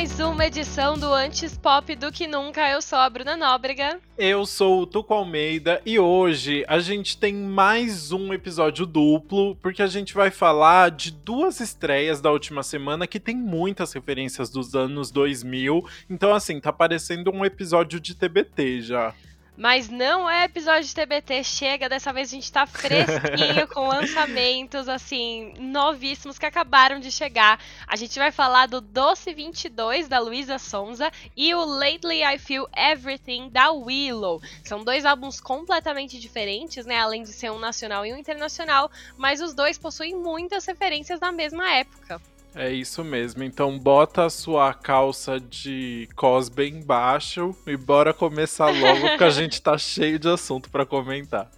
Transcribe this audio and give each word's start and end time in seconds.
mais 0.00 0.18
uma 0.18 0.46
edição 0.46 0.96
do 0.96 1.12
Antes 1.12 1.58
Pop 1.58 1.94
do 1.94 2.10
que 2.10 2.26
nunca. 2.26 2.66
Eu 2.70 2.80
sou 2.80 2.98
a 2.98 3.10
Bruna 3.10 3.36
Nóbrega. 3.36 4.00
Eu 4.16 4.46
sou 4.46 4.80
o 4.80 4.86
Tuco 4.86 5.12
Almeida 5.12 5.82
e 5.84 5.98
hoje 5.98 6.64
a 6.66 6.78
gente 6.78 7.18
tem 7.18 7.34
mais 7.34 8.10
um 8.10 8.32
episódio 8.32 8.86
duplo, 8.86 9.56
porque 9.56 9.82
a 9.82 9.86
gente 9.86 10.14
vai 10.14 10.30
falar 10.30 10.90
de 10.90 11.10
duas 11.10 11.60
estreias 11.60 12.18
da 12.18 12.32
última 12.32 12.62
semana 12.62 13.06
que 13.06 13.20
tem 13.20 13.36
muitas 13.36 13.92
referências 13.92 14.48
dos 14.48 14.74
anos 14.74 15.10
2000. 15.10 15.84
Então, 16.08 16.34
assim, 16.34 16.58
tá 16.58 16.72
parecendo 16.72 17.30
um 17.30 17.44
episódio 17.44 18.00
de 18.00 18.14
TBT 18.14 18.80
já. 18.80 19.14
Mas 19.60 19.90
não 19.90 20.28
é 20.28 20.44
episódio 20.44 20.88
de 20.88 20.94
TBT, 20.94 21.44
chega, 21.44 21.86
dessa 21.86 22.14
vez 22.14 22.30
a 22.30 22.34
gente 22.34 22.50
tá 22.50 22.66
fresquinho 22.66 23.68
com 23.68 23.88
lançamentos, 23.88 24.88
assim, 24.88 25.52
novíssimos 25.58 26.38
que 26.38 26.46
acabaram 26.46 26.98
de 26.98 27.12
chegar. 27.12 27.60
A 27.86 27.94
gente 27.94 28.18
vai 28.18 28.32
falar 28.32 28.68
do 28.68 28.80
Doce 28.80 29.34
22, 29.34 30.08
da 30.08 30.18
Luísa 30.18 30.58
Sonza, 30.58 31.12
e 31.36 31.54
o 31.54 31.62
Lately 31.62 32.24
I 32.24 32.38
Feel 32.38 32.66
Everything, 32.74 33.50
da 33.50 33.70
Willow. 33.70 34.40
São 34.64 34.82
dois 34.82 35.04
álbuns 35.04 35.38
completamente 35.42 36.18
diferentes, 36.18 36.86
né, 36.86 36.96
além 36.96 37.22
de 37.22 37.30
ser 37.34 37.52
um 37.52 37.58
nacional 37.58 38.06
e 38.06 38.14
um 38.14 38.16
internacional, 38.16 38.90
mas 39.18 39.42
os 39.42 39.52
dois 39.52 39.76
possuem 39.76 40.16
muitas 40.16 40.64
referências 40.64 41.20
da 41.20 41.30
mesma 41.30 41.70
época. 41.70 42.18
É 42.54 42.70
isso 42.70 43.04
mesmo. 43.04 43.44
Então 43.44 43.78
bota 43.78 44.24
a 44.24 44.30
sua 44.30 44.74
calça 44.74 45.38
de 45.38 46.08
cos 46.16 46.48
bem 46.48 46.82
baixo 46.82 47.54
e 47.66 47.76
bora 47.76 48.12
começar 48.12 48.70
logo 48.70 49.00
porque 49.08 49.24
a 49.24 49.30
gente 49.30 49.62
tá 49.62 49.78
cheio 49.78 50.18
de 50.18 50.28
assunto 50.28 50.68
para 50.68 50.84
comentar. 50.84 51.50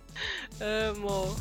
Amo. 0.61 1.35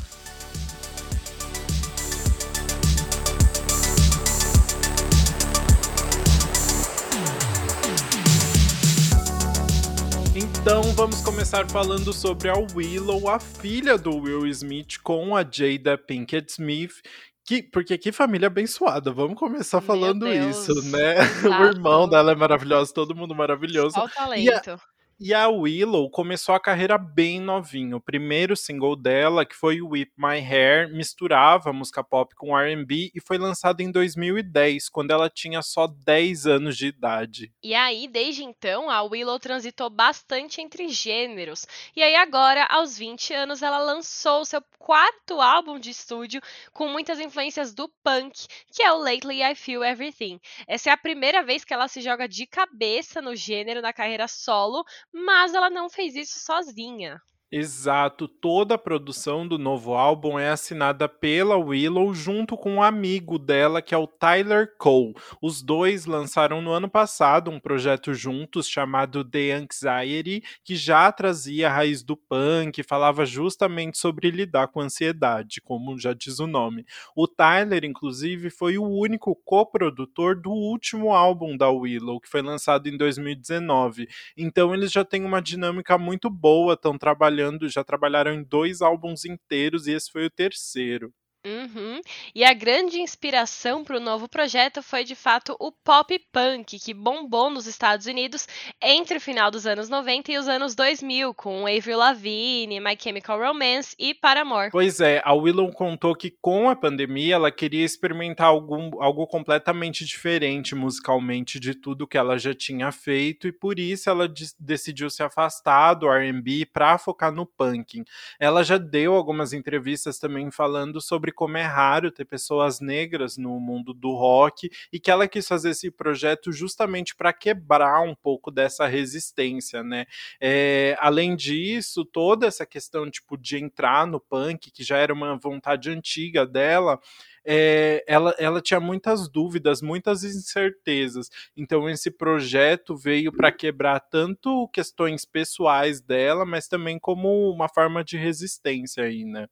Então 10.62 10.82
vamos 10.92 11.20
começar 11.20 11.68
falando 11.68 12.12
sobre 12.12 12.48
a 12.48 12.54
Willow, 12.54 13.28
a 13.28 13.38
filha 13.38 13.98
do 13.98 14.16
Will 14.16 14.46
Smith 14.46 14.98
com 15.02 15.36
a 15.36 15.42
Jada 15.42 15.98
Pinkett 15.98 16.52
Smith, 16.52 17.02
que, 17.44 17.62
porque 17.62 17.98
que 17.98 18.12
família 18.12 18.46
abençoada, 18.46 19.12
vamos 19.12 19.38
começar 19.38 19.80
falando 19.80 20.28
isso, 20.28 20.74
né? 20.90 21.18
Exato. 21.42 21.62
O 21.62 21.66
irmão 21.66 22.08
dela 22.08 22.32
é 22.32 22.34
maravilhoso, 22.34 22.94
todo 22.94 23.14
mundo 23.14 23.34
maravilhoso. 23.34 23.94
Só 23.94 24.04
o 24.04 24.08
talento. 24.08 24.44
E 24.44 24.52
a 24.52 24.78
Willow 25.20 26.10
começou 26.10 26.54
a 26.54 26.60
carreira 26.60 26.98
bem 26.98 27.40
novinho. 27.40 27.98
O 27.98 28.00
primeiro 28.00 28.56
single 28.56 28.96
dela, 28.96 29.44
que 29.44 29.54
foi 29.54 29.80
Whip 29.80 30.10
My 30.16 30.38
Hair, 30.38 30.92
misturava 30.92 31.72
música 31.72 32.02
pop 32.02 32.34
com 32.34 32.58
R&B 32.58 33.10
e 33.14 33.20
foi 33.20 33.38
lançado 33.38 33.80
em 33.80 33.90
2010, 33.90 34.88
quando 34.88 35.10
ela 35.10 35.30
tinha 35.30 35.62
só 35.62 35.86
10 35.86 36.46
anos 36.46 36.76
de 36.76 36.86
idade. 36.86 37.52
E 37.62 37.74
aí, 37.74 38.08
desde 38.08 38.42
então, 38.44 38.90
a 38.90 39.02
Willow 39.02 39.38
transitou 39.38 39.88
bastante 39.88 40.60
entre 40.60 40.88
gêneros. 40.88 41.66
E 41.94 42.02
aí 42.02 42.16
agora, 42.16 42.66
aos 42.66 42.98
20 42.98 43.32
anos, 43.34 43.62
ela 43.62 43.78
lançou 43.78 44.44
seu 44.44 44.62
quarto 44.82 45.40
álbum 45.40 45.78
de 45.78 45.90
estúdio 45.90 46.40
com 46.72 46.88
muitas 46.88 47.20
influências 47.20 47.72
do 47.72 47.88
punk, 48.02 48.48
que 48.72 48.82
é 48.82 48.92
o 48.92 48.98
Lately 48.98 49.42
I 49.42 49.54
Feel 49.54 49.84
Everything. 49.84 50.40
Essa 50.66 50.90
é 50.90 50.92
a 50.92 50.96
primeira 50.96 51.42
vez 51.42 51.64
que 51.64 51.72
ela 51.72 51.86
se 51.86 52.00
joga 52.00 52.28
de 52.28 52.46
cabeça 52.46 53.22
no 53.22 53.36
gênero 53.36 53.80
na 53.80 53.92
carreira 53.92 54.26
solo, 54.26 54.84
mas 55.12 55.54
ela 55.54 55.70
não 55.70 55.88
fez 55.88 56.14
isso 56.16 56.38
sozinha. 56.38 57.22
Exato, 57.54 58.26
toda 58.26 58.76
a 58.76 58.78
produção 58.78 59.46
do 59.46 59.58
novo 59.58 59.92
álbum 59.92 60.38
é 60.38 60.48
assinada 60.48 61.06
pela 61.06 61.54
Willow 61.54 62.14
junto 62.14 62.56
com 62.56 62.76
um 62.76 62.82
amigo 62.82 63.38
dela, 63.38 63.82
que 63.82 63.94
é 63.94 63.98
o 63.98 64.06
Tyler 64.06 64.74
Cole. 64.78 65.12
Os 65.38 65.60
dois 65.60 66.06
lançaram 66.06 66.62
no 66.62 66.72
ano 66.72 66.88
passado 66.88 67.50
um 67.50 67.60
projeto 67.60 68.14
juntos 68.14 68.66
chamado 68.66 69.22
The 69.22 69.52
Anxiety, 69.52 70.42
que 70.64 70.74
já 70.74 71.12
trazia 71.12 71.68
a 71.68 71.74
raiz 71.74 72.02
do 72.02 72.16
punk, 72.16 72.82
falava 72.82 73.26
justamente 73.26 73.98
sobre 73.98 74.30
lidar 74.30 74.68
com 74.68 74.80
ansiedade, 74.80 75.60
como 75.60 75.98
já 75.98 76.14
diz 76.14 76.38
o 76.38 76.46
nome. 76.46 76.86
O 77.14 77.28
Tyler, 77.28 77.84
inclusive, 77.84 78.48
foi 78.48 78.78
o 78.78 78.88
único 78.88 79.36
coprodutor 79.44 80.40
do 80.40 80.50
último 80.50 81.12
álbum 81.12 81.54
da 81.54 81.68
Willow, 81.68 82.18
que 82.18 82.30
foi 82.30 82.40
lançado 82.40 82.88
em 82.88 82.96
2019. 82.96 84.08
Então 84.38 84.72
eles 84.72 84.90
já 84.90 85.04
têm 85.04 85.22
uma 85.22 85.42
dinâmica 85.42 85.98
muito 85.98 86.30
boa, 86.30 86.72
estão 86.72 86.96
trabalhando 86.96 87.41
trabalhando, 87.42 87.68
já 87.68 87.82
trabalharam 87.84 88.32
em 88.32 88.44
dois 88.44 88.80
álbuns 88.80 89.24
inteiros 89.24 89.86
e 89.86 89.92
esse 89.92 90.10
foi 90.10 90.26
o 90.26 90.30
terceiro. 90.30 91.12
Uhum. 91.44 92.00
E 92.32 92.44
a 92.44 92.54
grande 92.54 93.00
inspiração 93.00 93.82
para 93.82 93.96
o 93.96 94.00
novo 94.00 94.28
projeto 94.28 94.80
foi 94.80 95.02
de 95.02 95.16
fato 95.16 95.56
o 95.58 95.72
pop 95.72 96.16
punk, 96.30 96.78
que 96.78 96.94
bombou 96.94 97.50
nos 97.50 97.66
Estados 97.66 98.06
Unidos 98.06 98.46
entre 98.80 99.18
o 99.18 99.20
final 99.20 99.50
dos 99.50 99.66
anos 99.66 99.88
90 99.88 100.30
e 100.30 100.38
os 100.38 100.46
anos 100.46 100.76
2000, 100.76 101.34
com 101.34 101.66
Avril 101.66 101.98
Lavigne, 101.98 102.78
My 102.78 102.96
Chemical 102.96 103.40
Romance 103.40 103.96
e 103.98 104.14
Paramore. 104.14 104.70
Pois 104.70 105.00
é, 105.00 105.20
a 105.24 105.34
Willow 105.34 105.72
contou 105.72 106.14
que 106.14 106.30
com 106.30 106.70
a 106.70 106.76
pandemia 106.76 107.34
ela 107.34 107.50
queria 107.50 107.84
experimentar 107.84 108.46
algum, 108.46 109.02
algo 109.02 109.26
completamente 109.26 110.04
diferente 110.04 110.76
musicalmente 110.76 111.58
de 111.58 111.74
tudo 111.74 112.06
que 112.06 112.16
ela 112.16 112.38
já 112.38 112.54
tinha 112.54 112.92
feito 112.92 113.48
e 113.48 113.52
por 113.52 113.80
isso 113.80 114.08
ela 114.08 114.32
decidiu 114.60 115.10
se 115.10 115.24
afastar 115.24 115.94
do 115.94 116.08
R&B 116.08 116.66
para 116.66 116.98
focar 116.98 117.32
no 117.32 117.44
punk. 117.44 118.04
Ela 118.38 118.62
já 118.62 118.78
deu 118.78 119.14
algumas 119.14 119.52
entrevistas 119.52 120.20
também 120.20 120.48
falando 120.52 121.00
sobre 121.00 121.31
sobre 121.32 121.34
como 121.34 121.56
é 121.56 121.62
raro 121.62 122.12
ter 122.12 122.24
pessoas 122.24 122.80
negras 122.80 123.36
no 123.36 123.58
mundo 123.58 123.92
do 123.92 124.12
rock 124.12 124.70
e 124.92 125.00
que 125.00 125.10
ela 125.10 125.26
quis 125.26 125.48
fazer 125.48 125.70
esse 125.70 125.90
projeto 125.90 126.52
justamente 126.52 127.16
para 127.16 127.32
quebrar 127.32 128.02
um 128.02 128.14
pouco 128.14 128.50
dessa 128.50 128.86
resistência, 128.86 129.82
né? 129.82 130.06
É, 130.40 130.96
além 131.00 131.34
disso, 131.34 132.04
toda 132.04 132.46
essa 132.46 132.66
questão 132.66 133.10
tipo 133.10 133.36
de 133.36 133.56
entrar 133.56 134.06
no 134.06 134.20
punk, 134.20 134.70
que 134.70 134.84
já 134.84 134.98
era 134.98 135.12
uma 135.12 135.36
vontade 135.36 135.90
antiga 135.90 136.46
dela, 136.46 137.00
é, 137.44 138.04
ela, 138.06 138.34
ela 138.38 138.60
tinha 138.60 138.78
muitas 138.78 139.28
dúvidas, 139.28 139.82
muitas 139.82 140.22
incertezas. 140.22 141.28
Então, 141.56 141.88
esse 141.90 142.10
projeto 142.10 142.96
veio 142.96 143.32
para 143.32 143.50
quebrar 143.50 143.98
tanto 144.00 144.68
questões 144.68 145.24
pessoais 145.24 146.00
dela, 146.00 146.44
mas 146.44 146.68
também 146.68 146.98
como 146.98 147.50
uma 147.50 147.68
forma 147.68 148.04
de 148.04 148.16
resistência 148.16 149.04
aí, 149.04 149.24
né? 149.24 149.48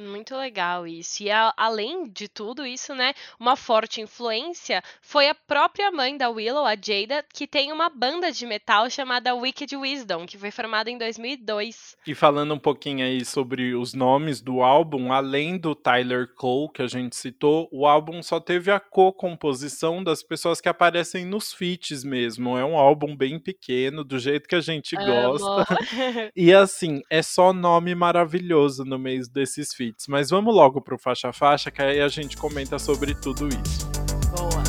Muito 0.00 0.34
legal 0.34 0.86
isso. 0.86 1.22
E 1.22 1.30
a, 1.30 1.52
além 1.54 2.08
de 2.08 2.26
tudo 2.26 2.64
isso, 2.64 2.94
né, 2.94 3.12
uma 3.38 3.54
forte 3.54 4.00
influência 4.00 4.82
foi 5.02 5.28
a 5.28 5.34
própria 5.34 5.92
mãe 5.92 6.16
da 6.16 6.30
Willow, 6.30 6.64
a 6.64 6.74
Jada, 6.74 7.22
que 7.34 7.46
tem 7.46 7.70
uma 7.70 7.90
banda 7.90 8.32
de 8.32 8.46
metal 8.46 8.88
chamada 8.88 9.34
Wicked 9.34 9.76
Wisdom, 9.76 10.24
que 10.24 10.38
foi 10.38 10.50
formada 10.50 10.90
em 10.90 10.96
2002. 10.96 11.96
E 12.06 12.14
falando 12.14 12.54
um 12.54 12.58
pouquinho 12.58 13.04
aí 13.04 13.22
sobre 13.26 13.74
os 13.74 13.92
nomes 13.92 14.40
do 14.40 14.62
álbum, 14.62 15.12
além 15.12 15.58
do 15.58 15.74
Tyler 15.74 16.34
Cole, 16.34 16.72
que 16.72 16.80
a 16.80 16.86
gente 16.86 17.14
citou, 17.14 17.68
o 17.70 17.86
álbum 17.86 18.22
só 18.22 18.40
teve 18.40 18.70
a 18.70 18.80
co-composição 18.80 20.02
das 20.02 20.22
pessoas 20.22 20.62
que 20.62 20.68
aparecem 20.68 21.26
nos 21.26 21.52
feats 21.52 22.02
mesmo. 22.04 22.56
É 22.56 22.64
um 22.64 22.78
álbum 22.78 23.14
bem 23.14 23.38
pequeno, 23.38 24.02
do 24.02 24.18
jeito 24.18 24.48
que 24.48 24.54
a 24.54 24.60
gente 24.62 24.96
gosta. 24.96 25.66
e 26.34 26.54
assim, 26.54 27.02
é 27.10 27.22
só 27.22 27.52
nome 27.52 27.94
maravilhoso 27.94 28.82
no 28.82 28.98
meio 28.98 29.28
desses 29.30 29.74
feats 29.74 29.89
hits. 29.90 30.06
Mas 30.08 30.30
vamos 30.30 30.54
logo 30.54 30.80
pro 30.80 30.98
faixa 30.98 31.32
faixa, 31.32 31.70
que 31.70 31.82
aí 31.82 32.00
a 32.00 32.08
gente 32.08 32.36
comenta 32.36 32.78
sobre 32.78 33.14
tudo 33.14 33.48
isso. 33.48 33.90
Boa. 34.30 34.62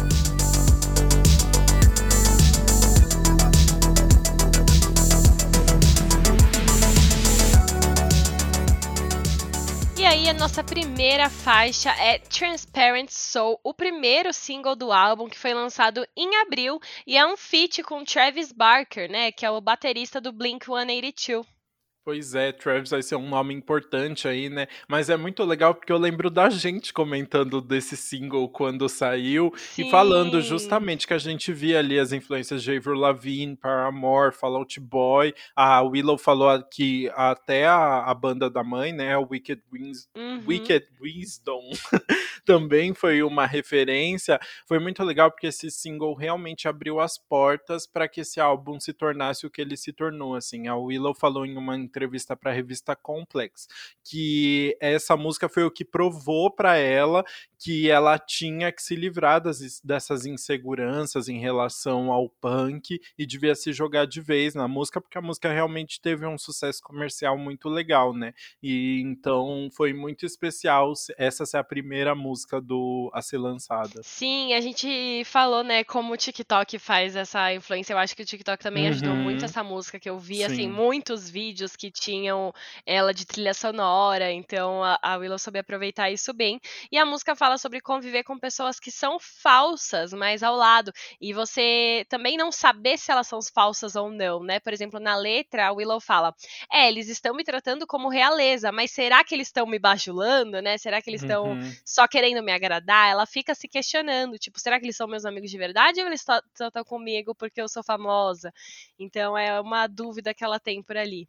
E 9.98 10.06
aí, 10.06 10.28
a 10.28 10.34
nossa 10.34 10.64
primeira 10.64 11.30
faixa 11.30 11.92
é 11.92 12.18
Transparent 12.18 13.10
Soul, 13.12 13.60
o 13.64 13.72
primeiro 13.72 14.34
single 14.34 14.76
do 14.76 14.92
álbum 14.92 15.30
que 15.30 15.38
foi 15.38 15.54
lançado 15.54 16.06
em 16.18 16.36
abril 16.38 16.80
e 17.06 17.16
é 17.16 17.26
um 17.26 17.38
feat 17.38 17.84
com 17.84 18.04
Travis 18.04 18.52
Barker, 18.52 19.10
né, 19.10 19.32
que 19.32 19.46
é 19.46 19.52
o 19.52 19.62
baterista 19.62 20.20
do 20.20 20.32
Blink 20.32 20.66
182. 20.66 21.61
Pois 22.04 22.34
é, 22.34 22.52
Travis 22.52 22.90
vai 22.90 23.04
ser 23.04 23.16
um 23.16 23.30
nome 23.30 23.54
importante 23.54 24.28
aí, 24.28 24.50
né? 24.50 24.68
Mas 24.88 25.08
é 25.08 25.16
muito 25.16 25.44
legal 25.44 25.76
porque 25.76 25.92
eu 25.92 26.00
lembro 26.00 26.32
da 26.32 26.50
gente 26.50 26.92
comentando 26.92 27.62
desse 27.62 27.96
single 27.96 28.50
quando 28.50 28.90
saiu 28.90 29.54
Sim. 29.56 29.86
e 29.86 29.92
falando 29.92 30.42
justamente 30.42 31.06
que 31.06 31.14
a 31.14 31.20
gente 31.20 31.54
via 31.54 31.78
ali 31.78 32.00
as 32.00 32.12
influências 32.12 32.64
de 32.64 32.76
Avril 32.76 32.96
Lavigne, 32.96 33.56
Paramore, 33.56 34.34
Fall 34.34 34.56
Out 34.56 34.80
Boy. 34.80 35.36
A 35.56 35.84
Willow 35.84 36.18
falou 36.18 36.64
que 36.64 37.08
até 37.14 37.68
a, 37.68 38.06
a 38.06 38.14
banda 38.16 38.50
da 38.50 38.64
mãe, 38.64 38.92
né, 38.92 39.16
o 39.16 39.28
Wicked, 39.30 39.62
Wins, 39.72 40.10
uhum. 40.18 40.42
Wicked 40.48 40.88
Wisdom, 41.00 41.70
também 42.44 42.96
foi 42.96 43.22
uma 43.22 43.46
referência. 43.46 44.40
Foi 44.66 44.80
muito 44.80 45.04
legal 45.04 45.30
porque 45.30 45.48
esse 45.48 45.70
single 45.70 46.16
realmente 46.16 46.68
abriu 46.68 47.00
as 47.00 47.20
portas 47.20 47.86
para 47.86 48.08
que 48.08 48.22
esse 48.22 48.40
álbum 48.40 48.80
se 48.80 48.92
tornasse 48.92 49.46
o 49.46 49.52
que 49.52 49.62
ele 49.62 49.78
se 49.78 49.94
tornou, 49.94 50.34
assim. 50.34 50.68
A 50.68 50.76
Willow 50.76 51.14
falou 51.14 51.46
em 51.46 51.56
uma 51.56 51.76
entrevista 51.92 52.36
para 52.36 52.52
a 52.52 52.54
revista 52.54 52.96
Complex, 52.96 53.68
que 54.04 54.76
essa 54.80 55.18
música 55.18 55.50
foi 55.50 55.64
o 55.64 55.72
que 55.72 55.84
provou 55.84 56.50
para 56.50 56.78
ela 56.78 57.24
que 57.64 57.92
ela 57.92 58.18
tinha 58.18 58.72
que 58.72 58.82
se 58.82 58.96
livrar 58.96 59.40
das, 59.40 59.80
dessas 59.82 60.26
inseguranças 60.26 61.30
em 61.30 61.38
relação 61.38 62.12
ao 62.12 62.28
punk 62.28 63.00
e 63.16 63.24
devia 63.24 63.54
se 63.54 63.72
jogar 63.72 64.08
de 64.08 64.20
vez 64.20 64.56
na 64.56 64.68
música, 64.68 65.00
porque 65.00 65.18
a 65.18 65.22
música 65.22 65.52
realmente 65.52 66.02
teve 66.02 66.26
um 66.26 66.40
sucesso 66.40 66.82
comercial 66.82 67.38
muito 67.38 67.70
legal, 67.70 68.16
né? 68.16 68.34
E 68.64 69.00
então 69.02 69.70
foi 69.74 69.94
muito 69.94 70.26
especial 70.26 70.92
essa 71.16 71.46
ser 71.46 71.58
a 71.58 71.64
primeira 71.64 72.16
música 72.16 72.60
do 72.60 73.12
a 73.14 73.22
ser 73.22 73.38
lançada. 73.38 74.02
Sim, 74.02 74.54
a 74.54 74.62
gente 74.62 75.24
falou, 75.26 75.64
né, 75.64 75.84
como 75.84 76.14
o 76.14 76.18
TikTok 76.18 76.80
faz 76.80 77.16
essa 77.16 77.54
influência. 77.54 77.94
Eu 77.94 78.00
acho 78.00 78.16
que 78.16 78.24
o 78.24 78.26
TikTok 78.26 78.64
também 78.64 78.86
uhum. 78.86 78.90
ajudou 78.90 79.16
muito 79.16 79.46
essa 79.46 79.64
música 79.64 80.00
que 80.00 80.10
eu 80.10 80.18
vi, 80.18 80.44
assim, 80.44 80.56
Sim. 80.56 80.62
assim, 80.62 80.72
muitos 80.72 81.30
vídeos 81.30 81.76
que 81.82 81.90
tinham 81.90 82.54
ela 82.86 83.12
de 83.12 83.26
trilha 83.26 83.56
sonora, 83.56 84.32
então 84.32 84.84
a, 84.84 85.00
a 85.02 85.18
Willow 85.18 85.40
soube 85.40 85.58
aproveitar 85.58 86.12
isso 86.12 86.32
bem. 86.32 86.62
E 86.92 86.98
a 86.98 87.04
música 87.04 87.36
fala 87.36 87.58
sobre 87.58 87.82
conviver 87.82 88.24
com 88.24 88.38
pessoas 88.38 88.80
que 88.80 88.92
são 88.92 89.18
falsas, 89.20 90.14
mas 90.14 90.44
ao 90.44 90.56
lado, 90.56 90.94
e 91.20 91.34
você 91.34 92.06
também 92.08 92.38
não 92.38 92.52
saber 92.52 93.00
se 93.00 93.12
elas 93.12 93.26
são 93.26 93.40
falsas 93.42 93.96
ou 93.96 94.12
não, 94.12 94.44
né? 94.44 94.60
Por 94.60 94.72
exemplo, 94.72 95.00
na 95.00 95.16
letra, 95.16 95.68
a 95.68 95.72
Willow 95.72 96.00
fala: 96.00 96.36
"É, 96.72 96.88
eles 96.88 97.10
estão 97.10 97.34
me 97.34 97.44
tratando 97.44 97.88
como 97.88 98.10
realeza, 98.10 98.72
mas 98.72 98.92
será 98.92 99.24
que 99.24 99.34
eles 99.34 99.48
estão 99.48 99.66
me 99.66 99.80
bajulando, 99.80 100.62
né? 100.62 100.78
Será 100.78 101.02
que 101.02 101.10
eles 101.10 101.24
estão 101.24 101.54
uhum. 101.54 101.76
só 101.84 102.08
querendo 102.08 102.44
me 102.44 102.52
agradar?" 102.52 103.10
Ela 103.10 103.26
fica 103.26 103.56
se 103.56 103.68
questionando, 103.68 104.38
tipo, 104.38 104.60
será 104.60 104.80
que 104.80 104.86
eles 104.86 104.96
são 104.98 105.08
meus 105.08 105.26
amigos 105.26 105.50
de 105.50 105.58
verdade 105.58 106.00
ou 106.00 106.06
eles 106.06 106.22
estão 106.22 106.84
comigo 106.84 107.34
porque 107.34 107.60
eu 107.60 107.68
sou 107.68 107.84
famosa? 107.84 108.54
Então 109.00 109.36
é 109.36 109.60
uma 109.60 109.88
dúvida 109.88 110.32
que 110.32 110.44
ela 110.44 110.60
tem 110.60 110.84
por 110.84 110.96
ali. 110.96 111.28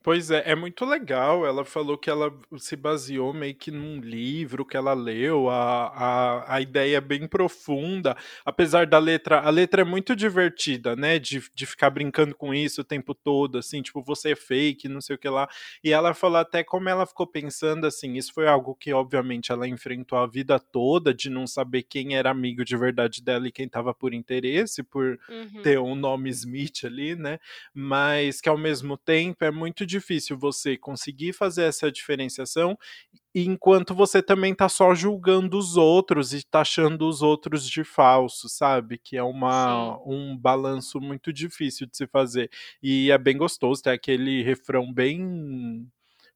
Pois 0.00 0.30
é, 0.30 0.42
é 0.46 0.54
muito 0.54 0.84
legal. 0.84 1.44
Ela 1.44 1.64
falou 1.64 1.98
que 1.98 2.08
ela 2.08 2.32
se 2.56 2.76
baseou 2.76 3.34
meio 3.34 3.54
que 3.54 3.70
num 3.70 4.00
livro 4.00 4.64
que 4.64 4.76
ela 4.76 4.94
leu, 4.94 5.50
a, 5.50 5.88
a, 5.88 6.54
a 6.54 6.60
ideia 6.60 6.98
é 6.98 7.00
bem 7.00 7.26
profunda, 7.26 8.16
apesar 8.44 8.86
da 8.86 8.98
letra. 8.98 9.40
A 9.40 9.50
letra 9.50 9.82
é 9.82 9.84
muito 9.84 10.14
divertida, 10.14 10.94
né? 10.94 11.18
De, 11.18 11.42
de 11.52 11.66
ficar 11.66 11.90
brincando 11.90 12.34
com 12.34 12.54
isso 12.54 12.80
o 12.82 12.84
tempo 12.84 13.12
todo, 13.12 13.58
assim, 13.58 13.82
tipo, 13.82 14.00
você 14.02 14.32
é 14.32 14.36
fake, 14.36 14.88
não 14.88 15.00
sei 15.00 15.16
o 15.16 15.18
que 15.18 15.28
lá. 15.28 15.48
E 15.82 15.92
ela 15.92 16.14
falou 16.14 16.38
até 16.38 16.62
como 16.62 16.88
ela 16.88 17.04
ficou 17.04 17.26
pensando 17.26 17.84
assim. 17.84 18.14
Isso 18.14 18.32
foi 18.32 18.46
algo 18.46 18.76
que, 18.76 18.92
obviamente, 18.92 19.50
ela 19.50 19.66
enfrentou 19.66 20.18
a 20.18 20.26
vida 20.28 20.60
toda, 20.60 21.12
de 21.12 21.28
não 21.28 21.46
saber 21.46 21.82
quem 21.82 22.16
era 22.16 22.30
amigo 22.30 22.64
de 22.64 22.76
verdade 22.76 23.22
dela 23.22 23.48
e 23.48 23.52
quem 23.52 23.68
tava 23.68 23.92
por 23.92 24.14
interesse, 24.14 24.82
por 24.84 25.18
uhum. 25.28 25.62
ter 25.62 25.78
um 25.80 25.96
nome 25.96 26.30
Smith 26.30 26.84
ali, 26.84 27.16
né? 27.16 27.40
Mas 27.74 28.40
que 28.40 28.48
ao 28.48 28.56
mesmo 28.56 28.96
tempo 28.96 29.44
é 29.44 29.50
muito 29.50 29.87
difícil 29.88 30.38
você 30.38 30.76
conseguir 30.76 31.32
fazer 31.32 31.64
essa 31.64 31.90
diferenciação 31.90 32.78
enquanto 33.34 33.94
você 33.94 34.22
também 34.22 34.54
tá 34.54 34.68
só 34.68 34.94
julgando 34.94 35.58
os 35.58 35.76
outros 35.76 36.32
e 36.32 36.42
taxando 36.44 37.08
os 37.08 37.22
outros 37.22 37.68
de 37.68 37.84
falsos, 37.84 38.52
sabe? 38.52 38.98
Que 38.98 39.16
é 39.16 39.22
uma, 39.22 39.98
um 40.06 40.36
balanço 40.36 41.00
muito 41.00 41.32
difícil 41.32 41.86
de 41.86 41.96
se 41.96 42.06
fazer. 42.06 42.50
E 42.82 43.10
é 43.10 43.18
bem 43.18 43.36
gostoso, 43.36 43.82
tem 43.82 43.92
aquele 43.92 44.42
refrão 44.42 44.92
bem 44.92 45.86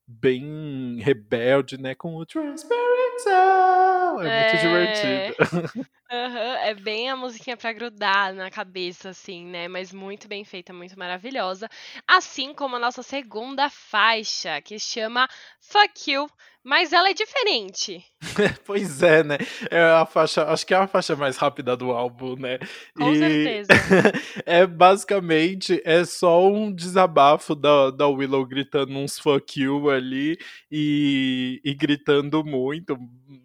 bem 0.06 0.98
rebelde, 1.00 1.78
né? 1.78 1.94
Com 1.94 2.16
o 2.16 2.26
Transparent 2.26 3.71
É, 4.20 4.26
é 4.26 4.30
muito 4.30 4.56
divertido. 4.56 5.34
Uhum, 6.12 6.38
é 6.58 6.74
bem 6.74 7.08
a 7.10 7.16
musiquinha 7.16 7.56
pra 7.56 7.72
grudar 7.72 8.34
na 8.34 8.50
cabeça, 8.50 9.08
assim, 9.10 9.46
né? 9.46 9.66
Mas 9.66 9.92
muito 9.92 10.28
bem 10.28 10.44
feita, 10.44 10.70
muito 10.72 10.98
maravilhosa. 10.98 11.68
Assim 12.06 12.52
como 12.52 12.76
a 12.76 12.78
nossa 12.78 13.02
segunda 13.02 13.70
faixa, 13.70 14.60
que 14.60 14.78
chama 14.78 15.26
Fuck 15.58 16.10
You, 16.12 16.28
mas 16.64 16.92
ela 16.92 17.10
é 17.10 17.14
diferente. 17.14 18.04
pois 18.64 19.02
é, 19.02 19.24
né? 19.24 19.38
É 19.70 19.80
a 19.80 20.06
faixa, 20.06 20.44
acho 20.44 20.66
que 20.66 20.72
é 20.72 20.76
a 20.76 20.86
faixa 20.86 21.16
mais 21.16 21.36
rápida 21.36 21.76
do 21.76 21.90
álbum, 21.90 22.36
né? 22.36 22.58
Com 22.96 23.12
e 23.12 23.18
certeza. 23.18 23.68
é 24.46 24.66
basicamente 24.66 25.82
é 25.84 26.04
só 26.04 26.46
um 26.46 26.72
desabafo 26.72 27.54
da, 27.54 27.90
da 27.90 28.06
Willow 28.06 28.46
gritando 28.46 28.92
uns 28.96 29.18
fuck 29.18 29.60
you 29.60 29.90
ali 29.90 30.38
e, 30.70 31.60
e 31.64 31.74
gritando 31.74 32.44
muito. 32.44 32.96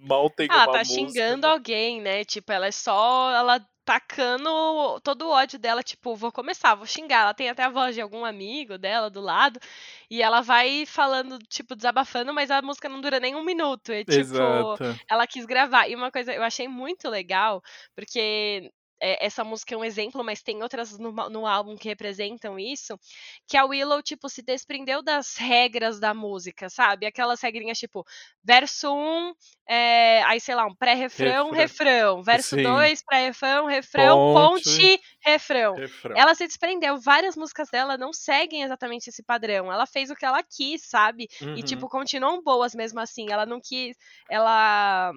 Mal 0.01 0.29
tem 0.29 0.47
ela 0.49 0.65
uma 0.65 0.73
tá 0.73 0.79
música, 0.79 0.95
xingando 0.95 1.47
né? 1.47 1.53
alguém, 1.53 2.01
né? 2.01 2.23
Tipo, 2.23 2.51
ela 2.51 2.67
é 2.67 2.71
só. 2.71 3.31
Ela 3.33 3.65
tacando 3.87 4.99
todo 4.99 5.21
o 5.21 5.29
ódio 5.29 5.57
dela, 5.57 5.81
tipo, 5.81 6.13
vou 6.13 6.29
começar, 6.29 6.75
vou 6.75 6.85
xingar. 6.85 7.21
Ela 7.21 7.33
tem 7.33 7.49
até 7.49 7.63
a 7.63 7.69
voz 7.69 7.95
de 7.95 8.01
algum 8.01 8.25
amigo 8.25 8.77
dela 8.77 9.09
do 9.09 9.21
lado, 9.21 9.61
e 10.11 10.21
ela 10.21 10.41
vai 10.41 10.85
falando, 10.85 11.39
tipo, 11.47 11.73
desabafando, 11.73 12.33
mas 12.33 12.51
a 12.51 12.61
música 12.61 12.89
não 12.89 12.99
dura 12.99 13.17
nem 13.17 13.33
um 13.33 13.45
minuto. 13.45 13.93
E, 13.93 14.03
tipo, 14.03 14.19
Exato. 14.19 14.99
ela 15.09 15.25
quis 15.25 15.45
gravar. 15.45 15.87
E 15.87 15.95
uma 15.95 16.11
coisa 16.11 16.33
eu 16.33 16.43
achei 16.43 16.67
muito 16.67 17.07
legal, 17.09 17.63
porque 17.95 18.73
é, 18.99 19.25
essa 19.25 19.43
música 19.43 19.73
é 19.73 19.77
um 19.77 19.83
exemplo, 19.83 20.23
mas 20.23 20.41
tem 20.41 20.61
outras 20.61 20.97
no, 20.97 21.11
no, 21.11 21.45
álbum 21.45 21.75
que 21.77 21.87
representam 21.87 22.59
isso, 22.59 22.99
que 23.47 23.57
a 23.57 23.65
Willow, 23.65 24.01
tipo, 24.01 24.27
se 24.29 24.41
desprendeu 24.41 25.03
das 25.03 25.35
regras 25.37 25.99
da 25.99 26.13
música, 26.13 26.69
sabe? 26.69 27.05
Aquelas 27.05 27.41
regrinhas, 27.41 27.77
tipo, 27.77 28.05
verso 28.43 28.93
1, 28.93 28.97
um, 28.97 29.33
é, 29.67 30.23
aí, 30.23 30.39
sei 30.39 30.55
lá, 30.55 30.65
um 30.65 30.75
pré-refrão, 30.75 31.51
refrão, 31.51 32.23
verso 32.23 32.55
2, 32.55 33.03
pré-refrão, 33.03 33.65
refrão, 33.65 34.33
ponte, 34.33 34.63
ponte 34.63 35.01
refrão. 35.23 35.75
refrão. 35.75 36.17
Ela 36.17 36.33
se 36.33 36.47
desprendeu, 36.47 36.97
várias 36.99 37.35
músicas 37.35 37.69
dela 37.69 37.97
não 37.97 38.11
seguem 38.11 38.63
exatamente 38.63 39.09
esse 39.09 39.23
padrão, 39.23 39.71
ela 39.71 39.85
fez 39.85 40.09
o 40.09 40.15
que 40.15 40.25
ela 40.25 40.41
quis, 40.43 40.81
sabe? 40.83 41.27
Uhum. 41.41 41.55
E, 41.57 41.63
tipo, 41.63 41.87
continuam 41.87 42.41
boas 42.41 42.73
mesmo 42.73 42.99
assim, 42.99 43.31
ela 43.31 43.45
não 43.45 43.59
quis, 43.61 43.95
ela 44.29 45.11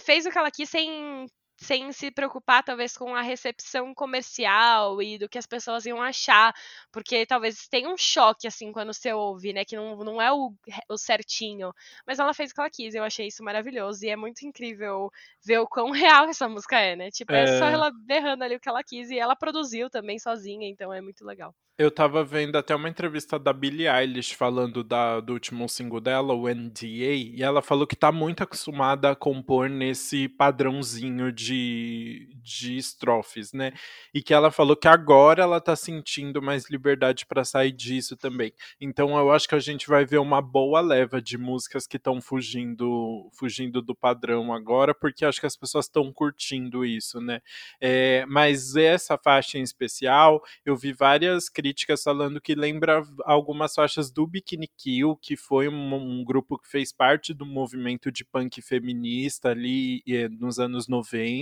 fez 0.00 0.26
o 0.26 0.30
que 0.30 0.38
ela 0.38 0.50
quis 0.50 0.68
sem 0.68 1.26
sem 1.62 1.92
se 1.92 2.10
preocupar 2.10 2.62
talvez 2.64 2.96
com 2.96 3.14
a 3.14 3.22
recepção 3.22 3.94
comercial 3.94 5.00
e 5.00 5.16
do 5.16 5.28
que 5.28 5.38
as 5.38 5.46
pessoas 5.46 5.86
iam 5.86 6.02
achar, 6.02 6.52
porque 6.90 7.24
talvez 7.24 7.68
tenha 7.68 7.88
um 7.88 7.96
choque 7.96 8.46
assim 8.46 8.72
quando 8.72 8.92
você 8.92 9.12
ouve, 9.12 9.52
né, 9.52 9.64
que 9.64 9.76
não, 9.76 9.96
não 9.98 10.20
é 10.20 10.32
o, 10.32 10.52
o 10.88 10.98
certinho, 10.98 11.72
mas 12.06 12.18
ela 12.18 12.34
fez 12.34 12.50
o 12.50 12.54
que 12.54 12.60
ela 12.60 12.70
quis, 12.70 12.94
eu 12.94 13.04
achei 13.04 13.28
isso 13.28 13.44
maravilhoso 13.44 14.04
e 14.04 14.08
é 14.08 14.16
muito 14.16 14.42
incrível 14.42 15.10
ver 15.44 15.58
o 15.58 15.68
quão 15.68 15.90
real 15.92 16.28
essa 16.28 16.48
música 16.48 16.78
é, 16.78 16.96
né, 16.96 17.10
tipo, 17.10 17.32
é, 17.32 17.44
é. 17.44 17.58
só 17.58 17.66
ela 17.66 17.90
berrando 17.90 18.42
ali 18.42 18.56
o 18.56 18.60
que 18.60 18.68
ela 18.68 18.82
quis 18.82 19.10
e 19.10 19.18
ela 19.18 19.36
produziu 19.36 19.88
também 19.88 20.18
sozinha, 20.18 20.68
então 20.68 20.92
é 20.92 21.00
muito 21.00 21.24
legal. 21.24 21.54
Eu 21.78 21.90
tava 21.90 22.22
vendo 22.22 22.56
até 22.56 22.76
uma 22.76 22.88
entrevista 22.88 23.38
da 23.38 23.52
Billie 23.52 23.88
Eilish 23.88 24.34
falando 24.34 24.84
da, 24.84 25.20
do 25.20 25.32
último 25.32 25.66
single 25.68 26.00
dela, 26.00 26.34
o 26.34 26.46
NDA, 26.46 26.86
e 26.86 27.42
ela 27.42 27.62
falou 27.62 27.86
que 27.86 27.96
tá 27.96 28.12
muito 28.12 28.42
acostumada 28.42 29.10
a 29.10 29.16
compor 29.16 29.70
nesse 29.70 30.28
padrãozinho 30.28 31.32
de, 31.32 31.51
de 31.52 32.76
estrofes, 32.76 33.52
né? 33.52 33.72
E 34.12 34.22
que 34.22 34.34
ela 34.34 34.50
falou 34.50 34.76
que 34.76 34.88
agora 34.88 35.42
ela 35.42 35.60
tá 35.60 35.76
sentindo 35.76 36.42
mais 36.42 36.68
liberdade 36.70 37.26
para 37.26 37.44
sair 37.44 37.72
disso 37.72 38.16
também. 38.16 38.52
Então 38.80 39.16
eu 39.18 39.30
acho 39.30 39.48
que 39.48 39.54
a 39.54 39.60
gente 39.60 39.88
vai 39.88 40.04
ver 40.04 40.18
uma 40.18 40.40
boa 40.40 40.80
leva 40.80 41.20
de 41.20 41.38
músicas 41.38 41.86
que 41.86 41.96
estão 41.96 42.20
fugindo, 42.20 43.28
fugindo 43.32 43.80
do 43.82 43.94
padrão 43.94 44.52
agora, 44.52 44.94
porque 44.94 45.24
acho 45.24 45.40
que 45.40 45.46
as 45.46 45.56
pessoas 45.56 45.86
estão 45.86 46.12
curtindo 46.12 46.84
isso, 46.84 47.20
né? 47.20 47.40
É, 47.80 48.24
mas 48.26 48.76
essa 48.76 49.18
faixa 49.18 49.58
em 49.58 49.62
especial, 49.62 50.42
eu 50.64 50.76
vi 50.76 50.92
várias 50.92 51.48
críticas 51.48 52.02
falando 52.02 52.40
que 52.40 52.54
lembra 52.54 53.02
algumas 53.24 53.74
faixas 53.74 54.10
do 54.10 54.26
Bikini 54.26 54.68
Kill, 54.76 55.16
que 55.16 55.36
foi 55.36 55.68
um, 55.68 55.94
um 55.94 56.24
grupo 56.24 56.58
que 56.58 56.68
fez 56.68 56.92
parte 56.92 57.32
do 57.34 57.46
movimento 57.46 58.10
de 58.10 58.24
punk 58.24 58.60
feminista 58.62 59.50
ali 59.50 60.02
nos 60.38 60.58
anos 60.58 60.88
90, 60.88 61.41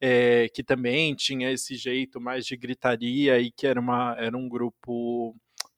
é, 0.00 0.48
que 0.48 0.62
também 0.62 1.14
tinha 1.14 1.50
esse 1.50 1.76
jeito 1.76 2.20
mais 2.20 2.46
de 2.46 2.56
gritaria 2.56 3.38
e 3.40 3.50
que 3.50 3.66
era, 3.66 3.80
uma, 3.80 4.14
era 4.18 4.36
um 4.36 4.48
grupo 4.48 5.34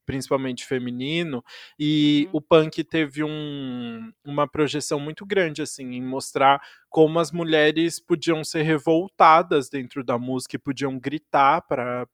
principalmente 0.07 0.65
feminino, 0.67 1.43
e 1.79 2.29
uhum. 2.33 2.39
o 2.39 2.41
punk 2.43 2.83
teve 2.85 3.23
um, 3.23 4.13
uma 4.25 4.49
projeção 4.49 4.99
muito 4.99 5.25
grande 5.25 5.63
assim 5.63 5.93
em 5.95 6.03
mostrar 6.03 6.61
como 6.89 7.21
as 7.21 7.31
mulheres 7.31 8.01
podiam 8.01 8.43
ser 8.43 8.63
revoltadas 8.63 9.71
dentro 9.71 10.03
da 10.03 10.19
música 10.19 10.57
e 10.57 10.59
podiam 10.59 10.99
gritar 10.99 11.63
para 11.63 12.09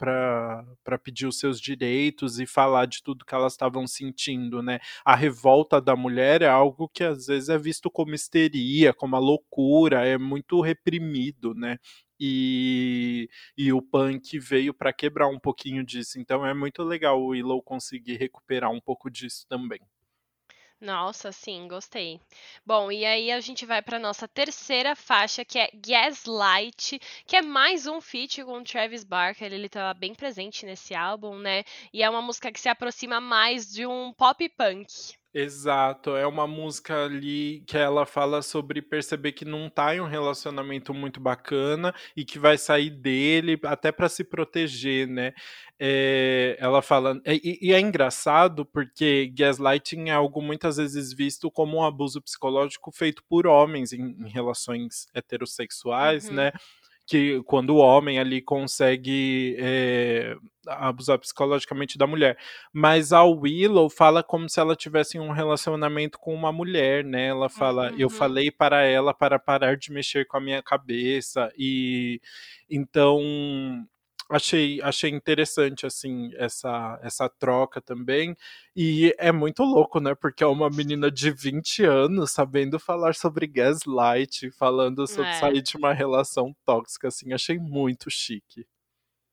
pedir 1.03 1.27
os 1.27 1.39
seus 1.39 1.59
direitos 1.59 2.39
e 2.39 2.47
falar 2.47 2.87
de 2.87 3.03
tudo 3.03 3.25
que 3.25 3.35
elas 3.35 3.55
estavam 3.55 3.87
sentindo, 3.87 4.63
né? 4.63 4.79
A 5.03 5.17
revolta 5.17 5.81
da 5.81 5.97
mulher 5.97 6.43
é 6.43 6.49
algo 6.49 6.91
que 6.93 7.03
às 7.03 7.27
vezes 7.27 7.49
é 7.49 7.57
visto 7.57 7.91
como 7.91 8.15
histeria, 8.15 8.93
como 8.93 9.17
a 9.17 9.19
loucura, 9.19 10.07
é 10.07 10.19
muito 10.19 10.61
reprimido, 10.61 11.55
né? 11.55 11.79
E, 12.19 13.29
e 13.57 13.73
o 13.73 13.83
punk 13.83 14.39
veio 14.39 14.73
para 14.75 14.93
quebrar 14.93 15.29
um 15.29 15.39
pouquinho 15.39 15.85
disso. 15.85 16.19
Então 16.19 16.45
é 16.47 16.55
muito 16.55 16.83
legal 16.83 17.21
o 17.21 17.29
Willow 17.29 17.63
conseguir 17.63 18.17
recuperar 18.17 18.71
um 18.71 18.81
pouco 18.81 19.11
disso 19.11 19.47
também. 19.49 19.81
Nossa, 20.81 21.33
sim, 21.33 21.67
gostei. 21.69 22.21
Bom, 22.65 22.91
e 22.93 23.05
aí 23.05 23.31
a 23.33 23.41
gente 23.41 23.65
vai 23.67 23.81
para 23.83 23.99
nossa 23.99 24.29
terceira 24.29 24.95
faixa, 24.95 25.45
que 25.45 25.59
é 25.59 25.71
Gaslight, 25.75 26.99
que 27.27 27.37
é 27.37 27.43
mais 27.43 27.87
um 27.87 28.01
feat 28.01 28.43
com 28.45 28.63
Travis 28.63 29.03
Barker. 29.05 29.53
Ele 29.53 29.67
estava 29.67 29.93
bem 29.99 30.15
presente 30.15 30.67
nesse 30.67 30.95
álbum, 30.95 31.39
né? 31.39 31.65
E 31.93 32.03
é 32.03 32.11
uma 32.11 32.21
música 32.23 32.53
que 32.53 32.61
se 32.61 32.69
aproxima 32.69 33.21
mais 33.21 33.71
de 33.73 33.87
um 33.87 34.13
pop 34.13 34.47
punk. 34.51 35.15
Exato, 35.39 36.17
é 36.17 36.27
uma 36.27 36.47
música 36.47 37.05
ali 37.05 37.63
que 37.67 37.77
ela 37.77 38.07
fala 38.07 38.41
sobre 38.41 38.81
perceber 38.81 39.33
que 39.33 39.45
não 39.45 39.69
tá 39.69 39.95
em 39.95 40.01
um 40.01 40.07
relacionamento 40.07 40.95
muito 40.95 41.21
bacana 41.21 41.95
e 42.17 42.25
que 42.25 42.39
vai 42.39 42.57
sair 42.57 42.89
dele 42.89 43.61
até 43.65 43.93
para 43.93 44.09
se 44.09 44.25
proteger, 44.25 45.07
né? 45.07 45.35
É, 45.79 46.57
ela 46.59 46.81
fala. 46.81 47.21
E, 47.27 47.59
e, 47.61 47.75
é 47.75 47.79
engraçado 47.79 48.65
porque 48.65 49.31
gaslighting 49.37 50.09
é 50.09 50.13
algo 50.13 50.41
muitas 50.41 50.79
vezes 50.79 51.13
visto 51.13 51.51
como 51.51 51.77
um 51.77 51.85
abuso 51.85 52.23
psicológico 52.23 52.91
feito 52.91 53.23
por 53.29 53.47
homens 53.47 53.93
em, 53.93 54.17
em 54.19 54.31
relações 54.31 55.07
heterossexuais, 55.13 56.31
uhum. 56.31 56.35
né? 56.37 56.53
Que 57.07 57.41
quando 57.45 57.71
o 57.71 57.77
homem 57.77 58.19
ali 58.19 58.43
consegue 58.43 59.57
é, 59.59 60.37
abusar 60.67 61.19
psicologicamente 61.19 61.97
da 61.97 62.07
mulher. 62.07 62.37
Mas 62.73 63.13
a 63.13 63.23
Willow 63.23 63.89
fala 63.89 64.23
como 64.23 64.49
se 64.49 64.59
ela 64.59 64.75
tivesse 64.75 65.19
um 65.19 65.31
relacionamento 65.31 66.19
com 66.19 66.35
uma 66.35 66.51
mulher, 66.51 67.05
né? 67.05 67.29
Ela 67.29 67.49
fala, 67.49 67.93
uhum. 67.93 67.97
eu 67.99 68.11
falei 68.11 68.51
para 68.51 68.83
ela 68.83 69.15
para 69.15 69.39
parar 69.39 69.77
de 69.77 69.93
mexer 69.93 70.27
com 70.27 70.37
a 70.37 70.41
minha 70.41 70.63
cabeça 70.63 71.51
e 71.57 72.21
então 72.69 73.87
achei, 74.31 74.81
achei 74.83 75.11
interessante 75.11 75.87
assim 75.87 76.31
essa 76.37 76.99
essa 77.03 77.29
troca 77.29 77.81
também. 77.81 78.37
E 78.75 79.15
é 79.19 79.33
muito 79.33 79.63
louco, 79.63 80.01
né? 80.01 80.15
Porque 80.15 80.45
é 80.45 80.47
uma 80.47 80.69
menina 80.71 81.11
de 81.11 81.31
20 81.31 81.85
anos 81.85 82.33
sabendo 82.33 82.79
falar 82.79 83.15
sobre 83.15 83.47
gaslight, 83.47 84.51
falando 84.53 85.07
sobre 85.07 85.31
é. 85.31 85.41
sair 85.41 85.63
de 85.63 85.77
uma 85.77 85.93
relação 85.93 86.55
tóxica 86.65 87.09
assim, 87.09 87.33
achei 87.33 87.59
muito 87.59 88.11
chique. 88.11 88.67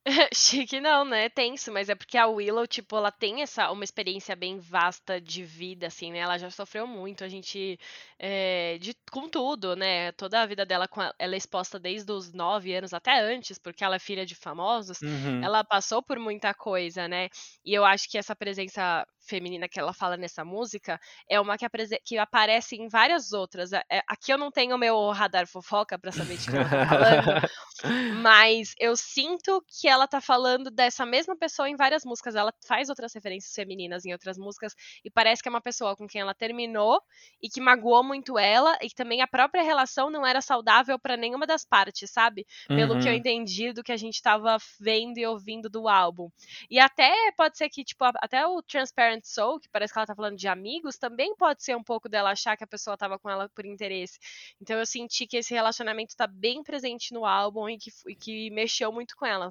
Chique 0.35 0.81
não, 0.81 1.05
né? 1.05 1.29
Tenso, 1.29 1.71
mas 1.71 1.87
é 1.87 1.95
porque 1.95 2.17
a 2.17 2.27
Willow, 2.27 2.67
tipo, 2.67 2.97
ela 2.97 3.11
tem 3.11 3.41
essa 3.41 3.71
uma 3.71 3.85
experiência 3.85 4.35
bem 4.35 4.59
vasta 4.59 5.19
de 5.19 5.43
vida, 5.43 5.87
assim, 5.87 6.11
né? 6.11 6.19
Ela 6.19 6.37
já 6.37 6.49
sofreu 6.51 6.85
muito, 6.85 7.23
a 7.23 7.29
gente. 7.29 7.79
É, 8.19 8.77
de, 8.79 8.93
com 9.09 9.29
tudo, 9.29 9.75
né? 9.75 10.11
Toda 10.13 10.41
a 10.41 10.45
vida 10.45 10.65
dela, 10.65 10.89
ela 11.17 11.35
é 11.35 11.37
exposta 11.37 11.79
desde 11.79 12.11
os 12.11 12.33
nove 12.33 12.75
anos 12.75 12.93
até 12.93 13.17
antes, 13.21 13.57
porque 13.57 13.83
ela 13.83 13.95
é 13.95 13.99
filha 13.99 14.25
de 14.25 14.35
famosos. 14.35 15.01
Uhum. 15.01 15.41
Ela 15.41 15.63
passou 15.63 16.03
por 16.03 16.19
muita 16.19 16.53
coisa, 16.53 17.07
né? 17.07 17.29
E 17.63 17.73
eu 17.73 17.85
acho 17.85 18.09
que 18.09 18.17
essa 18.17 18.35
presença 18.35 19.05
feminina 19.25 19.67
que 19.67 19.79
ela 19.79 19.93
fala 19.93 20.17
nessa 20.17 20.43
música 20.43 20.99
é 21.29 21.39
uma 21.39 21.57
que, 21.57 21.67
que 22.03 22.17
aparece 22.17 22.75
em 22.75 22.87
várias 22.87 23.33
outras. 23.33 23.73
É, 23.73 23.83
é, 23.89 24.01
aqui 24.07 24.31
eu 24.31 24.37
não 24.37 24.51
tenho 24.51 24.77
meu 24.77 25.09
radar 25.11 25.47
fofoca 25.47 25.97
para 25.97 26.11
saber 26.11 26.37
de 26.37 26.49
quem 26.49 26.59
ela 26.59 26.69
tá 26.69 26.87
falando, 26.87 27.41
mas 28.21 28.73
eu 28.79 28.95
sinto 28.95 29.63
que 29.67 29.87
ela 29.87 30.07
tá 30.07 30.21
falando 30.21 30.69
dessa 30.69 31.05
mesma 31.05 31.35
pessoa 31.35 31.69
em 31.69 31.75
várias 31.75 32.03
músicas. 32.05 32.35
Ela 32.35 32.53
faz 32.65 32.89
outras 32.89 33.13
referências 33.13 33.53
femininas 33.53 34.05
em 34.05 34.11
outras 34.11 34.37
músicas 34.37 34.73
e 35.03 35.09
parece 35.09 35.41
que 35.41 35.49
é 35.49 35.51
uma 35.51 35.61
pessoa 35.61 35.95
com 35.95 36.07
quem 36.07 36.21
ela 36.21 36.33
terminou 36.33 37.01
e 37.41 37.49
que 37.49 37.61
magoou 37.61 38.03
muito 38.03 38.37
ela 38.37 38.77
e 38.81 38.89
que 38.89 38.95
também 38.95 39.21
a 39.21 39.27
própria 39.27 39.63
relação 39.63 40.09
não 40.09 40.25
era 40.25 40.41
saudável 40.41 40.99
para 40.99 41.17
nenhuma 41.17 41.45
das 41.45 41.65
partes, 41.65 42.09
sabe? 42.11 42.45
Pelo 42.67 42.95
uhum. 42.95 42.99
que 42.99 43.07
eu 43.07 43.11
uhum. 43.11 43.17
entendi 43.17 43.73
do 43.73 43.83
que 43.83 43.91
a 43.91 43.97
gente 43.97 44.21
tava 44.21 44.57
vendo 44.79 45.17
e 45.17 45.25
ouvindo 45.25 45.69
do 45.69 45.87
álbum. 45.87 46.29
E 46.69 46.79
até 46.79 47.13
pode 47.37 47.57
ser 47.57 47.69
que, 47.69 47.83
tipo, 47.83 48.03
até 48.03 48.45
o 48.45 48.61
Transparent 48.61 49.12
Que 49.61 49.69
parece 49.69 49.93
que 49.93 49.99
ela 49.99 50.05
tá 50.07 50.15
falando 50.15 50.37
de 50.37 50.47
amigos, 50.47 50.97
também 50.97 51.35
pode 51.35 51.63
ser 51.63 51.75
um 51.75 51.83
pouco 51.83 52.09
dela 52.09 52.31
achar 52.31 52.57
que 52.57 52.63
a 52.63 52.67
pessoa 52.67 52.97
tava 52.97 53.19
com 53.19 53.29
ela 53.29 53.49
por 53.49 53.65
interesse. 53.65 54.17
Então 54.61 54.77
eu 54.77 54.85
senti 54.85 55.27
que 55.27 55.37
esse 55.37 55.53
relacionamento 55.53 56.15
tá 56.15 56.27
bem 56.27 56.63
presente 56.63 57.13
no 57.13 57.25
álbum 57.25 57.69
e 57.69 57.77
que, 57.77 57.91
e 58.07 58.15
que 58.15 58.49
mexeu 58.51 58.91
muito 58.91 59.15
com 59.15 59.25
ela. 59.25 59.49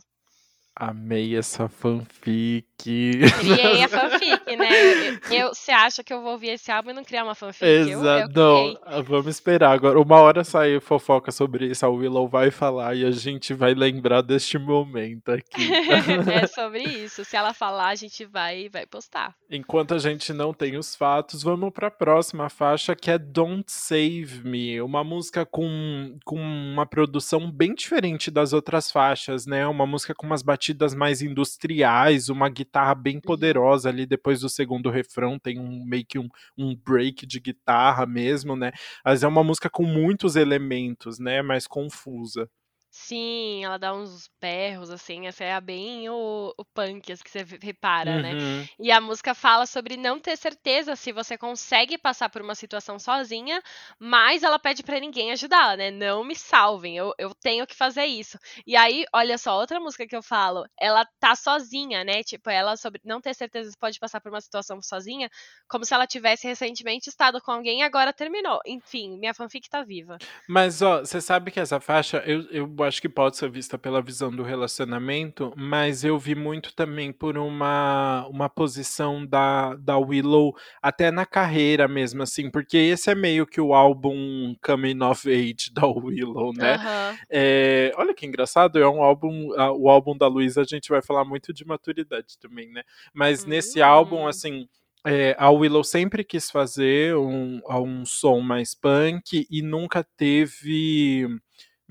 Amei 0.74 1.36
essa 1.36 1.68
fanfic. 1.68 2.64
Criei 2.78 3.84
a 3.84 3.88
fanfic, 3.88 4.56
né? 4.56 5.20
Você 5.50 5.70
acha 5.70 6.02
que 6.02 6.12
eu 6.12 6.22
vou 6.22 6.32
ouvir 6.32 6.48
esse 6.48 6.72
álbum 6.72 6.90
e 6.90 6.92
não 6.94 7.04
criar 7.04 7.24
uma 7.24 7.34
fanfic? 7.34 7.66
Exato. 7.66 8.32
Não, 8.34 8.78
ah, 8.82 9.02
vamos 9.02 9.26
esperar 9.26 9.72
agora. 9.72 10.00
Uma 10.00 10.20
hora 10.20 10.42
sair 10.42 10.80
fofoca 10.80 11.30
sobre 11.30 11.66
isso, 11.66 11.84
a 11.84 11.90
Willow 11.90 12.26
vai 12.26 12.50
falar 12.50 12.94
e 12.94 13.04
a 13.04 13.10
gente 13.10 13.52
vai 13.52 13.74
lembrar 13.74 14.22
deste 14.22 14.58
momento 14.58 15.30
aqui. 15.30 15.68
é 16.32 16.46
sobre 16.46 16.82
isso. 17.04 17.22
Se 17.22 17.36
ela 17.36 17.52
falar, 17.52 17.88
a 17.88 17.94
gente 17.94 18.24
vai, 18.24 18.70
vai 18.70 18.86
postar. 18.86 19.34
Enquanto 19.50 19.92
a 19.92 19.98
gente 19.98 20.32
não 20.32 20.54
tem 20.54 20.78
os 20.78 20.96
fatos, 20.96 21.42
vamos 21.42 21.70
para 21.70 21.88
a 21.88 21.90
próxima 21.90 22.48
faixa 22.48 22.96
que 22.96 23.10
é 23.10 23.18
Don't 23.18 23.70
Save 23.70 24.40
Me, 24.42 24.80
uma 24.80 25.04
música 25.04 25.44
com, 25.44 26.16
com 26.24 26.40
uma 26.40 26.86
produção 26.86 27.50
bem 27.50 27.74
diferente 27.74 28.30
das 28.30 28.54
outras 28.54 28.90
faixas, 28.90 29.46
né? 29.46 29.66
Uma 29.66 29.86
música 29.86 30.14
com 30.14 30.24
umas 30.24 30.42
batidas 30.42 30.61
batidas 30.62 30.94
mais 30.94 31.20
industriais, 31.22 32.28
uma 32.28 32.48
guitarra 32.48 32.94
bem 32.94 33.20
poderosa 33.20 33.88
ali 33.88 34.06
depois 34.06 34.40
do 34.40 34.48
segundo 34.48 34.90
refrão, 34.90 35.38
tem 35.38 35.58
um 35.58 35.84
meio 35.84 36.04
que 36.06 36.18
um, 36.18 36.28
um 36.56 36.76
break 36.76 37.26
de 37.26 37.40
guitarra 37.40 38.06
mesmo, 38.06 38.54
né? 38.54 38.70
Mas 39.04 39.22
é 39.24 39.28
uma 39.28 39.42
música 39.42 39.68
com 39.68 39.84
muitos 39.84 40.36
elementos, 40.36 41.18
né? 41.18 41.42
Mais 41.42 41.66
confusa. 41.66 42.48
Sim, 42.94 43.64
ela 43.64 43.78
dá 43.78 43.94
uns 43.94 44.28
berros, 44.38 44.90
assim, 44.90 45.26
essa 45.26 45.42
é 45.42 45.58
bem 45.62 46.10
o, 46.10 46.52
o 46.58 46.62
punk, 46.62 47.10
as 47.10 47.22
que 47.22 47.30
você 47.30 47.42
repara, 47.62 48.20
né? 48.20 48.34
Uhum. 48.34 48.66
E 48.78 48.92
a 48.92 49.00
música 49.00 49.34
fala 49.34 49.64
sobre 49.64 49.96
não 49.96 50.20
ter 50.20 50.36
certeza 50.36 50.94
se 50.94 51.10
você 51.10 51.38
consegue 51.38 51.96
passar 51.96 52.28
por 52.28 52.42
uma 52.42 52.54
situação 52.54 52.98
sozinha, 52.98 53.62
mas 53.98 54.42
ela 54.42 54.58
pede 54.58 54.82
para 54.82 55.00
ninguém 55.00 55.32
ajudá-la, 55.32 55.74
né? 55.74 55.90
Não 55.90 56.22
me 56.22 56.36
salvem, 56.36 56.94
eu, 56.94 57.14
eu 57.16 57.34
tenho 57.34 57.66
que 57.66 57.74
fazer 57.74 58.04
isso. 58.04 58.38
E 58.66 58.76
aí, 58.76 59.06
olha 59.14 59.38
só, 59.38 59.58
outra 59.58 59.80
música 59.80 60.06
que 60.06 60.14
eu 60.14 60.22
falo, 60.22 60.66
ela 60.78 61.06
tá 61.18 61.34
sozinha, 61.34 62.04
né? 62.04 62.22
Tipo, 62.22 62.50
ela 62.50 62.76
sobre 62.76 63.00
não 63.02 63.22
ter 63.22 63.34
certeza 63.34 63.70
se 63.70 63.78
pode 63.78 63.98
passar 63.98 64.20
por 64.20 64.30
uma 64.30 64.40
situação 64.42 64.82
sozinha, 64.82 65.30
como 65.66 65.86
se 65.86 65.94
ela 65.94 66.06
tivesse 66.06 66.46
recentemente 66.46 67.08
estado 67.08 67.40
com 67.40 67.52
alguém 67.52 67.80
e 67.80 67.82
agora 67.82 68.12
terminou. 68.12 68.60
Enfim, 68.66 69.16
minha 69.18 69.32
fanfic 69.32 69.70
tá 69.70 69.82
viva. 69.82 70.18
Mas, 70.46 70.82
ó, 70.82 71.00
você 71.00 71.22
sabe 71.22 71.50
que 71.50 71.58
essa 71.58 71.80
faixa, 71.80 72.18
eu, 72.26 72.42
eu 72.50 72.81
acho 72.82 73.00
que 73.00 73.08
pode 73.08 73.36
ser 73.36 73.50
vista 73.50 73.78
pela 73.78 74.02
visão 74.02 74.30
do 74.30 74.42
relacionamento, 74.42 75.52
mas 75.56 76.04
eu 76.04 76.18
vi 76.18 76.34
muito 76.34 76.74
também 76.74 77.12
por 77.12 77.36
uma, 77.38 78.26
uma 78.28 78.48
posição 78.48 79.24
da, 79.24 79.74
da 79.76 79.98
Willow 79.98 80.54
até 80.80 81.10
na 81.10 81.26
carreira 81.26 81.86
mesmo, 81.88 82.22
assim, 82.22 82.50
porque 82.50 82.76
esse 82.76 83.10
é 83.10 83.14
meio 83.14 83.46
que 83.46 83.60
o 83.60 83.74
álbum 83.74 84.54
Coming 84.62 85.02
of 85.02 85.28
Age 85.28 85.72
da 85.72 85.86
Willow, 85.86 86.52
né? 86.52 86.76
Uhum. 86.76 87.18
É, 87.30 87.92
olha 87.96 88.14
que 88.14 88.26
engraçado, 88.26 88.78
é 88.78 88.88
um 88.88 89.02
álbum, 89.02 89.48
o 89.76 89.88
álbum 89.88 90.16
da 90.16 90.26
Luísa 90.26 90.62
a 90.62 90.64
gente 90.64 90.88
vai 90.88 91.02
falar 91.02 91.24
muito 91.24 91.52
de 91.52 91.64
maturidade 91.64 92.38
também, 92.38 92.70
né? 92.70 92.82
Mas 93.12 93.42
uhum. 93.42 93.50
nesse 93.50 93.80
álbum, 93.80 94.22
hum. 94.22 94.26
assim, 94.26 94.68
é, 95.04 95.34
a 95.38 95.50
Willow 95.50 95.82
sempre 95.82 96.22
quis 96.22 96.50
fazer 96.50 97.16
um, 97.16 97.60
um 97.68 98.04
som 98.04 98.40
mais 98.40 98.74
punk 98.74 99.46
e 99.50 99.60
nunca 99.62 100.04
teve 100.16 101.26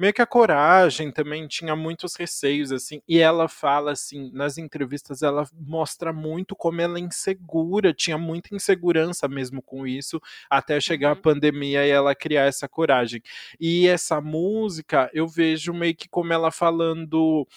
meio 0.01 0.13
que 0.13 0.21
a 0.21 0.25
coragem 0.25 1.11
também 1.11 1.47
tinha 1.47 1.75
muitos 1.75 2.15
receios 2.15 2.71
assim 2.71 3.03
e 3.07 3.19
ela 3.19 3.47
fala 3.47 3.91
assim 3.91 4.31
nas 4.33 4.57
entrevistas 4.57 5.21
ela 5.21 5.47
mostra 5.53 6.11
muito 6.11 6.55
como 6.55 6.81
ela 6.81 6.97
é 6.97 7.01
insegura 7.01 7.93
tinha 7.93 8.17
muita 8.17 8.55
insegurança 8.55 9.27
mesmo 9.27 9.61
com 9.61 9.85
isso 9.85 10.19
até 10.49 10.81
chegar 10.81 11.09
uhum. 11.09 11.19
a 11.19 11.21
pandemia 11.21 11.85
e 11.85 11.91
ela 11.91 12.15
criar 12.15 12.45
essa 12.45 12.67
coragem 12.67 13.21
e 13.59 13.87
essa 13.87 14.19
música 14.19 15.07
eu 15.13 15.27
vejo 15.27 15.71
meio 15.71 15.95
que 15.95 16.09
como 16.09 16.33
ela 16.33 16.49
falando 16.49 17.47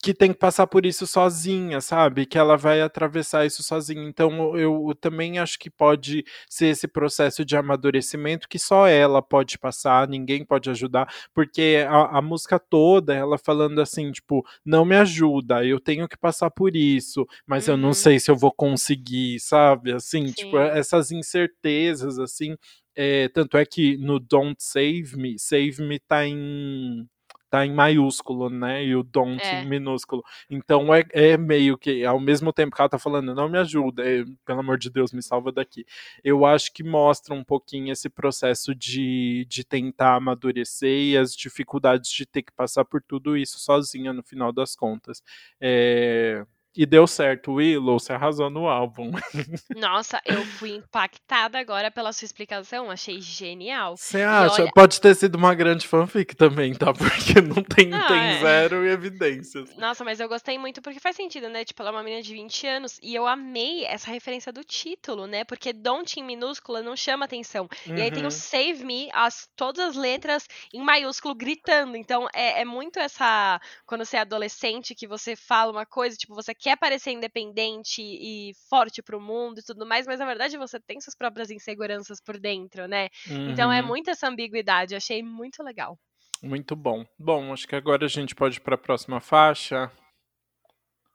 que 0.00 0.14
tem 0.14 0.32
que 0.32 0.38
passar 0.38 0.66
por 0.66 0.86
isso 0.86 1.06
sozinha, 1.06 1.80
sabe? 1.80 2.24
Que 2.24 2.38
ela 2.38 2.56
vai 2.56 2.80
atravessar 2.80 3.44
isso 3.44 3.62
sozinha. 3.62 4.02
Então 4.02 4.56
eu, 4.56 4.88
eu, 4.88 4.94
também 4.94 5.38
acho 5.38 5.58
que 5.58 5.68
pode 5.68 6.24
ser 6.48 6.66
esse 6.66 6.86
processo 6.86 7.44
de 7.44 7.56
amadurecimento 7.56 8.48
que 8.48 8.58
só 8.58 8.86
ela 8.86 9.20
pode 9.20 9.58
passar, 9.58 10.08
ninguém 10.08 10.44
pode 10.44 10.70
ajudar, 10.70 11.12
porque 11.34 11.84
a, 11.88 12.18
a 12.18 12.22
música 12.22 12.58
toda 12.58 13.14
ela 13.14 13.36
falando 13.38 13.80
assim, 13.80 14.12
tipo, 14.12 14.46
não 14.64 14.84
me 14.84 14.96
ajuda, 14.96 15.64
eu 15.64 15.80
tenho 15.80 16.08
que 16.08 16.16
passar 16.16 16.50
por 16.50 16.76
isso, 16.76 17.26
mas 17.46 17.66
uhum. 17.66 17.74
eu 17.74 17.78
não 17.78 17.88
uhum. 17.88 17.94
sei 17.94 18.20
se 18.20 18.30
eu 18.30 18.36
vou 18.36 18.52
conseguir, 18.52 19.40
sabe? 19.40 19.92
Assim, 19.92 20.26
tipo, 20.26 20.34
Sim. 20.38 20.44
tipo, 20.44 20.58
essas 20.58 21.10
incertezas, 21.10 22.18
assim. 22.18 22.56
É, 23.00 23.28
tanto 23.28 23.56
é 23.56 23.64
que 23.64 23.96
no 23.98 24.18
Don't 24.18 24.56
Save 24.58 25.16
Me, 25.16 25.38
Save 25.38 25.80
Me 25.82 26.00
tá 26.00 26.26
em 26.26 27.08
tá 27.50 27.64
em 27.64 27.72
maiúsculo, 27.72 28.48
né? 28.50 28.84
E 28.84 28.94
o 28.94 29.02
don't 29.02 29.42
é. 29.42 29.62
em 29.62 29.68
minúsculo. 29.68 30.22
Então 30.50 30.92
é, 30.94 31.04
é, 31.12 31.36
meio 31.36 31.76
que, 31.78 32.04
ao 32.04 32.20
mesmo 32.20 32.52
tempo 32.52 32.74
que 32.74 32.80
ela 32.80 32.88
tá 32.88 32.98
falando, 32.98 33.34
não 33.34 33.48
me 33.48 33.58
ajuda, 33.58 34.02
é, 34.08 34.24
pelo 34.44 34.60
amor 34.60 34.78
de 34.78 34.90
Deus, 34.90 35.12
me 35.12 35.22
salva 35.22 35.50
daqui. 35.52 35.84
Eu 36.22 36.44
acho 36.44 36.72
que 36.72 36.82
mostra 36.82 37.34
um 37.34 37.44
pouquinho 37.44 37.92
esse 37.92 38.08
processo 38.08 38.74
de, 38.74 39.46
de 39.48 39.64
tentar 39.64 40.16
amadurecer 40.16 40.88
e 40.88 41.16
as 41.16 41.34
dificuldades 41.34 42.10
de 42.10 42.26
ter 42.26 42.42
que 42.42 42.52
passar 42.52 42.84
por 42.84 43.02
tudo 43.02 43.36
isso 43.36 43.58
sozinha 43.58 44.12
no 44.12 44.22
final 44.22 44.52
das 44.52 44.74
contas. 44.76 45.22
É, 45.60 46.44
E 46.76 46.86
deu 46.86 47.06
certo, 47.06 47.54
Willow, 47.54 47.98
você 47.98 48.12
arrasou 48.12 48.50
no 48.50 48.68
álbum. 48.68 49.10
Nossa, 49.76 50.20
eu 50.24 50.44
fui 50.44 50.76
impactada 50.76 51.58
agora 51.58 51.90
pela 51.90 52.12
sua 52.12 52.26
explicação, 52.26 52.90
achei 52.90 53.20
genial. 53.20 53.96
Você 53.96 54.22
acha? 54.22 54.62
Olha... 54.62 54.72
Pode 54.72 55.00
ter 55.00 55.14
sido 55.14 55.36
uma 55.36 55.54
grande 55.54 55.88
fanfic 55.88 56.36
também, 56.36 56.74
tá? 56.74 56.92
Porque 56.94 57.40
não 57.40 57.62
tem, 57.62 57.88
não, 57.88 58.06
tem 58.06 58.20
é. 58.20 58.38
zero 58.40 58.86
evidências. 58.86 59.74
Nossa, 59.76 60.04
mas 60.04 60.20
eu 60.20 60.28
gostei 60.28 60.58
muito 60.58 60.80
porque 60.82 61.00
faz 61.00 61.16
sentido, 61.16 61.48
né? 61.48 61.64
Tipo, 61.64 61.82
ela 61.82 61.90
é 61.90 61.92
uma 61.92 62.02
menina 62.02 62.22
de 62.22 62.32
20 62.32 62.66
anos 62.66 62.98
e 63.02 63.14
eu 63.14 63.26
amei 63.26 63.84
essa 63.84 64.10
referência 64.10 64.52
do 64.52 64.62
título, 64.62 65.26
né? 65.26 65.44
Porque 65.44 65.72
Don't 65.72 66.18
em 66.18 66.22
minúscula 66.22 66.82
não 66.82 66.96
chama 66.96 67.24
atenção. 67.24 67.68
Uhum. 67.86 67.96
E 67.96 68.02
aí 68.02 68.10
tem 68.10 68.22
o 68.22 68.26
uhum. 68.26 68.30
Save 68.30 68.84
Me, 68.84 69.08
as, 69.12 69.48
todas 69.56 69.90
as 69.90 69.96
letras 69.96 70.46
em 70.72 70.80
maiúsculo 70.80 71.34
gritando. 71.34 71.96
Então 71.96 72.28
é, 72.32 72.60
é 72.60 72.64
muito 72.64 72.98
essa. 72.98 73.60
Quando 73.86 74.04
você 74.04 74.16
é 74.16 74.20
adolescente, 74.20 74.94
que 74.94 75.06
você 75.06 75.34
fala 75.34 75.72
uma 75.72 75.86
coisa, 75.86 76.16
tipo, 76.16 76.34
você 76.34 76.54
quer 76.58 76.68
quer 76.68 76.76
parecer 76.76 77.12
independente 77.12 78.02
e 78.02 78.52
forte 78.68 79.02
pro 79.02 79.20
mundo 79.20 79.60
e 79.60 79.62
tudo 79.62 79.86
mais, 79.86 80.06
mas 80.06 80.20
na 80.20 80.26
verdade 80.26 80.58
você 80.58 80.78
tem 80.78 81.00
suas 81.00 81.16
próprias 81.16 81.50
inseguranças 81.50 82.20
por 82.20 82.38
dentro, 82.38 82.86
né? 82.86 83.08
Uhum. 83.28 83.50
Então 83.50 83.72
é 83.72 83.80
uhum. 83.80 83.86
muito 83.86 84.10
essa 84.10 84.28
ambiguidade, 84.28 84.94
achei 84.94 85.22
muito 85.22 85.62
legal. 85.62 85.98
Muito 86.42 86.76
bom. 86.76 87.04
Bom, 87.18 87.52
acho 87.52 87.66
que 87.66 87.74
agora 87.74 88.04
a 88.04 88.08
gente 88.08 88.34
pode 88.34 88.58
ir 88.58 88.60
para 88.60 88.74
a 88.74 88.78
próxima 88.78 89.18
faixa. 89.18 89.90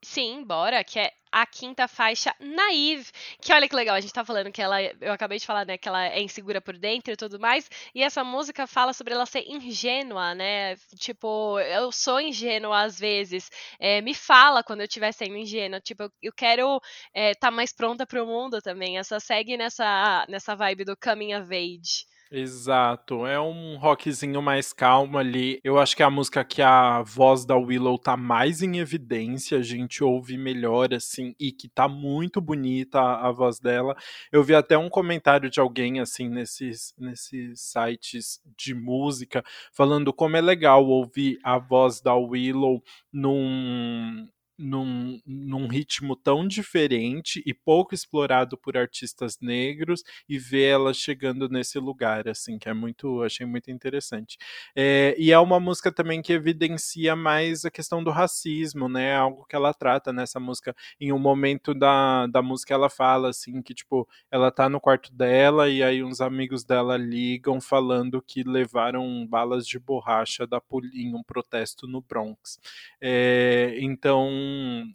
Sim, 0.04 0.44
bora, 0.44 0.84
que 0.84 1.00
é 1.00 1.12
a 1.32 1.46
quinta 1.48 1.88
faixa, 1.88 2.36
Naive, 2.40 3.10
que 3.42 3.52
olha 3.54 3.68
que 3.68 3.76
legal, 3.76 3.96
a 3.96 4.02
gente 4.02 4.14
tá 4.14 4.24
falando 4.24 4.52
que 4.52 4.62
ela, 4.62 4.80
eu 4.84 5.12
acabei 5.12 5.40
de 5.40 5.46
falar, 5.46 5.66
né, 5.66 5.78
que 5.80 5.88
ela 5.88 6.06
é 6.06 6.22
insegura 6.22 6.62
por 6.62 6.78
dentro 6.78 7.12
e 7.12 7.18
tudo 7.18 7.40
mais, 7.40 7.68
e 7.96 8.04
essa 8.04 8.24
música 8.24 8.68
fala 8.68 8.94
sobre 8.94 9.14
ela 9.14 9.26
ser 9.26 9.44
ingênua, 9.50 10.36
né, 10.36 10.76
tipo, 11.00 11.58
eu 11.60 11.92
sou 11.92 12.20
ingênua 12.22 12.84
às 12.84 13.00
vezes, 13.00 13.50
é, 13.80 14.00
me 14.02 14.14
fala 14.14 14.62
quando 14.64 14.82
eu 14.82 14.86
estiver 14.86 15.12
sendo 15.12 15.36
ingênua, 15.38 15.80
tipo, 15.80 16.04
eu, 16.22 16.34
quero 16.34 16.76
estar 16.76 16.82
é, 17.14 17.34
tá 17.34 17.50
mais 17.50 17.74
pronta 17.74 18.06
pro 18.06 18.28
mundo 18.28 18.62
também, 18.62 19.00
essa 19.00 19.20
segue 19.20 19.58
nessa, 19.58 20.26
nessa 20.30 20.56
vibe 20.56 20.86
do 20.86 20.98
coming 20.98 21.34
of 21.34 21.52
age. 21.56 22.06
Exato, 22.36 23.28
é 23.28 23.40
um 23.40 23.78
rockzinho 23.78 24.42
mais 24.42 24.74
calmo 24.74 25.20
ali. 25.20 25.60
Eu 25.64 25.78
acho 25.78 25.96
que 25.96 26.02
é 26.02 26.06
a 26.08 26.10
música 26.10 26.44
que 26.44 26.64
a 26.64 27.04
voz 27.04 27.46
da 27.46 27.56
Willow 27.56 27.96
tá 28.00 28.18
mais 28.18 28.64
em 28.64 28.80
evidência, 28.80 29.60
a 29.60 29.62
gente 29.62 30.04
ouve 30.04 30.36
melhor 30.36 30.96
assim 30.96 31.36
e 31.40 31.52
que 31.52 31.70
tá 31.70 31.88
muito 31.88 32.42
bonita 32.42 33.00
a, 33.00 33.28
a 33.28 33.32
voz 33.32 33.60
dela. 33.60 33.96
Eu 34.32 34.44
vi 34.44 34.56
até 34.56 34.76
um 34.76 34.90
comentário 34.90 35.48
de 35.48 35.60
alguém 35.60 36.00
assim 36.00 36.28
nesses 36.28 36.96
nesses 36.98 37.62
sites 37.62 38.42
de 38.58 38.74
música 38.74 39.44
falando 39.72 40.12
como 40.12 40.36
é 40.36 40.42
legal 40.42 40.84
ouvir 40.88 41.38
a 41.44 41.60
voz 41.60 42.02
da 42.02 42.16
Willow 42.16 42.82
num 43.12 44.28
num, 44.58 45.20
num 45.26 45.68
ritmo 45.68 46.16
tão 46.16 46.48
diferente 46.48 47.42
e 47.46 47.54
pouco 47.54 47.94
explorado 47.94 48.58
por 48.58 48.78
artistas 48.78 49.38
negros 49.42 50.04
e 50.28 50.38
ver 50.38 50.66
ela 50.66 50.94
chegando 50.94 51.50
nesse 51.50 51.80
lugar, 51.80 52.28
assim, 52.28 52.58
que 52.60 52.70
é 52.70 52.74
muito, 52.74 53.22
achei 53.24 53.46
muito 53.46 53.72
interessante. 53.72 54.38
É, 54.76 55.16
e 55.18 55.32
é 55.32 55.40
uma 55.40 55.60
música 55.60 55.92
também 55.92 56.22
que 56.22 56.34
evidencia 56.34 57.16
mais 57.16 57.66
a 57.66 57.72
questão 57.72 58.04
do 58.04 58.12
racismo, 58.12 58.88
né? 58.88 59.16
Algo 59.16 59.46
que 59.46 59.56
ela 59.56 59.74
trata 59.74 60.14
nessa 60.14 60.40
música. 60.40 60.76
Em 61.00 61.12
um 61.12 61.20
momento 61.20 61.74
da, 61.74 62.28
da 62.28 62.42
música 62.42 62.74
ela 62.74 62.90
fala, 62.90 63.30
assim, 63.30 63.62
que, 63.62 63.74
tipo, 63.74 64.08
ela 64.32 64.52
tá 64.52 64.70
no 64.70 64.80
quarto 64.80 65.14
dela 65.14 65.70
e 65.70 65.82
aí 65.84 66.04
uns 66.04 66.22
amigos 66.22 66.64
dela 66.64 66.98
ligam 66.98 67.60
falando 67.60 68.22
que 68.22 68.44
levaram 68.44 69.26
balas 69.28 69.66
de 69.68 69.80
borracha 69.80 70.46
da 70.46 70.62
em 70.94 71.14
um 71.16 71.24
protesto 71.24 71.88
no 71.88 72.02
Bronx. 72.02 72.60
É, 73.02 73.76
então, 73.80 74.30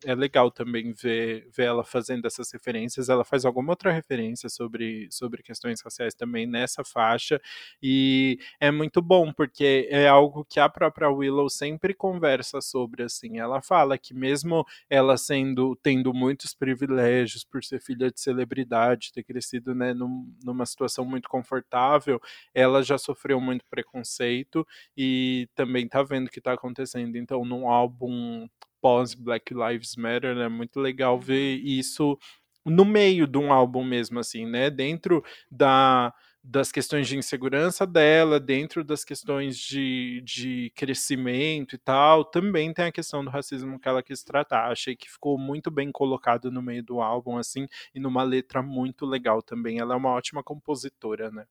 é 0.05 0.14
legal 0.14 0.50
também 0.50 0.93
ver, 0.93 1.49
ver 1.55 1.64
ela 1.64 1.85
fazendo 1.85 2.26
essas 2.26 2.50
referências. 2.52 3.09
Ela 3.09 3.25
faz 3.25 3.45
alguma 3.45 3.73
outra 3.73 3.93
referência 3.93 4.49
sobre, 4.49 5.09
sobre 5.11 5.43
questões 5.43 5.81
raciais 5.81 6.14
também 6.14 6.47
nessa 6.47 6.85
faixa, 6.85 7.40
e 7.83 8.38
é 8.61 8.71
muito 8.71 9.00
bom, 9.02 9.33
porque 9.33 9.88
é 9.90 10.09
algo 10.09 10.45
que 10.45 10.61
a 10.61 10.69
própria 10.69 11.11
Willow 11.11 11.49
sempre 11.49 11.95
conversa 11.95 12.61
sobre, 12.61 13.02
assim. 13.02 13.38
Ela 13.38 13.61
fala 13.61 13.99
que 13.99 14.14
mesmo 14.14 14.67
ela 14.88 15.17
sendo, 15.17 15.76
tendo 15.83 16.12
muitos 16.14 16.55
privilégios 16.55 17.45
por 17.45 17.62
ser 17.64 17.81
filha 17.81 18.11
de 18.11 18.21
celebridade, 18.21 19.12
ter 19.12 19.23
crescido 19.23 19.75
né, 19.75 19.95
num, 19.95 20.33
numa 20.45 20.67
situação 20.67 21.05
muito 21.05 21.28
confortável, 21.28 22.21
ela 22.54 22.82
já 22.82 22.99
sofreu 22.99 23.41
muito 23.41 23.65
preconceito 23.71 24.67
e 24.97 25.49
também 25.54 25.89
tá 25.89 26.02
vendo 26.02 26.26
o 26.26 26.30
que 26.30 26.41
tá 26.41 26.52
acontecendo. 26.52 27.17
Então, 27.17 27.45
num 27.45 27.69
álbum 27.69 28.49
pós 28.80 29.14
Black 29.14 29.52
Lives 29.54 29.97
Matter, 29.97 30.30
é 30.30 30.34
né? 30.34 30.49
muito 30.49 30.80
legal 30.80 31.19
ver 31.19 31.58
uhum. 31.58 31.67
isso 31.67 32.19
no 32.64 32.84
meio 32.84 33.26
de 33.26 33.38
um 33.38 33.52
álbum 33.52 33.84
mesmo, 33.84 34.19
assim, 34.19 34.47
né? 34.47 34.71
Dentro 34.71 35.25
da, 35.50 36.12
das 36.43 36.71
questões 36.71 37.08
de 37.08 37.17
insegurança 37.17 37.86
dela, 37.86 38.38
dentro 38.38 38.84
das 38.84 39.04
questões 39.04 39.56
de, 39.58 40.23
de 40.25 40.73
crescimento 40.75 41.75
e 41.75 41.78
tal, 41.78 42.25
também 42.25 42.73
tem 42.73 42.86
a 42.86 42.93
questão 42.93 43.25
do 43.25 43.30
racismo 43.30 43.78
que 43.78 43.88
ela 43.88 44.02
quis 44.02 44.23
tratar. 44.23 44.71
Achei 44.71 44.97
que 44.97 45.10
ficou 45.10 45.38
muito 45.38 45.71
bem 45.71 45.91
colocado 45.91 46.50
no 46.50 46.62
meio 46.62 46.82
do 46.82 47.00
álbum, 47.00 47.36
assim, 47.36 47.67
e 47.95 48.00
numa 48.00 48.23
letra 48.23 48.62
muito 48.62 49.06
legal 49.06 49.43
também. 49.43 49.78
Ela 49.78 49.95
é 49.95 49.97
uma 49.97 50.10
ótima 50.10 50.43
compositora, 50.43 51.30
né? 51.30 51.47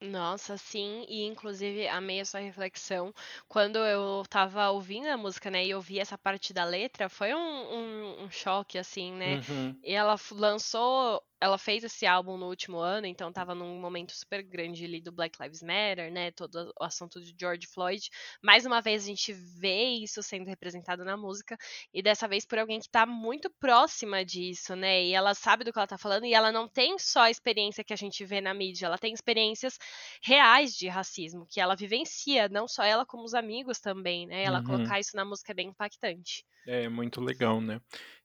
Nossa, 0.00 0.56
sim, 0.56 1.04
e 1.08 1.24
inclusive 1.24 1.88
amei 1.88 2.20
essa 2.20 2.38
reflexão. 2.38 3.12
Quando 3.48 3.78
eu 3.78 4.22
tava 4.30 4.70
ouvindo 4.70 5.06
a 5.08 5.16
música, 5.16 5.50
né, 5.50 5.64
e 5.64 5.70
eu 5.70 5.80
vi 5.80 5.98
essa 5.98 6.16
parte 6.16 6.52
da 6.52 6.64
letra, 6.64 7.08
foi 7.08 7.34
um, 7.34 7.38
um, 7.38 8.22
um 8.24 8.30
choque, 8.30 8.78
assim, 8.78 9.12
né? 9.12 9.40
Uhum. 9.48 9.76
E 9.82 9.92
ela 9.92 10.14
lançou 10.32 11.20
ela 11.40 11.58
fez 11.58 11.84
esse 11.84 12.06
álbum 12.06 12.36
no 12.36 12.48
último 12.48 12.78
ano, 12.78 13.06
então 13.06 13.28
estava 13.28 13.54
num 13.54 13.80
momento 13.80 14.12
super 14.12 14.42
grande 14.42 14.84
ali 14.84 15.00
do 15.00 15.12
Black 15.12 15.40
Lives 15.40 15.62
Matter, 15.62 16.12
né? 16.12 16.30
Todo 16.32 16.72
o 16.78 16.84
assunto 16.84 17.20
de 17.20 17.34
George 17.38 17.66
Floyd. 17.66 18.08
Mais 18.42 18.66
uma 18.66 18.80
vez 18.80 19.04
a 19.04 19.06
gente 19.06 19.32
vê 19.32 19.84
isso 19.90 20.22
sendo 20.22 20.48
representado 20.48 21.04
na 21.04 21.16
música, 21.16 21.56
e 21.92 22.02
dessa 22.02 22.26
vez 22.26 22.44
por 22.44 22.58
alguém 22.58 22.78
que 22.78 22.86
está 22.86 23.06
muito 23.06 23.50
próxima 23.60 24.24
disso, 24.24 24.74
né? 24.74 25.04
E 25.04 25.14
ela 25.14 25.34
sabe 25.34 25.64
do 25.64 25.72
que 25.72 25.78
ela 25.78 25.84
está 25.84 25.98
falando, 25.98 26.24
e 26.26 26.34
ela 26.34 26.50
não 26.50 26.68
tem 26.68 26.98
só 26.98 27.20
a 27.22 27.30
experiência 27.30 27.84
que 27.84 27.92
a 27.92 27.96
gente 27.96 28.24
vê 28.24 28.40
na 28.40 28.52
mídia, 28.52 28.86
ela 28.86 28.98
tem 28.98 29.14
experiências 29.14 29.78
reais 30.22 30.74
de 30.74 30.88
racismo, 30.88 31.46
que 31.48 31.60
ela 31.60 31.76
vivencia, 31.76 32.48
não 32.48 32.66
só 32.66 32.82
ela, 32.82 33.06
como 33.06 33.24
os 33.24 33.34
amigos 33.34 33.78
também, 33.78 34.26
né? 34.26 34.42
Ela 34.42 34.58
uhum. 34.58 34.64
colocar 34.64 35.00
isso 35.00 35.16
na 35.16 35.24
música 35.24 35.52
é 35.52 35.54
bem 35.54 35.68
impactante. 35.68 36.44
É 36.66 36.88
muito 36.88 37.20
legal, 37.20 37.60
né? 37.60 37.80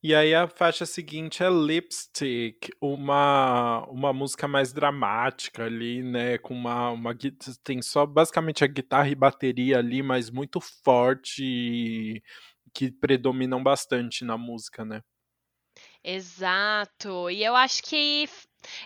E 0.05 0.13
aí 0.13 0.35
a 0.35 0.49
faixa 0.49 0.85
seguinte 0.85 1.41
é 1.41 1.49
Lipstick, 1.49 2.69
uma, 2.81 3.85
uma 3.87 4.11
música 4.11 4.49
mais 4.49 4.73
dramática 4.73 5.63
ali, 5.63 6.03
né? 6.03 6.37
Com 6.37 6.53
uma, 6.53 6.89
uma 6.89 7.15
tem 7.63 7.81
só 7.81 8.05
basicamente 8.05 8.65
a 8.65 8.67
guitarra 8.67 9.07
e 9.07 9.15
bateria 9.15 9.77
ali, 9.77 10.03
mas 10.03 10.29
muito 10.29 10.59
forte 10.59 12.21
que 12.73 12.91
predominam 12.91 13.63
bastante 13.63 14.25
na 14.25 14.37
música, 14.37 14.83
né? 14.83 15.01
Exato. 16.03 17.29
E 17.29 17.41
eu 17.41 17.55
acho 17.55 17.81
que 17.83 18.27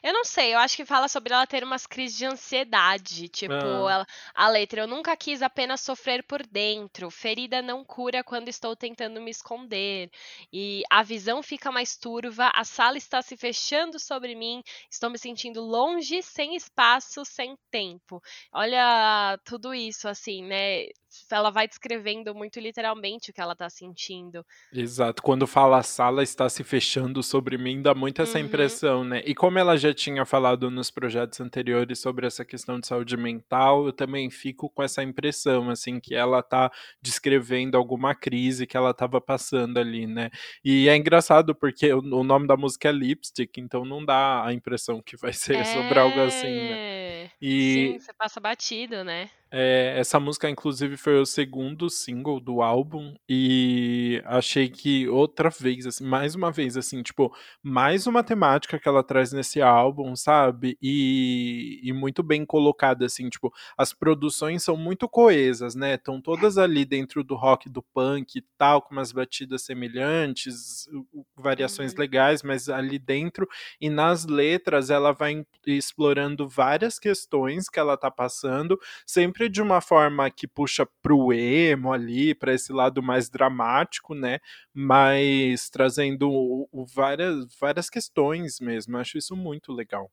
eu 0.04 0.14
não 0.14 0.24
sei, 0.24 0.54
eu 0.54 0.60
acho 0.60 0.76
que 0.76 0.86
fala 0.86 1.08
sobre 1.08 1.34
ela 1.34 1.48
ter 1.48 1.64
umas 1.64 1.86
crises 1.86 2.18
de 2.18 2.26
ansiedade. 2.26 3.28
Tipo, 3.30 3.54
ah. 3.54 3.92
ela, 3.92 4.08
a 4.34 4.48
letra, 4.50 4.82
eu 4.82 4.88
nunca 4.88 5.16
quis 5.16 5.42
apenas 5.42 5.82
sofrer 5.82 6.24
por 6.24 6.46
dentro. 6.46 7.10
Ferida 7.10 7.62
não 7.62 7.84
cura 7.84 8.24
quando 8.24 8.48
estou 8.48 8.76
tentando 8.76 9.22
me 9.22 9.32
esconder. 9.32 10.10
E 10.52 10.84
a 10.90 11.04
visão 11.04 11.42
fica 11.42 11.72
mais 11.72 11.96
turva, 11.98 12.52
a 12.54 12.64
sala 12.64 12.98
está 12.98 13.22
se 13.22 13.36
fechando 13.38 14.00
sobre 14.00 14.36
mim, 14.36 14.64
estou 14.90 15.10
me 15.10 15.18
sentindo 15.18 15.62
longe, 15.62 16.22
sem 16.22 16.56
espaço, 16.56 17.24
sem 17.26 17.58
tempo. 17.72 18.22
Olha 18.52 19.40
tudo 19.44 19.74
isso, 19.74 20.08
assim, 20.08 20.44
né? 20.44 20.88
Ela 21.32 21.50
vai 21.50 21.68
descrevendo 21.68 22.34
muito 22.34 22.60
literalmente 22.60 23.30
o 23.30 23.34
que 23.34 23.42
ela 23.42 23.56
tá 23.56 23.70
sentindo. 23.70 24.46
Exato. 24.72 25.22
Quando 25.22 25.48
fala 25.48 25.80
a 25.80 25.84
sala 25.84 26.24
está 26.24 26.48
se 26.50 26.64
fechando 26.64 27.22
sobre 27.24 27.58
mim, 27.58 27.82
dá 27.82 27.94
muito 27.94 28.22
essa 28.22 28.38
uhum. 28.38 28.46
impressão, 28.46 29.04
né? 29.04 29.22
E 29.26 29.34
como 29.34 29.60
ela 29.60 29.78
já 29.78 29.94
tinha 29.94 30.26
falado 30.26 30.70
nos 30.70 30.92
projetos 30.92 31.40
anteriores 31.40 32.00
sobre 32.00 32.28
essa 32.28 32.46
questão 32.46 32.80
de 32.80 32.88
saúde 32.88 33.18
mental, 33.18 33.86
eu 33.86 33.94
também 33.94 34.30
fico 34.30 34.70
com 34.70 34.84
essa 34.84 35.04
impressão, 35.04 35.70
assim, 35.70 36.00
que 36.00 36.16
ela 36.16 36.42
tá 36.42 36.72
descrevendo 37.02 37.78
alguma 37.78 38.14
crise 38.16 38.68
que 38.68 38.78
ela 38.78 38.94
tava 38.94 39.20
passando 39.20 39.78
ali, 39.78 40.08
né? 40.08 40.30
E 40.64 40.88
é 40.90 40.96
engraçado 40.96 41.56
porque 41.56 41.92
o, 41.94 42.00
o 42.00 42.24
nome 42.24 42.48
da 42.48 42.58
música 42.58 42.90
é 42.90 42.92
Lipstick, 42.92 43.58
então 43.58 43.86
não 43.86 44.04
dá 44.04 44.46
a 44.46 44.54
impressão 44.54 45.02
que 45.02 45.18
vai 45.18 45.34
ser 45.34 45.58
é... 45.58 45.64
sobre 45.64 46.00
algo 46.00 46.20
assim, 46.22 46.48
né? 46.48 47.30
E... 47.42 47.92
Sim, 47.94 48.00
você 48.00 48.14
passa 48.14 48.40
batido, 48.40 49.04
né? 49.04 49.30
É, 49.50 49.96
essa 49.98 50.20
música, 50.20 50.50
inclusive, 50.50 50.98
foi 50.98 51.20
o 51.20 51.26
segundo 51.26 51.90
single 51.90 52.40
do 52.40 52.62
álbum 52.62 53.16
e 53.30 54.22
achei 54.26 54.68
que 54.68 55.08
outra 55.08 55.50
vez, 55.50 55.86
assim, 55.86 56.04
mais 56.04 56.36
uma 56.36 56.52
vez, 56.52 56.76
assim, 56.76 57.02
tipo, 57.02 57.34
mais 57.64 58.08
uma 58.08 58.24
temática 58.24 58.78
que 58.78 58.88
ela 58.88 59.04
traz 59.04 59.32
nesse 59.32 59.62
álbum, 59.62 60.16
sabe? 60.16 60.78
E, 60.82 61.80
e 61.82 61.94
muito 61.94 62.22
bem 62.22 62.46
colocada, 62.46 63.06
assim, 63.06 63.30
tipo, 63.30 63.54
as 63.78 63.94
produções 63.94 64.64
são 64.64 64.76
muito 64.76 65.08
coesas, 65.08 65.76
né? 65.76 65.94
Estão 65.94 66.22
todas 66.22 66.58
ali 66.58 66.84
dentro 66.84 67.24
do 67.24 67.36
rock, 67.36 67.70
do 67.70 67.82
punk 67.82 68.40
e 68.40 68.46
tal, 68.58 68.82
com 68.82 68.94
umas 68.94 69.14
batidas 69.14 69.62
semelhantes, 69.62 70.90
variações 71.38 71.94
uhum. 71.94 72.00
legais, 72.00 72.44
mas 72.44 72.68
ali 72.68 73.00
dentro 73.00 73.48
e 73.80 73.90
nas 73.90 74.26
letras 74.26 74.90
ela 74.90 75.14
vai 75.14 75.46
explorando 75.66 76.48
várias 76.48 77.00
questões 77.00 77.70
que 77.70 77.80
ela 77.80 77.96
tá 77.96 78.12
passando, 78.12 78.78
sempre 79.06 79.37
sempre 79.38 79.50
de 79.50 79.62
uma 79.62 79.80
forma 79.80 80.32
que 80.32 80.48
puxa 80.48 80.84
pro 81.00 81.32
emo 81.32 81.94
ali, 81.94 82.34
para 82.34 82.54
esse 82.54 82.74
lado 82.74 83.04
mais 83.04 83.30
dramático, 83.30 84.16
né? 84.16 84.40
Mas 84.74 85.70
trazendo 85.70 86.68
várias, 86.92 87.46
várias 87.60 87.88
questões 87.88 88.60
mesmo. 88.60 88.98
Acho 88.98 89.18
isso 89.18 89.36
muito 89.36 89.72
legal. 89.72 90.12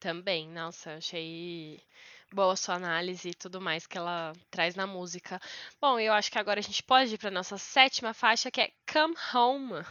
Também, 0.00 0.48
nossa, 0.48 0.94
achei 0.96 1.80
boa 2.34 2.56
sua 2.56 2.74
análise 2.74 3.28
e 3.28 3.34
tudo 3.34 3.60
mais 3.60 3.86
que 3.86 3.96
ela 3.96 4.32
traz 4.50 4.74
na 4.74 4.88
música. 4.88 5.40
Bom, 5.80 6.00
eu 6.00 6.12
acho 6.12 6.32
que 6.32 6.38
agora 6.38 6.58
a 6.58 6.62
gente 6.62 6.82
pode 6.82 7.14
ir 7.14 7.18
para 7.18 7.30
nossa 7.30 7.56
sétima 7.56 8.12
faixa, 8.12 8.50
que 8.50 8.60
é 8.60 8.72
Come 8.92 9.14
Home. 9.32 9.84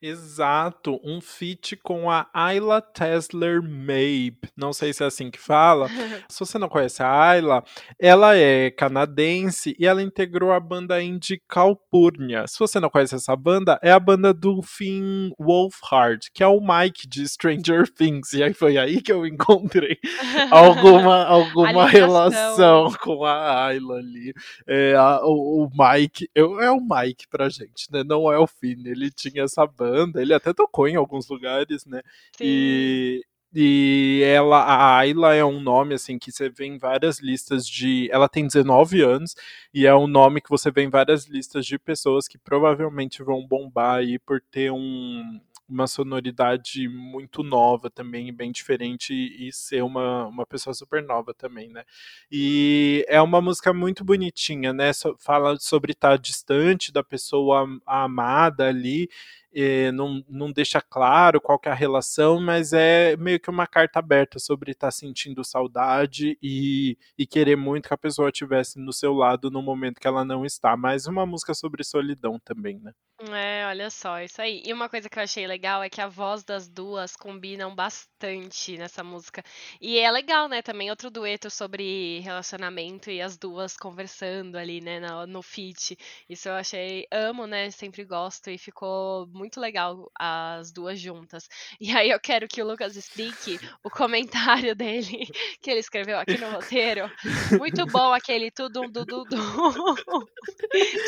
Exato, 0.00 1.00
um 1.02 1.22
feat 1.22 1.74
com 1.76 2.10
a 2.10 2.28
Ayla 2.34 2.82
Tesler 2.82 3.62
Mabe. 3.62 4.36
Não 4.54 4.70
sei 4.70 4.92
se 4.92 5.02
é 5.02 5.06
assim 5.06 5.30
que 5.30 5.38
fala. 5.38 5.88
se 6.28 6.38
você 6.38 6.58
não 6.58 6.68
conhece 6.68 7.02
a 7.02 7.10
Ayla, 7.10 7.64
ela 7.98 8.36
é 8.36 8.70
canadense 8.70 9.74
e 9.78 9.86
ela 9.86 10.02
integrou 10.02 10.52
a 10.52 10.60
banda 10.60 11.02
indie 11.02 11.40
Calpurnia. 11.48 12.46
Se 12.46 12.58
você 12.58 12.78
não 12.78 12.90
conhece 12.90 13.14
essa 13.14 13.34
banda, 13.34 13.78
é 13.82 13.90
a 13.90 13.98
banda 13.98 14.34
do 14.34 14.60
Finn 14.60 15.30
Wolfhard, 15.40 16.30
que 16.34 16.42
é 16.42 16.46
o 16.46 16.60
Mike 16.60 17.08
de 17.08 17.26
Stranger 17.26 17.88
Things. 17.96 18.34
E 18.34 18.42
aí 18.42 18.52
foi 18.52 18.76
aí 18.76 19.00
que 19.00 19.10
eu 19.10 19.26
encontrei 19.26 19.98
alguma, 20.52 21.24
alguma 21.24 21.86
relação 21.86 22.92
com 23.00 23.24
a 23.24 23.64
Ayla 23.64 23.96
ali. 23.96 24.34
É, 24.66 24.94
a, 24.94 25.20
o, 25.22 25.64
o, 25.64 25.70
Mike, 25.72 26.28
eu, 26.34 26.60
é 26.60 26.70
o 26.70 26.82
Mike 26.82 27.26
pra 27.30 27.48
gente, 27.48 27.90
né? 27.90 28.04
Não 28.04 28.30
é 28.30 28.38
o 28.38 28.46
Finn. 28.46 28.82
Ele 28.84 29.10
tinha 29.10 29.44
essa 29.44 29.66
banda 29.66 29.85
banda, 29.86 30.20
ele 30.20 30.34
até 30.34 30.52
tocou 30.52 30.88
em 30.88 30.96
alguns 30.96 31.28
lugares, 31.28 31.84
né? 31.86 32.02
Sim. 32.36 32.44
E, 32.44 33.22
e 33.54 34.22
ela, 34.24 34.58
a 34.58 34.98
Ayla 34.98 35.34
é 35.34 35.44
um 35.44 35.60
nome 35.60 35.94
assim 35.94 36.18
que 36.18 36.32
você 36.32 36.48
vê 36.48 36.66
em 36.66 36.78
várias 36.78 37.20
listas 37.20 37.66
de. 37.66 38.08
Ela 38.12 38.28
tem 38.28 38.46
19 38.46 39.02
anos 39.02 39.34
e 39.72 39.86
é 39.86 39.94
um 39.94 40.06
nome 40.06 40.40
que 40.40 40.50
você 40.50 40.70
vê 40.70 40.82
em 40.82 40.90
várias 40.90 41.26
listas 41.26 41.64
de 41.64 41.78
pessoas 41.78 42.28
que 42.28 42.38
provavelmente 42.38 43.22
vão 43.22 43.46
bombar 43.46 43.96
aí 43.98 44.18
por 44.18 44.40
ter 44.50 44.70
um, 44.72 45.40
uma 45.68 45.86
sonoridade 45.86 46.88
muito 46.88 47.42
nova 47.42 47.90
também, 47.90 48.32
bem 48.32 48.52
diferente, 48.52 49.12
e 49.12 49.52
ser 49.52 49.82
uma, 49.82 50.26
uma 50.26 50.46
pessoa 50.46 50.72
super 50.72 51.02
nova 51.02 51.34
também, 51.34 51.68
né? 51.68 51.84
E 52.30 53.04
é 53.08 53.20
uma 53.20 53.40
música 53.40 53.72
muito 53.72 54.04
bonitinha, 54.04 54.72
né? 54.72 54.92
Fala 55.18 55.56
sobre 55.58 55.92
estar 55.92 56.18
distante 56.18 56.92
da 56.92 57.02
pessoa 57.02 57.66
amada 57.84 58.68
ali, 58.68 59.08
não, 59.92 60.22
não 60.28 60.52
deixa 60.52 60.80
claro 60.80 61.40
qual 61.40 61.60
é 61.64 61.70
a 61.70 61.74
relação, 61.74 62.40
mas 62.40 62.72
é 62.72 63.16
meio 63.16 63.40
que 63.40 63.48
uma 63.48 63.66
carta 63.66 63.98
aberta 63.98 64.38
sobre 64.38 64.72
estar 64.72 64.90
sentindo 64.90 65.44
saudade 65.44 66.38
e, 66.42 66.98
e 67.16 67.26
querer 67.26 67.56
muito 67.56 67.88
que 67.88 67.94
a 67.94 67.98
pessoa 67.98 68.28
estivesse 68.28 68.78
no 68.78 68.92
seu 68.92 69.14
lado 69.14 69.50
no 69.50 69.62
momento 69.62 70.00
que 70.00 70.06
ela 70.06 70.24
não 70.24 70.44
está. 70.44 70.76
Mais 70.76 71.06
uma 71.06 71.24
música 71.24 71.54
sobre 71.54 71.84
solidão 71.84 72.38
também, 72.38 72.78
né? 72.78 72.92
É, 73.18 73.66
olha 73.66 73.88
só, 73.88 74.20
isso 74.20 74.42
aí. 74.42 74.62
E 74.64 74.72
uma 74.74 74.90
coisa 74.90 75.08
que 75.08 75.18
eu 75.18 75.22
achei 75.22 75.46
legal 75.46 75.82
é 75.82 75.88
que 75.88 76.02
a 76.02 76.06
voz 76.06 76.44
das 76.44 76.68
duas 76.68 77.16
combinam 77.16 77.74
bastante 77.74 78.76
nessa 78.76 79.02
música. 79.02 79.42
E 79.80 79.98
é 79.98 80.10
legal, 80.10 80.48
né? 80.48 80.60
Também 80.60 80.90
outro 80.90 81.10
dueto 81.10 81.48
sobre 81.48 82.20
relacionamento 82.20 83.10
e 83.10 83.22
as 83.22 83.38
duas 83.38 83.74
conversando 83.74 84.56
ali, 84.56 84.82
né? 84.82 85.00
No, 85.00 85.26
no 85.26 85.42
feat. 85.42 85.96
Isso 86.28 86.48
eu 86.48 86.54
achei, 86.54 87.06
amo, 87.10 87.46
né? 87.46 87.70
Sempre 87.70 88.04
gosto 88.04 88.50
e 88.50 88.58
ficou 88.58 89.26
muito 89.28 89.45
legal 89.54 90.10
as 90.18 90.72
duas 90.72 90.98
juntas. 91.00 91.48
E 91.86 91.94
aí 91.94 92.10
eu 92.10 92.18
quero 92.18 92.48
que 92.48 92.62
o 92.62 92.66
Lucas 92.66 92.96
explique 92.96 93.60
o 93.84 93.90
comentário 93.90 94.74
dele 94.74 95.28
que 95.60 95.70
ele 95.70 95.80
escreveu 95.80 96.18
aqui 96.18 96.36
no 96.38 96.50
roteiro. 96.50 97.10
Muito 97.58 97.86
bom 97.86 98.12
aquele 98.12 98.50
tudo, 98.50 98.80
tudo, 98.90 99.24
tudo. 99.24 100.28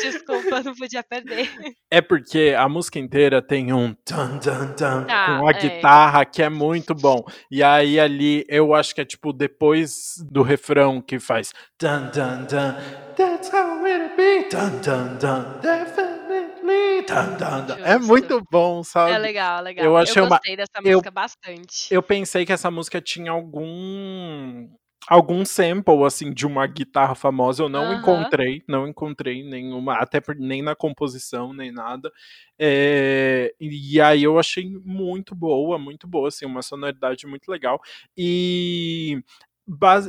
Desculpa, 0.01 0.61
não 0.61 0.75
podia 0.75 1.03
perder. 1.03 1.49
É 1.91 2.01
porque 2.01 2.55
a 2.57 2.69
música 2.69 2.99
inteira 2.99 3.41
tem 3.41 3.73
um 3.73 3.93
tan, 4.05 4.37
tan, 4.37 4.73
tan, 4.73 5.05
ah, 5.09 5.39
com 5.39 5.47
a 5.47 5.51
é. 5.51 5.53
guitarra 5.53 6.25
que 6.25 6.41
é 6.41 6.49
muito 6.49 6.93
bom. 6.93 7.25
E 7.51 7.63
aí 7.63 7.99
ali 7.99 8.45
eu 8.47 8.73
acho 8.73 8.93
que 8.93 9.01
é 9.01 9.05
tipo 9.05 9.33
depois 9.33 10.15
do 10.29 10.43
refrão 10.43 11.01
que 11.01 11.19
faz 11.19 11.51
tan, 11.77 12.09
tan, 12.09 12.45
tan, 12.45 12.75
that's 13.15 13.49
how 13.51 13.83
it 13.85 14.15
be, 14.15 14.43
tan, 14.49 14.79
tan, 14.81 15.17
tan, 15.17 15.59
definitely. 15.61 16.48
É 17.83 17.97
muito 17.97 18.41
bom, 18.51 18.83
sabe? 18.83 19.11
É 19.11 19.17
legal, 19.17 19.63
legal. 19.63 19.85
Eu, 19.85 19.97
achei 19.97 20.21
eu 20.21 20.27
gostei 20.27 20.53
uma... 20.53 20.57
dessa 20.57 20.81
música 20.81 21.09
eu, 21.09 21.13
bastante. 21.13 21.93
Eu 21.93 22.03
pensei 22.03 22.45
que 22.45 22.53
essa 22.53 22.69
música 22.69 23.01
tinha 23.01 23.31
algum 23.31 24.69
algum 25.07 25.43
sample 25.43 26.03
assim 26.03 26.31
de 26.31 26.45
uma 26.45 26.67
guitarra 26.67 27.15
famosa 27.15 27.63
eu 27.63 27.69
não 27.69 27.93
encontrei, 27.93 28.61
não 28.67 28.87
encontrei 28.87 29.43
nenhuma, 29.43 29.95
até 29.95 30.21
por, 30.21 30.35
nem 30.35 30.61
na 30.61 30.75
composição 30.75 31.51
nem 31.51 31.71
nada. 31.71 32.11
É, 32.59 33.53
e 33.59 33.99
aí 34.01 34.23
eu 34.23 34.37
achei 34.37 34.69
muito 34.83 35.33
boa, 35.33 35.79
muito 35.79 36.07
boa, 36.07 36.27
assim, 36.27 36.45
uma 36.45 36.61
sonoridade 36.61 37.25
muito 37.25 37.49
legal. 37.49 37.81
E 38.15 39.23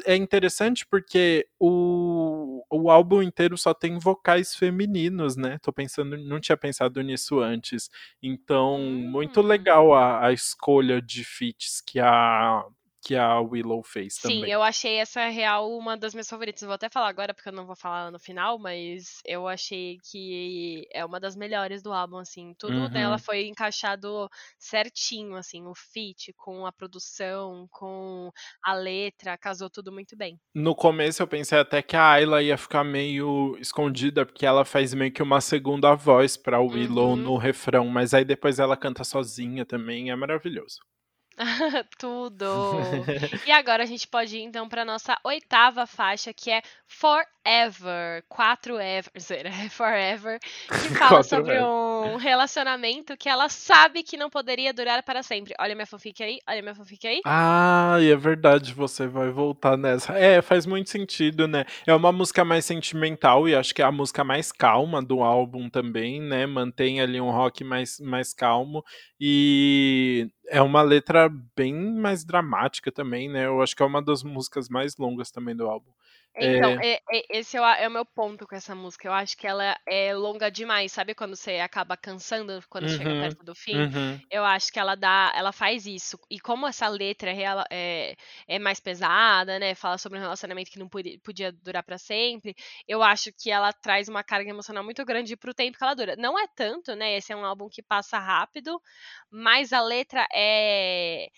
é 0.07 0.17
interessante 0.17 0.87
porque 0.87 1.47
o, 1.59 2.65
o 2.71 2.91
álbum 2.91 3.23
inteiro 3.23 3.59
só 3.59 3.75
tem 3.75 3.99
vocais 3.99 4.55
femininos, 4.55 5.37
né? 5.37 5.59
Tô 5.63 5.73
pensando, 5.73 6.17
não 6.17 6.41
tinha 6.41 6.57
pensado 6.57 7.03
nisso 7.03 7.41
antes. 7.41 7.91
Então, 8.23 8.79
muito 8.81 9.43
legal 9.43 9.89
hum. 9.89 9.95
a, 9.95 10.27
a 10.27 10.33
escolha 10.33 11.03
de 11.03 11.25
feats 11.25 11.81
que 11.81 12.01
a 12.01 12.65
que 13.03 13.17
a 13.17 13.41
Willow 13.41 13.83
fez 13.83 14.17
também. 14.17 14.45
Sim, 14.45 14.51
eu 14.51 14.63
achei 14.63 14.97
essa 14.97 15.29
real 15.29 15.71
uma 15.77 15.97
das 15.97 16.13
minhas 16.13 16.29
favoritas. 16.29 16.63
vou 16.63 16.75
até 16.75 16.89
falar 16.89 17.09
agora 17.09 17.33
porque 17.33 17.49
eu 17.49 17.53
não 17.53 17.67
vou 17.67 17.77
falar 17.77 18.11
no 18.11 18.19
final, 18.19 18.59
mas 18.59 19.21
eu 19.25 19.49
achei 19.49 19.99
que 20.11 20.87
é 20.93 21.05
uma 21.05 21.19
das 21.19 21.35
melhores 21.35 21.83
do 21.83 21.93
álbum, 21.93 22.19
assim. 22.19 22.55
Tudo 22.59 22.75
uhum. 22.75 22.91
dela 22.91 23.19
foi 23.19 23.47
encaixado 23.47 24.29
certinho, 24.59 25.37
assim, 25.37 25.67
o 25.67 25.75
feat 25.75 26.33
com 26.37 26.67
a 26.67 26.73
produção, 26.73 27.67
com 27.71 28.31
a 28.63 28.75
letra, 28.75 29.39
casou 29.39 29.71
tudo 29.71 29.91
muito 29.91 30.17
bem. 30.17 30.39
No 30.55 30.75
começo 30.75 31.23
eu 31.23 31.27
pensei 31.27 31.59
até 31.59 31.83
que 31.83 31.97
a 31.97 32.11
Ayla 32.11 32.43
ia 32.43 32.59
ficar 32.59 32.85
meio 32.85 33.57
escondida 33.59 34.27
porque 34.27 34.45
ela 34.45 34.65
faz 34.65 34.93
meio 34.93 35.13
que 35.13 35.23
uma 35.23 35.41
segunda 35.41 35.95
voz 35.95 36.37
para 36.37 36.61
Willow 36.61 37.11
uhum. 37.11 37.17
no 37.17 37.37
refrão, 37.37 37.87
mas 37.87 38.13
aí 38.13 38.25
depois 38.25 38.59
ela 38.59 38.77
canta 38.77 39.05
sozinha 39.05 39.65
também, 39.65 40.11
é 40.11 40.17
maravilhoso. 40.17 40.81
Tudo! 41.99 42.47
e 43.47 43.51
agora 43.51 43.83
a 43.83 43.87
gente 43.87 44.07
pode 44.07 44.37
ir 44.37 44.43
então 44.43 44.69
para 44.69 44.85
nossa 44.85 45.19
oitava 45.25 45.87
faixa, 45.87 46.33
que 46.33 46.51
é 46.51 46.63
Forever. 47.45 48.23
Quatro 48.29 48.79
ever, 48.79 49.11
Forever, 49.71 50.39
que 50.79 50.89
fala 50.95 51.23
sobre 51.23 51.57
ever. 51.57 51.65
um 51.65 52.17
relacionamento 52.17 53.17
que 53.17 53.29
ela 53.29 53.49
sabe 53.49 54.03
que 54.03 54.17
não 54.17 54.31
poderia 54.31 54.73
durar 54.73 55.03
para 55.03 55.23
sempre. 55.23 55.55
Olha 55.59 55.75
minha 55.75 55.87
fanfic 55.87 56.23
aí, 56.23 56.39
olha 56.49 56.63
minha 56.63 56.75
fanfic 56.75 57.07
aí. 57.07 57.25
Ah, 57.25 57.97
é 58.01 58.17
verdade, 58.17 58.73
você 58.73 59.07
vai 59.07 59.31
voltar 59.31 59.77
nessa. 59.77 60.15
É, 60.19 60.41
faz 60.41 60.65
muito 60.67 60.89
sentido, 60.91 61.47
né? 61.47 61.65
É 61.87 61.95
uma 61.95 62.13
música 62.13 62.45
mais 62.45 62.65
sentimental 62.65 63.49
e 63.49 63.55
acho 63.55 63.75
que 63.75 63.83
é 63.83 63.85
a 63.85 63.93
música 63.93 64.25
mais 64.25 64.51
calma 64.51 65.03
do 65.03 65.23
álbum 65.23 65.69
também, 65.69 66.21
né? 66.21 66.47
Mantém 66.47 67.01
ali 67.01 67.21
um 67.21 67.31
rock 67.31 67.63
mais, 67.63 68.01
mais 68.01 68.33
calmo 68.33 68.83
e 69.21 70.29
é 70.49 70.63
uma 70.63 70.83
letra 70.83 71.31
bem 71.55 71.75
mais 71.75 72.25
dramática 72.25 72.91
também, 72.91 73.29
né? 73.29 73.47
Eu 73.47 73.61
acho 73.63 73.77
que 73.77 73.83
é 73.83 73.87
uma 73.87 74.03
das 74.03 74.23
músicas 74.23 74.69
mais 74.69 74.97
longas 74.97 75.31
também 75.31 75.55
do 75.55 75.67
álbum. 75.69 75.91
Então, 76.37 76.79
é... 76.81 76.95
É, 76.95 77.01
é, 77.13 77.39
esse 77.39 77.57
é, 77.57 77.83
é, 77.83 77.89
o 77.89 77.91
meu 77.91 78.05
ponto 78.05 78.47
com 78.47 78.55
essa 78.55 78.75
música. 78.75 79.09
Eu 79.09 79.13
acho 79.13 79.37
que 79.37 79.47
ela 79.47 79.77
é 79.87 80.15
longa 80.15 80.51
demais, 80.51 80.93
sabe 80.93 81.15
quando 81.15 81.37
você 81.37 81.57
acaba 81.59 81.97
cansando 81.97 82.63
quando 82.69 82.85
uhum, 82.85 82.97
chega 82.97 83.11
perto 83.11 83.45
do 83.45 83.55
fim? 83.55 83.77
Uhum. 83.77 84.21
Eu 84.31 84.45
acho 84.45 84.73
que 84.73 84.79
ela 84.79 84.95
dá, 84.95 85.33
ela 85.35 85.53
faz 85.53 85.87
isso. 85.87 86.19
E 86.31 86.39
como 86.39 86.67
essa 86.67 86.89
letra 86.89 87.33
é, 87.71 88.17
é 88.47 88.59
mais 88.59 88.81
pesada, 88.81 89.59
né? 89.59 89.75
Fala 89.75 89.99
sobre 89.99 90.19
um 90.19 90.23
relacionamento 90.23 90.71
que 90.71 90.79
não 90.79 90.89
podia 90.89 91.53
durar 91.53 91.83
para 91.83 91.99
sempre. 91.99 92.55
Eu 92.87 93.03
acho 93.03 93.31
que 93.37 93.51
ela 93.51 93.73
traz 93.73 94.09
uma 94.09 94.23
carga 94.23 94.51
emocional 94.51 94.85
muito 94.85 95.05
grande 95.05 95.37
pro 95.37 95.55
tempo 95.55 95.77
que 95.77 95.85
ela 95.85 95.95
dura. 95.95 96.17
Não 96.17 96.39
é 96.39 96.47
tanto, 96.55 96.95
né? 96.95 97.17
Esse 97.17 97.33
é 97.33 97.37
um 97.37 97.45
álbum 97.45 97.69
que 97.69 97.83
passa 97.83 98.19
rápido, 98.19 98.81
mas 99.31 99.73
a 99.73 99.83
letra 99.83 100.27
é 100.33 101.29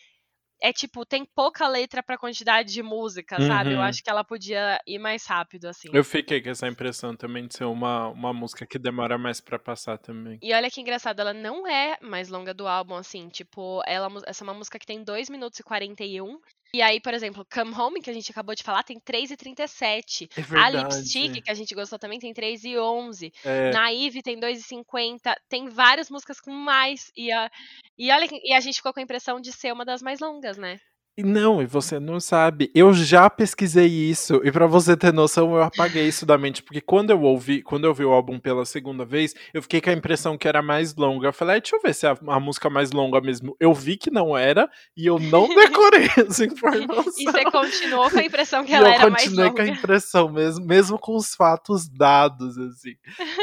é 0.63 0.73
tipo, 0.73 1.05
tem 1.05 1.25
pouca 1.35 1.67
letra 1.67 2.03
pra 2.03 2.17
quantidade 2.17 2.73
de 2.73 2.83
música, 2.83 3.41
sabe? 3.41 3.73
Eu 3.73 3.79
Uhum. 3.79 3.83
acho 3.83 4.03
que 4.03 4.09
ela 4.09 4.23
podia 4.23 4.79
ir 4.87 4.99
mais 4.99 5.27
rápido, 5.27 5.67
assim. 5.67 5.89
Eu 5.93 6.05
fiquei 6.05 6.41
com 6.41 6.51
essa 6.51 6.69
impressão 6.69 7.17
também 7.17 7.47
de 7.49 7.55
ser 7.57 7.65
uma, 7.65 8.09
uma 8.09 8.33
música 8.33 8.65
que 8.65 8.79
demora 8.79 9.19
mais 9.19 9.41
pra 9.41 9.59
passar 9.59 9.99
também. 9.99 10.39
E 10.41 10.55
olha 10.55 10.71
que 10.71 10.81
engraçado, 10.81 11.19
ela 11.21 11.35
não 11.35 11.67
é 11.67 11.97
mais 12.01 12.29
longa 12.29 12.55
do 12.55 12.69
álbum, 12.69 12.95
assim, 12.95 13.29
tipo, 13.29 13.83
ela, 13.87 14.09
essa 14.27 14.45
é 14.45 14.47
uma 14.47 14.55
música 14.55 14.79
que 14.79 14.87
tem 14.87 15.03
2 15.03 15.29
minutos 15.29 15.59
e 15.59 15.63
41. 15.65 16.39
E 16.75 16.81
aí, 16.81 17.01
por 17.01 17.13
exemplo, 17.13 17.47
Come 17.53 17.75
Home, 17.75 18.01
que 18.01 18.09
a 18.09 18.15
gente 18.15 18.31
acabou 18.31 18.55
de 18.55 18.63
falar, 18.63 18.83
tem 18.83 18.99
3 18.99 19.33
e 19.33 19.37
37. 19.37 20.29
É 20.35 20.41
A 20.41 20.45
verdade. 20.71 20.77
Lipstick, 20.97 21.43
que 21.43 21.51
a 21.51 21.55
gente 21.55 21.75
gostou 21.75 21.99
também, 21.99 22.19
tem 22.19 22.33
3 22.33 22.65
e 22.65 22.79
11. 22.79 23.31
É, 23.45 23.71
Naive 23.73 24.23
tem 24.23 24.41
2 24.41 24.61
e 24.61 24.63
50. 24.63 25.37
Tem 25.51 25.69
várias 25.69 26.09
músicas 26.09 26.41
com 26.41 26.51
mais. 26.51 27.13
E 27.15 27.31
a, 27.31 27.51
e 27.99 28.11
olha, 28.11 28.27
e 28.31 28.55
a 28.55 28.61
gente 28.61 28.77
ficou 28.77 28.91
com 28.91 29.01
a 29.01 29.03
impressão 29.03 29.39
de 29.39 29.53
ser 29.53 29.71
uma 29.71 29.85
das 29.85 30.01
mais 30.01 30.19
longas, 30.19 30.57
né? 30.57 30.81
Não, 31.19 31.61
e 31.61 31.67
você 31.67 32.01
não 32.01 32.19
sabe. 32.19 32.71
Eu 32.75 32.95
já 32.95 33.29
pesquisei 33.29 33.87
isso, 33.87 34.41
e 34.45 34.51
pra 34.51 34.67
você 34.67 34.97
ter 34.97 35.13
noção, 35.13 35.55
eu 35.55 35.63
apaguei 35.63 36.09
isso 36.09 36.25
da 36.25 36.39
mente, 36.39 36.63
porque 36.63 36.81
quando 36.81 37.11
eu 37.11 37.21
ouvi, 37.21 37.63
quando 37.63 37.85
eu 37.85 37.91
ouvi 37.91 38.05
o 38.05 38.13
álbum 38.13 38.39
pela 38.41 38.65
segunda 38.65 39.05
vez, 39.05 39.35
eu 39.53 39.61
fiquei 39.61 39.81
com 39.83 39.91
a 39.91 39.93
impressão 39.93 40.39
que 40.39 40.49
era 40.49 40.63
mais 40.63 40.95
longa. 40.95 41.29
Eu 41.29 41.33
falei, 41.33 41.57
ah, 41.57 41.59
deixa 41.59 41.77
eu 41.77 41.83
ver 41.83 41.95
se 41.95 42.07
é 42.07 42.11
a, 42.11 42.17
a 42.29 42.41
música 42.41 42.71
mais 42.71 42.93
longa 42.93 43.21
mesmo. 43.21 43.55
Eu 43.61 43.75
vi 43.75 43.99
que 43.99 44.11
não 44.11 44.37
era, 44.37 44.71
e 44.97 45.05
eu 45.05 45.19
não 45.19 45.49
decorei 45.55 46.09
essa 46.17 46.47
informação. 46.47 47.13
E 47.19 47.25
você 47.25 47.45
continuou 47.45 48.11
com 48.11 48.19
a 48.19 48.25
impressão 48.25 48.65
que 48.65 48.73
ela 48.73 48.89
eu 48.89 48.93
era 48.93 49.11
mais 49.11 49.25
continuei 49.25 49.49
longa. 49.49 49.63
com 49.63 49.71
a 49.71 49.75
impressão, 49.75 50.33
mesmo, 50.33 50.65
mesmo 50.65 50.99
com 50.99 51.15
os 51.15 51.35
fatos 51.35 51.89
dados, 51.89 52.57
assim. 52.57 52.95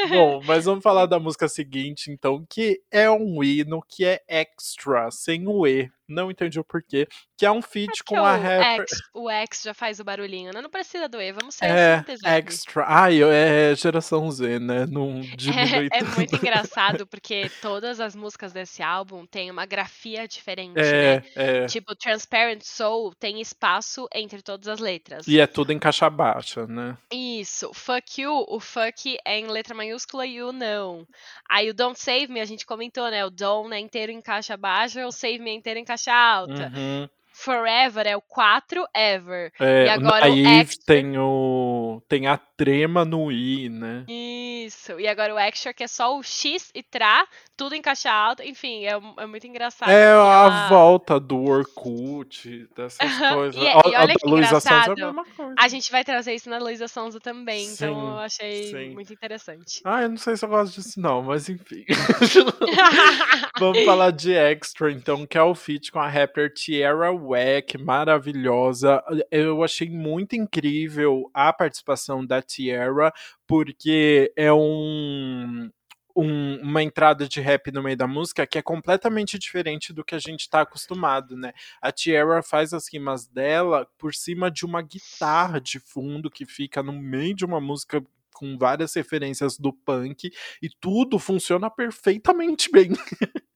Bom, 0.10 0.42
mas 0.44 0.66
vamos 0.66 0.82
falar 0.82 1.06
da 1.06 1.20
música 1.20 1.48
seguinte, 1.48 2.10
então, 2.10 2.44
que 2.50 2.82
é 2.92 3.10
um 3.12 3.44
hino 3.44 3.80
que 3.88 4.04
é 4.06 4.22
extra, 4.28 5.12
sem 5.12 5.48
o 5.48 5.68
E. 5.68 5.92
Não 6.10 6.32
entendi 6.32 6.60
o 6.60 6.64
porquê. 6.64 7.08
Que 7.38 7.46
é 7.46 7.52
um 7.52 7.62
feat 7.62 7.92
Acho 7.92 8.04
que 8.04 8.16
com 8.16 8.26
a 8.26 8.36
rapper. 8.36 8.82
X, 8.82 9.00
o 9.14 9.30
X 9.30 9.62
já 9.64 9.74
faz 9.74 10.00
o 10.00 10.04
barulhinho, 10.04 10.52
né? 10.54 10.62
Não 10.62 10.70
precisa 10.70 11.08
doer, 11.08 11.34
vamos 11.34 11.56
ser 11.56 11.66
É, 11.66 12.04
extra. 12.38 12.84
Ai, 12.88 13.22
é 13.24 13.74
geração 13.76 14.30
Z, 14.32 14.60
né? 14.60 14.86
Não 14.88 15.22
diminui 15.38 15.88
É, 15.94 16.00
é 16.00 16.04
muito 16.04 16.36
engraçado 16.36 17.06
porque 17.08 17.50
todas 17.62 18.00
as 18.00 18.16
músicas 18.16 18.52
desse 18.52 18.82
álbum 18.82 19.26
têm 19.26 19.52
uma 19.52 19.66
grafia 19.66 20.28
diferente, 20.28 20.76
né? 20.76 21.16
É, 21.16 21.24
é. 21.36 21.66
Tipo, 21.68 21.96
Transparent 21.96 22.64
Soul 22.64 23.14
tem 23.16 23.40
espaço 23.40 24.08
entre 24.14 24.42
todas 24.42 24.68
as 24.68 24.80
letras. 24.80 25.28
E 25.28 25.40
é 25.40 25.46
tudo 25.46 25.72
em 25.72 25.80
caixa 25.80 26.10
baixa, 26.10 26.66
né? 26.66 26.98
Isso. 27.14 27.72
Fuck 27.74 28.22
you, 28.22 28.46
o 28.48 28.60
fuck 28.60 29.18
é 29.24 29.40
em 29.40 29.48
letra 29.48 29.76
maiúscula 29.76 30.26
e 30.26 30.42
o 30.42 30.52
não. 30.52 31.06
Aí 31.50 31.70
o 31.70 31.74
Don't 31.74 32.00
Save 32.00 32.28
Me, 32.28 32.42
a 32.42 32.46
gente 32.46 32.66
comentou, 32.66 33.10
né? 33.10 33.24
O 33.26 33.30
Don't 33.30 33.74
é 33.74 33.80
inteiro 33.80 34.12
em 34.12 34.22
caixa 34.22 34.58
baixa, 34.58 35.06
o 35.06 35.12
Save 35.12 35.40
Me 35.40 35.52
é 35.52 35.54
inteiro 35.54 35.80
em 35.80 35.86
caixa 35.86 35.99
alta. 36.08 36.72
Uhum. 36.74 37.10
Forever 37.44 38.06
é 38.06 38.18
o 38.18 38.22
4 38.22 38.86
ever. 38.94 39.52
É, 39.60 39.86
E 39.86 39.90
agora 39.90 40.30
o 40.30 40.34
aí 40.34 40.46
extra- 40.60 40.86
tem 40.86 41.18
o. 41.18 42.02
Tem 42.10 42.28
a 42.28 42.38
trema 42.38 43.06
no 43.06 43.32
I, 43.32 43.70
né? 43.70 44.04
Isso. 44.10 45.00
E 45.00 45.08
agora 45.08 45.34
o 45.34 45.40
extra, 45.40 45.74
que 45.74 45.84
é 45.84 45.88
só 45.88 46.18
o 46.18 46.22
X 46.22 46.70
e 46.76 46.84
Tra, 46.84 47.26
tudo 47.56 47.76
em 47.76 47.82
caixa 47.82 48.12
alta. 48.12 48.46
Enfim, 48.46 48.86
é, 48.86 49.00
é 49.18 49.26
muito 49.26 49.48
engraçado. 49.48 49.90
É 49.90 49.94
porque 49.94 50.30
a 50.30 50.44
ela- 50.46 50.68
volta 50.68 51.18
do 51.20 51.42
Orkut, 51.46 52.68
dessas 52.76 53.18
coisas. 53.34 53.56
E 53.64 53.66
é- 53.68 53.72
a, 53.74 53.82
e 53.90 53.96
a 53.96 54.00
olha 54.02 54.08
da 54.08 54.16
que 54.16 54.28
Luísa 54.28 54.60
Sonza 54.60 54.74
é 54.90 54.92
a 54.92 54.96
mesma 54.96 55.26
coisa. 55.26 55.56
A 55.58 55.68
gente 55.70 55.90
vai 55.92 56.04
trazer 56.04 56.34
isso 56.36 56.50
na 56.50 56.58
Luísa 56.58 56.88
Sonza 56.90 57.20
também, 57.22 57.64
então 57.66 57.94
Sim, 57.96 58.08
eu 58.10 58.18
achei 58.20 58.64
sim. 58.66 58.90
muito 58.94 59.14
interessante. 59.14 59.82
Ah, 59.86 60.02
eu 60.04 60.10
não 60.10 60.18
sei 60.18 60.36
se 60.36 60.44
eu 60.44 60.50
gosto 60.50 60.76
disso, 60.76 61.00
não, 61.00 61.22
mas 61.24 61.48
enfim. 61.50 61.86
Vamos 63.60 63.84
falar 63.86 64.12
de 64.12 64.34
Extra, 64.34 64.92
então, 64.92 65.26
que 65.26 65.38
é 65.38 65.42
o 65.44 65.56
feat 65.56 65.92
com 65.92 66.00
a 66.00 66.08
rapper 66.08 66.54
Tierra 66.54 67.12
Wack, 67.30 67.78
maravilhosa. 67.78 69.04
Eu 69.32 69.64
achei 69.64 69.90
muito 69.90 70.36
incrível 70.36 71.30
a 71.34 71.52
participação 71.54 72.26
da 72.26 72.42
Tierra, 72.42 73.12
porque 73.48 74.32
é 74.36 74.52
um. 74.54 75.70
um- 76.16 76.60
uma 76.62 76.84
entrada 76.84 77.28
de 77.28 77.40
rap 77.40 77.72
no 77.72 77.82
meio 77.84 77.96
da 77.96 78.08
música 78.08 78.46
que 78.46 78.58
é 78.58 78.62
completamente 78.62 79.40
diferente 79.40 79.94
do 79.94 80.04
que 80.04 80.16
a 80.16 80.20
gente 80.20 80.50
tá 80.50 80.62
acostumado, 80.62 81.38
né? 81.38 81.54
A 81.82 81.92
Tierra 81.92 82.42
faz 82.44 82.74
as 82.74 82.92
rimas 82.92 83.26
dela 83.28 83.88
por 83.98 84.14
cima 84.14 84.52
de 84.52 84.66
uma 84.66 84.82
guitarra 84.82 85.62
de 85.62 85.80
fundo 85.80 86.30
que 86.30 86.46
fica 86.46 86.84
no 86.84 86.92
meio 86.94 87.34
de 87.36 87.46
uma 87.46 87.62
música 87.62 88.04
com 88.34 88.58
várias 88.58 88.94
referências 88.94 89.58
do 89.58 89.72
punk 89.74 90.32
e 90.62 90.70
tudo 90.80 91.20
funciona 91.20 91.70
perfeitamente 91.70 92.70
bem. 92.72 92.92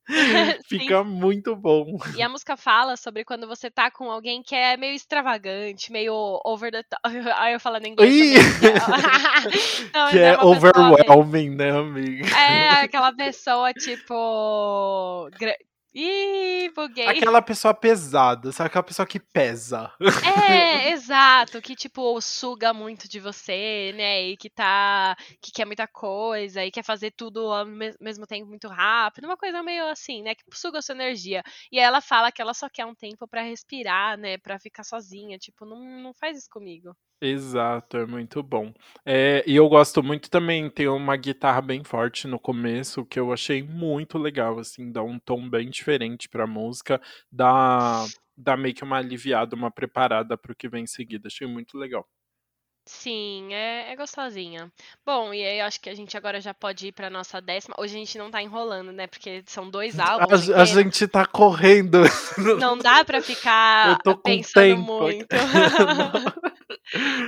Fica 0.67 1.03
muito 1.03 1.55
bom. 1.55 1.97
E 2.15 2.21
a 2.21 2.29
música 2.29 2.57
fala 2.57 2.97
sobre 2.97 3.23
quando 3.23 3.47
você 3.47 3.69
tá 3.69 3.89
com 3.89 4.09
alguém 4.09 4.41
que 4.43 4.55
é 4.55 4.75
meio 4.77 4.93
extravagante, 4.95 5.91
meio 5.91 6.39
over 6.45 6.71
the 6.71 6.83
top. 6.83 7.01
Aí 7.37 7.53
eu 7.53 7.59
falando 7.59 7.85
em 7.85 7.91
inglês. 7.91 8.59
Que 8.59 8.67
é- 8.67 8.73
Não, 9.93 10.09
que 10.09 10.15
mas 10.15 10.15
é 10.15 10.37
uma 10.37 10.59
pessoa 10.59 10.91
overwhelming, 10.91 11.49
né, 11.55 11.71
amiga? 11.71 12.27
É 12.37 12.69
aquela 12.83 13.13
pessoa 13.13 13.73
tipo. 13.73 15.29
Ih, 15.95 16.71
buguei. 16.75 17.05
Aquela 17.07 17.41
pessoa 17.41 17.73
pesada, 17.73 18.51
sabe? 18.51 18.67
Aquela 18.67 18.83
pessoa 18.83 19.05
que 19.05 19.19
pesa. 19.19 19.91
É, 20.21 20.89
exato, 20.91 21.61
que 21.61 21.75
tipo 21.75 22.19
suga 22.21 22.73
muito 22.73 23.07
de 23.07 23.19
você, 23.19 23.93
né? 23.95 24.23
E 24.29 24.37
que 24.37 24.49
tá, 24.49 25.15
que 25.41 25.51
quer 25.51 25.65
muita 25.65 25.87
coisa 25.87 26.63
e 26.65 26.71
quer 26.71 26.83
fazer 26.83 27.11
tudo 27.11 27.51
ao 27.51 27.65
mes- 27.65 27.97
mesmo 27.99 28.25
tempo 28.25 28.47
muito 28.47 28.67
rápido, 28.67 29.25
uma 29.25 29.37
coisa 29.37 29.61
meio 29.61 29.85
assim, 29.89 30.23
né? 30.23 30.33
Que 30.33 30.43
suga 30.53 30.79
a 30.79 30.81
sua 30.81 30.95
energia. 30.95 31.43
E 31.71 31.77
aí 31.77 31.85
ela 31.85 32.01
fala 32.01 32.31
que 32.31 32.41
ela 32.41 32.53
só 32.53 32.67
quer 32.69 32.85
um 32.85 32.95
tempo 32.95 33.27
pra 33.27 33.41
respirar, 33.43 34.17
né? 34.17 34.37
Pra 34.37 34.57
ficar 34.59 34.83
sozinha, 34.83 35.37
tipo, 35.37 35.65
não, 35.65 35.79
não 36.01 36.13
faz 36.13 36.37
isso 36.37 36.49
comigo. 36.49 36.95
Exato, 37.25 37.95
é 37.97 38.05
muito 38.05 38.43
bom. 38.43 38.73
É, 39.05 39.43
e 39.47 39.55
eu 39.55 39.69
gosto 39.69 40.03
muito 40.03 40.29
também, 40.29 40.69
tem 40.69 40.89
uma 40.89 41.15
guitarra 41.15 41.61
bem 41.61 41.81
forte 41.81 42.27
no 42.27 42.37
começo, 42.37 43.05
que 43.05 43.17
eu 43.17 43.31
achei 43.31 43.63
muito 43.63 44.17
legal, 44.17 44.59
assim, 44.59 44.91
dá 44.91 45.01
um 45.01 45.17
tom 45.17 45.49
bem 45.49 45.69
diferente 45.69 46.27
pra 46.27 46.45
música, 46.45 46.99
dá, 47.31 48.03
dá 48.35 48.57
meio 48.57 48.75
que 48.75 48.83
uma 48.83 48.97
aliviada, 48.97 49.55
uma 49.55 49.71
preparada 49.71 50.37
pro 50.37 50.53
que 50.53 50.67
vem 50.67 50.83
em 50.83 50.87
seguida. 50.87 51.27
Achei 51.29 51.47
muito 51.47 51.77
legal. 51.77 52.05
Sim, 52.85 53.53
é, 53.53 53.93
é 53.93 53.95
gostosinha. 53.95 54.69
Bom, 55.05 55.33
e 55.33 55.41
aí 55.45 55.59
eu 55.61 55.65
acho 55.65 55.79
que 55.79 55.89
a 55.89 55.95
gente 55.95 56.17
agora 56.17 56.41
já 56.41 56.53
pode 56.53 56.87
ir 56.87 56.91
pra 56.91 57.09
nossa 57.09 57.39
décima. 57.39 57.73
Hoje 57.79 57.95
a 57.95 57.99
gente 57.99 58.17
não 58.17 58.29
tá 58.29 58.41
enrolando, 58.43 58.91
né? 58.91 59.07
Porque 59.07 59.41
são 59.47 59.69
dois 59.69 59.97
A, 60.01 60.11
álbuns. 60.11 60.49
a 60.49 60.63
inteiros. 60.63 60.69
gente 60.71 61.07
tá 61.07 61.25
correndo. 61.25 61.99
Não 62.59 62.77
dá 62.77 63.05
pra 63.05 63.21
ficar 63.21 63.91
Eu 64.03 64.03
tô 64.03 64.15
com 64.17 64.23
pensando 64.23 64.75
tempo. 64.85 65.01
muito. 65.01 65.27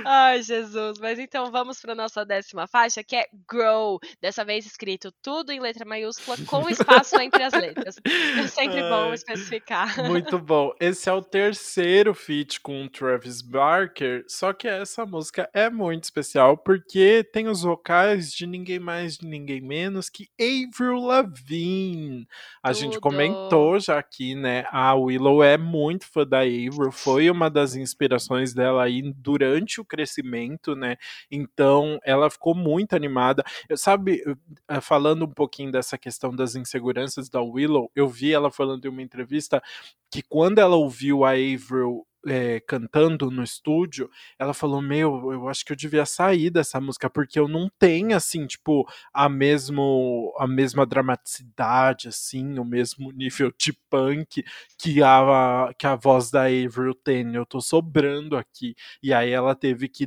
Ai, 0.04 0.42
Jesus. 0.42 0.98
Mas 1.00 1.18
então 1.18 1.50
vamos 1.50 1.80
para 1.80 1.94
nossa 1.94 2.24
décima 2.24 2.66
faixa, 2.66 3.02
que 3.02 3.16
é 3.16 3.26
Grow. 3.48 3.98
Dessa 4.20 4.44
vez 4.44 4.66
escrito 4.66 5.12
tudo 5.22 5.52
em 5.52 5.60
letra 5.60 5.84
maiúscula, 5.84 6.36
com 6.46 6.68
espaço 6.68 7.18
entre 7.20 7.42
as 7.42 7.52
letras. 7.52 7.96
É 8.38 8.46
sempre 8.46 8.82
bom 8.82 9.08
Ai. 9.08 9.14
especificar. 9.14 10.04
Muito 10.06 10.38
bom. 10.38 10.72
Esse 10.80 11.08
é 11.08 11.12
o 11.12 11.22
terceiro 11.22 12.14
feat 12.14 12.60
com 12.60 12.84
o 12.84 12.88
Travis 12.88 13.42
Barker, 13.42 14.24
só 14.28 14.52
que 14.52 14.68
essa 14.68 15.04
música 15.04 15.48
é 15.52 15.68
muito 15.68 16.04
especial 16.04 16.56
porque 16.56 17.24
tem 17.32 17.48
os 17.48 17.62
vocais 17.62 18.32
de 18.32 18.46
ninguém 18.46 18.78
mais, 18.78 19.16
de 19.16 19.26
ninguém 19.26 19.60
menos 19.60 20.08
que 20.08 20.28
Avril 20.40 21.00
Lavigne. 21.00 22.26
A 22.62 22.72
gente 22.72 22.94
Tudo. 22.94 23.02
comentou 23.02 23.78
já 23.80 23.98
aqui, 23.98 24.34
né? 24.34 24.64
A 24.70 24.94
Willow 24.94 25.42
é 25.42 25.56
muito 25.56 26.06
fã 26.06 26.26
da 26.26 26.40
Avril, 26.40 26.92
foi 26.92 27.30
uma 27.30 27.50
das 27.50 27.74
inspirações 27.74 28.54
dela 28.54 28.84
aí 28.84 29.02
durante 29.16 29.55
o 29.80 29.84
crescimento, 29.84 30.74
né? 30.74 30.96
Então 31.30 31.98
ela 32.04 32.30
ficou 32.30 32.54
muito 32.54 32.94
animada. 32.94 33.44
Eu, 33.68 33.76
sabe, 33.76 34.22
eh, 34.68 34.80
falando 34.80 35.24
um 35.24 35.32
pouquinho 35.32 35.72
dessa 35.72 35.98
questão 35.98 36.34
das 36.34 36.54
inseguranças 36.54 37.28
da 37.28 37.40
Willow, 37.42 37.90
eu 37.94 38.08
vi 38.08 38.32
ela 38.32 38.50
falando 38.50 38.84
em 38.84 38.88
uma 38.88 39.02
entrevista 39.02 39.62
que 40.10 40.22
quando 40.22 40.58
ela 40.58 40.76
ouviu 40.76 41.24
a 41.24 41.30
Avril 41.32 42.05
eh, 42.26 42.60
cantando 42.66 43.30
no 43.30 43.42
estúdio, 43.42 44.10
ela 44.38 44.52
falou: 44.54 44.80
Meu, 44.82 45.32
eu 45.32 45.48
acho 45.48 45.64
que 45.64 45.72
eu 45.72 45.76
devia 45.76 46.04
sair 46.06 46.50
dessa 46.50 46.80
música, 46.80 47.08
porque 47.10 47.38
eu 47.38 47.48
não 47.48 47.70
tenho, 47.78 48.16
assim, 48.16 48.46
tipo, 48.46 48.86
a, 49.12 49.28
mesmo, 49.28 50.34
a 50.38 50.46
mesma 50.46 50.84
dramaticidade, 50.86 52.08
assim, 52.08 52.58
o 52.58 52.64
mesmo 52.64 53.10
nível 53.12 53.52
de 53.58 53.72
punk 53.90 54.44
que 54.78 55.02
a, 55.02 55.70
que 55.78 55.86
a 55.86 55.96
voz 55.96 56.30
da 56.30 56.44
Avril 56.44 56.94
tem. 56.94 57.34
Eu 57.34 57.46
tô 57.46 57.60
sobrando 57.60 58.36
aqui. 58.36 58.74
E 59.02 59.12
aí 59.12 59.30
ela 59.30 59.54
teve 59.54 59.88
que 59.88 60.06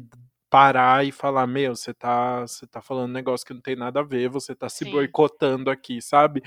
parar 0.50 1.06
e 1.06 1.12
falar, 1.12 1.46
meu, 1.48 1.76
você 1.76 1.94
tá, 1.94 2.42
você 2.42 2.66
tá 2.68 2.82
falando 2.82 3.10
um 3.10 3.14
negócio 3.14 3.46
que 3.46 3.54
não 3.54 3.62
tem 3.62 3.76
nada 3.76 4.00
a 4.00 4.04
ver, 4.04 4.30
você 4.30 4.56
tá 4.56 4.68
se 4.70 4.86
Sim. 4.86 4.92
boicotando 4.92 5.70
aqui, 5.70 6.02
sabe? 6.02 6.42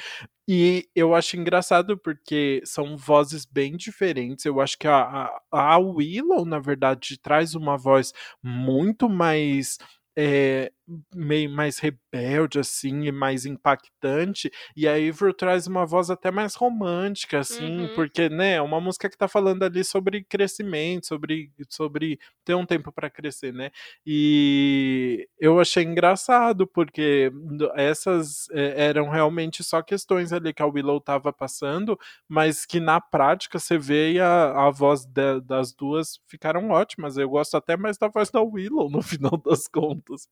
E 0.49 0.89
eu 0.95 1.15
acho 1.15 1.37
engraçado 1.37 1.97
porque 1.97 2.61
são 2.65 2.97
vozes 2.97 3.45
bem 3.45 3.77
diferentes. 3.77 4.45
Eu 4.45 4.61
acho 4.61 4.77
que 4.79 4.89
a, 4.89 5.31
a, 5.53 5.75
a 5.75 5.79
Willow, 5.79 6.45
na 6.45 6.59
verdade, 6.59 7.19
traz 7.19 7.55
uma 7.55 7.77
voz 7.79 8.13
muito 8.43 9.09
mais. 9.09 9.79
é, 10.17 10.73
meio 11.15 11.49
mais 11.51 11.79
rebelde, 11.79 12.59
assim, 12.59 13.05
e 13.05 13.13
mais 13.13 13.47
impactante. 13.47 14.51
E 14.77 14.87
a 14.89 14.95
Avril 14.95 15.33
traz 15.33 15.67
uma 15.67 15.87
voz 15.87 16.11
até 16.11 16.31
mais 16.31 16.55
romântica, 16.55 17.39
assim, 17.41 17.83
Uhum. 17.83 17.95
porque, 17.95 18.29
né, 18.29 18.55
é 18.55 18.63
uma 18.63 18.81
música 18.81 19.09
que 19.09 19.17
tá 19.17 19.29
falando 19.29 19.63
ali 19.63 19.85
sobre 19.85 20.25
crescimento, 20.25 21.07
sobre, 21.07 21.51
sobre 21.69 22.19
ter 22.45 22.55
um 22.55 22.67
tempo 22.67 22.93
para 22.93 23.09
crescer, 23.11 23.53
né? 23.53 23.71
E 24.07 25.29
eu 25.39 25.59
achei 25.61 25.85
engraçado, 25.85 26.67
porque 26.67 27.31
essas 27.75 28.49
é, 28.51 28.85
eram 28.87 29.09
realmente 29.09 29.63
só 29.65 29.83
questões 29.83 30.33
ali 30.33 30.53
que 30.53 30.63
a 30.63 30.67
Willow 30.67 31.01
tava 31.01 31.33
passando, 31.33 31.99
mas 32.29 32.67
que 32.67 32.81
na 32.81 33.01
prática 33.01 33.59
você 33.59 33.79
vê 33.79 34.13
e 34.13 34.21
a, 34.21 34.67
a 34.67 34.71
voz 34.71 35.05
de, 35.07 35.41
das 35.43 35.73
duas 35.73 36.21
ficaram 36.27 36.71
ótimas. 36.71 37.17
Eu 37.17 37.29
gosto 37.29 37.57
até 37.57 37.77
mais 37.77 37.97
da 37.99 38.09
voz 38.09 38.31
da 38.31 38.43
Willow, 38.43 38.91
no 38.91 39.01
final 39.03 39.37
das 39.45 39.67
contas. 39.69 40.29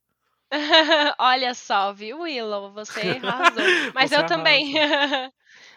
Olha 1.19 1.55
só, 1.55 1.93
viu, 1.93 2.21
Willow? 2.21 2.73
Você 2.73 3.01
arrasou. 3.23 3.63
Mas 3.95 4.11
Você 4.11 4.17
eu 4.17 4.27
também. 4.27 4.75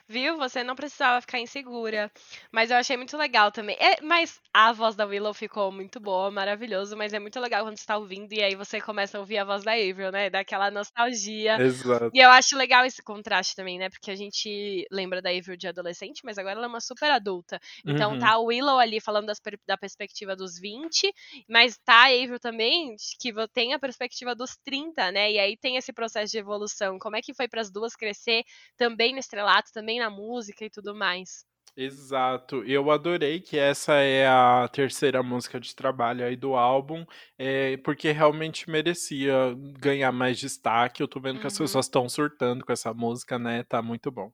Viu? 0.07 0.37
Você 0.37 0.63
não 0.63 0.75
precisava 0.75 1.21
ficar 1.21 1.39
insegura. 1.39 2.11
Mas 2.51 2.69
eu 2.69 2.77
achei 2.77 2.97
muito 2.97 3.15
legal 3.17 3.51
também. 3.51 3.77
É, 3.79 4.01
mas 4.01 4.39
a 4.53 4.71
voz 4.73 4.95
da 4.95 5.05
Willow 5.05 5.33
ficou 5.33 5.71
muito 5.71 5.99
boa, 5.99 6.29
maravilhoso. 6.29 6.95
Mas 6.97 7.13
é 7.13 7.19
muito 7.19 7.39
legal 7.39 7.63
quando 7.65 7.77
você 7.77 7.85
tá 7.85 7.97
ouvindo 7.97 8.31
e 8.33 8.43
aí 8.43 8.53
você 8.55 8.81
começa 8.81 9.17
a 9.17 9.21
ouvir 9.21 9.37
a 9.37 9.45
voz 9.45 9.63
da 9.63 9.71
Avril, 9.71 10.11
né? 10.11 10.29
Daquela 10.29 10.69
nostalgia. 10.69 11.61
Exato. 11.65 12.13
E 12.13 12.19
eu 12.19 12.29
acho 12.29 12.55
legal 12.57 12.85
esse 12.85 13.01
contraste 13.01 13.55
também, 13.55 13.79
né? 13.79 13.89
Porque 13.89 14.11
a 14.11 14.15
gente 14.15 14.85
lembra 14.91 15.21
da 15.21 15.29
Avril 15.29 15.55
de 15.57 15.67
adolescente, 15.67 16.21
mas 16.23 16.37
agora 16.37 16.55
ela 16.57 16.65
é 16.65 16.69
uma 16.69 16.81
super 16.81 17.09
adulta. 17.09 17.59
Então 17.87 18.11
Uhum. 18.11 18.17
tá 18.17 18.31
a 18.33 18.39
Willow 18.39 18.77
ali 18.79 18.99
falando 19.01 19.27
das 19.27 19.39
da 19.65 19.77
perspectiva 19.77 20.35
dos 20.35 20.59
20, 20.59 21.11
mas 21.49 21.77
tá 21.83 22.03
a 22.05 22.07
Avril 22.07 22.39
também, 22.39 22.95
que 23.19 23.31
tem 23.53 23.73
a 23.73 23.79
perspectiva 23.79 24.35
dos 24.35 24.55
30, 24.63 25.11
né? 25.11 25.31
E 25.31 25.39
aí 25.39 25.57
tem 25.57 25.77
esse 25.77 25.93
processo 25.93 26.31
de 26.31 26.37
evolução. 26.37 26.99
Como 26.99 27.15
é 27.15 27.21
que 27.21 27.33
foi 27.33 27.47
pras 27.47 27.71
duas 27.71 27.95
crescer 27.95 28.43
também 28.77 29.13
no 29.13 29.19
estrelato, 29.19 29.71
também 29.73 29.92
na 29.99 30.09
música 30.09 30.65
e 30.65 30.69
tudo 30.69 30.93
mais? 30.95 31.45
Exato, 31.75 32.63
eu 32.65 32.91
adorei 32.91 33.39
que 33.41 33.57
essa 33.57 33.93
é 33.95 34.27
a 34.27 34.67
terceira 34.71 35.23
música 35.23 35.59
de 35.59 35.75
trabalho 35.75 36.23
aí 36.23 36.35
do 36.35 36.53
álbum, 36.53 37.03
é, 37.35 37.77
porque 37.77 38.11
realmente 38.11 38.69
merecia 38.69 39.33
ganhar 39.79 40.11
mais 40.11 40.37
destaque. 40.37 41.01
Eu 41.01 41.07
tô 41.07 41.19
vendo 41.19 41.39
que 41.39 41.47
as 41.47 41.57
Uhum. 41.57 41.57
pessoas 41.57 41.87
estão 41.87 42.07
surtando 42.07 42.63
com 42.63 42.71
essa 42.71 42.93
música, 42.93 43.39
né? 43.39 43.63
Tá 43.63 43.81
muito 43.81 44.11
bom. 44.11 44.31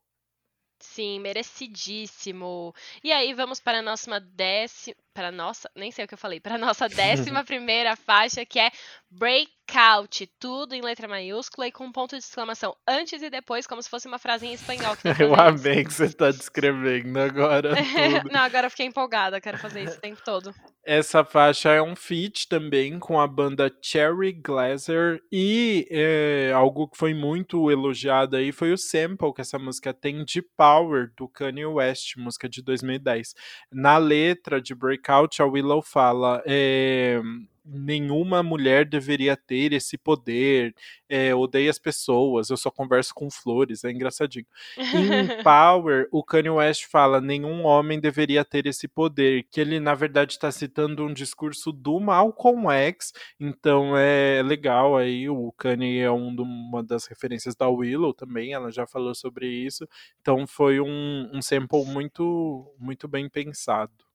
Sim, 0.82 1.20
merecidíssimo. 1.20 2.74
E 3.04 3.12
aí 3.12 3.34
vamos 3.34 3.60
para 3.60 3.80
a 3.80 3.82
nossa 3.82 4.20
décima, 4.20 4.96
para 5.20 5.34
nossa, 5.34 5.70
nem 5.76 5.92
sei 5.92 6.06
o 6.06 6.08
que 6.08 6.14
eu 6.14 6.18
falei, 6.18 6.40
para 6.40 6.58
nossa 6.58 6.88
décima 6.88 7.44
primeira 7.44 7.98
faixa, 7.98 8.46
que 8.46 8.58
é 8.58 8.72
Breakout, 9.12 10.30
tudo 10.40 10.76
em 10.76 10.82
letra 10.82 11.08
maiúscula 11.08 11.68
e 11.68 11.72
com 11.72 11.86
um 11.86 11.92
ponto 11.92 12.16
de 12.16 12.24
exclamação 12.24 12.76
antes 12.88 13.22
e 13.22 13.30
depois, 13.30 13.66
como 13.66 13.82
se 13.82 13.90
fosse 13.90 14.08
uma 14.08 14.20
frase 14.20 14.46
em 14.46 14.54
espanhol. 14.54 14.96
Eu 15.20 15.34
amei 15.36 15.84
que 15.84 15.92
você 15.92 16.14
tá 16.14 16.30
descrevendo 16.30 17.20
agora. 17.20 17.74
Não, 18.32 18.40
agora 18.40 18.68
eu 18.68 18.72
fiquei 18.72 18.86
empolgada, 18.86 19.42
quero 19.42 19.58
fazer 19.58 19.84
isso 19.84 19.98
o 19.98 20.02
tempo 20.02 20.22
todo. 20.24 20.54
Essa 20.86 21.24
faixa 21.24 21.70
é 21.70 21.82
um 21.82 21.96
feat 21.96 22.48
também 22.48 23.00
com 23.00 23.20
a 23.20 23.28
banda 23.28 23.72
Cherry 23.82 24.32
Glazer 24.34 25.22
e 25.32 25.88
é, 25.90 26.52
algo 26.54 26.88
que 26.88 26.98
foi 26.98 27.14
muito 27.14 27.70
elogiado 27.70 28.36
aí 28.36 28.52
foi 28.52 28.72
o 28.72 28.78
sample 28.78 29.34
que 29.34 29.42
essa 29.42 29.60
música 29.60 29.94
tem 29.94 30.24
de 30.24 30.42
Power 30.42 31.12
do 31.18 31.28
Kanye 31.28 31.66
West, 31.66 32.16
música 32.18 32.48
de 32.48 32.62
2010. 32.62 33.34
Na 33.72 33.98
letra 33.98 34.62
de 34.62 34.74
Breakout, 34.74 35.09
a 35.42 35.46
Willow 35.46 35.82
fala 35.82 36.42
é, 36.46 37.20
nenhuma 37.66 38.42
mulher 38.42 38.86
deveria 38.86 39.36
ter 39.38 39.74
esse 39.74 39.98
poder, 39.98 40.74
é, 41.08 41.34
odeio 41.36 41.70
as 41.70 41.78
pessoas, 41.80 42.50
eu 42.50 42.58
só 42.58 42.72
converso 42.72 43.14
com 43.14 43.30
flores, 43.30 43.84
é 43.84 43.92
engraçadinho. 43.92 44.46
Em 44.92 45.30
Power, 45.44 46.08
o 46.12 46.24
Kanye 46.24 46.50
West 46.50 46.86
fala 46.86 47.22
nenhum 47.22 47.64
homem 47.66 48.00
deveria 48.00 48.44
ter 48.44 48.66
esse 48.66 48.88
poder, 48.88 49.46
que 49.52 49.60
ele 49.62 49.80
na 49.80 49.94
verdade 49.94 50.34
está 50.34 50.52
citando 50.52 51.04
um 51.06 51.14
discurso 51.14 51.72
do 51.72 52.00
Malcolm 52.00 52.70
X, 52.72 53.14
então 53.40 53.96
é 53.98 54.42
legal 54.44 54.98
aí, 54.98 55.30
o 55.30 55.52
Kanye 55.58 56.00
é 56.00 56.12
um 56.12 56.34
do- 56.36 56.44
uma 56.44 56.82
das 56.84 57.06
referências 57.06 57.56
da 57.56 57.68
Willow 57.70 58.14
também, 58.14 58.54
ela 58.54 58.72
já 58.72 58.88
falou 58.88 59.14
sobre 59.14 59.48
isso, 59.48 59.88
então 60.22 60.48
foi 60.48 60.80
um, 60.80 61.30
um 61.34 61.42
sample 61.42 61.86
muito, 61.86 62.74
muito 62.80 63.08
bem 63.08 63.30
pensado. 63.30 64.09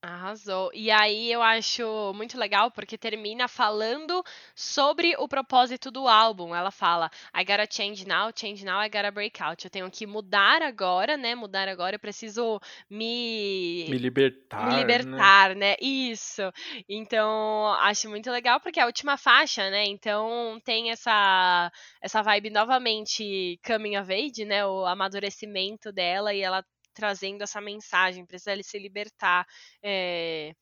Arrasou. 0.00 0.70
E 0.72 0.92
aí 0.92 1.32
eu 1.32 1.42
acho 1.42 2.12
muito 2.14 2.38
legal 2.38 2.70
porque 2.70 2.96
termina 2.96 3.48
falando 3.48 4.22
sobre 4.54 5.16
o 5.18 5.26
propósito 5.26 5.90
do 5.90 6.06
álbum. 6.06 6.54
Ela 6.54 6.70
fala: 6.70 7.10
I 7.34 7.44
gotta 7.44 7.66
change 7.68 8.06
now, 8.06 8.30
change 8.32 8.64
now, 8.64 8.80
I 8.80 8.88
gotta 8.88 9.10
break 9.10 9.42
out. 9.42 9.64
Eu 9.64 9.70
tenho 9.70 9.90
que 9.90 10.06
mudar 10.06 10.62
agora, 10.62 11.16
né? 11.16 11.34
Mudar 11.34 11.66
agora, 11.68 11.96
eu 11.96 11.98
preciso 11.98 12.60
me. 12.88 13.86
Me 13.88 13.98
libertar, 13.98 14.68
Me 14.68 14.70
né? 14.70 14.78
libertar, 14.78 15.56
né? 15.56 15.74
Isso. 15.80 16.42
Então, 16.88 17.72
acho 17.80 18.08
muito 18.08 18.30
legal 18.30 18.60
porque 18.60 18.78
é 18.78 18.84
a 18.84 18.86
última 18.86 19.16
faixa, 19.16 19.68
né? 19.68 19.84
Então, 19.86 20.60
tem 20.64 20.92
essa 20.92 21.72
essa 22.00 22.22
vibe 22.22 22.50
novamente 22.50 23.58
coming 23.66 23.96
of 23.96 24.12
age, 24.12 24.44
né? 24.44 24.64
O 24.64 24.86
amadurecimento 24.86 25.90
dela 25.90 26.32
e 26.32 26.40
ela 26.40 26.64
trazendo 26.98 27.42
essa 27.42 27.60
mensagem, 27.60 28.26
precisa 28.26 28.60
se 28.60 28.76
libertar. 28.76 29.46
É... 29.80 30.52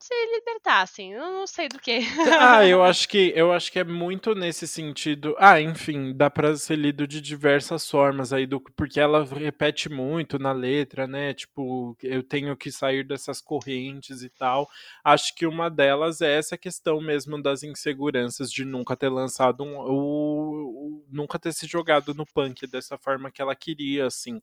Se 0.00 0.12
libertar, 0.34 0.82
assim, 0.82 1.12
eu 1.12 1.20
não 1.30 1.46
sei 1.46 1.68
do 1.68 1.78
que. 1.78 2.00
Ah, 2.32 2.66
eu 2.66 2.82
acho 2.84 3.08
que 3.08 3.32
eu 3.34 3.50
acho 3.52 3.72
que 3.72 3.78
é 3.78 3.84
muito 3.84 4.34
nesse 4.34 4.68
sentido. 4.68 5.34
Ah, 5.38 5.60
enfim, 5.60 6.12
dá 6.14 6.28
pra 6.30 6.54
ser 6.56 6.76
lido 6.76 7.06
de 7.06 7.18
diversas 7.20 7.88
formas 7.90 8.30
aí 8.32 8.46
do 8.46 8.60
porque 8.76 9.00
ela 9.00 9.24
repete 9.24 9.88
muito 9.88 10.38
na 10.38 10.52
letra, 10.52 11.06
né? 11.06 11.32
Tipo, 11.32 11.96
eu 12.02 12.22
tenho 12.22 12.54
que 12.56 12.70
sair 12.70 13.04
dessas 13.06 13.40
correntes 13.40 14.22
e 14.22 14.28
tal. 14.28 14.68
Acho 15.02 15.34
que 15.34 15.46
uma 15.46 15.70
delas 15.70 16.20
é 16.20 16.36
essa 16.36 16.58
questão 16.58 17.00
mesmo 17.00 17.40
das 17.42 17.62
inseguranças 17.62 18.52
de 18.52 18.64
nunca 18.66 18.94
ter 18.96 19.08
lançado 19.08 19.64
um 19.64 19.78
o, 19.78 20.98
o- 21.00 21.06
nunca 21.10 21.38
ter 21.38 21.52
se 21.54 21.66
jogado 21.66 22.12
no 22.14 22.26
punk 22.26 22.66
dessa 22.66 22.98
forma 22.98 23.30
que 23.30 23.40
ela 23.40 23.56
queria, 23.56 24.06
assim. 24.06 24.40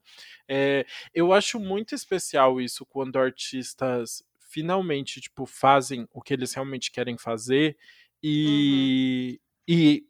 É, 0.47 0.85
eu 1.13 1.31
acho 1.33 1.59
muito 1.59 1.93
especial 1.93 2.59
isso 2.59 2.85
quando 2.85 3.17
artistas 3.19 4.23
finalmente, 4.57 5.21
tipo, 5.21 5.45
fazem 5.45 6.07
o 6.11 6.19
que 6.19 6.33
eles 6.33 6.51
realmente 6.51 6.91
querem 6.91 7.15
fazer 7.15 7.77
e, 8.23 9.39
e, 9.67 10.03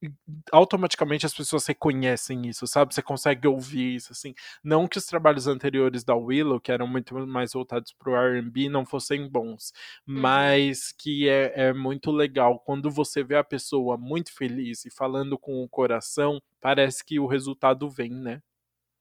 e 0.00 0.12
automaticamente 0.52 1.26
as 1.26 1.34
pessoas 1.34 1.66
reconhecem 1.66 2.46
isso, 2.46 2.68
sabe? 2.68 2.94
Você 2.94 3.02
consegue 3.02 3.48
ouvir 3.48 3.96
isso, 3.96 4.12
assim. 4.12 4.32
Não 4.62 4.86
que 4.86 4.96
os 4.96 5.06
trabalhos 5.06 5.48
anteriores 5.48 6.04
da 6.04 6.14
Willow, 6.14 6.60
que 6.60 6.70
eram 6.70 6.86
muito 6.86 7.12
mais 7.26 7.52
voltados 7.52 7.92
pro 7.92 8.14
R&B, 8.14 8.68
não 8.68 8.86
fossem 8.86 9.28
bons, 9.28 9.72
mas 10.06 10.92
que 10.92 11.28
é, 11.28 11.52
é 11.70 11.72
muito 11.72 12.12
legal. 12.12 12.60
Quando 12.60 12.88
você 12.92 13.24
vê 13.24 13.34
a 13.34 13.42
pessoa 13.42 13.96
muito 13.96 14.32
feliz 14.32 14.84
e 14.84 14.90
falando 14.90 15.36
com 15.36 15.64
o 15.64 15.68
coração, 15.68 16.40
parece 16.60 17.04
que 17.04 17.18
o 17.18 17.26
resultado 17.26 17.90
vem, 17.90 18.10
né? 18.12 18.40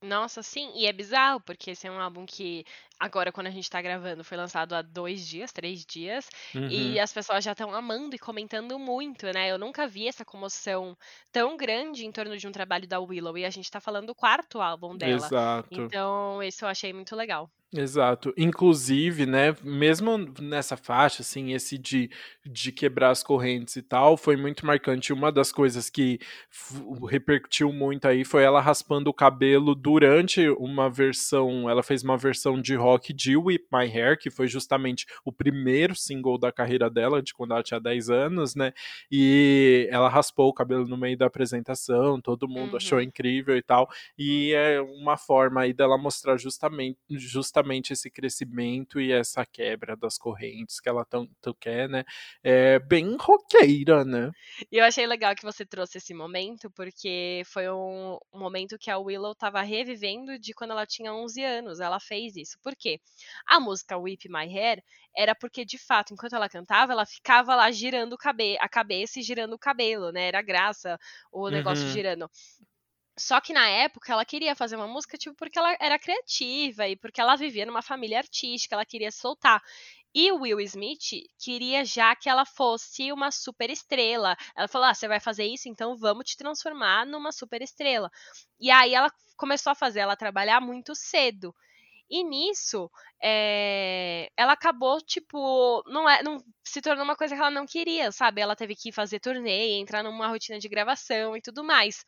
Nossa, 0.02 0.42
sim, 0.42 0.72
e 0.76 0.86
é 0.88 0.94
bizarro, 0.94 1.42
porque 1.42 1.72
esse 1.72 1.86
é 1.86 1.92
um 1.92 2.00
álbum 2.00 2.26
que, 2.26 2.64
agora, 2.98 3.34
quando 3.34 3.48
a 3.48 3.50
gente 3.52 3.70
tá 3.70 3.82
gravando, 3.82 4.24
foi 4.24 4.38
lançado 4.38 4.74
há 4.74 4.82
dois 4.82 5.28
dias, 5.28 5.52
três 5.52 5.86
dias, 5.86 6.30
Uhum. 6.56 6.70
e 6.70 6.98
as 6.98 7.12
pessoas 7.12 7.44
já 7.44 7.52
estão 7.52 7.74
amando 7.76 8.16
e 8.16 8.20
comentando 8.20 8.80
muito, 8.80 9.26
né? 9.34 9.52
Eu 9.52 9.58
nunca 9.58 9.86
vi 9.90 10.08
essa 10.08 10.24
comoção 10.24 10.98
tão 11.34 11.58
grande 11.58 12.06
em 12.06 12.12
torno 12.14 12.38
de 12.38 12.48
um 12.48 12.52
trabalho 12.52 12.88
da 12.88 12.98
Willow, 13.00 13.38
e 13.38 13.44
a 13.46 13.50
gente 13.50 13.70
tá 13.70 13.82
falando 13.82 14.08
do 14.08 14.16
quarto 14.16 14.62
álbum 14.62 14.98
dela. 14.98 15.34
Exato. 15.34 15.70
Então, 15.70 16.42
isso 16.42 16.64
eu 16.64 16.70
achei 16.70 16.94
muito 16.94 17.14
legal. 17.14 17.52
Exato. 17.72 18.34
Inclusive, 18.36 19.28
né, 19.28 19.56
mesmo 19.64 20.18
nessa 20.42 20.76
faixa, 20.76 21.22
assim, 21.22 21.54
esse 21.54 21.78
de, 21.78 22.10
de 22.44 22.72
quebrar 22.72 23.12
as 23.12 23.22
correntes 23.22 23.76
e 23.76 23.84
tal, 23.84 24.18
foi 24.18 24.36
muito 24.36 24.66
marcante. 24.66 25.14
Uma 25.14 25.32
das 25.32 25.52
coisas 25.52 25.88
que 25.88 26.18
repercutiu 27.08 27.72
muito 27.72 28.08
aí 28.08 28.26
foi 28.26 28.42
ela 28.44 28.60
raspando 28.60 29.08
o 29.12 29.14
cabelo 29.14 29.76
durante 29.76 30.50
uma 30.50 30.90
versão. 30.90 31.70
Ela 31.70 31.84
fez 31.84 32.02
uma 32.02 32.18
versão 32.18 32.60
de 32.60 32.74
rock 32.74 33.14
de 33.14 33.38
Whip 33.38 33.66
My 33.72 33.86
Hair, 33.86 34.18
que 34.18 34.32
foi 34.32 34.48
justamente 34.48 35.06
o 35.24 35.32
primeiro 35.32 35.94
single 35.96 36.40
da 36.40 36.52
carreira 36.52 36.90
dela, 36.90 37.22
de 37.22 37.36
quando 37.36 37.52
ela 37.52 37.62
tinha 37.62 37.80
10 37.80 38.10
anos, 38.10 38.56
né? 38.56 38.74
E 39.12 39.88
ela 39.92 40.10
raspou 40.10 40.48
o 40.50 40.54
cabelo 40.54 40.88
no 40.88 40.98
meio 40.98 41.16
da 41.16 41.28
apresentação, 41.28 42.20
todo 42.20 42.48
mundo 42.48 42.74
Uhum. 42.74 42.78
achou 42.78 43.00
incrível 43.00 43.56
e 43.56 43.62
tal. 43.62 43.88
E 44.18 44.54
é 44.54 44.82
uma 44.82 45.18
forma 45.18 45.62
aí 45.62 45.72
dela 45.72 45.98
mostrar 46.00 46.36
justamente, 46.38 46.98
justamente 47.12 47.59
esse 47.93 48.10
crescimento 48.10 49.00
e 49.00 49.12
essa 49.12 49.45
quebra 49.45 49.95
das 49.95 50.17
correntes 50.17 50.80
que 50.80 50.89
ela 50.89 51.06
tanto 51.06 51.54
quer, 51.56 51.89
né? 51.89 52.04
É 52.43 52.80
bem 52.80 53.15
roqueira, 53.19 54.04
né? 54.06 54.32
E 54.72 54.78
eu 54.78 54.86
achei 54.86 55.06
legal 55.06 55.36
que 55.36 55.43
você 55.43 55.65
trouxe 55.65 55.98
esse 55.98 56.13
momento, 56.13 56.69
porque 56.72 57.41
foi 57.45 57.69
um, 57.69 58.17
momento 58.34 58.78
que 58.78 58.89
a 58.91 58.98
Willow 58.98 59.34
tava 59.36 59.62
revivendo 59.62 60.38
de 60.39 60.54
quando 60.54 60.72
ela 60.72 60.86
tinha 60.86 61.13
11 61.13 61.43
anos. 61.43 61.80
Ela 61.80 62.00
fez 62.00 62.36
isso. 62.36 62.58
Por 62.62 62.76
quê? 62.76 63.00
A 63.48 63.60
música 63.60 63.98
Whip 63.98 64.28
My 64.30 64.45
Hair 64.45 64.84
era 65.15 65.36
porque, 65.36 65.65
de 65.65 65.78
fato, 65.78 66.13
enquanto 66.13 66.36
ela 66.36 66.50
cantava, 66.50 66.91
ela 66.93 67.06
ficava 67.06 67.56
lá 67.56 67.72
girando 67.72 68.17
cabe 68.17 68.58
a 68.60 68.69
cabeça 68.69 69.19
e 69.19 69.24
girando 69.24 69.54
o 69.54 69.60
cabelo, 69.60 70.12
né? 70.12 70.28
Era 70.28 70.41
graça 70.41 70.98
o 71.31 71.50
negócio 71.50 71.88
Uhum. 71.88 71.94
girando. 71.94 72.29
Só 73.20 73.42
que 73.42 73.54
na 73.54 73.67
época 73.67 74.12
ela 74.13 74.26
queria 74.26 74.56
fazer 74.56 74.76
uma 74.78 74.88
música, 74.88 75.17
tipo, 75.17 75.36
porque 75.36 75.60
ela 75.60 75.76
era 75.80 76.00
criativa 76.00 76.88
e 76.88 76.96
porque 76.96 77.20
ela 77.22 77.36
vivia 77.36 77.65
numa 77.65 77.82
família 77.82 78.17
artística, 78.20 78.76
ela 78.76 78.86
queria 78.86 79.12
soltar. 79.12 79.62
E 80.13 80.32
o 80.32 80.42
Will 80.42 80.60
Smith 80.62 81.28
queria 81.38 81.86
já 81.86 82.15
que 82.15 82.30
ela 82.30 82.46
fosse 82.46 83.12
uma 83.12 83.32
super 83.32 83.70
estrela. 83.70 84.36
Ela 84.56 84.67
falou: 84.67 84.88
ah, 84.88 84.94
você 84.94 85.08
vai 85.08 85.20
fazer 85.20 85.46
isso, 85.46 85.70
então 85.70 85.96
vamos 85.98 86.26
te 86.26 86.38
transformar 86.38 87.06
numa 87.06 87.32
super 87.32 87.62
estrela. 87.62 88.10
E 88.60 88.72
aí 88.72 88.94
ela 88.94 89.12
começou 89.38 89.72
a 89.72 89.76
fazer 89.76 90.00
ela 90.00 90.15
trabalhar 90.15 90.60
muito 90.62 90.96
cedo. 90.96 91.54
E 92.10 92.24
nisso, 92.24 92.90
é, 93.22 94.32
ela 94.36 94.54
acabou, 94.54 95.00
tipo, 95.02 95.84
não, 95.88 96.10
é, 96.10 96.24
não 96.24 96.44
se 96.63 96.82
tornou 96.82 97.04
uma 97.04 97.15
coisa 97.15 97.36
que 97.36 97.42
ela 97.42 97.52
não 97.52 97.67
queria, 97.67 98.12
sabe? 98.12 98.42
Ela 98.42 98.56
teve 98.56 98.76
que 98.76 98.92
fazer 98.92 99.20
turnê, 99.20 99.78
entrar 99.80 100.04
numa 100.04 100.28
rotina 100.28 100.58
de 100.60 100.67
gravação 100.67 101.38
e 101.38 101.42
tudo 101.42 101.63
mais. 101.63 102.04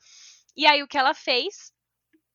E 0.55 0.65
aí 0.65 0.83
o 0.83 0.87
que 0.87 0.97
ela 0.97 1.13
fez 1.13 1.71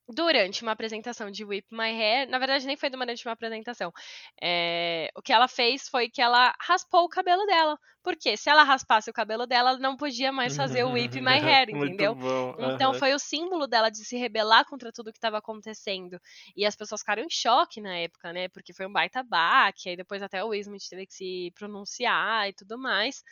durante 0.08 0.62
uma 0.62 0.72
apresentação 0.72 1.30
de 1.30 1.44
Whip 1.44 1.66
My 1.72 1.90
Hair, 1.90 2.28
na 2.30 2.38
verdade 2.38 2.66
nem 2.66 2.76
foi 2.76 2.88
durante 2.90 3.26
uma 3.26 3.32
apresentação, 3.32 3.92
é, 4.40 5.10
o 5.16 5.22
que 5.22 5.32
ela 5.32 5.48
fez 5.48 5.88
foi 5.88 6.08
que 6.08 6.22
ela 6.22 6.54
raspou 6.60 7.04
o 7.04 7.08
cabelo 7.08 7.44
dela, 7.44 7.76
porque 8.04 8.36
se 8.36 8.48
ela 8.48 8.62
raspasse 8.62 9.10
o 9.10 9.12
cabelo 9.12 9.46
dela, 9.46 9.70
ela 9.70 9.78
não 9.80 9.96
podia 9.96 10.30
mais 10.30 10.54
fazer 10.54 10.84
o 10.84 10.92
Whip 10.92 11.20
My 11.20 11.38
Hair, 11.42 11.70
entendeu? 11.70 12.14
Bom. 12.14 12.54
Então 12.56 12.94
foi 12.94 13.12
o 13.14 13.18
símbolo 13.18 13.66
dela 13.66 13.90
de 13.90 14.04
se 14.04 14.16
rebelar 14.16 14.64
contra 14.66 14.92
tudo 14.92 15.10
que 15.10 15.18
estava 15.18 15.38
acontecendo. 15.38 16.20
E 16.56 16.64
as 16.64 16.76
pessoas 16.76 17.00
ficaram 17.00 17.24
em 17.24 17.30
choque 17.30 17.80
na 17.80 17.96
época, 17.98 18.32
né? 18.32 18.48
Porque 18.48 18.72
foi 18.72 18.86
um 18.86 18.92
baita 18.92 19.24
baque, 19.24 19.88
aí 19.88 19.96
depois 19.96 20.22
até 20.22 20.44
o 20.44 20.54
Smith 20.54 20.88
teve 20.88 21.04
que 21.06 21.14
se 21.14 21.52
pronunciar 21.56 22.48
e 22.48 22.52
tudo 22.52 22.78
mais. 22.78 23.24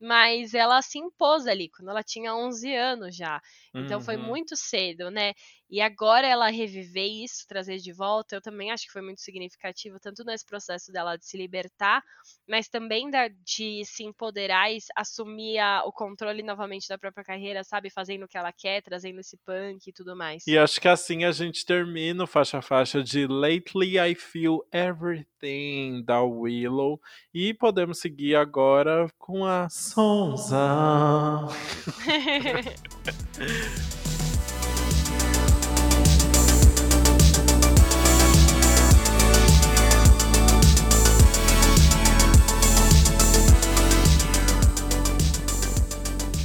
Mas 0.00 0.54
ela 0.54 0.80
se 0.82 0.98
impôs 0.98 1.46
ali, 1.46 1.68
quando 1.70 1.90
ela 1.90 2.02
tinha 2.02 2.34
11 2.34 2.72
anos 2.74 3.16
já. 3.16 3.40
Então 3.76 4.00
foi 4.00 4.16
Uhum. 4.16 4.26
muito 4.26 4.56
cedo, 4.56 5.10
né? 5.10 5.34
E 5.70 5.80
agora 5.80 6.26
ela 6.26 6.48
reviver 6.50 7.06
isso, 7.24 7.46
trazer 7.46 7.78
de 7.78 7.92
volta, 7.92 8.36
eu 8.36 8.40
também 8.40 8.70
acho 8.70 8.86
que 8.86 8.92
foi 8.92 9.02
muito 9.02 9.20
significativo, 9.20 9.98
tanto 10.00 10.24
nesse 10.24 10.44
processo 10.44 10.90
dela 10.92 11.16
de 11.16 11.26
se 11.26 11.36
libertar, 11.36 12.02
mas 12.48 12.68
também 12.68 13.10
da, 13.10 13.28
de 13.28 13.84
se 13.84 14.04
empoderar 14.04 14.72
e 14.72 14.78
assumir 14.96 15.58
a- 15.58 15.84
o 15.84 15.92
controle 15.92 16.42
novamente 16.42 16.88
da 16.88 16.98
própria 16.98 17.24
carreira, 17.24 17.62
sabe? 17.64 17.90
Fazendo 17.90 18.24
o 18.24 18.28
que 18.28 18.38
ela 18.38 18.52
quer, 18.52 18.82
trazendo 18.82 19.20
esse 19.20 19.36
punk 19.38 19.88
e 19.88 19.92
tudo 19.92 20.16
mais. 20.16 20.44
E 20.46 20.56
acho 20.56 20.80
que 20.80 20.88
assim 20.88 21.24
a 21.24 21.30
gente 21.30 21.64
termina 21.64 22.24
o 22.24 22.26
faixa 22.26 22.58
a 22.58 22.62
faixa 22.62 23.02
de 23.02 23.26
Lately 23.26 23.98
I 23.98 24.14
Feel 24.14 24.60
Everything 24.72 26.02
da 26.02 26.22
Willow 26.22 26.98
e 27.34 27.52
podemos 27.52 28.00
seguir 28.00 28.34
agora 28.34 29.08
com 29.18 29.44
a 29.44 29.68
Sonza. 29.88 31.48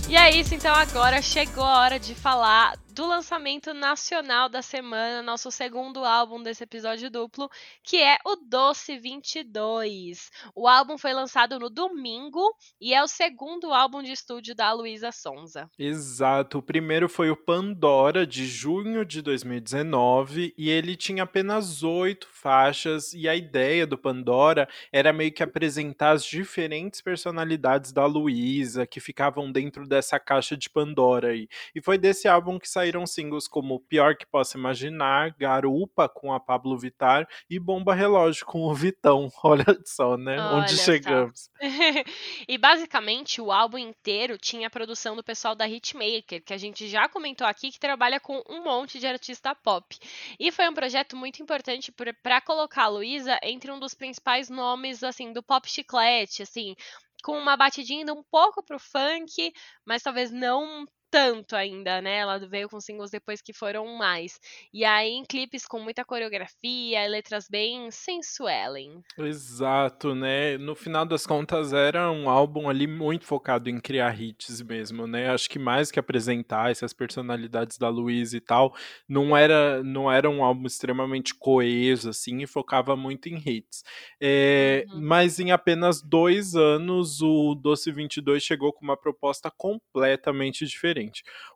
E 0.08 0.16
é 0.16 0.30
isso, 0.36 0.56
então 0.56 0.74
agora 0.74 1.22
chegou 1.22 1.66
a 1.66 1.80
hora 1.80 2.00
de 2.00 2.16
falar 2.16 2.78
do 2.94 3.08
lançamento 3.08 3.74
nacional 3.74 4.48
da 4.48 4.62
semana, 4.62 5.24
nosso 5.24 5.50
segundo 5.50 6.06
álbum 6.06 6.44
desse 6.44 6.64
episódio 6.64 7.10
duplo, 7.10 7.50
que 7.82 7.98
é 7.98 8.20
o 8.24 8.36
Doce 8.36 9.00
22. 9.00 10.30
O 10.56 10.68
álbum 10.68 10.96
foi 10.96 11.12
lançado 11.12 11.58
no 11.58 11.72
domingo 11.72 12.56
e 12.80 12.94
é 12.94 13.02
o 13.02 13.08
segundo 13.08 13.74
álbum 13.74 14.04
de 14.04 14.12
estúdio 14.12 14.54
da 14.54 14.72
Luísa 14.72 15.12
Sonza. 15.12 15.68
Exato. 15.78 16.60
O 16.60 16.62
primeiro 16.62 17.10
foi 17.10 17.32
o 17.32 17.36
Pandora, 17.36 18.28
de 18.28 18.46
junho 18.46 19.04
de 19.04 19.24
2019, 19.24 20.54
e 20.56 20.70
ele 20.70 20.96
tinha 20.96 21.24
apenas 21.24 21.82
oito 21.82 22.28
faixas, 22.32 23.12
e 23.14 23.28
a 23.28 23.36
ideia 23.36 23.88
do 23.88 23.98
Pandora 23.98 24.70
era 24.92 25.12
meio 25.12 25.32
que 25.32 25.42
apresentar 25.42 26.12
as 26.12 26.24
diferentes 26.24 27.02
personalidades 27.02 27.92
da 27.92 28.06
Luísa, 28.06 28.86
que 28.86 29.00
ficavam 29.00 29.52
dentro 29.52 29.88
dessa 29.88 30.20
caixa 30.20 30.56
de 30.56 30.70
Pandora 30.70 31.30
aí. 31.30 31.48
E 31.74 31.82
foi 31.82 31.98
desse 31.98 32.28
álbum 32.28 32.60
que 32.60 32.70
saíram 32.84 33.08
singles 33.08 33.48
como 33.48 33.80
Pior 33.80 34.14
Que 34.18 34.26
Posso 34.26 34.58
Imaginar, 34.58 35.34
Garupa, 35.38 36.10
com 36.10 36.34
a 36.34 36.40
Pablo 36.40 36.78
Vittar, 36.78 37.26
e 37.50 37.58
Bomba 37.58 37.96
Relógio, 37.96 38.46
com 38.46 38.64
o 38.64 38.76
Vitão. 38.76 39.30
Olha 39.42 39.66
só, 39.86 40.18
né? 40.18 40.38
Olha 40.38 40.58
Onde 40.58 40.78
chegamos. 40.78 41.50
e 42.46 42.58
basicamente 42.58 43.40
o 43.40 43.54
álbum 43.54 43.78
inteiro 43.78 44.38
tinha 44.38 44.68
a 44.68 44.70
produção 44.70 45.16
do 45.16 45.24
pessoal 45.24 45.56
da 45.56 45.66
Hitmaker, 45.66 46.44
que 46.44 46.54
a 46.54 46.58
gente 46.58 46.90
já 46.90 47.08
comentou 47.08 47.48
aqui, 47.48 47.72
que 47.72 47.80
trabalha 47.80 48.20
com 48.20 48.44
um 48.50 48.64
monte 48.64 49.00
de 49.00 49.08
artista 49.08 49.56
pop. 49.56 49.98
E 50.38 50.52
foi 50.52 50.68
um 50.68 50.74
projeto 50.74 51.16
muito 51.16 51.42
importante 51.42 51.94
para 52.22 52.42
colocar 52.42 52.84
a 52.84 52.90
Luísa 52.90 53.40
entre 53.42 53.72
um 53.72 53.80
dos 53.80 53.94
principais 53.94 54.50
nomes 54.50 55.04
assim 55.04 55.32
do 55.32 55.42
pop 55.42 55.70
chiclete, 55.70 56.44
assim, 56.44 56.76
com 57.24 57.38
uma 57.38 57.56
batidinha 57.56 58.14
um 58.14 58.24
pouco 58.24 58.62
pro 58.62 58.78
funk, 58.78 59.54
mas 59.86 60.04
talvez 60.04 60.32
não 60.32 60.86
tanto 61.14 61.56
ainda, 61.56 62.02
né? 62.02 62.18
Ela 62.18 62.40
veio 62.40 62.68
com 62.68 62.82
singles 62.82 63.12
depois 63.12 63.40
que 63.40 63.54
foram 63.54 63.86
mais. 63.96 64.40
E 64.74 64.84
aí 64.84 65.12
em 65.12 65.24
clipes 65.24 65.68
com 65.68 65.80
muita 65.80 66.04
coreografia, 66.04 67.06
letras 67.08 67.48
bem 67.48 67.92
sensuellen. 67.92 69.00
Exato, 69.16 70.16
né? 70.16 70.58
No 70.58 70.74
final 70.76 71.06
das 71.06 71.28
contas 71.28 71.72
era 71.72 72.12
um 72.12 72.28
álbum 72.28 72.68
ali 72.68 72.88
muito 72.88 73.26
focado 73.26 73.70
em 73.70 73.80
criar 73.80 74.20
hits 74.20 74.60
mesmo, 74.64 75.06
né? 75.06 75.30
Acho 75.30 75.48
que 75.48 75.60
mais 75.60 75.92
que 75.92 76.00
apresentar 76.00 76.72
essas 76.72 76.94
personalidades 76.94 77.78
da 77.78 77.90
Luísa 77.90 78.36
e 78.36 78.42
tal, 78.42 78.74
não 79.08 79.38
era 79.38 79.84
não 79.84 80.12
era 80.12 80.28
um 80.28 80.44
álbum 80.44 80.66
extremamente 80.66 81.36
coeso 81.36 82.10
assim 82.10 82.42
e 82.42 82.48
focava 82.48 82.96
muito 82.96 83.30
em 83.30 83.38
hits. 83.38 83.84
É, 84.20 84.86
Uhum. 84.90 85.02
Mas 85.02 85.40
em 85.40 85.52
apenas 85.52 86.02
dois 86.02 86.56
anos 86.56 87.22
o 87.22 87.54
Doce 87.56 87.92
22 87.92 88.42
chegou 88.42 88.74
com 88.74 88.84
uma 88.84 88.98
proposta 88.98 89.52
completamente 89.52 90.66
diferente. 90.66 91.03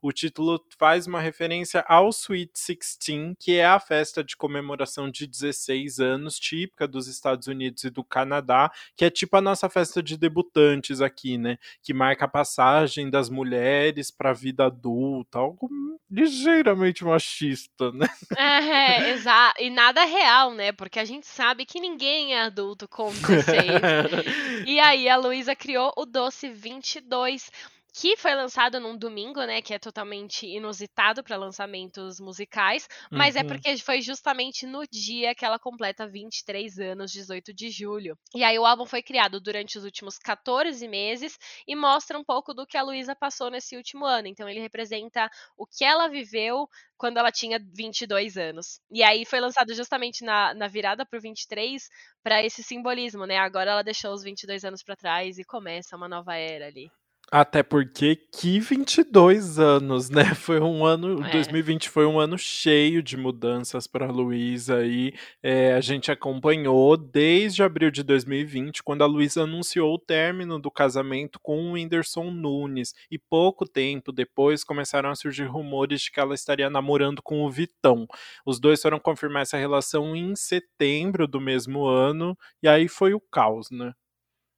O 0.02 0.12
título 0.12 0.64
faz 0.78 1.08
uma 1.08 1.22
referência 1.22 1.84
ao 1.88 2.10
Sweet 2.10 2.52
16, 2.54 3.36
que 3.40 3.58
é 3.58 3.66
a 3.66 3.80
festa 3.80 4.24
de 4.24 4.36
comemoração 4.36 5.10
de 5.10 5.28
16 5.28 6.00
anos 6.00 6.40
típica 6.40 6.88
dos 6.88 7.08
Estados 7.08 7.48
Unidos 7.48 7.84
e 7.84 7.90
do 7.90 8.04
Canadá, 8.04 8.72
que 8.96 9.06
é 9.06 9.10
tipo 9.10 9.36
a 9.38 9.42
nossa 9.42 9.70
festa 9.70 10.02
de 10.02 10.18
debutantes 10.18 11.02
aqui, 11.02 11.38
né? 11.38 11.58
Que 11.82 11.94
marca 11.94 12.26
a 12.26 12.30
passagem 12.30 13.10
das 13.10 13.30
mulheres 13.30 14.12
para 14.12 14.32
a 14.32 14.34
vida 14.34 14.66
adulta, 14.66 15.40
algo 15.40 15.70
ligeiramente 16.10 17.04
machista, 17.04 17.92
né? 17.92 18.08
É, 18.36 19.12
exato. 19.12 19.62
E 19.62 19.70
nada 19.70 20.04
real, 20.06 20.54
né? 20.54 20.72
Porque 20.72 21.00
a 21.00 21.06
gente 21.06 21.28
sabe 21.28 21.66
que 21.66 21.80
ninguém 21.80 22.34
é 22.34 22.42
adulto 22.42 22.88
com 22.88 23.12
16. 23.12 23.68
E 24.66 24.80
aí 24.80 25.08
a 25.08 25.18
Luísa 25.18 25.56
criou 25.56 25.94
o 25.96 26.06
Doce 26.06 26.50
22, 26.50 27.52
que 27.94 28.16
foi 28.16 28.36
lançado 28.36 28.80
num 28.80 28.96
domingo, 28.98 29.44
né? 29.44 29.62
Que 29.62 29.74
é 29.74 29.80
totalmente 29.80 30.46
inusitado 30.46 31.24
para 31.24 31.36
lançamentos 31.36 32.20
musicais, 32.20 32.88
mas 33.12 33.36
é 33.36 33.42
Uhum. 33.42 33.48
porque 33.48 33.76
foi 33.78 34.02
justamente 34.02 34.66
no 34.68 34.86
dia 34.88 35.34
que 35.34 35.44
ela 35.44 35.58
completa 35.60 36.08
23 36.08 36.78
anos, 36.80 37.12
18 37.12 37.54
de 37.54 37.70
julho. 37.72 38.18
E 38.36 38.44
aí 38.44 38.58
o 38.60 38.66
álbum 38.66 38.86
foi 38.86 39.02
criado 39.02 39.40
durante 39.42 39.78
os 39.78 39.84
últimos 39.84 40.18
14 40.20 40.88
meses 40.88 41.38
e 41.68 41.76
mostra 41.76 42.18
um 42.20 42.24
pouco 42.24 42.54
do 42.54 42.68
que 42.68 42.78
a 42.78 42.84
Luísa 42.84 43.16
passou 43.16 43.50
nesse 43.50 43.76
último 43.76 44.06
ano. 44.06 44.28
Então 44.28 44.48
ele 44.48 44.60
representa 44.60 45.30
o 45.58 45.66
que 45.66 45.84
ela 45.84 46.08
viveu 46.08 46.68
quando 46.98 47.18
ela 47.18 47.32
tinha 47.32 47.60
22 47.74 48.38
anos. 48.38 48.80
E 48.92 49.02
aí 49.04 49.26
foi 49.26 49.40
lançado 49.40 49.74
justamente 49.74 50.24
na, 50.24 50.54
na 50.54 50.68
virada 50.68 51.06
pro 51.06 51.20
23 51.22 51.88
para 52.24 52.44
esse 52.44 52.62
simbolismo, 52.64 53.26
né? 53.26 53.38
Agora 53.38 53.72
ela 53.72 53.84
deixou 53.84 54.14
os 54.14 54.24
22 54.24 54.64
anos 54.64 54.84
para 54.84 54.96
trás 54.96 55.38
e 55.40 55.44
começa 55.44 55.96
uma 55.96 56.08
nova 56.08 56.36
era 56.36 56.68
ali. 56.68 56.92
Até 57.30 57.62
porque 57.62 58.16
que 58.16 58.58
22 58.58 59.60
anos, 59.60 60.10
né? 60.10 60.24
Foi 60.36 60.62
um 60.62 60.86
ano, 60.86 61.26
É. 61.26 61.32
2020 61.32 61.90
foi 61.90 62.06
um 62.06 62.20
ano 62.20 62.38
cheio 62.38 63.04
de 63.04 63.18
mudanças 63.18 63.86
para 63.86 64.10
Luísa 64.10 64.86
e 64.86 65.14
é, 65.44 65.74
a 65.74 65.82
gente 65.82 66.10
acompanhou 66.10 66.96
desde 66.96 67.62
abril 67.62 67.92
de 67.92 68.02
2020, 68.02 68.82
quando 68.82 69.02
a 69.02 69.06
Luísa 69.06 69.44
anunciou 69.44 69.94
o 69.94 70.00
término 70.00 70.58
do 70.58 70.72
casamento 70.72 71.38
com 71.42 71.70
o 71.70 71.72
Whindersson 71.74 72.32
Nunes. 72.32 72.94
E 73.12 73.20
pouco 73.20 73.68
tempo 73.68 74.14
depois 74.14 74.64
começaram 74.64 75.10
a 75.10 75.16
surgir 75.16 75.46
rumores 75.46 76.02
de 76.02 76.12
que 76.12 76.22
ela 76.22 76.34
estaria 76.34 76.70
namorando 76.70 77.22
com 77.22 77.44
o 77.44 77.52
Vitão. 77.52 78.08
Os 78.46 78.58
dois 78.58 78.82
foram 78.82 79.00
confirmar 79.00 79.42
essa 79.42 79.58
relação 79.58 80.16
em 80.16 80.34
setembro 80.34 81.28
do 81.28 81.42
mesmo 81.42 81.86
ano, 81.86 82.38
e 82.64 82.70
aí 82.70 82.88
foi 82.88 83.14
o 83.14 83.20
caos, 83.20 83.70
né? 83.70 83.94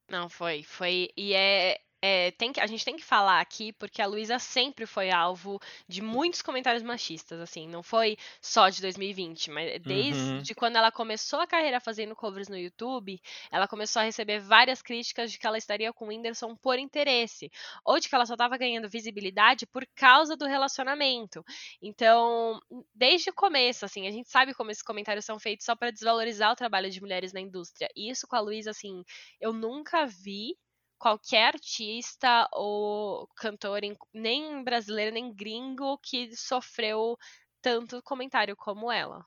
Não, 0.10 0.28
foi, 0.30 0.64
foi. 0.64 1.10
E 1.16 1.34
é. 1.34 1.78
É, 2.02 2.32
tem 2.32 2.54
que, 2.54 2.60
a 2.60 2.68
gente 2.68 2.86
tem 2.86 2.96
que 2.96 3.04
falar 3.04 3.42
aqui, 3.42 3.74
porque 3.74 4.02
a 4.02 4.08
Luísa 4.08 4.40
sempre 4.40 4.86
foi 4.86 5.12
alvo 5.12 5.60
de 5.88 6.02
muitos 6.02 6.42
comentários 6.42 6.84
machistas, 6.84 7.40
assim, 7.40 7.68
não 7.68 7.84
foi 7.84 8.18
só 8.42 8.70
de 8.70 8.82
2020, 8.82 9.52
mas 9.52 9.82
desde 9.82 10.52
uhum. 10.52 10.56
quando 10.56 10.78
ela 10.78 10.92
começou 10.92 11.40
a 11.40 11.48
carreira 11.48 11.80
fazendo 11.80 12.16
covers 12.16 12.48
no 12.48 12.58
YouTube, 12.58 13.20
ela 13.52 13.68
começou 13.68 14.02
a 14.02 14.06
receber 14.06 14.40
várias 14.40 14.82
críticas 14.82 15.32
de 15.32 15.38
que 15.38 15.46
ela 15.46 15.58
estaria 15.58 15.92
com 15.92 16.06
o 16.06 16.08
Whindersson 16.08 16.56
por 16.56 16.80
interesse, 16.80 17.52
ou 17.84 18.00
de 18.00 18.08
que 18.08 18.16
ela 18.16 18.26
só 18.26 18.34
estava 18.34 18.58
ganhando 18.58 18.90
visibilidade 18.90 19.66
por 19.68 19.86
causa 19.96 20.38
do 20.38 20.46
relacionamento. 20.46 21.44
Então, 21.82 22.60
desde 22.94 23.30
o 23.30 23.34
começo, 23.34 23.84
assim, 23.86 24.08
a 24.08 24.12
gente 24.12 24.30
sabe 24.30 24.54
como 24.54 24.72
esses 24.72 24.84
comentários 24.84 25.26
são 25.26 25.40
feitos 25.40 25.66
só 25.66 25.76
para 25.76 25.92
desvalorizar 25.92 26.52
o 26.52 26.56
trabalho 26.56 26.90
de 26.90 27.02
mulheres 27.02 27.34
na 27.34 27.42
indústria. 27.42 27.90
E 27.96 28.10
isso 28.10 28.28
com 28.28 28.36
a 28.36 28.40
Luísa, 28.40 28.72
assim, 28.72 29.04
eu 29.42 29.52
nunca 29.52 30.06
vi 30.06 30.56
qualquer 31.00 31.56
artista 31.56 32.48
ou 32.54 33.28
cantor, 33.36 33.82
nem 34.14 34.64
brasileiro 34.64 35.14
nem 35.14 35.34
gringo, 35.34 35.98
que 36.00 36.36
sofreu 36.36 37.18
tanto 37.62 38.02
comentário 38.04 38.56
como 38.56 38.92
ela. 38.92 39.26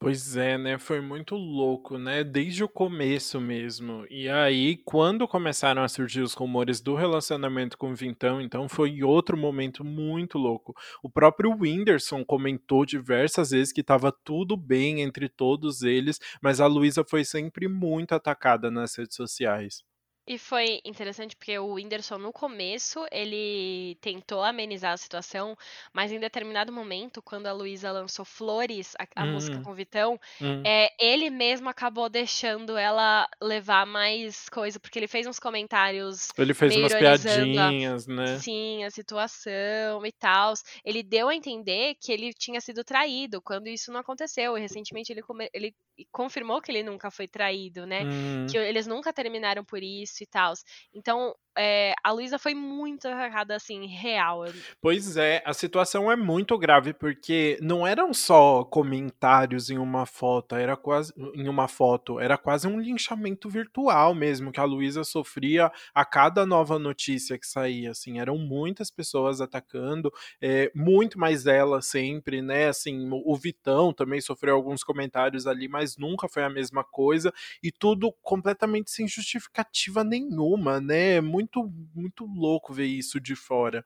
Pois 0.00 0.36
é, 0.36 0.56
né? 0.56 0.78
Foi 0.78 1.00
muito 1.00 1.34
louco, 1.34 1.98
né? 1.98 2.22
Desde 2.22 2.62
o 2.62 2.68
começo 2.68 3.40
mesmo. 3.40 4.06
E 4.08 4.28
aí, 4.28 4.76
quando 4.84 5.26
começaram 5.26 5.82
a 5.82 5.88
surgir 5.88 6.20
os 6.20 6.34
rumores 6.34 6.80
do 6.80 6.94
relacionamento 6.94 7.76
com 7.76 7.90
o 7.90 7.96
Vintão, 7.96 8.40
então 8.40 8.68
foi 8.68 9.02
outro 9.02 9.36
momento 9.36 9.84
muito 9.84 10.38
louco. 10.38 10.72
O 11.02 11.10
próprio 11.10 11.50
Whindersson 11.52 12.24
comentou 12.24 12.86
diversas 12.86 13.50
vezes 13.50 13.72
que 13.72 13.80
estava 13.80 14.12
tudo 14.12 14.56
bem 14.56 15.00
entre 15.00 15.28
todos 15.28 15.82
eles, 15.82 16.20
mas 16.40 16.60
a 16.60 16.66
Luísa 16.68 17.04
foi 17.04 17.24
sempre 17.24 17.66
muito 17.66 18.12
atacada 18.14 18.70
nas 18.70 18.94
redes 18.96 19.16
sociais. 19.16 19.82
E 20.28 20.36
foi 20.36 20.82
interessante 20.84 21.34
porque 21.34 21.58
o 21.58 21.72
Whindersson, 21.72 22.18
no 22.18 22.30
começo, 22.30 23.02
ele 23.10 23.96
tentou 24.02 24.42
amenizar 24.42 24.92
a 24.92 24.96
situação, 24.98 25.56
mas 25.90 26.12
em 26.12 26.20
determinado 26.20 26.70
momento, 26.70 27.22
quando 27.22 27.46
a 27.46 27.52
Luísa 27.52 27.90
lançou 27.90 28.26
Flores, 28.26 28.94
a, 28.98 29.22
a 29.22 29.24
música 29.24 29.56
hum. 29.56 29.62
com 29.62 29.70
o 29.70 29.74
Vitão, 29.74 30.20
hum. 30.38 30.62
é, 30.66 30.92
ele 31.00 31.30
mesmo 31.30 31.70
acabou 31.70 32.10
deixando 32.10 32.76
ela 32.76 33.26
levar 33.42 33.86
mais 33.86 34.50
coisa, 34.50 34.78
porque 34.78 34.98
ele 34.98 35.08
fez 35.08 35.26
uns 35.26 35.38
comentários. 35.38 36.28
Ele 36.36 36.52
fez 36.52 36.76
umas 36.76 36.94
piadinhas, 36.94 38.06
a, 38.06 38.12
né? 38.12 38.38
Sim, 38.38 38.84
a 38.84 38.90
situação 38.90 40.04
e 40.04 40.12
tal. 40.12 40.52
Ele 40.84 41.02
deu 41.02 41.30
a 41.30 41.34
entender 41.34 41.94
que 41.98 42.12
ele 42.12 42.34
tinha 42.34 42.60
sido 42.60 42.84
traído, 42.84 43.40
quando 43.40 43.66
isso 43.66 43.90
não 43.90 44.00
aconteceu. 44.00 44.58
E 44.58 44.60
recentemente 44.60 45.10
ele, 45.10 45.22
ele 45.54 45.74
confirmou 46.12 46.60
que 46.60 46.70
ele 46.70 46.82
nunca 46.82 47.10
foi 47.10 47.26
traído, 47.26 47.86
né? 47.86 48.04
Hum. 48.04 48.46
Que 48.50 48.58
eles 48.58 48.86
nunca 48.86 49.10
terminaram 49.10 49.64
por 49.64 49.82
isso 49.82 50.17
e 50.22 50.26
tal. 50.26 50.52
Então, 50.92 51.34
é, 51.60 51.92
a 52.04 52.12
Luísa 52.12 52.38
foi 52.38 52.54
muito 52.54 53.08
atacada, 53.08 53.56
assim, 53.56 53.86
real. 53.86 54.44
Pois 54.80 55.16
é, 55.16 55.42
a 55.44 55.52
situação 55.52 56.10
é 56.10 56.14
muito 56.14 56.56
grave, 56.56 56.92
porque 56.94 57.58
não 57.60 57.84
eram 57.84 58.14
só 58.14 58.62
comentários 58.64 59.68
em 59.68 59.76
uma 59.76 60.06
foto, 60.06 60.54
era 60.54 60.76
quase 60.76 61.12
em 61.34 61.48
uma 61.48 61.66
foto, 61.66 62.20
era 62.20 62.38
quase 62.38 62.68
um 62.68 62.78
linchamento 62.78 63.48
virtual 63.48 64.14
mesmo, 64.14 64.52
que 64.52 64.60
a 64.60 64.64
Luísa 64.64 65.02
sofria 65.02 65.72
a 65.92 66.04
cada 66.04 66.46
nova 66.46 66.78
notícia 66.78 67.36
que 67.36 67.46
saía, 67.46 67.90
assim, 67.90 68.20
eram 68.20 68.38
muitas 68.38 68.88
pessoas 68.88 69.40
atacando, 69.40 70.12
é, 70.40 70.70
muito 70.72 71.18
mais 71.18 71.44
ela 71.46 71.82
sempre, 71.82 72.40
né, 72.40 72.68
assim, 72.68 73.08
o 73.10 73.36
Vitão 73.36 73.92
também 73.92 74.20
sofreu 74.20 74.54
alguns 74.54 74.84
comentários 74.84 75.44
ali, 75.44 75.66
mas 75.66 75.96
nunca 75.96 76.28
foi 76.28 76.44
a 76.44 76.50
mesma 76.50 76.84
coisa, 76.84 77.32
e 77.60 77.72
tudo 77.72 78.12
completamente 78.22 78.92
sem 78.92 79.08
justificativa 79.08 80.04
nenhuma, 80.08 80.80
né, 80.80 81.20
muito 81.20 81.62
muito, 81.64 81.66
muito 81.94 82.24
louco 82.26 82.72
ver 82.74 82.86
isso 82.86 83.20
de 83.20 83.36
fora. 83.36 83.84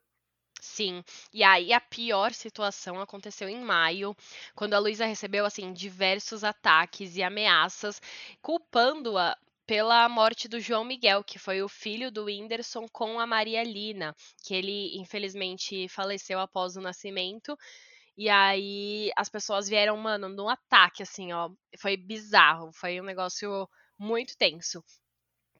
Sim, 0.61 1.03
e 1.33 1.43
aí 1.43 1.73
a 1.73 1.81
pior 1.81 2.33
situação 2.33 3.01
aconteceu 3.01 3.49
em 3.49 3.61
maio, 3.61 4.15
quando 4.55 4.75
a 4.75 4.79
Luísa 4.79 5.05
recebeu 5.07 5.45
assim 5.45 5.73
diversos 5.73 6.45
ataques 6.45 7.17
e 7.17 7.23
ameaças, 7.23 8.01
culpando-a 8.41 9.37
pela 9.67 10.09
morte 10.09 10.47
do 10.49 10.61
João 10.61 10.85
Miguel, 10.85 11.25
que 11.25 11.39
foi 11.39 11.63
o 11.63 11.69
filho 11.69 12.11
do 12.13 12.25
Whindersson 12.27 12.87
com 12.89 13.19
a 13.19 13.27
Maria 13.27 13.63
Lina, 13.65 14.15
que 14.45 14.55
ele 14.55 14.97
infelizmente 15.01 15.89
faleceu 15.89 16.39
após 16.39 16.77
o 16.77 16.81
nascimento. 16.81 17.57
E 18.17 18.29
aí 18.31 19.11
as 19.17 19.29
pessoas 19.29 19.69
vieram, 19.69 19.97
mano, 19.97 20.29
num 20.29 20.49
ataque 20.49 21.03
assim, 21.03 21.33
ó, 21.33 21.51
foi 21.79 21.97
bizarro, 21.97 22.73
foi 22.73 23.01
um 23.01 23.05
negócio 23.05 23.69
muito 23.99 24.37
tenso. 24.37 24.83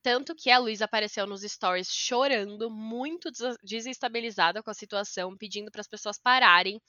Tanto 0.03 0.35
que 0.35 0.51
a 0.51 0.59
Luísa 0.59 0.85
apareceu 0.85 1.27
nos 1.27 1.43
stories 1.43 1.89
chorando, 1.93 2.69
muito 2.71 3.31
desestabilizada 3.63 4.63
com 4.63 4.71
a 4.71 4.75
situação, 4.75 5.37
pedindo 5.37 5.71
para 5.71 5.81
as 5.81 5.89
pessoas 5.89 6.19
pararem. 6.19 6.81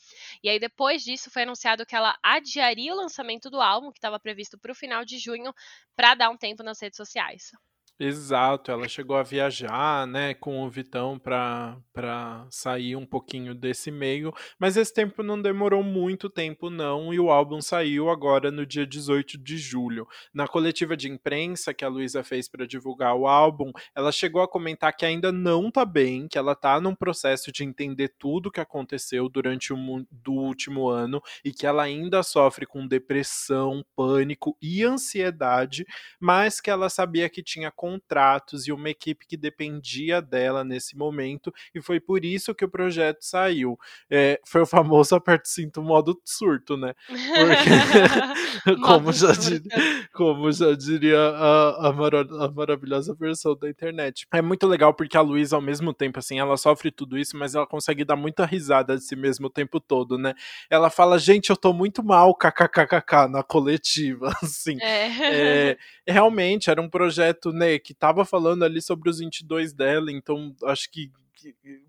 E 0.43 0.49
aí, 0.49 0.59
depois 0.59 1.03
disso, 1.03 1.29
foi 1.31 1.43
anunciado 1.43 1.85
que 1.85 1.95
ela 1.95 2.17
adiaria 2.23 2.93
o 2.93 2.97
lançamento 2.97 3.49
do 3.49 3.61
álbum, 3.61 3.91
que 3.91 3.99
estava 3.99 4.19
previsto 4.19 4.57
para 4.59 4.71
o 4.71 4.75
final 4.75 5.05
de 5.05 5.17
junho, 5.19 5.53
para 5.95 6.15
dar 6.15 6.29
um 6.29 6.37
tempo 6.37 6.63
nas 6.63 6.81
redes 6.81 6.97
sociais. 6.97 7.51
Exato, 7.99 8.71
ela 8.71 8.87
chegou 8.87 9.15
a 9.15 9.21
viajar, 9.21 10.07
né, 10.07 10.33
com 10.33 10.63
o 10.63 10.69
Vitão 10.69 11.19
para 11.19 12.47
sair 12.49 12.95
um 12.95 13.05
pouquinho 13.05 13.53
desse 13.53 13.91
meio, 13.91 14.33
mas 14.59 14.75
esse 14.75 14.91
tempo 14.91 15.21
não 15.21 15.39
demorou 15.39 15.83
muito 15.83 16.27
tempo 16.27 16.71
não, 16.71 17.13
e 17.13 17.19
o 17.19 17.29
álbum 17.29 17.61
saiu 17.61 18.09
agora 18.09 18.49
no 18.49 18.65
dia 18.65 18.85
18 18.85 19.37
de 19.37 19.57
julho. 19.59 20.07
Na 20.33 20.47
coletiva 20.47 20.97
de 20.97 21.07
imprensa 21.07 21.71
que 21.71 21.85
a 21.85 21.87
Luísa 21.87 22.23
fez 22.23 22.49
para 22.49 22.65
divulgar 22.65 23.15
o 23.15 23.27
álbum, 23.27 23.71
ela 23.95 24.11
chegou 24.11 24.41
a 24.41 24.47
comentar 24.47 24.91
que 24.95 25.05
ainda 25.05 25.31
não 25.31 25.69
tá 25.69 25.85
bem, 25.85 26.27
que 26.27 26.37
ela 26.37 26.55
tá 26.55 26.81
num 26.81 26.95
processo 26.95 27.51
de 27.51 27.63
entender 27.63 28.09
tudo 28.17 28.47
o 28.47 28.51
que 28.51 28.59
aconteceu 28.59 29.29
durante 29.29 29.71
o 29.71 29.77
do 30.11 30.33
último 30.33 30.89
ano 30.89 31.21
e 31.45 31.51
que 31.51 31.67
ela 31.67 31.83
ainda 31.83 32.23
sofre 32.23 32.65
com 32.65 32.87
depressão, 32.87 33.85
pânico 33.95 34.57
e 34.59 34.83
ansiedade, 34.83 35.85
mas 36.19 36.59
que 36.59 36.71
ela 36.71 36.89
sabia 36.89 37.29
que 37.29 37.43
tinha 37.43 37.71
contratos 37.83 38.65
e 38.65 38.71
uma 38.71 38.89
equipe 38.89 39.27
que 39.27 39.35
dependia 39.35 40.21
dela 40.21 40.63
nesse 40.63 40.95
momento, 40.95 41.53
e 41.75 41.81
foi 41.81 41.99
por 41.99 42.23
isso 42.23 42.55
que 42.55 42.63
o 42.63 42.69
projeto 42.69 43.17
saiu. 43.19 43.77
É, 44.09 44.39
foi 44.45 44.61
o 44.61 44.65
famoso 44.65 45.13
aperto 45.19 45.49
cinto 45.49 45.81
modo 45.81 46.17
surto, 46.23 46.77
né? 46.77 46.93
Porque, 47.09 48.71
como, 48.87 49.11
já 49.11 49.33
diria, 49.33 50.07
como 50.13 50.49
já 50.49 50.73
diria 50.73 51.19
a, 51.19 51.87
a, 51.87 52.45
a, 52.45 52.51
maravilhosa 52.53 53.13
versão 53.13 53.53
da 53.53 53.69
internet. 53.69 54.25
É 54.33 54.41
muito 54.41 54.65
legal 54.65 54.93
porque 54.93 55.17
a 55.17 55.21
Luísa, 55.21 55.57
ao 55.57 55.61
mesmo 55.61 55.93
tempo, 55.93 56.19
assim, 56.19 56.39
ela 56.39 56.55
sofre 56.55 56.89
tudo 56.89 57.17
isso, 57.17 57.35
mas 57.35 57.53
ela 57.53 57.67
consegue 57.67 58.05
dar 58.05 58.15
muita 58.15 58.45
risada 58.45 58.95
de 58.95 59.03
si 59.03 59.17
mesmo 59.17 59.47
o 59.47 59.49
tempo 59.49 59.81
todo, 59.81 60.17
né? 60.17 60.33
Ela 60.69 60.89
fala, 60.89 61.19
gente, 61.19 61.49
eu 61.49 61.57
tô 61.57 61.73
muito 61.73 62.01
mal, 62.01 62.33
kkkk, 62.33 63.27
na 63.29 63.43
coletiva, 63.43 64.33
assim. 64.41 64.77
É. 64.81 65.73
É, 65.73 65.77
realmente, 66.07 66.69
era 66.69 66.81
um 66.81 66.89
projeto, 66.89 67.51
né, 67.51 67.72
que 67.79 67.93
tava 67.93 68.25
falando 68.25 68.63
ali 68.63 68.81
sobre 68.81 69.09
os 69.09 69.19
22 69.19 69.73
dela, 69.73 70.11
então 70.11 70.55
acho 70.63 70.89
que 70.91 71.11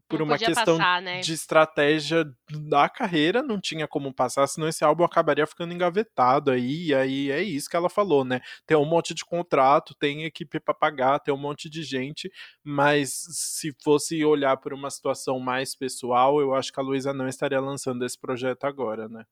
por 0.09 0.19
não 0.19 0.27
uma 0.27 0.39
questão 0.39 0.79
passar, 0.79 1.03
né? 1.03 1.21
de 1.21 1.33
estratégia 1.33 2.25
da 2.51 2.89
carreira, 2.89 3.43
não 3.43 3.61
tinha 3.61 3.87
como 3.87 4.13
passar, 4.13 4.47
senão 4.47 4.69
esse 4.69 4.85
álbum 4.85 5.05
acabaria 5.05 5.47
ficando 5.47 5.73
engavetado 5.73 6.51
aí, 6.51 6.87
e 6.87 6.95
aí 6.95 7.31
é 7.31 7.43
isso 7.43 7.69
que 7.69 7.77
ela 7.77 7.89
falou, 7.89 8.25
né? 8.25 8.41
Tem 8.67 8.77
um 8.77 8.85
monte 8.85 9.15
de 9.15 9.25
contrato, 9.25 9.95
tem 9.95 10.25
equipe 10.25 10.59
para 10.59 10.75
pagar, 10.75 11.21
tem 11.21 11.33
um 11.33 11.39
monte 11.39 11.69
de 11.69 11.83
gente, 11.83 12.31
mas 12.63 13.11
se 13.31 13.75
fosse 13.83 14.25
olhar 14.25 14.57
por 14.57 14.73
uma 14.73 14.91
situação 14.91 15.39
mais 15.39 15.75
pessoal, 15.75 16.41
eu 16.41 16.55
acho 16.55 16.73
que 16.73 16.81
a 16.81 16.83
Luísa 16.83 17.13
não 17.13 17.29
estaria 17.29 17.61
lançando 17.61 18.05
esse 18.05 18.19
projeto 18.19 18.65
agora, 18.65 19.09
né? 19.09 19.25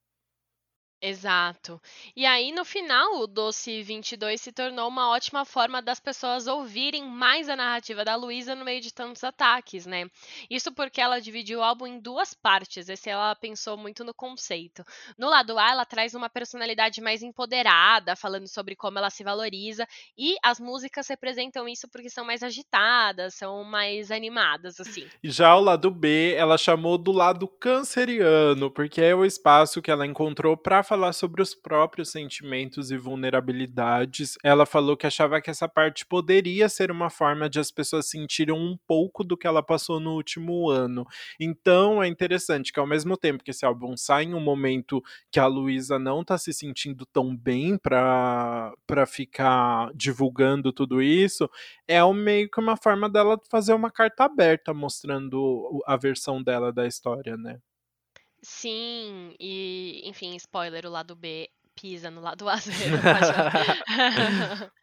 Exato. 1.04 1.82
E 2.14 2.24
aí, 2.24 2.52
no 2.52 2.64
final, 2.64 3.18
o 3.18 3.26
Doce 3.26 3.82
22 3.82 4.40
se 4.40 4.52
tornou 4.52 4.88
uma 4.88 5.10
ótima 5.10 5.44
forma 5.44 5.82
das 5.82 5.98
pessoas 5.98 6.46
ouvirem 6.46 7.04
mais 7.04 7.48
a 7.48 7.56
narrativa 7.56 8.04
da 8.04 8.14
Luísa 8.14 8.54
no 8.54 8.64
meio 8.64 8.80
de 8.80 8.94
tantos 8.94 9.24
ataques, 9.24 9.84
né? 9.84 10.08
Isso 10.48 10.70
porque 10.70 11.00
ela 11.00 11.20
dividiu 11.20 11.58
o 11.58 11.62
álbum 11.64 11.88
em 11.88 11.98
duas 11.98 12.34
partes, 12.34 12.88
esse 12.88 13.10
ela 13.10 13.34
pensou 13.34 13.76
muito 13.76 14.04
no 14.04 14.14
conceito. 14.14 14.84
No 15.18 15.28
lado 15.28 15.58
A, 15.58 15.72
ela 15.72 15.84
traz 15.84 16.14
uma 16.14 16.30
personalidade 16.30 17.00
mais 17.00 17.20
empoderada, 17.20 18.14
falando 18.14 18.46
sobre 18.46 18.76
como 18.76 18.96
ela 18.96 19.10
se 19.10 19.24
valoriza, 19.24 19.84
e 20.16 20.36
as 20.40 20.60
músicas 20.60 21.08
representam 21.08 21.68
isso 21.68 21.88
porque 21.88 22.10
são 22.10 22.24
mais 22.24 22.44
agitadas, 22.44 23.34
são 23.34 23.64
mais 23.64 24.12
animadas, 24.12 24.78
assim. 24.78 25.10
Já 25.20 25.56
o 25.56 25.60
lado 25.60 25.90
B, 25.90 26.34
ela 26.36 26.56
chamou 26.56 26.96
do 26.96 27.10
lado 27.10 27.48
canceriano, 27.48 28.70
porque 28.70 29.02
é 29.02 29.12
o 29.12 29.24
espaço 29.24 29.82
que 29.82 29.90
ela 29.90 30.06
encontrou 30.06 30.56
para 30.56 30.91
falar 30.92 31.14
sobre 31.14 31.40
os 31.40 31.54
próprios 31.54 32.10
sentimentos 32.10 32.90
e 32.90 32.98
vulnerabilidades. 32.98 34.36
Ela 34.44 34.66
falou 34.66 34.94
que 34.94 35.06
achava 35.06 35.40
que 35.40 35.48
essa 35.48 35.66
parte 35.66 36.04
poderia 36.04 36.68
ser 36.68 36.90
uma 36.90 37.08
forma 37.08 37.48
de 37.48 37.58
as 37.58 37.70
pessoas 37.70 38.10
sentirem 38.10 38.54
um 38.54 38.76
pouco 38.86 39.24
do 39.24 39.34
que 39.34 39.46
ela 39.46 39.62
passou 39.62 39.98
no 39.98 40.12
último 40.12 40.68
ano. 40.68 41.06
Então 41.40 42.02
é 42.02 42.08
interessante 42.08 42.70
que 42.70 42.78
ao 42.78 42.86
mesmo 42.86 43.16
tempo 43.16 43.42
que 43.42 43.52
esse 43.52 43.64
álbum 43.64 43.96
sai 43.96 44.24
em 44.24 44.34
um 44.34 44.40
momento 44.40 45.02
que 45.30 45.40
a 45.40 45.46
Luísa 45.46 45.98
não 45.98 46.22
tá 46.22 46.36
se 46.36 46.52
sentindo 46.52 47.06
tão 47.06 47.34
bem 47.34 47.78
para 47.78 48.74
para 48.86 49.06
ficar 49.06 49.90
divulgando 49.94 50.74
tudo 50.74 51.00
isso, 51.00 51.48
é 51.88 52.04
um, 52.04 52.12
meio 52.12 52.50
que 52.50 52.60
uma 52.60 52.76
forma 52.76 53.08
dela 53.08 53.40
fazer 53.50 53.72
uma 53.72 53.90
carta 53.90 54.24
aberta 54.24 54.74
mostrando 54.74 55.82
a 55.86 55.96
versão 55.96 56.42
dela 56.42 56.70
da 56.70 56.86
história, 56.86 57.34
né? 57.38 57.58
Sim, 58.42 59.34
e 59.38 60.02
enfim, 60.04 60.34
spoiler, 60.36 60.84
o 60.86 60.90
lado 60.90 61.14
B 61.14 61.48
pisa 61.74 62.10
no 62.10 62.20
lado 62.20 62.48
A. 62.48 62.56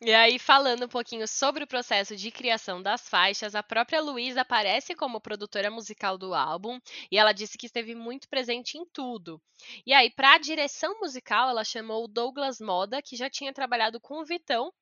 E 0.00 0.12
aí, 0.12 0.38
falando 0.38 0.84
um 0.84 0.88
pouquinho 0.88 1.26
sobre 1.26 1.64
o 1.64 1.66
processo 1.66 2.14
de 2.16 2.30
criação 2.30 2.82
das 2.82 3.08
faixas, 3.08 3.54
a 3.54 3.62
própria 3.62 4.00
Luísa 4.00 4.42
aparece 4.42 4.94
como 4.94 5.20
produtora 5.20 5.70
musical 5.70 6.18
do 6.18 6.34
álbum 6.34 6.78
e 7.10 7.18
ela 7.18 7.32
disse 7.32 7.56
que 7.56 7.66
esteve 7.66 7.94
muito 7.94 8.28
presente 8.28 8.76
em 8.76 8.84
tudo. 8.84 9.40
E 9.86 9.92
aí, 9.92 10.10
para 10.10 10.34
a 10.34 10.38
direção 10.38 10.98
musical, 11.00 11.48
ela 11.48 11.64
chamou 11.64 12.04
o 12.04 12.08
Douglas 12.08 12.60
Moda, 12.60 13.00
que 13.00 13.16
já 13.16 13.30
tinha 13.30 13.52
trabalhado 13.52 14.00
com 14.00 14.20
o 14.20 14.24
Vitão, 14.24 14.72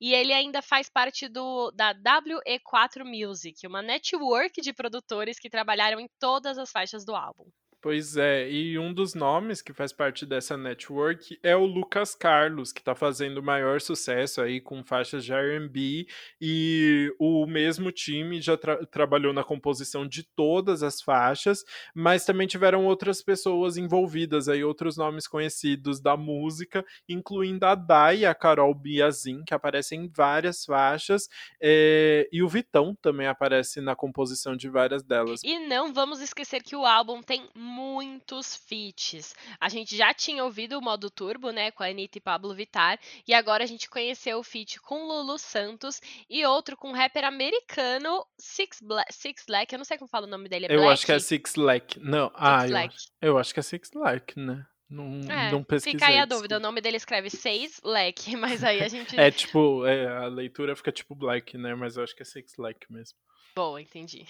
e 0.00 0.14
ele 0.14 0.32
ainda 0.32 0.62
faz 0.62 0.88
parte 0.88 1.28
do, 1.28 1.70
da 1.72 1.94
WE4 1.94 3.04
Music, 3.04 3.66
uma 3.66 3.82
network 3.82 4.60
de 4.60 4.72
produtores 4.72 5.38
que 5.38 5.50
trabalharam 5.50 6.00
em 6.00 6.08
todas 6.18 6.58
as 6.58 6.70
faixas 6.70 7.04
do 7.04 7.14
álbum. 7.14 7.50
Pois 7.82 8.14
é, 8.18 8.50
e 8.50 8.78
um 8.78 8.92
dos 8.92 9.14
nomes 9.14 9.62
que 9.62 9.72
faz 9.72 9.90
parte 9.90 10.26
dessa 10.26 10.54
network 10.54 11.38
é 11.42 11.56
o 11.56 11.64
Lucas 11.64 12.14
Carlos, 12.14 12.72
que 12.72 12.80
está 12.80 12.94
fazendo 12.94 13.42
maior 13.42 13.80
sucesso 13.80 14.42
aí 14.42 14.60
com 14.60 14.84
faixas 14.84 15.24
de 15.24 15.32
R&B, 15.32 16.06
e 16.38 17.10
o 17.18 17.46
mesmo 17.46 17.90
time 17.90 18.38
já 18.38 18.54
tra 18.54 18.84
trabalhou 18.84 19.32
na 19.32 19.42
composição 19.42 20.06
de 20.06 20.22
todas 20.22 20.82
as 20.82 21.00
faixas, 21.00 21.64
mas 21.94 22.26
também 22.26 22.46
tiveram 22.46 22.84
outras 22.84 23.22
pessoas 23.22 23.78
envolvidas 23.78 24.46
aí, 24.46 24.62
outros 24.62 24.98
nomes 24.98 25.26
conhecidos 25.26 26.02
da 26.02 26.18
música, 26.18 26.84
incluindo 27.08 27.64
a 27.64 27.74
Dai 27.74 28.18
e 28.18 28.26
a 28.26 28.34
Carol 28.34 28.74
Biazin, 28.74 29.42
que 29.42 29.54
aparecem 29.54 30.04
em 30.04 30.08
várias 30.14 30.66
faixas, 30.66 31.28
é, 31.62 32.28
e 32.30 32.42
o 32.42 32.48
Vitão 32.48 32.94
também 33.00 33.26
aparece 33.26 33.80
na 33.80 33.96
composição 33.96 34.54
de 34.54 34.68
várias 34.68 35.02
delas. 35.02 35.40
E 35.42 35.58
não 35.66 35.94
vamos 35.94 36.20
esquecer 36.20 36.62
que 36.62 36.76
o 36.76 36.84
álbum 36.84 37.22
tem 37.22 37.48
muitos 37.70 38.56
feats. 38.56 39.34
A 39.60 39.68
gente 39.68 39.96
já 39.96 40.12
tinha 40.12 40.44
ouvido 40.44 40.78
o 40.78 40.82
modo 40.82 41.08
turbo, 41.08 41.50
né, 41.50 41.70
com 41.70 41.82
a 41.82 41.86
Anitta 41.86 42.18
e 42.18 42.20
Pablo 42.20 42.54
Vittar, 42.54 42.98
e 43.26 43.32
agora 43.32 43.64
a 43.64 43.66
gente 43.66 43.88
conheceu 43.88 44.38
o 44.38 44.42
feat 44.42 44.80
com 44.80 45.06
Lulu 45.06 45.38
Santos 45.38 46.00
e 46.28 46.44
outro 46.44 46.76
com 46.76 46.90
o 46.90 46.94
rapper 46.94 47.24
americano 47.24 48.26
Six, 48.38 48.80
Bla 48.82 49.04
Six 49.10 49.46
Lack, 49.48 49.72
eu 49.72 49.78
não 49.78 49.84
sei 49.84 49.96
como 49.96 50.08
fala 50.08 50.26
o 50.26 50.30
nome 50.30 50.48
dele, 50.48 50.66
é 50.66 50.74
Eu 50.74 50.80
Black? 50.80 50.92
acho 50.92 51.06
que 51.06 51.12
é 51.12 51.18
Six 51.18 51.54
Lack. 51.54 51.98
Não, 52.00 52.28
Six 52.28 52.40
ah, 52.40 52.68
eu 52.68 52.76
acho, 52.76 53.08
eu 53.22 53.38
acho 53.38 53.54
que 53.54 53.60
é 53.60 53.62
Six 53.62 53.92
Lack, 53.94 54.38
né? 54.38 54.66
Não, 54.90 55.20
é, 55.30 55.52
não 55.52 55.62
pesquisei. 55.62 55.92
Fica 55.92 56.10
aí 56.10 56.18
a 56.18 56.24
dúvida, 56.24 56.56
o 56.56 56.60
nome 56.60 56.80
dele 56.80 56.96
escreve 56.96 57.30
Seis 57.30 57.80
Lack, 57.84 58.34
mas 58.36 58.64
aí 58.64 58.82
a 58.82 58.88
gente... 58.88 59.18
é 59.18 59.30
tipo, 59.30 59.86
é, 59.86 60.06
a 60.08 60.26
leitura 60.26 60.74
fica 60.74 60.90
tipo 60.90 61.14
Black, 61.14 61.56
né, 61.56 61.74
mas 61.74 61.96
eu 61.96 62.02
acho 62.02 62.14
que 62.14 62.22
é 62.22 62.26
Six 62.26 62.56
Lack 62.58 62.90
mesmo. 62.90 63.16
Boa, 63.54 63.80
entendi. 63.80 64.24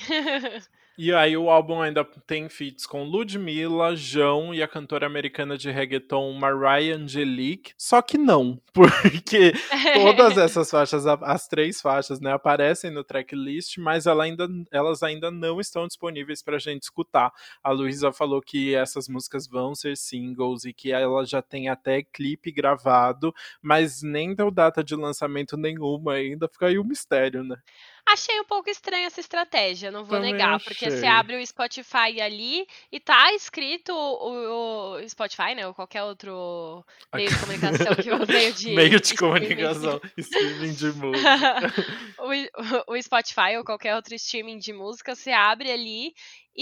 e 0.98 1.12
aí 1.12 1.36
o 1.36 1.50
álbum 1.50 1.80
ainda 1.80 2.04
tem 2.04 2.48
feats 2.48 2.84
com 2.84 3.04
Ludmilla, 3.04 3.94
João 3.94 4.52
e 4.52 4.60
a 4.60 4.66
cantora 4.66 5.06
americana 5.06 5.56
de 5.56 5.70
reggaeton 5.70 6.32
Mariah 6.32 6.96
Angelique. 6.96 7.72
Só 7.76 8.00
que 8.00 8.16
não, 8.16 8.60
porque 8.74 9.52
todas 9.94 10.36
essas 10.38 10.68
faixas, 10.68 11.06
as 11.06 11.46
três 11.46 11.80
faixas, 11.80 12.18
né, 12.18 12.32
aparecem 12.32 12.90
no 12.90 13.04
tracklist, 13.04 13.78
mas 13.78 14.06
ela 14.06 14.24
ainda, 14.24 14.48
elas 14.72 15.02
ainda 15.02 15.30
não 15.30 15.60
estão 15.60 15.86
disponíveis 15.86 16.42
pra 16.42 16.58
gente 16.58 16.82
escutar. 16.82 17.30
A 17.62 17.70
Luísa 17.70 18.12
falou 18.12 18.40
que 18.40 18.74
essas 18.74 19.06
músicas 19.06 19.46
vão 19.46 19.76
ser 19.76 19.96
singles 19.96 20.49
e 20.64 20.72
que 20.72 20.92
ela 20.92 21.24
já 21.24 21.40
tem 21.42 21.68
até 21.68 22.02
clipe 22.02 22.50
gravado, 22.50 23.34
mas 23.62 24.02
nem 24.02 24.34
deu 24.34 24.50
data 24.50 24.82
de 24.82 24.94
lançamento 24.94 25.56
nenhuma 25.56 26.14
ainda, 26.14 26.48
fica 26.48 26.66
aí 26.66 26.78
o 26.78 26.82
um 26.82 26.86
mistério, 26.86 27.42
né? 27.42 27.56
Achei 28.06 28.40
um 28.40 28.44
pouco 28.44 28.68
estranha 28.68 29.06
essa 29.06 29.20
estratégia, 29.20 29.90
não 29.90 30.04
vou 30.04 30.16
Também 30.16 30.32
negar, 30.32 30.54
achei. 30.54 30.64
porque 30.64 30.90
você 30.90 31.06
abre 31.06 31.36
o 31.36 31.46
Spotify 31.46 32.20
ali 32.20 32.66
e 32.90 32.98
tá 32.98 33.32
escrito 33.34 33.92
o, 33.92 34.96
o 34.96 35.08
Spotify, 35.08 35.54
né, 35.54 35.66
ou 35.66 35.74
qualquer 35.74 36.02
outro 36.02 36.84
meio 37.14 37.28
de 37.28 37.38
comunicação 37.38 37.94
que 37.94 38.10
o 38.10 38.26
meio 38.26 38.52
de 38.52 38.70
meio 38.70 39.00
de 39.00 39.14
comunicação, 39.14 40.00
streaming 40.16 40.72
de 40.72 40.92
música. 40.92 41.28
o, 42.88 42.94
o 42.94 43.02
Spotify 43.02 43.56
ou 43.58 43.64
qualquer 43.64 43.94
outro 43.94 44.14
streaming 44.14 44.58
de 44.58 44.72
música, 44.72 45.14
você 45.14 45.30
abre 45.30 45.70
ali 45.70 46.12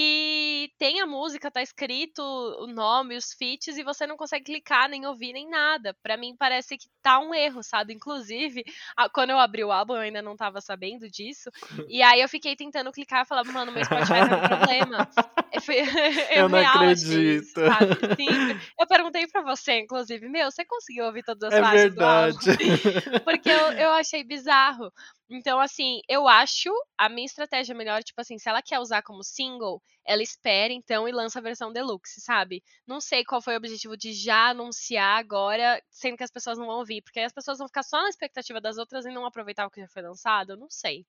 e 0.00 0.70
tem 0.78 1.00
a 1.00 1.06
música, 1.06 1.50
tá 1.50 1.60
escrito 1.60 2.22
o 2.22 2.68
nome, 2.68 3.16
os 3.16 3.32
feats, 3.32 3.76
e 3.76 3.82
você 3.82 4.06
não 4.06 4.16
consegue 4.16 4.44
clicar, 4.44 4.88
nem 4.88 5.04
ouvir, 5.04 5.32
nem 5.32 5.50
nada. 5.50 5.92
Para 6.00 6.16
mim 6.16 6.36
parece 6.38 6.78
que 6.78 6.86
tá 7.02 7.18
um 7.18 7.34
erro, 7.34 7.64
sabe? 7.64 7.94
Inclusive, 7.94 8.62
a, 8.96 9.08
quando 9.08 9.30
eu 9.30 9.40
abri 9.40 9.64
o 9.64 9.72
álbum, 9.72 9.94
eu 9.94 10.02
ainda 10.02 10.22
não 10.22 10.36
tava 10.36 10.60
sabendo 10.60 11.10
disso. 11.10 11.50
E 11.88 12.02
aí 12.02 12.20
eu 12.20 12.28
fiquei 12.28 12.54
tentando 12.54 12.92
clicar 12.92 13.24
e 13.24 13.26
falava, 13.26 13.50
mano, 13.50 13.72
meu 13.72 13.84
Spotify 13.84 14.28
tem 14.28 14.36
um 14.36 14.48
problema. 14.48 15.08
Eu, 15.50 15.62
fui, 15.62 15.76
eu, 16.30 16.42
eu 16.42 16.48
não 16.48 16.58
acredito. 16.58 17.18
Isso, 17.18 17.60
eu 18.78 18.86
perguntei 18.86 19.26
pra 19.26 19.40
você, 19.40 19.80
inclusive, 19.80 20.28
meu, 20.28 20.50
você 20.50 20.62
conseguiu 20.62 21.06
ouvir 21.06 21.24
todas 21.24 21.50
as 21.50 21.58
é 21.58 21.62
faixas 21.62 21.82
verdade. 21.82 22.38
do 22.38 22.50
álbum? 22.50 23.24
Porque 23.24 23.48
eu, 23.48 23.72
eu 23.72 23.90
achei 23.92 24.22
bizarro. 24.22 24.92
Então, 25.30 25.60
assim, 25.60 26.00
eu 26.08 26.26
acho 26.26 26.70
a 26.96 27.08
minha 27.08 27.26
estratégia 27.26 27.74
melhor, 27.74 28.02
tipo 28.02 28.20
assim, 28.20 28.38
se 28.38 28.48
ela 28.48 28.62
quer 28.62 28.78
usar 28.78 29.02
como 29.02 29.22
single, 29.22 29.82
ela 30.04 30.22
espera 30.22 30.72
então 30.72 31.06
e 31.06 31.12
lança 31.12 31.38
a 31.38 31.42
versão 31.42 31.70
deluxe, 31.72 32.20
sabe? 32.20 32.62
Não 32.86 32.98
sei 33.00 33.24
qual 33.24 33.42
foi 33.42 33.54
o 33.54 33.58
objetivo 33.58 33.96
de 33.96 34.12
já 34.14 34.48
anunciar 34.50 35.18
agora, 35.18 35.82
sendo 35.90 36.16
que 36.16 36.24
as 36.24 36.30
pessoas 36.30 36.58
não 36.58 36.66
vão 36.66 36.78
ouvir, 36.78 37.02
porque 37.02 37.18
aí 37.20 37.26
as 37.26 37.32
pessoas 37.32 37.58
vão 37.58 37.66
ficar 37.68 37.82
só 37.82 38.00
na 38.02 38.08
expectativa 38.08 38.60
das 38.60 38.78
outras 38.78 39.04
e 39.04 39.10
não 39.10 39.26
aproveitar 39.26 39.66
o 39.66 39.70
que 39.70 39.80
já 39.82 39.88
foi 39.88 40.02
lançado, 40.02 40.52
eu 40.52 40.56
não 40.56 40.70
sei. 40.70 41.04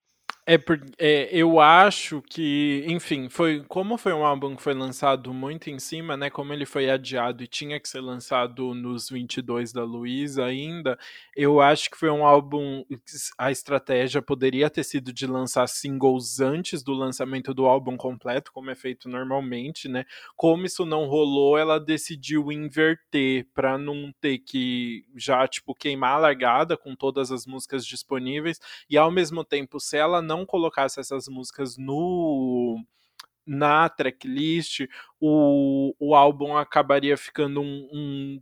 É, 0.45 0.57
porque 0.57 0.91
é, 0.97 1.30
eu 1.32 1.59
acho 1.59 2.23
que, 2.23 2.84
enfim, 2.88 3.30
foi 3.30 3.63
como 3.67 3.99
foi 3.99 4.13
um 4.13 4.25
álbum 4.25 4.55
que 4.55 4.63
foi 4.63 4.73
lançado 4.73 5.32
muito 5.32 5.69
em 5.69 5.77
cima, 5.77 6.17
né? 6.17 6.32
Como 6.32 6.51
ele 6.51 6.65
foi 6.65 6.89
adiado 6.89 7.43
e 7.43 7.47
tinha 7.47 7.80
que 7.80 7.88
ser 7.88 8.01
lançado 8.01 8.73
nos 8.73 9.09
22 9.11 9.71
da 9.71 9.84
Luísa 9.84 10.45
ainda, 10.45 10.97
eu 11.36 11.61
acho 11.61 11.91
que 11.91 11.97
foi 11.97 12.09
um 12.09 12.25
álbum. 12.25 12.84
A 13.38 13.51
estratégia 13.51 14.23
poderia 14.23 14.71
ter 14.71 14.84
sido 14.84 15.13
de 15.13 15.27
lançar 15.27 15.67
singles 15.67 16.39
antes 16.39 16.82
do 16.82 16.93
lançamento 16.93 17.53
do 17.53 17.67
álbum 17.67 17.95
completo, 17.95 18.51
como 18.51 18.71
é 18.71 18.75
feito 18.75 19.07
normalmente, 19.07 19.88
né? 19.88 20.03
Como 20.36 20.65
isso 20.65 20.84
não 20.84 21.05
rolou, 21.05 21.59
ela 21.59 21.80
decidiu 21.80 22.51
inverter 22.51 23.45
para 23.53 23.77
não 23.77 24.11
ter 24.19 24.39
que 24.39 25.05
já, 25.15 25.47
tipo, 25.47 25.75
queimar 25.75 26.15
a 26.15 26.17
largada 26.17 26.75
com 26.75 26.95
todas 26.95 27.32
as 27.32 27.45
músicas 27.45 27.86
disponíveis 27.86 28.59
e 28.89 28.97
ao 28.97 29.11
mesmo 29.11 29.43
tempo, 29.43 29.80
se 29.80 29.95
ela 29.95 30.18
não 30.22 30.39
não 30.39 30.45
colocasse 30.45 30.99
essas 30.99 31.28
músicas 31.28 31.78
no 31.78 32.84
na 33.45 33.89
tracklist, 33.89 34.88
o, 35.20 35.95
o 35.99 36.13
álbum 36.15 36.55
acabaria 36.55 37.17
ficando 37.17 37.61
um, 37.61 37.89
um, 37.91 38.41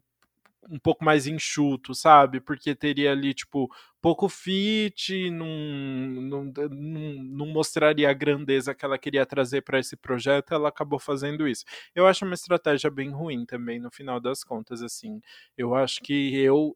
um 0.70 0.80
pouco 0.80 1.04
mais 1.04 1.28
enxuto, 1.28 1.96
sabe? 1.96 2.42
Porque 2.42 2.76
teria 2.76 3.14
ali, 3.14 3.34
tipo, 3.34 3.72
pouco 4.02 4.30
fit, 4.30 5.30
não, 5.32 5.48
não, 5.48 6.44
não, 6.46 7.14
não 7.24 7.48
mostraria 7.48 8.10
a 8.10 8.14
grandeza 8.14 8.74
que 8.74 8.86
ela 8.86 8.98
queria 8.98 9.26
trazer 9.26 9.62
para 9.62 9.80
esse 9.80 9.96
projeto, 9.96 10.54
ela 10.54 10.70
acabou 10.70 11.00
fazendo 11.00 11.48
isso. 11.48 11.66
Eu 11.96 12.06
acho 12.06 12.26
uma 12.26 12.34
estratégia 12.34 12.90
bem 12.90 13.10
ruim 13.10 13.46
também, 13.46 13.80
no 13.80 13.92
final 13.92 14.20
das 14.20 14.44
contas, 14.44 14.82
assim. 14.82 15.22
Eu 15.58 15.76
acho 15.76 16.02
que 16.02 16.38
eu, 16.40 16.76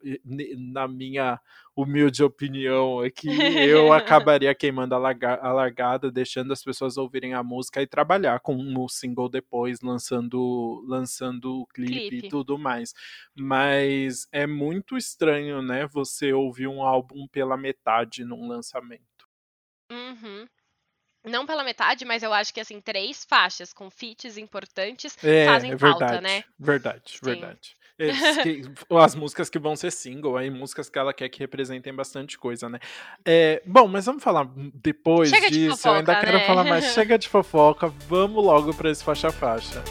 na 0.58 0.88
minha 0.88 1.40
humilde 1.76 2.24
opinião 2.24 3.00
aqui, 3.00 3.30
eu 3.30 3.94
acabaria 3.94 4.54
queimando 4.54 4.94
a, 4.94 4.98
larga, 4.98 5.36
a 5.36 5.54
largada, 5.54 6.12
deixando 6.12 6.52
as 6.52 6.64
pessoas 6.64 6.98
ouvirem 6.98 7.34
a 7.34 7.44
música 7.44 7.82
e 7.82 7.88
trabalhar 7.88 8.40
com 8.40 8.56
o 8.56 8.90
single 8.90 9.30
depois, 9.30 9.82
lançando, 9.82 10.84
lançando 10.88 11.62
o 11.62 11.66
clipe, 11.68 12.10
clipe. 12.10 12.28
e 12.28 12.30
tudo 12.30 12.58
mais. 12.58 12.94
Mas 13.36 14.28
é 14.32 14.46
muito 14.46 14.98
estranho, 14.98 15.62
né, 15.62 15.88
você 15.88 16.34
ouvir 16.34 16.68
um 16.68 16.84
álbum 16.84 17.11
álbum 17.12 17.28
pela 17.28 17.58
metade 17.58 18.24
num 18.24 18.48
lançamento. 18.48 19.02
Uhum. 19.92 20.48
Não 21.24 21.46
pela 21.46 21.64
metade, 21.64 22.04
mas 22.04 22.24
eu 22.24 22.34
acho 22.34 22.52
que 22.54 22.60
assim, 22.60 22.82
três 22.82 23.24
faixas 23.24 23.72
com 23.72 23.92
feats 23.92 24.38
importantes 24.38 25.16
é, 25.24 25.46
fazem 25.46 25.72
é 25.72 25.76
verdade, 25.76 26.00
falta, 26.00 26.22
né? 26.22 26.44
Verdade, 26.58 27.12
Sim. 27.12 27.20
verdade. 27.22 27.76
Que, 28.42 28.64
as 28.98 29.14
músicas 29.14 29.48
que 29.48 29.60
vão 29.60 29.76
ser 29.76 29.92
single, 29.92 30.36
aí 30.36 30.50
músicas 30.50 30.90
que 30.90 30.98
ela 30.98 31.14
quer 31.14 31.30
que 31.30 31.38
representem 31.38 31.94
bastante 31.94 32.36
coisa, 32.36 32.68
né? 32.68 32.80
É, 33.24 33.62
bom, 33.64 33.88
mas 33.88 34.08
vamos 34.08 34.24
falar 34.24 34.50
depois 34.74 35.30
Chega 35.30 35.52
disso. 35.52 35.60
De 35.60 35.70
fofoca, 35.70 35.90
eu 35.90 36.00
ainda 36.00 36.14
né? 36.14 36.20
quero 36.22 36.40
falar 36.48 36.64
mais. 36.64 36.86
Chega 36.96 37.20
de 37.20 37.30
fofoca, 37.30 37.88
vamos 38.08 38.44
logo 38.44 38.74
para 38.74 38.90
esse 38.90 39.04
faixa-faixa. 39.04 39.84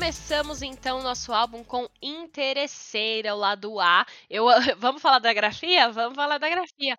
Começamos 0.00 0.62
então 0.62 1.02
nosso 1.02 1.30
álbum 1.30 1.62
com 1.62 1.86
Interesseira, 2.00 3.34
o 3.34 3.38
lado 3.38 3.78
A. 3.78 4.06
Eu, 4.30 4.46
vamos 4.78 5.02
falar 5.02 5.18
da 5.18 5.30
grafia? 5.30 5.92
Vamos 5.92 6.16
falar 6.16 6.38
da 6.38 6.48
grafia. 6.48 6.96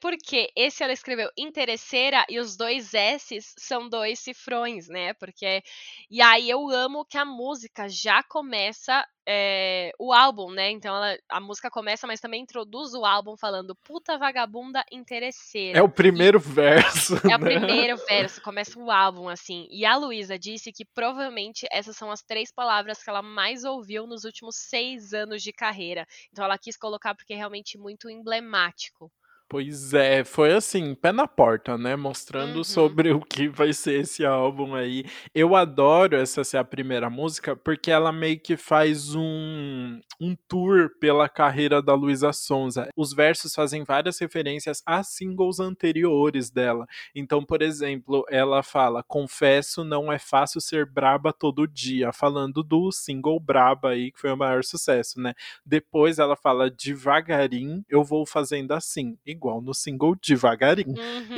Porque 0.00 0.50
esse 0.56 0.82
ela 0.82 0.92
escreveu 0.92 1.30
interesseira 1.36 2.24
e 2.28 2.38
os 2.38 2.56
dois 2.56 2.92
S's 2.94 3.54
são 3.58 3.88
dois 3.88 4.18
cifrões, 4.18 4.88
né? 4.88 5.14
Porque. 5.14 5.62
E 6.10 6.22
aí 6.22 6.48
eu 6.48 6.68
amo 6.70 7.04
que 7.04 7.18
a 7.18 7.24
música 7.24 7.88
já 7.88 8.22
começa 8.22 9.06
é, 9.30 9.92
o 9.98 10.10
álbum, 10.10 10.50
né? 10.50 10.70
Então 10.70 10.96
ela, 10.96 11.18
a 11.28 11.38
música 11.38 11.70
começa, 11.70 12.06
mas 12.06 12.18
também 12.18 12.40
introduz 12.40 12.94
o 12.94 13.04
álbum 13.04 13.36
falando 13.36 13.76
puta 13.84 14.16
vagabunda 14.16 14.82
interesseira. 14.90 15.78
É 15.78 15.82
o 15.82 15.88
primeiro 15.88 16.38
e, 16.38 16.40
verso. 16.40 17.16
É 17.28 17.28
né? 17.28 17.36
o 17.36 17.40
primeiro 17.40 17.96
verso, 18.08 18.40
começa 18.40 18.78
o 18.78 18.90
álbum, 18.90 19.28
assim. 19.28 19.68
E 19.70 19.84
a 19.84 19.96
Luísa 19.96 20.38
disse 20.38 20.72
que 20.72 20.84
provavelmente 20.84 21.66
essas 21.70 21.94
são 21.94 22.10
as 22.10 22.22
três 22.22 22.50
palavras 22.50 23.02
que 23.02 23.10
ela 23.10 23.20
mais 23.20 23.64
ouviu 23.64 24.06
nos 24.06 24.24
últimos 24.24 24.56
seis 24.56 25.12
anos 25.12 25.42
de 25.42 25.52
carreira. 25.52 26.06
Então 26.32 26.42
ela 26.42 26.56
quis 26.56 26.76
colocar 26.76 27.14
porque 27.14 27.34
é 27.34 27.36
realmente 27.36 27.76
muito 27.76 28.08
emblemático. 28.08 29.12
Pois 29.50 29.94
é, 29.94 30.24
foi 30.24 30.52
assim, 30.52 30.94
pé 30.94 31.10
na 31.10 31.26
porta, 31.26 31.78
né? 31.78 31.96
Mostrando 31.96 32.58
uhum. 32.58 32.64
sobre 32.64 33.12
o 33.12 33.20
que 33.22 33.48
vai 33.48 33.72
ser 33.72 34.00
esse 34.00 34.22
álbum 34.22 34.74
aí. 34.74 35.06
Eu 35.34 35.56
adoro 35.56 36.16
essa 36.16 36.44
ser 36.44 36.58
a 36.58 36.64
primeira 36.64 37.08
música, 37.08 37.56
porque 37.56 37.90
ela 37.90 38.12
meio 38.12 38.38
que 38.38 38.58
faz 38.58 39.14
um, 39.14 39.98
um 40.20 40.36
tour 40.46 40.90
pela 41.00 41.30
carreira 41.30 41.80
da 41.80 41.94
Luísa 41.94 42.30
Sonza. 42.30 42.90
Os 42.94 43.14
versos 43.14 43.54
fazem 43.54 43.84
várias 43.84 44.18
referências 44.18 44.82
a 44.84 45.02
singles 45.02 45.60
anteriores 45.60 46.50
dela. 46.50 46.86
Então, 47.14 47.42
por 47.42 47.62
exemplo, 47.62 48.26
ela 48.28 48.62
fala: 48.62 49.02
Confesso, 49.02 49.82
não 49.82 50.12
é 50.12 50.18
fácil 50.18 50.60
ser 50.60 50.84
braba 50.84 51.32
todo 51.32 51.66
dia, 51.66 52.12
falando 52.12 52.62
do 52.62 52.92
single 52.92 53.40
Braba 53.40 53.92
aí, 53.92 54.12
que 54.12 54.20
foi 54.20 54.30
o 54.30 54.36
maior 54.36 54.62
sucesso, 54.62 55.18
né? 55.18 55.32
Depois 55.64 56.18
ela 56.18 56.36
fala: 56.36 56.70
Devagarinho, 56.70 57.82
eu 57.88 58.04
vou 58.04 58.26
fazendo 58.26 58.72
assim 58.72 59.16
igual 59.38 59.62
no 59.62 59.72
single 59.72 60.16
devagarinho. 60.16 60.88
Uhum. 60.88 61.36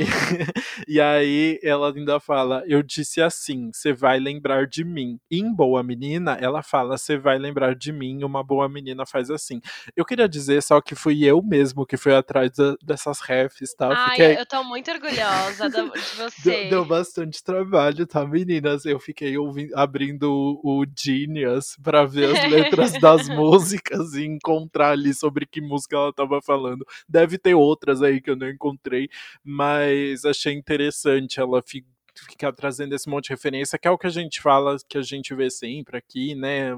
E, 0.88 0.94
e, 0.96 1.01
aí 1.01 1.61
ela 1.62 1.92
ainda 1.92 2.18
fala: 2.18 2.64
Eu 2.66 2.82
disse 2.82 3.20
assim, 3.20 3.70
você 3.72 3.92
vai 3.92 4.18
lembrar 4.18 4.66
de 4.66 4.84
mim. 4.84 5.18
em 5.30 5.53
Boa 5.53 5.82
Menina, 5.82 6.38
ela 6.40 6.62
fala: 6.62 6.96
Você 6.96 7.18
vai 7.18 7.38
lembrar 7.38 7.74
de 7.74 7.92
mim, 7.92 8.24
uma 8.24 8.42
boa 8.42 8.68
menina 8.68 9.05
faz 9.05 9.30
assim. 9.30 9.61
Eu 9.96 10.05
queria 10.05 10.28
dizer 10.28 10.62
só 10.62 10.80
que 10.80 10.94
fui 10.94 11.24
eu 11.24 11.42
mesmo 11.42 11.84
que 11.84 11.96
fui 11.96 12.14
atrás 12.14 12.51
da, 12.53 12.76
dessas 12.82 13.20
refs, 13.20 13.74
tá? 13.74 13.90
Ai, 13.92 14.11
fiquei... 14.11 14.38
eu 14.38 14.46
tô 14.46 14.62
muito 14.64 14.90
orgulhosa 14.90 15.68
de 15.68 15.82
você. 16.16 16.42
Deu, 16.42 16.70
deu, 16.70 16.84
bastante 16.84 17.42
trabalho, 17.42 18.07
tá, 18.07 18.24
meninas? 18.24 18.84
Eu 18.84 18.98
fiquei 18.98 19.36
ouvindo, 19.36 19.76
abrindo 19.76 20.30
o, 20.30 20.82
o 20.82 20.86
Genius 20.96 21.76
pra 21.82 22.05
ver 22.05 22.36
as 22.36 22.51
letras 22.51 22.92
das 23.01 23.28
músicas 23.28 24.14
e 24.14 24.24
encontrar 24.24 24.90
ali 24.90 25.12
sobre 25.12 25.46
que 25.46 25.61
música 25.61 25.96
ela 25.96 26.12
tava 26.12 26.40
falando. 26.40 26.86
Deve 27.09 27.36
ter 27.38 27.55
outras 27.55 27.89
outras 27.91 28.03
aí 28.03 28.20
que 28.20 28.30
eu 28.30 28.36
não 28.36 28.49
encontrei, 28.49 29.09
mas 29.43 30.24
achei 30.24 30.55
interessante 30.55 31.41
ela 31.41 31.62
ficar 31.62 32.53
trazendo 32.53 32.95
esse 32.95 33.09
monte 33.09 33.24
de 33.24 33.30
referência, 33.30 33.78
que 33.78 33.88
é 33.88 33.91
o 33.91 33.99
que 33.99 34.07
a 34.07 34.11
gente 34.11 34.41
fala, 34.41 34.76
que 34.88 34.99
a 34.99 35.03
gente 35.03 35.34
vê 35.34 35.51
sempre 35.51 35.97
aqui, 35.97 36.34
né? 36.34 36.70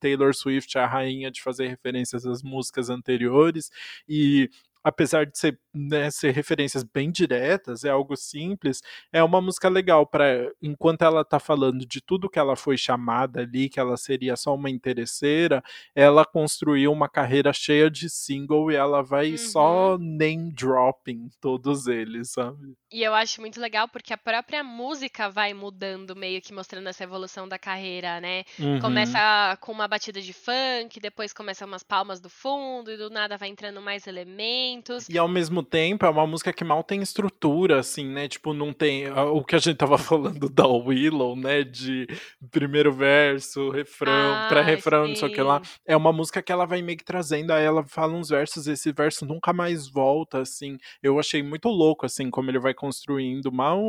Taylor 0.00 0.34
Swift 0.34 0.76
é 0.76 0.80
a 0.80 0.86
rainha 0.86 1.30
de 1.30 1.42
fazer 1.42 1.68
referências 1.68 2.26
às 2.26 2.42
músicas 2.42 2.90
anteriores, 2.90 3.70
e 4.08 4.50
apesar 4.86 5.26
de 5.26 5.36
ser, 5.36 5.58
né, 5.74 6.08
ser 6.12 6.30
referências 6.30 6.84
bem 6.84 7.10
diretas, 7.10 7.82
é 7.82 7.90
algo 7.90 8.16
simples, 8.16 8.80
é 9.12 9.20
uma 9.20 9.40
música 9.40 9.68
legal 9.68 10.06
para 10.06 10.48
enquanto 10.62 11.02
ela 11.02 11.24
tá 11.24 11.40
falando 11.40 11.84
de 11.84 12.00
tudo 12.00 12.30
que 12.30 12.38
ela 12.38 12.54
foi 12.54 12.76
chamada 12.76 13.40
ali, 13.40 13.68
que 13.68 13.80
ela 13.80 13.96
seria 13.96 14.36
só 14.36 14.54
uma 14.54 14.70
interesseira, 14.70 15.60
ela 15.92 16.24
construiu 16.24 16.92
uma 16.92 17.08
carreira 17.08 17.52
cheia 17.52 17.90
de 17.90 18.08
single 18.08 18.70
e 18.70 18.76
ela 18.76 19.02
vai 19.02 19.32
uhum. 19.32 19.38
só 19.38 19.98
name 19.98 20.52
dropping 20.52 21.30
todos 21.40 21.88
eles, 21.88 22.30
sabe? 22.30 22.76
E 22.88 23.02
eu 23.02 23.12
acho 23.12 23.40
muito 23.40 23.60
legal 23.60 23.88
porque 23.88 24.12
a 24.12 24.16
própria 24.16 24.62
música 24.62 25.28
vai 25.28 25.52
mudando, 25.52 26.14
meio 26.14 26.40
que 26.40 26.54
mostrando 26.54 26.88
essa 26.88 27.02
evolução 27.02 27.48
da 27.48 27.58
carreira, 27.58 28.20
né? 28.20 28.44
Uhum. 28.56 28.78
Começa 28.78 29.58
com 29.60 29.72
uma 29.72 29.88
batida 29.88 30.20
de 30.22 30.32
funk, 30.32 31.00
depois 31.00 31.32
começa 31.32 31.66
umas 31.66 31.82
palmas 31.82 32.20
do 32.20 32.30
fundo, 32.30 32.92
e 32.92 32.96
do 32.96 33.10
nada 33.10 33.36
vai 33.36 33.48
entrando 33.48 33.82
mais 33.82 34.06
elementos. 34.06 34.75
E 35.12 35.18
ao 35.18 35.28
mesmo 35.28 35.62
tempo 35.62 36.04
é 36.04 36.08
uma 36.08 36.26
música 36.26 36.52
que 36.52 36.64
mal 36.64 36.82
tem 36.82 37.02
estrutura, 37.02 37.80
assim, 37.80 38.06
né? 38.06 38.28
Tipo, 38.28 38.52
não 38.52 38.72
tem. 38.72 39.10
O 39.10 39.44
que 39.44 39.56
a 39.56 39.58
gente 39.58 39.76
tava 39.76 39.96
falando 39.98 40.48
da 40.48 40.66
Willow, 40.66 41.36
né? 41.36 41.62
De 41.62 42.06
primeiro 42.50 42.92
verso, 42.92 43.70
refrão, 43.70 44.12
ah, 44.12 44.46
pré-refrão, 44.48 45.08
não 45.08 45.16
sei 45.16 45.28
o 45.28 45.32
que 45.32 45.42
lá. 45.42 45.60
É 45.86 45.96
uma 45.96 46.12
música 46.12 46.42
que 46.42 46.52
ela 46.52 46.66
vai 46.66 46.82
meio 46.82 46.98
que 46.98 47.04
trazendo, 47.04 47.52
aí 47.52 47.64
ela 47.64 47.84
fala 47.86 48.14
uns 48.14 48.28
versos, 48.28 48.66
esse 48.66 48.92
verso 48.92 49.24
nunca 49.24 49.52
mais 49.52 49.88
volta, 49.88 50.40
assim. 50.40 50.78
Eu 51.02 51.18
achei 51.18 51.42
muito 51.42 51.68
louco, 51.68 52.06
assim, 52.06 52.30
como 52.30 52.50
ele 52.50 52.58
vai 52.58 52.74
construindo 52.74 53.52
mal. 53.52 53.80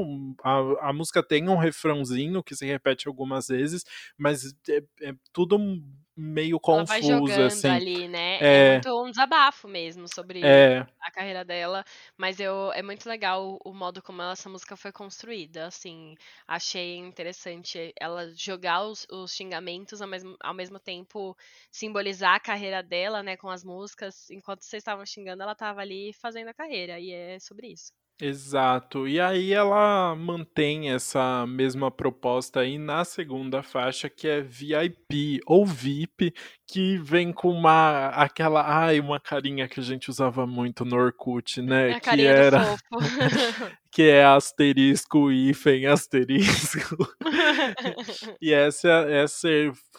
A, 0.44 0.90
a 0.90 0.94
música 0.94 1.24
tem 1.24 1.50
um 1.50 1.58
refrãozinho 1.58 2.44
que 2.44 2.56
se 2.56 2.66
repete 2.66 3.08
algumas 3.08 3.48
vezes, 3.48 3.84
mas 4.18 4.54
é, 4.70 4.82
é 5.02 5.14
tudo 5.34 5.58
meio 6.18 6.60
confuso, 6.60 6.94
Ela 6.94 7.00
vai 7.00 7.02
jogando 7.04 7.46
assim. 7.46 7.70
ali, 7.70 8.08
né? 8.08 8.38
É... 8.42 8.68
é 8.70 8.72
muito 8.74 9.04
um 9.04 9.12
desabafo 9.12 9.68
mesmo 9.68 10.08
sobre 10.08 10.44
é... 10.44 10.80
a 11.00 11.12
carreira 11.12 11.46
dela, 11.46 11.86
mas 12.18 12.40
eu 12.40 12.72
é 12.74 12.82
muito 12.82 13.08
legal 13.08 13.60
o, 13.64 13.74
modo 13.74 14.02
como 14.02 14.24
essa 14.24 14.50
música 14.50 14.76
foi 14.76 14.92
construída, 14.92 15.68
assim, 15.68 16.16
achei 16.48 16.98
interessante 16.98 17.94
ela 18.00 18.34
jogar 18.36 18.84
os, 18.84 19.06
os 19.12 19.32
xingamentos 19.32 20.02
ao 20.02 20.08
mesmo, 20.08 20.36
ao 20.42 20.56
mesmo 20.56 20.80
tempo 20.80 21.38
simbolizar 21.72 22.34
a 22.34 22.40
carreira 22.40 22.82
dela, 22.82 23.22
né, 23.22 23.38
com 23.38 23.50
as 23.50 23.64
músicas, 23.64 24.30
enquanto 24.32 24.64
vocês 24.64 24.82
estavam 24.82 25.06
xingando, 25.06 25.44
ela 25.44 25.52
estava 25.52 25.82
ali 25.82 26.14
fazendo 26.14 26.48
a 26.48 26.54
carreira, 26.54 27.00
e 27.00 27.12
é 27.12 27.40
sobre 27.40 27.68
isso. 27.68 27.94
Exato. 28.20 29.08
E 29.08 29.20
aí 29.20 29.54
ela 29.54 30.16
mantém 30.16 30.90
essa 30.90 31.46
mesma 31.46 31.92
proposta 31.92 32.62
aí 32.62 32.80
na 32.80 33.06
segunda 33.06 33.62
faixa, 33.62 34.10
que 34.10 34.28
é 34.28 34.42
VIP 34.42 35.40
ou 35.46 35.64
VIP, 35.64 36.34
que 36.68 36.98
vem 36.98 37.32
com 37.32 37.50
uma 37.50 38.08
aquela, 38.10 38.62
ai, 38.62 39.00
uma 39.00 39.20
carinha 39.20 39.68
que 39.70 39.80
a 39.80 39.84
gente 39.84 40.10
usava 40.10 40.46
muito 40.46 40.84
no 40.84 40.98
Orkut, 40.98 41.62
né, 41.62 41.94
A 41.94 42.00
que 42.02 42.26
era 42.26 42.78
que 43.90 44.04
é 44.04 44.26
asterisco 44.26 45.32
hífen 45.32 45.88
asterisco. 45.88 47.08
e 48.42 48.52
essa 48.52 48.90
essa 49.10 49.48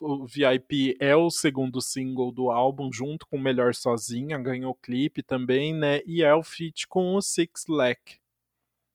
o 0.01 0.27
VIP 0.27 0.97
é 1.01 1.17
o 1.17 1.31
segundo 1.31 1.81
single 1.81 2.31
do 2.31 2.51
álbum 2.51 2.93
junto 2.93 3.27
com 3.27 3.39
Melhor 3.39 3.75
Sozinha, 3.75 4.39
ganhou 4.39 4.75
clipe 4.75 5.23
também, 5.23 5.75
né? 5.75 6.01
E 6.07 6.23
é 6.23 6.35
o 6.35 6.43
feat 6.43 6.87
com 6.87 7.15
o 7.15 7.23
Six 7.23 7.65
Lack. 7.69 8.19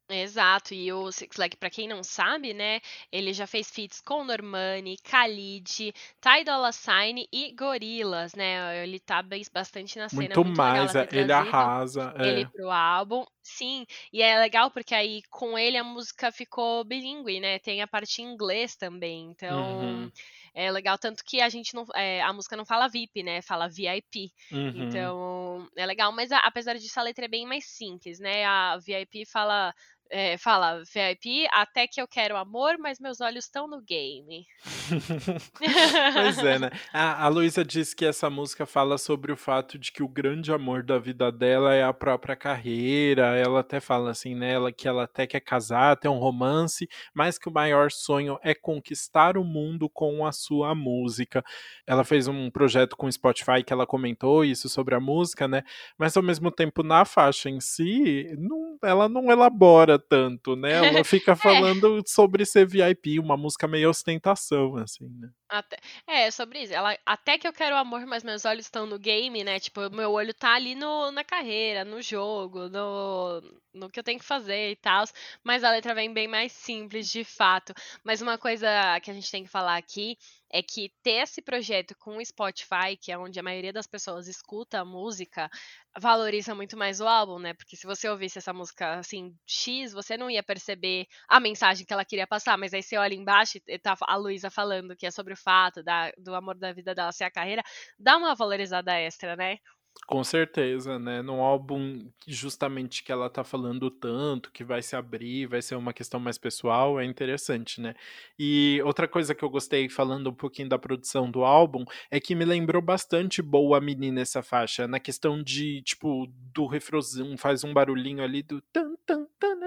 Exato, 0.09 0.73
e 0.73 0.91
o 0.91 1.11
Six 1.11 1.37
Leg, 1.37 1.55
pra 1.55 1.69
quem 1.69 1.87
não 1.87 2.03
sabe, 2.03 2.53
né, 2.53 2.81
ele 3.11 3.33
já 3.33 3.47
fez 3.47 3.71
feats 3.71 4.01
com 4.01 4.23
Normani, 4.23 4.97
Khalid, 5.01 5.93
Ty 6.19 6.43
Dolla 6.45 6.73
Sign 6.73 7.25
e 7.31 7.53
Gorillaz, 7.53 8.35
né, 8.35 8.83
ele 8.83 8.99
tá 8.99 9.23
bastante 9.53 9.97
na 9.97 10.09
cena. 10.09 10.21
Muito, 10.21 10.43
muito 10.43 10.57
mais, 10.57 10.93
é, 10.93 11.07
ele 11.11 11.31
arrasa. 11.31 12.13
Ele 12.19 12.41
é. 12.41 12.45
pro 12.45 12.69
álbum, 12.69 13.25
sim, 13.41 13.87
e 14.11 14.21
é 14.21 14.37
legal 14.39 14.69
porque 14.69 14.93
aí 14.93 15.23
com 15.29 15.57
ele 15.57 15.77
a 15.77 15.83
música 15.83 16.31
ficou 16.31 16.83
bilíngue, 16.83 17.39
né, 17.39 17.57
tem 17.59 17.81
a 17.81 17.87
parte 17.87 18.21
em 18.21 18.25
inglês 18.25 18.75
também, 18.75 19.31
então... 19.31 19.79
Uhum. 19.79 20.11
É 20.53 20.71
legal, 20.71 20.97
tanto 20.97 21.23
que 21.25 21.41
a 21.41 21.49
gente 21.49 21.73
não. 21.73 21.83
É, 21.95 22.21
a 22.21 22.31
música 22.31 22.55
não 22.55 22.65
fala 22.65 22.87
VIP, 22.87 23.23
né? 23.23 23.41
Fala 23.41 23.67
VIP. 23.67 24.31
Uhum. 24.51 24.83
Então, 24.83 25.67
é 25.75 25.85
legal, 25.85 26.11
mas 26.11 26.31
a, 26.31 26.37
apesar 26.39 26.75
disso, 26.75 26.99
a 26.99 27.03
letra 27.03 27.25
é 27.25 27.27
bem 27.27 27.45
mais 27.45 27.65
simples, 27.65 28.19
né? 28.19 28.45
A 28.45 28.77
VIP 28.77 29.25
fala 29.25 29.73
é, 30.13 30.37
fala 30.37 30.83
VIP, 30.83 31.47
até 31.51 31.87
que 31.87 31.99
eu 31.99 32.07
quero 32.07 32.37
amor, 32.37 32.77
mas 32.77 32.99
meus 32.99 33.19
olhos 33.19 33.45
estão 33.45 33.67
no 33.67 33.81
game. 33.81 34.45
pois 36.13 36.37
é, 36.37 36.59
né? 36.59 36.69
A, 36.93 37.25
a 37.25 37.27
Luísa 37.27 37.65
disse 37.65 37.95
que 37.95 38.05
essa 38.05 38.29
música 38.29 38.67
fala 38.67 38.99
sobre 38.99 39.31
o 39.31 39.35
fato 39.35 39.79
de 39.79 39.91
que 39.91 40.03
o 40.03 40.07
grande 40.07 40.53
amor 40.53 40.83
da 40.83 40.99
vida 40.99 41.31
dela 41.31 41.73
é 41.73 41.83
a 41.83 41.91
própria 41.91 42.35
carreira. 42.35 43.35
Ela 43.35 43.61
até 43.61 43.79
fala 43.79 44.11
assim, 44.11 44.35
né? 44.35 44.53
Ela, 44.53 44.71
que 44.71 44.87
ela 44.87 45.05
até 45.05 45.25
quer 45.25 45.39
casar, 45.39 45.97
tem 45.97 46.11
um 46.11 46.19
romance, 46.19 46.87
mas 47.11 47.39
que 47.39 47.49
o 47.49 47.53
maior 47.53 47.89
sonho 47.91 48.37
é 48.43 48.53
conquistar 48.53 49.35
o 49.35 49.43
mundo 49.43 49.89
com 49.89 50.27
a 50.27 50.31
sua 50.31 50.75
música. 50.75 51.43
Ela 51.87 52.03
fez 52.03 52.27
um 52.27 52.51
projeto 52.51 52.95
com 52.95 53.07
o 53.07 53.11
Spotify 53.11 53.63
que 53.65 53.73
ela 53.73 53.87
comentou 53.87 54.45
isso 54.45 54.69
sobre 54.69 54.93
a 54.93 54.99
música, 54.99 55.47
né? 55.47 55.63
Mas 55.97 56.15
ao 56.15 56.21
mesmo 56.21 56.51
tempo, 56.51 56.83
na 56.83 57.03
faixa 57.03 57.49
em 57.49 57.59
si, 57.59 58.31
não, 58.37 58.77
ela 58.83 59.09
não 59.09 59.31
elabora 59.31 60.02
tanto, 60.07 60.55
né? 60.55 60.71
Ela 61.01 61.03
fica 61.03 61.33
é. 61.33 61.35
falando 61.35 61.99
é. 61.99 62.01
sobre 62.05 62.45
ser 62.45 62.67
VIP, 62.67 63.19
uma 63.19 63.37
música 63.37 63.67
meio 63.67 63.89
ostentação, 63.89 64.77
assim, 64.77 65.07
né? 65.19 65.29
Até, 65.49 65.77
é, 66.07 66.31
sobre 66.31 66.63
isso. 66.63 66.73
Ela, 66.73 66.97
até 67.05 67.37
que 67.37 67.47
eu 67.47 67.53
quero 67.53 67.75
amor, 67.75 68.05
mas 68.05 68.23
meus 68.23 68.43
olhos 68.45 68.65
estão 68.65 68.85
no 68.85 68.97
game, 68.97 69.43
né? 69.43 69.59
Tipo, 69.59 69.89
meu 69.89 70.11
olho 70.11 70.33
tá 70.33 70.55
ali 70.55 70.75
no, 70.75 71.11
na 71.11 71.23
carreira, 71.23 71.85
no 71.85 72.01
jogo, 72.01 72.69
no, 72.69 73.41
no 73.73 73.89
que 73.89 73.99
eu 73.99 74.03
tenho 74.03 74.19
que 74.19 74.25
fazer 74.25 74.71
e 74.71 74.75
tal, 74.75 75.05
mas 75.43 75.63
a 75.63 75.71
letra 75.71 75.93
vem 75.93 76.13
bem 76.13 76.27
mais 76.27 76.51
simples, 76.51 77.09
de 77.09 77.23
fato. 77.23 77.73
Mas 78.03 78.21
uma 78.21 78.37
coisa 78.37 78.67
que 79.01 79.11
a 79.11 79.13
gente 79.13 79.29
tem 79.29 79.43
que 79.43 79.49
falar 79.49 79.77
aqui 79.77 80.17
é 80.53 80.61
que 80.61 80.93
ter 81.01 81.23
esse 81.23 81.41
projeto 81.41 81.95
com 81.97 82.17
o 82.17 82.25
Spotify, 82.25 82.95
que 83.01 83.11
é 83.11 83.17
onde 83.17 83.39
a 83.39 83.43
maioria 83.43 83.73
das 83.73 83.87
pessoas 83.87 84.27
escuta 84.27 84.79
a 84.79 84.85
música, 84.85 85.49
valoriza 85.97 86.53
muito 86.53 86.77
mais 86.77 87.01
o 87.01 87.07
álbum, 87.07 87.39
né? 87.39 87.55
Porque 87.55 87.75
se 87.75 87.87
você 87.87 88.07
ouvisse 88.07 88.37
essa 88.37 88.53
música 88.53 88.99
assim, 88.99 89.35
X, 89.47 89.93
você 89.93 90.15
não 90.15 90.29
ia 90.29 90.43
perceber 90.43 91.07
a 91.27 91.39
mensagem 91.39 91.85
que 91.85 91.91
ela 91.91 92.05
queria 92.05 92.27
passar, 92.27 92.55
mas 92.55 92.71
aí 92.71 92.83
você 92.83 92.97
olha 92.97 93.15
embaixo 93.15 93.57
e 93.67 93.79
tá 93.79 93.95
a 94.01 94.15
Luísa 94.15 94.51
falando 94.51 94.95
que 94.95 95.07
é 95.07 95.11
sobre 95.11 95.33
o 95.33 95.37
fato 95.37 95.81
da, 95.81 96.11
do 96.19 96.35
amor 96.35 96.55
da 96.55 96.71
vida 96.71 96.93
dela 96.93 97.11
ser 97.11 97.23
a 97.23 97.31
carreira, 97.31 97.63
dá 97.97 98.15
uma 98.17 98.35
valorizada 98.35 98.93
extra, 98.99 99.35
né? 99.35 99.57
Com 100.05 100.21
certeza, 100.23 100.99
né? 100.99 101.21
Num 101.21 101.41
álbum 101.41 102.09
justamente 102.27 103.03
que 103.03 103.11
ela 103.11 103.29
tá 103.29 103.43
falando 103.43 103.89
tanto, 103.89 104.51
que 104.51 104.63
vai 104.63 104.81
se 104.81 104.95
abrir, 104.97 105.47
vai 105.47 105.61
ser 105.61 105.75
uma 105.75 105.93
questão 105.93 106.19
mais 106.19 106.37
pessoal, 106.37 106.99
é 106.99 107.05
interessante, 107.05 107.79
né? 107.79 107.95
E 108.37 108.81
outra 108.83 109.07
coisa 109.07 109.33
que 109.33 109.43
eu 109.43 109.49
gostei, 109.49 109.87
falando 109.87 110.29
um 110.29 110.33
pouquinho 110.33 110.67
da 110.67 110.77
produção 110.77 111.31
do 111.31 111.43
álbum, 111.45 111.85
é 112.11 112.19
que 112.19 112.35
me 112.35 112.43
lembrou 112.43 112.81
bastante 112.81 113.41
Boa 113.41 113.79
Menina 113.79 114.19
essa 114.21 114.43
faixa, 114.43 114.87
na 114.87 114.99
questão 114.99 115.41
de, 115.41 115.81
tipo, 115.83 116.27
do 116.53 116.65
refrãozinho, 116.65 117.37
faz 117.37 117.63
um 117.63 117.73
barulhinho 117.73 118.21
ali 118.23 118.43
do 118.43 118.61
tan, 118.73 118.95
tan, 119.05 119.25
tan, 119.39 119.57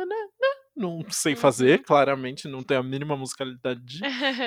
não 0.77 1.01
sei 1.11 1.35
fazer, 1.35 1.83
claramente, 1.83 2.49
não 2.49 2.63
tenho 2.63 2.81
a 2.81 2.83
mínima 2.83 3.17
musicalidade. 3.17 4.01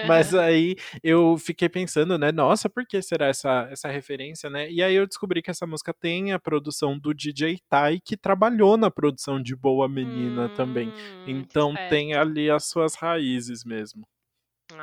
mas 0.07 0.33
aí 0.35 0.75
eu 1.03 1.37
fiquei 1.37 1.67
pensando, 1.67 2.17
né, 2.17 2.31
nossa, 2.31 2.69
por 2.69 2.85
que 2.85 3.01
será 3.01 3.27
essa, 3.27 3.67
essa 3.71 3.89
referência, 3.89 4.49
né? 4.49 4.69
E 4.69 4.83
aí 4.83 4.95
eu 4.95 5.07
descobri 5.07 5.41
que 5.41 5.49
essa 5.49 5.65
música 5.65 5.93
tem 5.93 6.31
a 6.31 6.39
produção 6.39 6.97
do 6.97 7.13
DJ 7.13 7.59
Tai, 7.69 7.99
que 8.03 8.15
trabalhou 8.15 8.77
na 8.77 8.91
produção 8.91 9.41
de 9.41 9.55
Boa 9.55 9.87
Menina 9.89 10.45
hum, 10.45 10.55
também. 10.55 10.93
Então 11.25 11.73
tem 11.89 12.13
ali 12.13 12.49
as 12.49 12.65
suas 12.65 12.95
raízes 12.95 13.63
mesmo. 13.63 14.07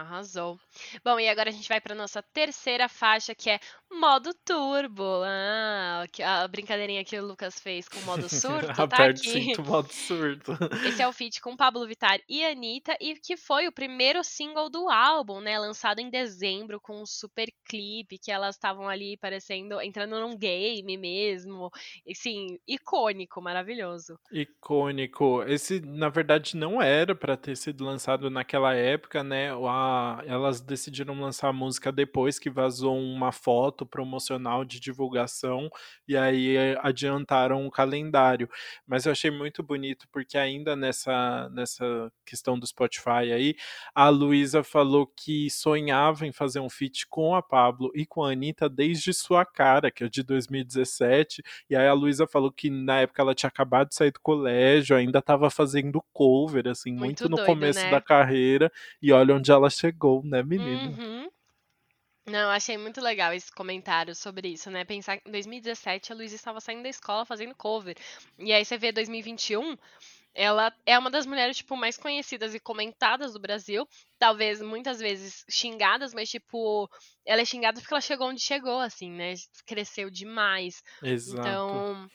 Arrasou. 0.00 0.58
Bom, 1.04 1.18
e 1.18 1.28
agora 1.28 1.50
a 1.50 1.52
gente 1.52 1.68
vai 1.68 1.80
para 1.80 1.94
nossa 1.94 2.22
terceira 2.22 2.88
faixa, 2.88 3.34
que 3.34 3.50
é 3.50 3.60
modo 3.90 4.34
turbo. 4.44 5.22
Ah, 5.24 6.04
a 6.24 6.48
brincadeirinha 6.48 7.04
que 7.04 7.18
o 7.18 7.26
Lucas 7.26 7.58
fez 7.58 7.88
com 7.88 7.98
o 8.00 8.04
modo 8.04 8.28
surto, 8.28 8.74
tá 8.74 8.84
Aperte 8.84 9.28
aqui. 9.28 9.42
Cinto, 9.44 9.64
modo 9.64 9.92
surto. 9.92 10.52
Esse 10.86 11.02
é 11.02 11.08
o 11.08 11.12
feat 11.12 11.40
com 11.40 11.56
Pablo 11.56 11.86
Vittar 11.86 12.20
e 12.28 12.44
Anitta, 12.44 12.96
e 13.00 13.14
que 13.14 13.36
foi 13.36 13.66
o 13.66 13.72
primeiro 13.72 14.22
single 14.22 14.68
do 14.68 14.88
álbum, 14.88 15.40
né? 15.40 15.58
Lançado 15.58 16.00
em 16.00 16.10
dezembro, 16.10 16.80
com 16.80 17.00
um 17.02 17.06
super 17.06 17.48
clipe, 17.64 18.18
que 18.18 18.30
elas 18.30 18.56
estavam 18.56 18.88
ali 18.88 19.16
parecendo, 19.16 19.80
entrando 19.80 20.20
num 20.20 20.36
game 20.36 20.96
mesmo. 20.96 21.70
Assim, 22.10 22.58
icônico, 22.66 23.40
maravilhoso. 23.40 24.18
Icônico. 24.30 25.42
Esse, 25.44 25.80
na 25.80 26.08
verdade, 26.08 26.56
não 26.56 26.82
era 26.82 27.14
para 27.14 27.36
ter 27.36 27.56
sido 27.56 27.84
lançado 27.84 28.28
naquela 28.30 28.74
época, 28.74 29.22
né? 29.22 29.50
A, 29.52 29.85
elas 30.26 30.60
decidiram 30.60 31.20
lançar 31.20 31.48
a 31.48 31.52
música 31.52 31.90
depois 31.92 32.38
que 32.38 32.50
vazou 32.50 32.98
uma 32.98 33.32
foto 33.32 33.84
promocional 33.86 34.64
de 34.64 34.80
divulgação 34.80 35.70
e 36.06 36.16
aí 36.16 36.56
eh, 36.56 36.78
adiantaram 36.82 37.66
o 37.66 37.70
calendário. 37.70 38.48
Mas 38.86 39.06
eu 39.06 39.12
achei 39.12 39.30
muito 39.30 39.62
bonito 39.62 40.06
porque 40.10 40.38
ainda 40.38 40.76
nessa, 40.76 41.48
nessa 41.50 42.12
questão 42.24 42.58
do 42.58 42.66
Spotify 42.66 43.32
aí, 43.32 43.56
a 43.94 44.08
Luísa 44.08 44.62
falou 44.62 45.06
que 45.06 45.48
sonhava 45.50 46.26
em 46.26 46.32
fazer 46.32 46.60
um 46.60 46.68
feat 46.68 47.06
com 47.08 47.34
a 47.34 47.42
Pablo 47.42 47.90
e 47.94 48.04
com 48.04 48.24
a 48.24 48.32
Anitta 48.32 48.68
desde 48.68 49.12
sua 49.12 49.44
cara, 49.44 49.90
que 49.90 50.04
é 50.04 50.08
de 50.08 50.22
2017. 50.22 51.42
E 51.70 51.76
aí 51.76 51.86
a 51.86 51.92
Luísa 51.92 52.26
falou 52.26 52.50
que 52.50 52.70
na 52.70 53.00
época 53.00 53.22
ela 53.22 53.34
tinha 53.34 53.48
acabado 53.48 53.88
de 53.88 53.94
sair 53.94 54.10
do 54.10 54.20
colégio, 54.20 54.96
ainda 54.96 55.18
estava 55.18 55.50
fazendo 55.50 56.02
cover, 56.12 56.68
assim, 56.68 56.90
muito, 56.90 57.04
muito 57.04 57.28
no 57.28 57.36
doido, 57.36 57.46
começo 57.46 57.80
né? 57.80 57.90
da 57.90 58.00
carreira. 58.00 58.70
E 59.00 59.12
olha 59.12 59.34
onde 59.34 59.50
ela 59.50 59.70
chegou, 59.78 60.22
né, 60.24 60.42
menina? 60.42 60.90
Uhum. 60.98 61.28
Não, 62.26 62.50
achei 62.50 62.76
muito 62.76 63.00
legal 63.00 63.32
esse 63.32 63.52
comentário 63.52 64.12
sobre 64.12 64.48
isso, 64.48 64.68
né? 64.68 64.84
Pensar 64.84 65.16
que 65.16 65.28
em 65.28 65.32
2017 65.32 66.12
a 66.12 66.16
Luísa 66.16 66.34
estava 66.34 66.60
saindo 66.60 66.82
da 66.82 66.88
escola 66.88 67.24
fazendo 67.24 67.54
cover. 67.54 67.96
E 68.36 68.52
aí 68.52 68.64
você 68.64 68.76
vê 68.76 68.90
2021, 68.90 69.76
ela 70.34 70.74
é 70.84 70.98
uma 70.98 71.08
das 71.08 71.24
mulheres, 71.24 71.58
tipo, 71.58 71.76
mais 71.76 71.96
conhecidas 71.96 72.52
e 72.52 72.58
comentadas 72.58 73.32
do 73.32 73.38
Brasil. 73.38 73.88
Talvez 74.18 74.60
muitas 74.60 74.98
vezes 74.98 75.44
xingadas, 75.48 76.12
mas, 76.12 76.28
tipo, 76.28 76.90
ela 77.24 77.42
é 77.42 77.44
xingada 77.44 77.80
porque 77.80 77.94
ela 77.94 78.00
chegou 78.00 78.28
onde 78.28 78.40
chegou, 78.40 78.80
assim, 78.80 79.10
né? 79.10 79.34
Cresceu 79.64 80.10
demais. 80.10 80.82
Exato. 81.00 81.40
Então, 81.40 82.08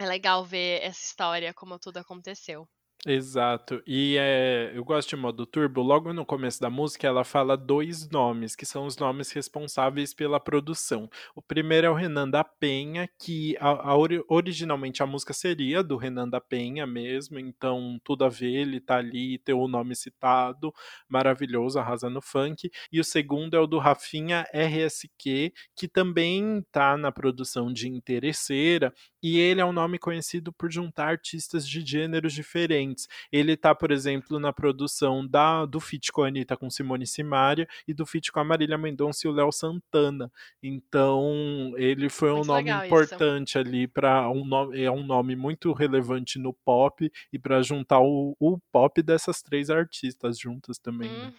é 0.00 0.06
legal 0.06 0.44
ver 0.44 0.82
essa 0.82 1.00
história, 1.00 1.54
como 1.54 1.78
tudo 1.78 1.98
aconteceu. 1.98 2.68
Exato. 3.06 3.82
E 3.86 4.16
é, 4.18 4.72
eu 4.74 4.82
gosto 4.82 5.10
de 5.10 5.16
modo 5.16 5.44
turbo. 5.44 5.82
Logo 5.82 6.10
no 6.14 6.24
começo 6.24 6.58
da 6.58 6.70
música, 6.70 7.06
ela 7.06 7.22
fala 7.22 7.54
dois 7.54 8.08
nomes, 8.08 8.56
que 8.56 8.64
são 8.64 8.86
os 8.86 8.96
nomes 8.96 9.30
responsáveis 9.30 10.14
pela 10.14 10.40
produção. 10.40 11.10
O 11.34 11.42
primeiro 11.42 11.86
é 11.86 11.90
o 11.90 11.94
Renan 11.94 12.30
da 12.30 12.42
Penha, 12.42 13.06
que 13.18 13.58
a, 13.60 13.90
a, 13.90 13.94
originalmente 14.26 15.02
a 15.02 15.06
música 15.06 15.34
seria 15.34 15.82
do 15.82 15.98
Renan 15.98 16.26
da 16.30 16.40
Penha 16.40 16.86
mesmo, 16.86 17.38
então 17.38 18.00
tudo 18.02 18.24
a 18.24 18.30
ver, 18.30 18.54
ele 18.54 18.80
tá 18.80 18.96
ali, 18.96 19.38
ter 19.38 19.52
o 19.52 19.68
nome 19.68 19.94
citado, 19.94 20.72
maravilhoso, 21.06 21.78
arrasando 21.78 22.22
funk. 22.22 22.70
E 22.90 22.98
o 23.00 23.04
segundo 23.04 23.54
é 23.54 23.60
o 23.60 23.66
do 23.66 23.78
Rafinha 23.78 24.46
RSQ, 24.50 25.52
que 25.76 25.88
também 25.88 26.64
tá 26.72 26.96
na 26.96 27.12
produção 27.12 27.70
de 27.70 27.86
Interesseira, 27.86 28.94
e 29.22 29.38
ele 29.38 29.60
é 29.60 29.64
um 29.64 29.72
nome 29.72 29.98
conhecido 29.98 30.52
por 30.54 30.70
juntar 30.72 31.08
artistas 31.08 31.68
de 31.68 31.84
gêneros 31.84 32.32
diferentes 32.32 32.93
diferentes. 32.94 33.08
Ele 33.30 33.56
tá, 33.56 33.74
por 33.74 33.90
exemplo, 33.90 34.38
na 34.38 34.52
produção 34.52 35.26
da 35.26 35.66
do 35.66 35.80
feat 35.80 36.12
com 36.12 36.22
a 36.22 36.28
Anitta 36.28 36.56
com 36.56 36.70
Simone 36.70 37.06
Simaria 37.06 37.66
e 37.86 37.92
do 37.92 38.06
feat 38.06 38.30
com 38.30 38.40
a 38.40 38.44
Marília 38.44 38.78
Mendonça 38.78 39.26
e 39.26 39.30
o 39.30 39.32
Léo 39.32 39.52
Santana. 39.52 40.30
Então, 40.62 41.72
ele 41.76 42.08
foi 42.08 42.30
um 42.30 42.36
muito 42.36 42.48
nome 42.48 42.70
importante 42.70 43.50
isso. 43.50 43.58
ali 43.58 43.86
para 43.86 44.30
um 44.30 44.44
nome, 44.44 44.80
é 44.80 44.90
um 44.90 45.04
nome 45.04 45.36
muito 45.36 45.72
relevante 45.72 46.38
no 46.38 46.52
pop 46.52 47.10
e 47.32 47.38
para 47.38 47.60
juntar 47.62 48.00
o, 48.00 48.36
o, 48.38 48.58
pop 48.72 49.02
dessas 49.02 49.42
três 49.42 49.70
artistas 49.70 50.38
juntas 50.38 50.78
também. 50.78 51.10
Né? 51.10 51.32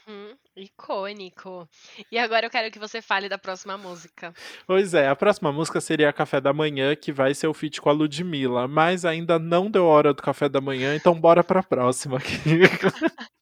Icônico. 0.56 1.68
E 2.12 2.18
agora 2.18 2.46
eu 2.46 2.50
quero 2.50 2.72
que 2.72 2.80
você 2.80 3.02
fale 3.02 3.28
da 3.28 3.38
próxima 3.38 3.78
música. 3.78 4.34
Pois 4.66 4.94
é, 4.94 5.08
a 5.08 5.16
próxima 5.16 5.52
música 5.52 5.82
seria 5.82 6.14
Café 6.14 6.40
da 6.40 6.54
Manhã, 6.54 6.96
que 6.96 7.12
vai 7.12 7.34
ser 7.34 7.48
o 7.48 7.54
feat 7.54 7.82
com 7.82 7.90
a 7.90 7.94
Ludmilla, 7.94 8.68
mas 8.68 9.04
ainda 9.06 9.38
não 9.38 9.70
deu 9.70 9.86
hora 9.86 10.14
do 10.14 10.22
café 10.22 10.48
da 10.48 10.62
manhã, 10.62 10.96
então 10.96 11.20
bora 11.20 11.44
pra 11.44 11.62
próxima 11.62 12.18
aqui. 12.18 12.40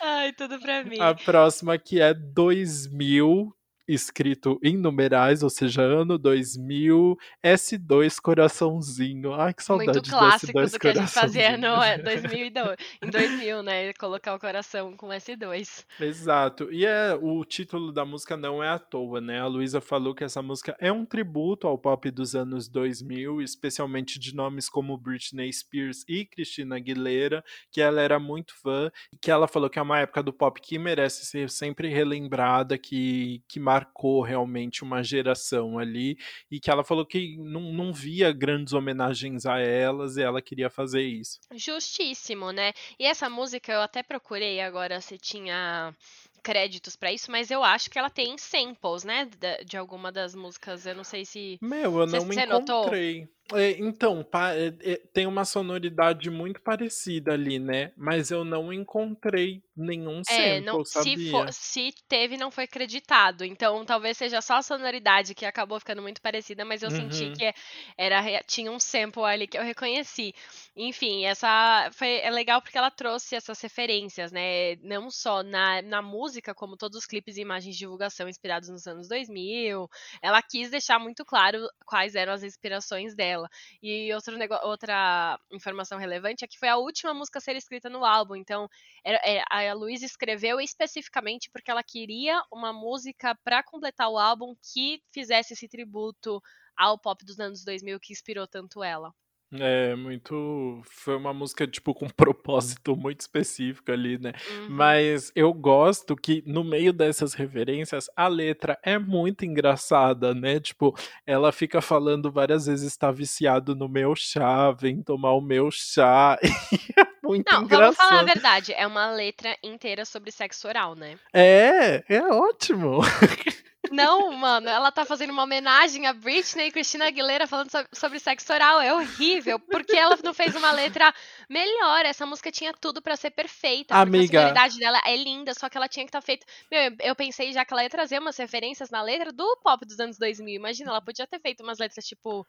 Ai, 0.00 0.32
tudo 0.32 0.58
pra 0.60 0.84
mim. 0.84 1.00
A 1.00 1.14
próxima 1.14 1.78
que 1.78 2.00
é 2.00 2.14
2000, 2.14 3.52
escrito 3.86 4.58
em 4.62 4.76
numerais, 4.76 5.42
ou 5.42 5.50
seja, 5.50 5.82
ano 5.82 6.18
2000, 6.18 7.16
S2 7.44 8.16
coraçãozinho. 8.20 9.34
Ai, 9.34 9.52
que 9.52 9.62
saudade 9.62 9.98
Muito 9.98 10.10
clássico 10.10 10.52
do 10.52 10.78
que 10.78 10.88
a 10.88 10.94
gente 10.94 11.12
fazia 11.12 11.56
no 11.56 11.74
2002, 12.02 12.76
em 13.02 13.10
2000, 13.10 13.62
né? 13.62 13.92
Colocar 13.94 14.34
o 14.34 14.38
coração 14.38 14.96
com 14.96 15.08
S2. 15.08 15.84
Exato. 16.00 16.72
E 16.72 16.84
é, 16.86 17.18
o 17.20 17.44
título 17.44 17.92
da 17.92 18.04
música 18.04 18.36
não 18.36 18.62
é 18.62 18.68
à 18.68 18.78
toa, 18.78 19.20
né? 19.20 19.40
A 19.40 19.46
Luísa 19.46 19.80
falou 19.80 20.14
que 20.14 20.24
essa 20.24 20.42
música 20.42 20.76
é 20.80 20.92
um 20.92 21.04
tributo 21.04 21.66
ao 21.66 21.78
pop 21.78 22.10
dos 22.10 22.34
anos 22.34 22.68
2000, 22.68 23.42
especialmente 23.42 24.18
de 24.18 24.34
nomes 24.34 24.68
como 24.68 24.96
Britney 24.96 25.52
Spears 25.52 26.04
e 26.08 26.24
Christina 26.24 26.76
Aguilera, 26.76 27.44
que 27.70 27.80
ela 27.80 28.00
era 28.00 28.18
muito 28.18 28.54
fã, 28.60 28.90
e 29.12 29.16
que 29.16 29.30
ela 29.30 29.46
falou 29.46 29.68
que 29.68 29.78
é 29.78 29.82
uma 29.82 29.98
época 29.98 30.22
do 30.22 30.32
pop 30.32 30.60
que 30.60 30.78
merece 30.78 31.26
ser 31.26 31.50
sempre 31.50 31.88
relembrada, 31.88 32.78
que, 32.78 33.42
que 33.48 33.60
marcou 33.74 34.22
realmente 34.22 34.84
uma 34.84 35.02
geração 35.02 35.78
ali 35.78 36.16
e 36.48 36.60
que 36.60 36.70
ela 36.70 36.84
falou 36.84 37.04
que 37.04 37.36
não, 37.38 37.72
não 37.72 37.92
via 37.92 38.32
grandes 38.32 38.72
homenagens 38.72 39.46
a 39.46 39.58
elas 39.58 40.16
e 40.16 40.22
ela 40.22 40.40
queria 40.40 40.70
fazer 40.70 41.02
isso. 41.02 41.40
Justíssimo, 41.52 42.52
né? 42.52 42.72
E 42.98 43.04
essa 43.04 43.28
música 43.28 43.72
eu 43.72 43.80
até 43.80 44.02
procurei 44.02 44.60
agora 44.60 45.00
se 45.00 45.18
tinha 45.18 45.92
créditos 46.40 46.94
para 46.94 47.10
isso, 47.10 47.30
mas 47.30 47.50
eu 47.50 47.64
acho 47.64 47.90
que 47.90 47.98
ela 47.98 48.10
tem 48.10 48.36
samples, 48.36 49.02
né, 49.02 49.28
de, 49.64 49.76
alguma 49.76 50.12
das 50.12 50.34
músicas. 50.34 50.86
Eu 50.86 50.94
não 50.94 51.04
sei 51.04 51.24
se. 51.24 51.58
Meu, 51.60 51.98
eu 52.00 52.06
não 52.06 52.24
me 52.26 52.36
encontrei. 52.36 53.20
Notou? 53.20 53.34
É, 53.52 53.72
então, 53.72 54.26
é, 54.32 54.92
é, 54.92 54.96
tem 55.12 55.26
uma 55.26 55.44
sonoridade 55.44 56.30
muito 56.30 56.62
parecida 56.62 57.34
ali, 57.34 57.58
né? 57.58 57.92
Mas 57.94 58.30
eu 58.30 58.42
não 58.42 58.72
encontrei 58.72 59.62
nenhum 59.76 60.22
é, 60.30 60.60
sample, 60.60 60.60
não? 60.62 60.84
Se, 60.84 61.30
for, 61.30 61.52
se 61.52 61.94
teve, 62.08 62.38
não 62.38 62.50
foi 62.50 62.64
acreditado. 62.64 63.44
Então, 63.44 63.84
talvez 63.84 64.16
seja 64.16 64.40
só 64.40 64.54
a 64.54 64.62
sonoridade 64.62 65.34
que 65.34 65.44
acabou 65.44 65.78
ficando 65.78 66.00
muito 66.00 66.22
parecida, 66.22 66.64
mas 66.64 66.82
eu 66.82 66.88
uhum. 66.88 67.10
senti 67.10 67.32
que 67.32 67.52
era, 67.98 68.42
tinha 68.46 68.72
um 68.72 68.80
sample 68.80 69.24
ali 69.24 69.46
que 69.46 69.58
eu 69.58 69.62
reconheci. 69.62 70.34
Enfim, 70.74 71.26
essa 71.26 71.90
foi, 71.92 72.20
é 72.20 72.30
legal 72.30 72.62
porque 72.62 72.78
ela 72.78 72.90
trouxe 72.90 73.36
essas 73.36 73.60
referências, 73.60 74.32
né? 74.32 74.76
Não 74.76 75.10
só 75.10 75.42
na, 75.42 75.82
na 75.82 76.00
música, 76.00 76.54
como 76.54 76.78
todos 76.78 76.96
os 76.96 77.06
clipes 77.06 77.36
e 77.36 77.42
imagens 77.42 77.74
de 77.74 77.80
divulgação 77.80 78.26
inspirados 78.26 78.70
nos 78.70 78.86
anos 78.86 79.06
2000. 79.06 79.86
Ela 80.22 80.40
quis 80.40 80.70
deixar 80.70 80.98
muito 80.98 81.26
claro 81.26 81.58
quais 81.84 82.14
eram 82.14 82.32
as 82.32 82.42
inspirações 82.42 83.14
dela 83.14 83.33
dela. 83.34 83.48
E 83.82 84.12
outro 84.14 84.34
outra 84.62 85.38
informação 85.52 85.98
relevante 85.98 86.44
é 86.44 86.48
que 86.48 86.58
foi 86.58 86.68
a 86.68 86.76
última 86.76 87.12
música 87.12 87.38
a 87.38 87.42
ser 87.42 87.56
escrita 87.56 87.88
no 87.90 88.04
álbum. 88.04 88.36
Então, 88.36 88.68
é, 89.04 89.42
a 89.50 89.72
Luísa 89.74 90.06
escreveu 90.06 90.60
especificamente 90.60 91.50
porque 91.50 91.70
ela 91.70 91.82
queria 91.82 92.42
uma 92.52 92.72
música 92.72 93.34
para 93.44 93.62
completar 93.62 94.08
o 94.08 94.18
álbum 94.18 94.54
que 94.72 95.02
fizesse 95.12 95.54
esse 95.54 95.68
tributo 95.68 96.40
ao 96.76 96.98
pop 96.98 97.24
dos 97.24 97.38
anos 97.38 97.64
2000 97.64 98.00
que 98.00 98.12
inspirou 98.12 98.46
tanto 98.46 98.82
ela. 98.82 99.12
É, 99.60 99.94
muito. 99.94 100.82
Foi 100.84 101.16
uma 101.16 101.32
música, 101.32 101.66
tipo, 101.66 101.94
com 101.94 102.06
um 102.06 102.10
propósito 102.16 102.96
muito 102.96 103.20
específico 103.20 103.92
ali, 103.92 104.18
né? 104.18 104.32
Uhum. 104.50 104.66
Mas 104.70 105.32
eu 105.34 105.52
gosto 105.52 106.16
que, 106.16 106.42
no 106.46 106.64
meio 106.64 106.92
dessas 106.92 107.34
referências, 107.34 108.08
a 108.16 108.28
letra 108.28 108.78
é 108.82 108.98
muito 108.98 109.44
engraçada, 109.44 110.34
né? 110.34 110.60
Tipo, 110.60 110.96
ela 111.26 111.52
fica 111.52 111.80
falando 111.80 112.30
várias 112.30 112.66
vezes: 112.66 112.86
está 112.86 113.10
viciado 113.10 113.74
no 113.74 113.88
meu 113.88 114.14
chá, 114.14 114.70
vem 114.72 115.02
tomar 115.02 115.32
o 115.32 115.40
meu 115.40 115.70
chá. 115.70 116.38
é 116.96 117.06
muito 117.22 117.50
Não, 117.52 117.62
engraçado. 117.62 117.80
vamos 117.82 117.96
falar 117.96 118.20
a 118.20 118.24
verdade. 118.24 118.72
É 118.72 118.86
uma 118.86 119.10
letra 119.10 119.56
inteira 119.62 120.04
sobre 120.04 120.30
sexo 120.30 120.66
oral, 120.68 120.94
né? 120.94 121.16
É, 121.32 122.04
é 122.08 122.22
ótimo. 122.22 123.00
Não, 123.94 124.32
mano, 124.32 124.68
ela 124.68 124.90
tá 124.90 125.04
fazendo 125.04 125.30
uma 125.30 125.44
homenagem 125.44 126.06
a 126.06 126.12
Britney 126.12 126.68
e 126.68 126.70
Christina 126.70 127.06
Aguilera 127.06 127.46
falando 127.46 127.70
so 127.70 127.78
sobre 127.92 128.18
sexo 128.18 128.52
oral. 128.52 128.80
É 128.80 128.92
horrível. 128.92 129.58
Porque 129.58 129.96
ela 129.96 130.18
não 130.22 130.34
fez 130.34 130.54
uma 130.54 130.72
letra 130.72 131.12
melhor. 131.48 132.04
Essa 132.04 132.26
música 132.26 132.50
tinha 132.50 132.72
tudo 132.72 133.00
para 133.00 133.16
ser 133.16 133.30
perfeita. 133.30 133.94
Amiga. 133.94 134.38
a 134.38 134.42
sonoridade 134.42 134.78
dela 134.78 135.00
é 135.06 135.16
linda, 135.16 135.54
só 135.54 135.68
que 135.68 135.76
ela 135.76 135.88
tinha 135.88 136.04
que 136.04 136.08
estar 136.08 136.20
tá 136.20 136.26
feita. 136.26 136.44
Meu, 136.70 136.96
eu 137.00 137.14
pensei 137.14 137.52
já 137.52 137.64
que 137.64 137.72
ela 137.72 137.84
ia 137.84 137.90
trazer 137.90 138.18
umas 138.18 138.36
referências 138.36 138.90
na 138.90 139.02
letra 139.02 139.32
do 139.32 139.56
pop 139.62 139.84
dos 139.86 140.00
anos 140.00 140.18
2000. 140.18 140.56
Imagina, 140.56 140.90
ela 140.90 141.00
podia 141.00 141.26
ter 141.26 141.40
feito 141.40 141.62
umas 141.62 141.78
letras 141.78 142.04
tipo, 142.04 142.46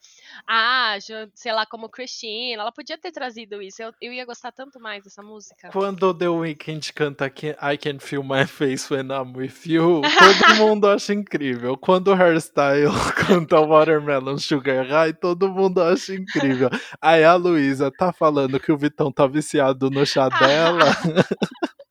ah, 0.47 0.95
sei 1.33 1.53
lá, 1.53 1.65
como 1.65 1.89
Christina. 1.89 2.61
Ela 2.61 2.71
podia 2.71 2.97
ter 2.97 3.11
trazido 3.11 3.61
isso. 3.61 3.83
Eu, 3.83 3.93
eu 4.01 4.13
ia 4.13 4.25
gostar 4.25 4.51
tanto 4.51 4.79
mais 4.79 5.03
dessa 5.03 5.21
música. 5.21 5.69
Quando 5.71 6.13
The 6.13 6.29
Weeknd 6.29 6.93
canta 6.93 7.27
I 7.27 7.77
Can 7.77 7.99
Feel 7.99 8.23
My 8.23 8.47
Face 8.47 8.91
When 8.91 9.07
I'm 9.09 9.35
With 9.35 9.65
You, 9.65 10.01
todo 10.01 10.55
mundo 10.57 10.87
acha 10.87 11.13
incrível. 11.13 11.34
Quando 11.77 12.09
o 12.09 12.13
Hairstyle 12.13 12.91
canta 13.27 13.59
Watermelon 13.59 14.37
Sugar 14.37 14.85
High, 14.87 15.13
todo 15.13 15.49
mundo 15.49 15.81
acha 15.81 16.13
incrível. 16.13 16.69
Aí 17.01 17.23
a 17.23 17.35
Luísa 17.35 17.91
tá 17.91 18.11
falando 18.11 18.59
que 18.59 18.71
o 18.71 18.77
Vitão 18.77 19.11
tá 19.11 19.27
viciado 19.27 19.89
no 19.89 20.05
chá 20.05 20.29
dela. 20.29 20.85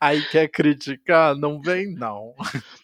Aí 0.00 0.22
quer 0.30 0.48
criticar? 0.48 1.34
Não 1.36 1.60
vem, 1.60 1.94
não. 1.94 2.34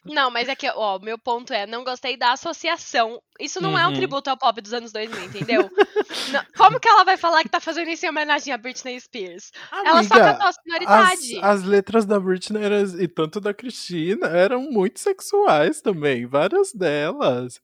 Não, 0.05 0.31
mas 0.31 0.49
é 0.49 0.55
que, 0.55 0.69
ó, 0.71 0.99
meu 0.99 1.19
ponto 1.19 1.53
é, 1.53 1.67
não 1.67 1.85
gostei 1.85 2.17
da 2.17 2.33
associação. 2.33 3.21
Isso 3.39 3.61
não 3.61 3.73
uhum. 3.73 3.79
é 3.79 3.87
um 3.87 3.91
uhum. 3.91 3.95
tributo 3.95 4.31
ao 4.31 4.37
pop 4.37 4.61
dos 4.61 4.73
anos 4.73 4.93
2000, 4.93 5.25
entendeu? 5.25 5.71
não, 6.33 6.45
como 6.57 6.81
que 6.81 6.89
ela 6.89 7.05
vai 7.05 7.17
falar 7.17 7.43
que 7.43 7.49
tá 7.49 7.61
fazendo 7.61 7.89
isso 7.91 8.07
em 8.07 8.09
homenagem 8.09 8.53
a 8.53 8.59
Britney 8.59 9.01
Spears? 9.01 9.53
Amiga, 9.71 9.91
ela 9.91 10.03
só 10.05 10.15
cantou 10.15 10.47
a 10.47 10.53
sonoridade. 10.53 11.39
As, 11.39 11.45
as 11.45 11.65
letras 11.65 12.07
da 12.07 12.19
Britney 12.19 12.63
eram, 12.63 13.01
e 13.01 13.09
tanto 13.09 13.41
da 13.41 13.53
Cristina 13.53 14.27
eram 14.29 14.63
muito 14.71 15.01
sexuais 15.01 15.81
também, 15.81 16.27
várias 16.27 16.73
delas. 16.73 17.61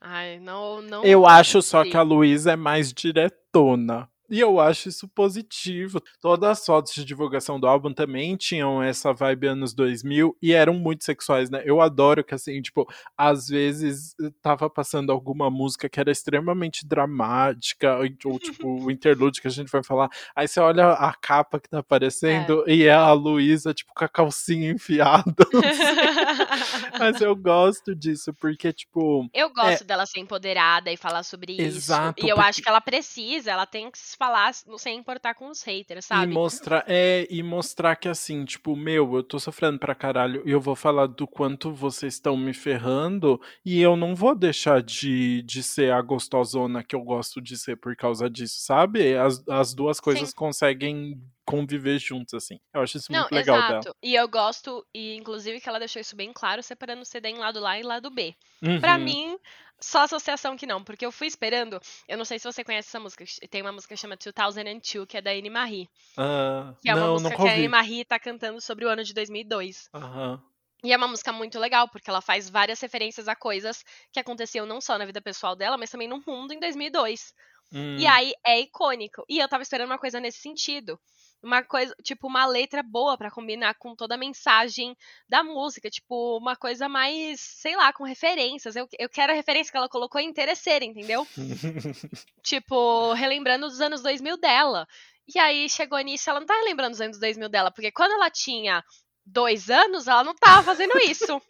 Ai, 0.00 0.38
não, 0.38 0.82
não. 0.82 1.02
Eu 1.02 1.26
acho 1.26 1.62
só 1.62 1.82
que 1.82 1.96
a 1.96 2.02
Luísa 2.02 2.52
é 2.52 2.56
mais 2.56 2.92
diretona. 2.92 4.06
E 4.34 4.40
eu 4.40 4.58
acho 4.58 4.88
isso 4.88 5.06
positivo. 5.06 6.02
Todas 6.20 6.50
as 6.50 6.66
fotos 6.66 6.92
de 6.92 7.04
divulgação 7.04 7.60
do 7.60 7.68
álbum 7.68 7.94
também 7.94 8.36
tinham 8.36 8.82
essa 8.82 9.12
vibe 9.12 9.46
anos 9.46 9.72
2000 9.72 10.36
e 10.42 10.52
eram 10.52 10.74
muito 10.74 11.04
sexuais, 11.04 11.48
né? 11.48 11.62
Eu 11.64 11.80
adoro 11.80 12.24
que, 12.24 12.34
assim, 12.34 12.60
tipo, 12.60 12.84
às 13.16 13.46
vezes 13.46 14.12
eh, 14.20 14.32
tava 14.42 14.68
passando 14.68 15.12
alguma 15.12 15.48
música 15.48 15.88
que 15.88 16.00
era 16.00 16.10
extremamente 16.10 16.84
dramática, 16.84 17.96
ou, 18.24 18.38
tipo, 18.40 18.66
o 18.84 18.90
interlude 18.90 19.40
que 19.40 19.46
a 19.46 19.50
gente 19.52 19.70
vai 19.70 19.84
falar. 19.84 20.10
Aí 20.34 20.48
você 20.48 20.58
olha 20.58 20.94
a 20.94 21.14
capa 21.14 21.60
que 21.60 21.68
tá 21.68 21.78
aparecendo 21.78 22.64
é. 22.66 22.74
e 22.74 22.82
é 22.88 22.92
a 22.92 23.12
Luísa, 23.12 23.72
tipo, 23.72 23.94
com 23.94 24.04
a 24.04 24.08
calcinha 24.08 24.68
enfiada. 24.68 25.46
Mas 26.98 27.20
eu 27.20 27.36
gosto 27.36 27.94
disso, 27.94 28.34
porque, 28.34 28.72
tipo. 28.72 29.30
Eu 29.32 29.52
gosto 29.52 29.82
é... 29.82 29.84
dela 29.84 30.06
ser 30.06 30.18
empoderada 30.18 30.90
e 30.90 30.96
falar 30.96 31.22
sobre 31.22 31.56
Exato, 31.60 32.18
isso. 32.18 32.26
E 32.26 32.30
eu 32.30 32.34
porque... 32.34 32.48
acho 32.48 32.62
que 32.62 32.68
ela 32.68 32.80
precisa, 32.80 33.52
ela 33.52 33.64
tem 33.64 33.88
que 33.88 33.98
falar 34.24 34.52
sem 34.78 34.98
importar 34.98 35.34
com 35.34 35.50
os 35.50 35.62
haters, 35.62 36.06
sabe? 36.06 36.32
E 36.32 36.34
mostrar, 36.34 36.84
é, 36.86 37.26
e 37.30 37.42
mostrar 37.42 37.96
que 37.96 38.08
assim, 38.08 38.44
tipo, 38.44 38.74
meu, 38.74 39.16
eu 39.16 39.22
tô 39.22 39.38
sofrendo 39.38 39.78
pra 39.78 39.94
caralho 39.94 40.42
e 40.46 40.50
eu 40.50 40.60
vou 40.60 40.74
falar 40.74 41.06
do 41.06 41.26
quanto 41.26 41.72
vocês 41.72 42.14
estão 42.14 42.36
me 42.36 42.54
ferrando 42.54 43.40
e 43.64 43.80
eu 43.80 43.96
não 43.96 44.14
vou 44.14 44.34
deixar 44.34 44.82
de, 44.82 45.42
de 45.42 45.62
ser 45.62 45.92
a 45.92 46.00
gostosona 46.00 46.82
que 46.82 46.96
eu 46.96 47.02
gosto 47.02 47.40
de 47.40 47.58
ser 47.58 47.76
por 47.76 47.94
causa 47.94 48.30
disso, 48.30 48.60
sabe? 48.60 49.16
As, 49.16 49.46
as 49.48 49.74
duas 49.74 50.00
coisas 50.00 50.30
Sim. 50.30 50.36
conseguem 50.36 51.20
conviver 51.44 51.98
juntos, 51.98 52.34
assim. 52.34 52.58
Eu 52.72 52.80
acho 52.80 52.96
isso 52.96 53.12
Não, 53.12 53.20
muito 53.20 53.34
legal 53.34 53.58
exato. 53.58 53.84
dela. 53.84 53.96
E 54.02 54.14
eu 54.14 54.28
gosto, 54.28 54.84
e 54.94 55.14
inclusive 55.14 55.60
que 55.60 55.68
ela 55.68 55.78
deixou 55.78 56.00
isso 56.00 56.16
bem 56.16 56.32
claro, 56.32 56.62
separando 56.62 57.02
o 57.02 57.04
CD 57.04 57.28
em 57.28 57.38
lado 57.38 57.64
A 57.66 57.78
e 57.78 57.82
lado 57.82 58.10
B. 58.10 58.34
Uhum. 58.62 58.80
Pra 58.80 58.98
mim, 58.98 59.38
só 59.80 60.02
associação 60.02 60.56
que 60.56 60.66
não, 60.66 60.82
porque 60.82 61.04
eu 61.04 61.12
fui 61.12 61.26
esperando. 61.26 61.80
Eu 62.08 62.16
não 62.16 62.24
sei 62.24 62.38
se 62.38 62.50
você 62.50 62.64
conhece 62.64 62.88
essa 62.88 63.00
música. 63.00 63.24
Tem 63.50 63.60
uma 63.60 63.72
música 63.72 63.94
que 63.94 64.00
chama 64.00 64.16
2002, 64.16 65.06
que 65.06 65.16
é 65.16 65.20
da 65.20 65.30
Anne 65.30 65.50
Marie. 65.50 65.88
Uh, 66.18 66.74
que 66.80 66.88
é 66.88 66.94
uma 66.94 67.06
não, 67.06 67.12
música 67.14 67.36
que 67.36 67.48
a 67.48 67.54
Anne 67.54 67.68
Marie 67.68 68.04
tá 68.04 68.18
cantando 68.18 68.60
sobre 68.60 68.84
o 68.84 68.88
ano 68.88 69.04
de 69.04 69.12
2002. 69.12 69.90
Uhum. 69.94 70.40
E 70.82 70.92
é 70.92 70.96
uma 70.96 71.08
música 71.08 71.32
muito 71.32 71.58
legal, 71.58 71.88
porque 71.88 72.10
ela 72.10 72.20
faz 72.20 72.48
várias 72.48 72.80
referências 72.80 73.26
a 73.26 73.34
coisas 73.34 73.82
que 74.12 74.20
aconteciam 74.20 74.66
não 74.66 74.80
só 74.80 74.98
na 74.98 75.06
vida 75.06 75.20
pessoal 75.20 75.56
dela, 75.56 75.78
mas 75.78 75.90
também 75.90 76.08
no 76.08 76.22
mundo 76.26 76.52
em 76.52 76.60
2002. 76.60 77.32
Hum. 77.72 77.96
E 77.98 78.06
aí 78.06 78.32
é 78.46 78.60
icônico. 78.60 79.24
E 79.28 79.38
eu 79.38 79.48
tava 79.48 79.62
esperando 79.62 79.88
uma 79.88 79.98
coisa 79.98 80.20
nesse 80.20 80.38
sentido 80.38 81.00
uma 81.44 81.62
coisa, 81.62 81.94
tipo, 82.02 82.26
uma 82.26 82.46
letra 82.46 82.82
boa 82.82 83.16
para 83.16 83.30
combinar 83.30 83.74
com 83.74 83.94
toda 83.94 84.14
a 84.14 84.18
mensagem 84.18 84.96
da 85.28 85.44
música, 85.44 85.90
tipo, 85.90 86.38
uma 86.38 86.56
coisa 86.56 86.88
mais, 86.88 87.40
sei 87.40 87.76
lá, 87.76 87.92
com 87.92 88.02
referências. 88.02 88.74
Eu, 88.74 88.88
eu 88.98 89.08
quero 89.08 89.32
a 89.32 89.36
referência 89.36 89.70
que 89.70 89.76
ela 89.76 89.88
colocou 89.88 90.20
em 90.20 90.28
interesseira, 90.28 90.84
entendeu? 90.84 91.26
tipo, 92.42 93.12
relembrando 93.12 93.68
dos 93.68 93.80
anos 93.80 94.02
2000 94.02 94.38
dela. 94.38 94.86
E 95.32 95.38
aí 95.38 95.68
chegou 95.68 95.98
nisso, 96.00 96.28
ela 96.28 96.40
não 96.40 96.46
tá 96.46 96.54
relembrando 96.54 96.90
dos 96.90 97.00
anos 97.00 97.18
2000 97.18 97.48
dela, 97.48 97.70
porque 97.70 97.92
quando 97.92 98.12
ela 98.12 98.30
tinha 98.30 98.82
dois 99.24 99.70
anos, 99.70 100.08
ela 100.08 100.24
não 100.24 100.34
tava 100.34 100.62
fazendo 100.62 100.98
isso. 100.98 101.40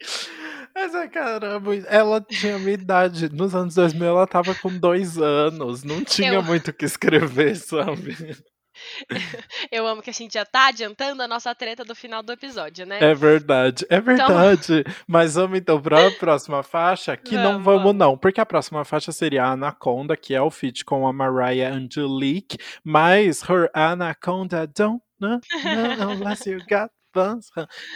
Mas 0.74 0.94
é 0.94 1.08
caramba, 1.08 1.74
ela 1.86 2.20
tinha 2.20 2.58
minha 2.58 2.74
idade. 2.74 3.28
Nos 3.30 3.54
anos 3.54 3.74
2000 3.74 4.06
ela 4.06 4.26
tava 4.26 4.54
com 4.54 4.78
dois 4.78 5.18
anos. 5.18 5.82
Não 5.82 6.04
tinha 6.04 6.34
eu... 6.34 6.42
muito 6.42 6.68
o 6.68 6.72
que 6.72 6.84
escrever, 6.84 7.56
sabe? 7.56 8.16
Eu 9.70 9.86
amo 9.86 10.02
que 10.02 10.10
a 10.10 10.12
gente 10.12 10.34
já 10.34 10.44
tá 10.44 10.68
adiantando 10.68 11.22
a 11.22 11.28
nossa 11.28 11.54
treta 11.54 11.84
do 11.84 11.94
final 11.94 12.22
do 12.22 12.32
episódio, 12.32 12.86
né? 12.86 12.98
É 13.00 13.14
verdade, 13.14 13.84
é 13.88 13.96
então 13.96 14.04
verdade. 14.04 14.80
Então... 14.80 14.94
Mas 15.06 15.34
vamos 15.34 15.58
então 15.58 15.80
pra 15.80 16.10
próxima 16.18 16.62
faixa, 16.62 17.16
que 17.16 17.34
vamos, 17.34 17.52
não 17.52 17.62
vamos, 17.62 17.82
vamos, 17.82 17.96
não, 17.96 18.16
porque 18.16 18.40
a 18.40 18.46
próxima 18.46 18.84
faixa 18.84 19.12
seria 19.12 19.44
a 19.44 19.52
Anaconda, 19.52 20.16
que 20.16 20.34
é 20.34 20.42
o 20.42 20.50
feat 20.50 20.84
com 20.84 21.06
a 21.06 21.12
Mariah 21.12 21.72
Angelique, 21.72 22.58
mas 22.84 23.42
Her 23.42 23.70
Anaconda 23.72 24.66
don't 24.66 25.02
know, 25.20 25.40
unless 26.10 26.48
you 26.48 26.58
got 26.68 26.90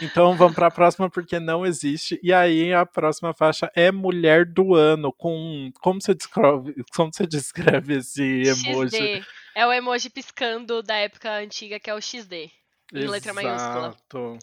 então 0.01 0.35
vamos 0.35 0.55
para 0.55 0.67
a 0.67 0.71
próxima 0.71 1.09
porque 1.09 1.39
não 1.39 1.65
existe. 1.65 2.19
E 2.23 2.33
aí 2.33 2.73
a 2.73 2.85
próxima 2.85 3.33
faixa 3.33 3.71
é 3.75 3.91
Mulher 3.91 4.45
do 4.45 4.75
Ano 4.75 5.13
com 5.13 5.71
como 5.81 6.01
você 6.01 6.13
descreve, 6.13 6.75
como 6.95 7.11
você 7.13 7.25
descreve 7.25 7.97
esse 7.97 8.43
emoji? 8.43 8.95
XD. 8.95 9.25
É 9.55 9.65
o 9.65 9.71
emoji 9.71 10.09
piscando 10.09 10.81
da 10.81 10.95
época 10.95 11.31
antiga, 11.31 11.79
que 11.79 11.89
é 11.89 11.93
o 11.93 12.01
XD. 12.01 12.51
Em 12.91 13.07
letra 13.07 13.33
maiúscula. 13.33 13.95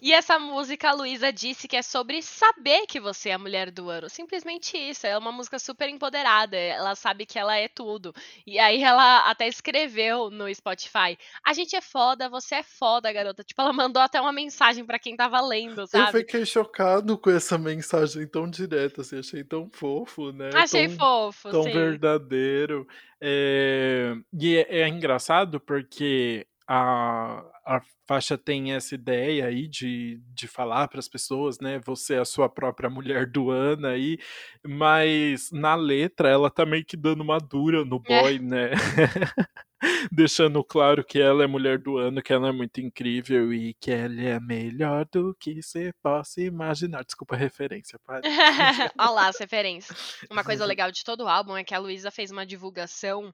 E 0.03 0.13
essa 0.13 0.39
música, 0.39 0.91
a 0.91 0.93
Luísa 0.93 1.33
disse 1.33 1.69
que 1.69 1.77
é 1.77 1.83
sobre 1.83 2.21
saber 2.23 2.87
que 2.87 2.99
você 2.99 3.29
é 3.29 3.35
a 3.35 3.39
mulher 3.39 3.71
do 3.71 3.89
ano. 3.89 4.09
Simplesmente 4.09 4.77
isso. 4.77 5.07
É 5.07 5.17
uma 5.17 5.31
música 5.31 5.59
super 5.59 5.89
empoderada. 5.89 6.57
Ela 6.57 6.97
sabe 6.97 7.27
que 7.27 7.39
ela 7.39 7.57
é 7.57 7.69
tudo. 7.69 8.13
E 8.47 8.59
aí 8.59 8.83
ela 8.83 9.31
até 9.31 9.47
escreveu 9.47 10.31
no 10.31 10.53
Spotify: 10.53 11.17
A 11.47 11.53
gente 11.53 11.77
é 11.77 11.81
foda, 11.81 12.29
você 12.29 12.57
é 12.57 12.63
foda, 12.63 13.13
garota. 13.13 13.45
Tipo, 13.45 13.63
ela 13.63 13.73
mandou 13.73 14.03
até 14.03 14.21
uma 14.21 14.33
mensagem 14.33 14.85
para 14.85 14.99
quem 14.99 15.17
tava 15.17 15.41
lendo, 15.41 15.87
sabe? 15.87 16.19
Eu 16.19 16.21
fiquei 16.21 16.45
chocado 16.45 17.17
com 17.19 17.31
essa 17.31 17.57
mensagem 17.57 18.27
tão 18.27 18.51
direta, 18.51 19.03
assim. 19.03 19.19
Achei 19.21 19.45
tão 19.45 19.71
fofo, 19.71 20.33
né? 20.33 20.51
Achei 20.55 20.89
tão, 20.89 20.97
fofo, 20.97 21.51
Tão 21.51 21.63
sim. 21.63 21.71
verdadeiro. 21.73 22.87
É... 23.21 24.15
E 24.33 24.57
é, 24.57 24.81
é 24.81 24.89
engraçado 24.89 25.61
porque 25.61 26.47
a, 26.73 27.43
a 27.67 27.83
faixa 28.07 28.39
tem 28.39 28.75
essa 28.75 28.95
ideia 28.95 29.47
aí 29.47 29.67
de, 29.67 30.23
de 30.33 30.47
falar 30.47 30.87
para 30.87 31.01
as 31.01 31.09
pessoas, 31.09 31.59
né? 31.59 31.81
Você 31.85 32.15
é 32.15 32.21
a 32.21 32.25
sua 32.25 32.49
própria 32.49 32.89
mulher 32.89 33.27
do 33.27 33.51
ano 33.51 33.89
aí, 33.89 34.19
mas 34.65 35.51
na 35.51 35.75
letra 35.75 36.29
ela 36.29 36.49
tá 36.49 36.65
meio 36.65 36.85
que 36.85 36.97
dando 36.97 37.23
uma 37.23 37.39
dura 37.39 37.85
no 37.85 38.01
é. 38.07 38.23
boy, 38.23 38.37
é. 38.37 38.39
né? 38.39 38.71
Deixando 40.13 40.63
claro 40.63 41.03
que 41.03 41.19
ela 41.19 41.43
é 41.43 41.47
mulher 41.49 41.79
do 41.79 41.99
ano, 41.99 42.23
que 42.23 42.33
ela 42.33 42.51
é 42.51 42.53
muito 42.53 42.81
incrível 42.81 43.53
e 43.53 43.75
que 43.75 43.91
ela 43.91 44.21
é 44.21 44.39
melhor 44.39 45.05
do 45.11 45.35
que 45.35 45.61
você 45.61 45.93
possa 46.01 46.41
imaginar. 46.41 47.03
Desculpa 47.03 47.35
a 47.35 47.39
referência, 47.39 47.99
pai. 48.07 48.21
Olha 48.97 49.11
lá 49.11 49.29
as 49.29 49.41
referências. 49.41 50.21
Uma 50.31 50.45
coisa 50.45 50.65
legal 50.65 50.93
de 50.93 51.03
todo 51.03 51.25
o 51.25 51.29
álbum 51.29 51.57
é 51.57 51.65
que 51.65 51.75
a 51.75 51.79
Luísa 51.81 52.13
fez 52.13 52.31
uma 52.31 52.47
divulgação 52.47 53.33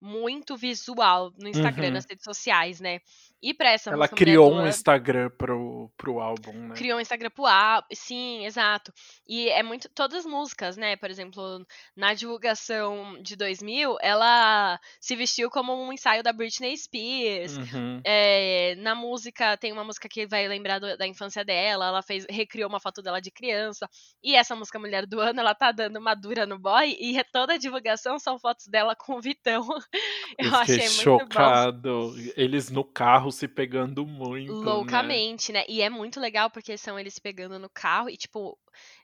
muito 0.00 0.56
visual 0.56 1.32
no 1.38 1.48
Instagram, 1.48 1.90
Uhum. 1.90 1.92
nas 1.92 2.04
redes 2.08 2.24
sociais, 2.24 2.80
né? 2.80 3.00
E 3.40 3.54
pra 3.54 3.70
essa 3.70 3.90
Ela 3.90 4.08
criou 4.08 4.52
um 4.52 4.66
Instagram 4.66 5.30
pro, 5.38 5.90
pro 5.96 6.18
álbum, 6.18 6.52
né? 6.52 6.74
criou 6.74 6.98
um 6.98 7.00
Instagram 7.00 7.30
pro 7.30 7.46
álbum, 7.46 7.86
sim, 7.92 8.44
exato. 8.44 8.92
E 9.28 9.48
é 9.50 9.62
muito 9.62 9.88
todas 9.90 10.18
as 10.18 10.26
músicas, 10.26 10.76
né? 10.76 10.96
Por 10.96 11.08
exemplo, 11.08 11.64
na 11.96 12.14
divulgação 12.14 13.20
de 13.22 13.36
2000, 13.36 13.96
ela 14.00 14.80
se 15.00 15.14
vestiu 15.14 15.50
como 15.50 15.72
um 15.72 15.92
ensaio 15.92 16.22
da 16.22 16.32
Britney 16.32 16.76
Spears. 16.76 17.56
Uhum. 17.56 18.00
É, 18.04 18.74
na 18.78 18.94
música, 18.94 19.56
tem 19.56 19.72
uma 19.72 19.84
música 19.84 20.08
que 20.08 20.26
vai 20.26 20.48
lembrar 20.48 20.78
do- 20.80 20.96
da 20.96 21.06
infância 21.06 21.44
dela, 21.44 21.86
ela 21.86 22.02
fez, 22.02 22.26
recriou 22.28 22.68
uma 22.68 22.80
foto 22.80 23.02
dela 23.02 23.20
de 23.20 23.30
criança. 23.30 23.88
E 24.22 24.34
essa 24.34 24.56
música 24.56 24.78
Mulher 24.78 25.06
do 25.06 25.20
Ano, 25.20 25.40
ela 25.40 25.54
tá 25.54 25.70
dando 25.70 25.98
uma 25.98 26.14
dura 26.14 26.44
no 26.46 26.58
boy, 26.58 26.96
e 26.98 27.16
é 27.18 27.22
toda 27.24 27.54
a 27.54 27.58
divulgação 27.58 28.18
são 28.18 28.38
fotos 28.38 28.66
dela 28.66 28.96
com 28.96 29.14
o 29.14 29.20
Vitão. 29.20 29.66
Eu, 30.38 30.46
Eu 30.48 30.54
achei 30.56 30.78
muito 30.78 31.04
bom. 31.04 31.18
chocado. 31.20 32.14
Eles 32.36 32.70
no 32.70 32.84
carro 32.84 33.27
se 33.30 33.46
pegando 33.48 34.06
muito. 34.06 34.52
né? 34.54 34.62
Loucamente, 34.64 35.52
né? 35.52 35.64
E 35.68 35.82
é 35.82 35.90
muito 35.90 36.20
legal 36.20 36.50
porque 36.50 36.76
são 36.78 36.98
eles 36.98 37.18
pegando 37.18 37.58
no 37.58 37.68
carro 37.68 38.08
e, 38.10 38.16
tipo, 38.16 38.58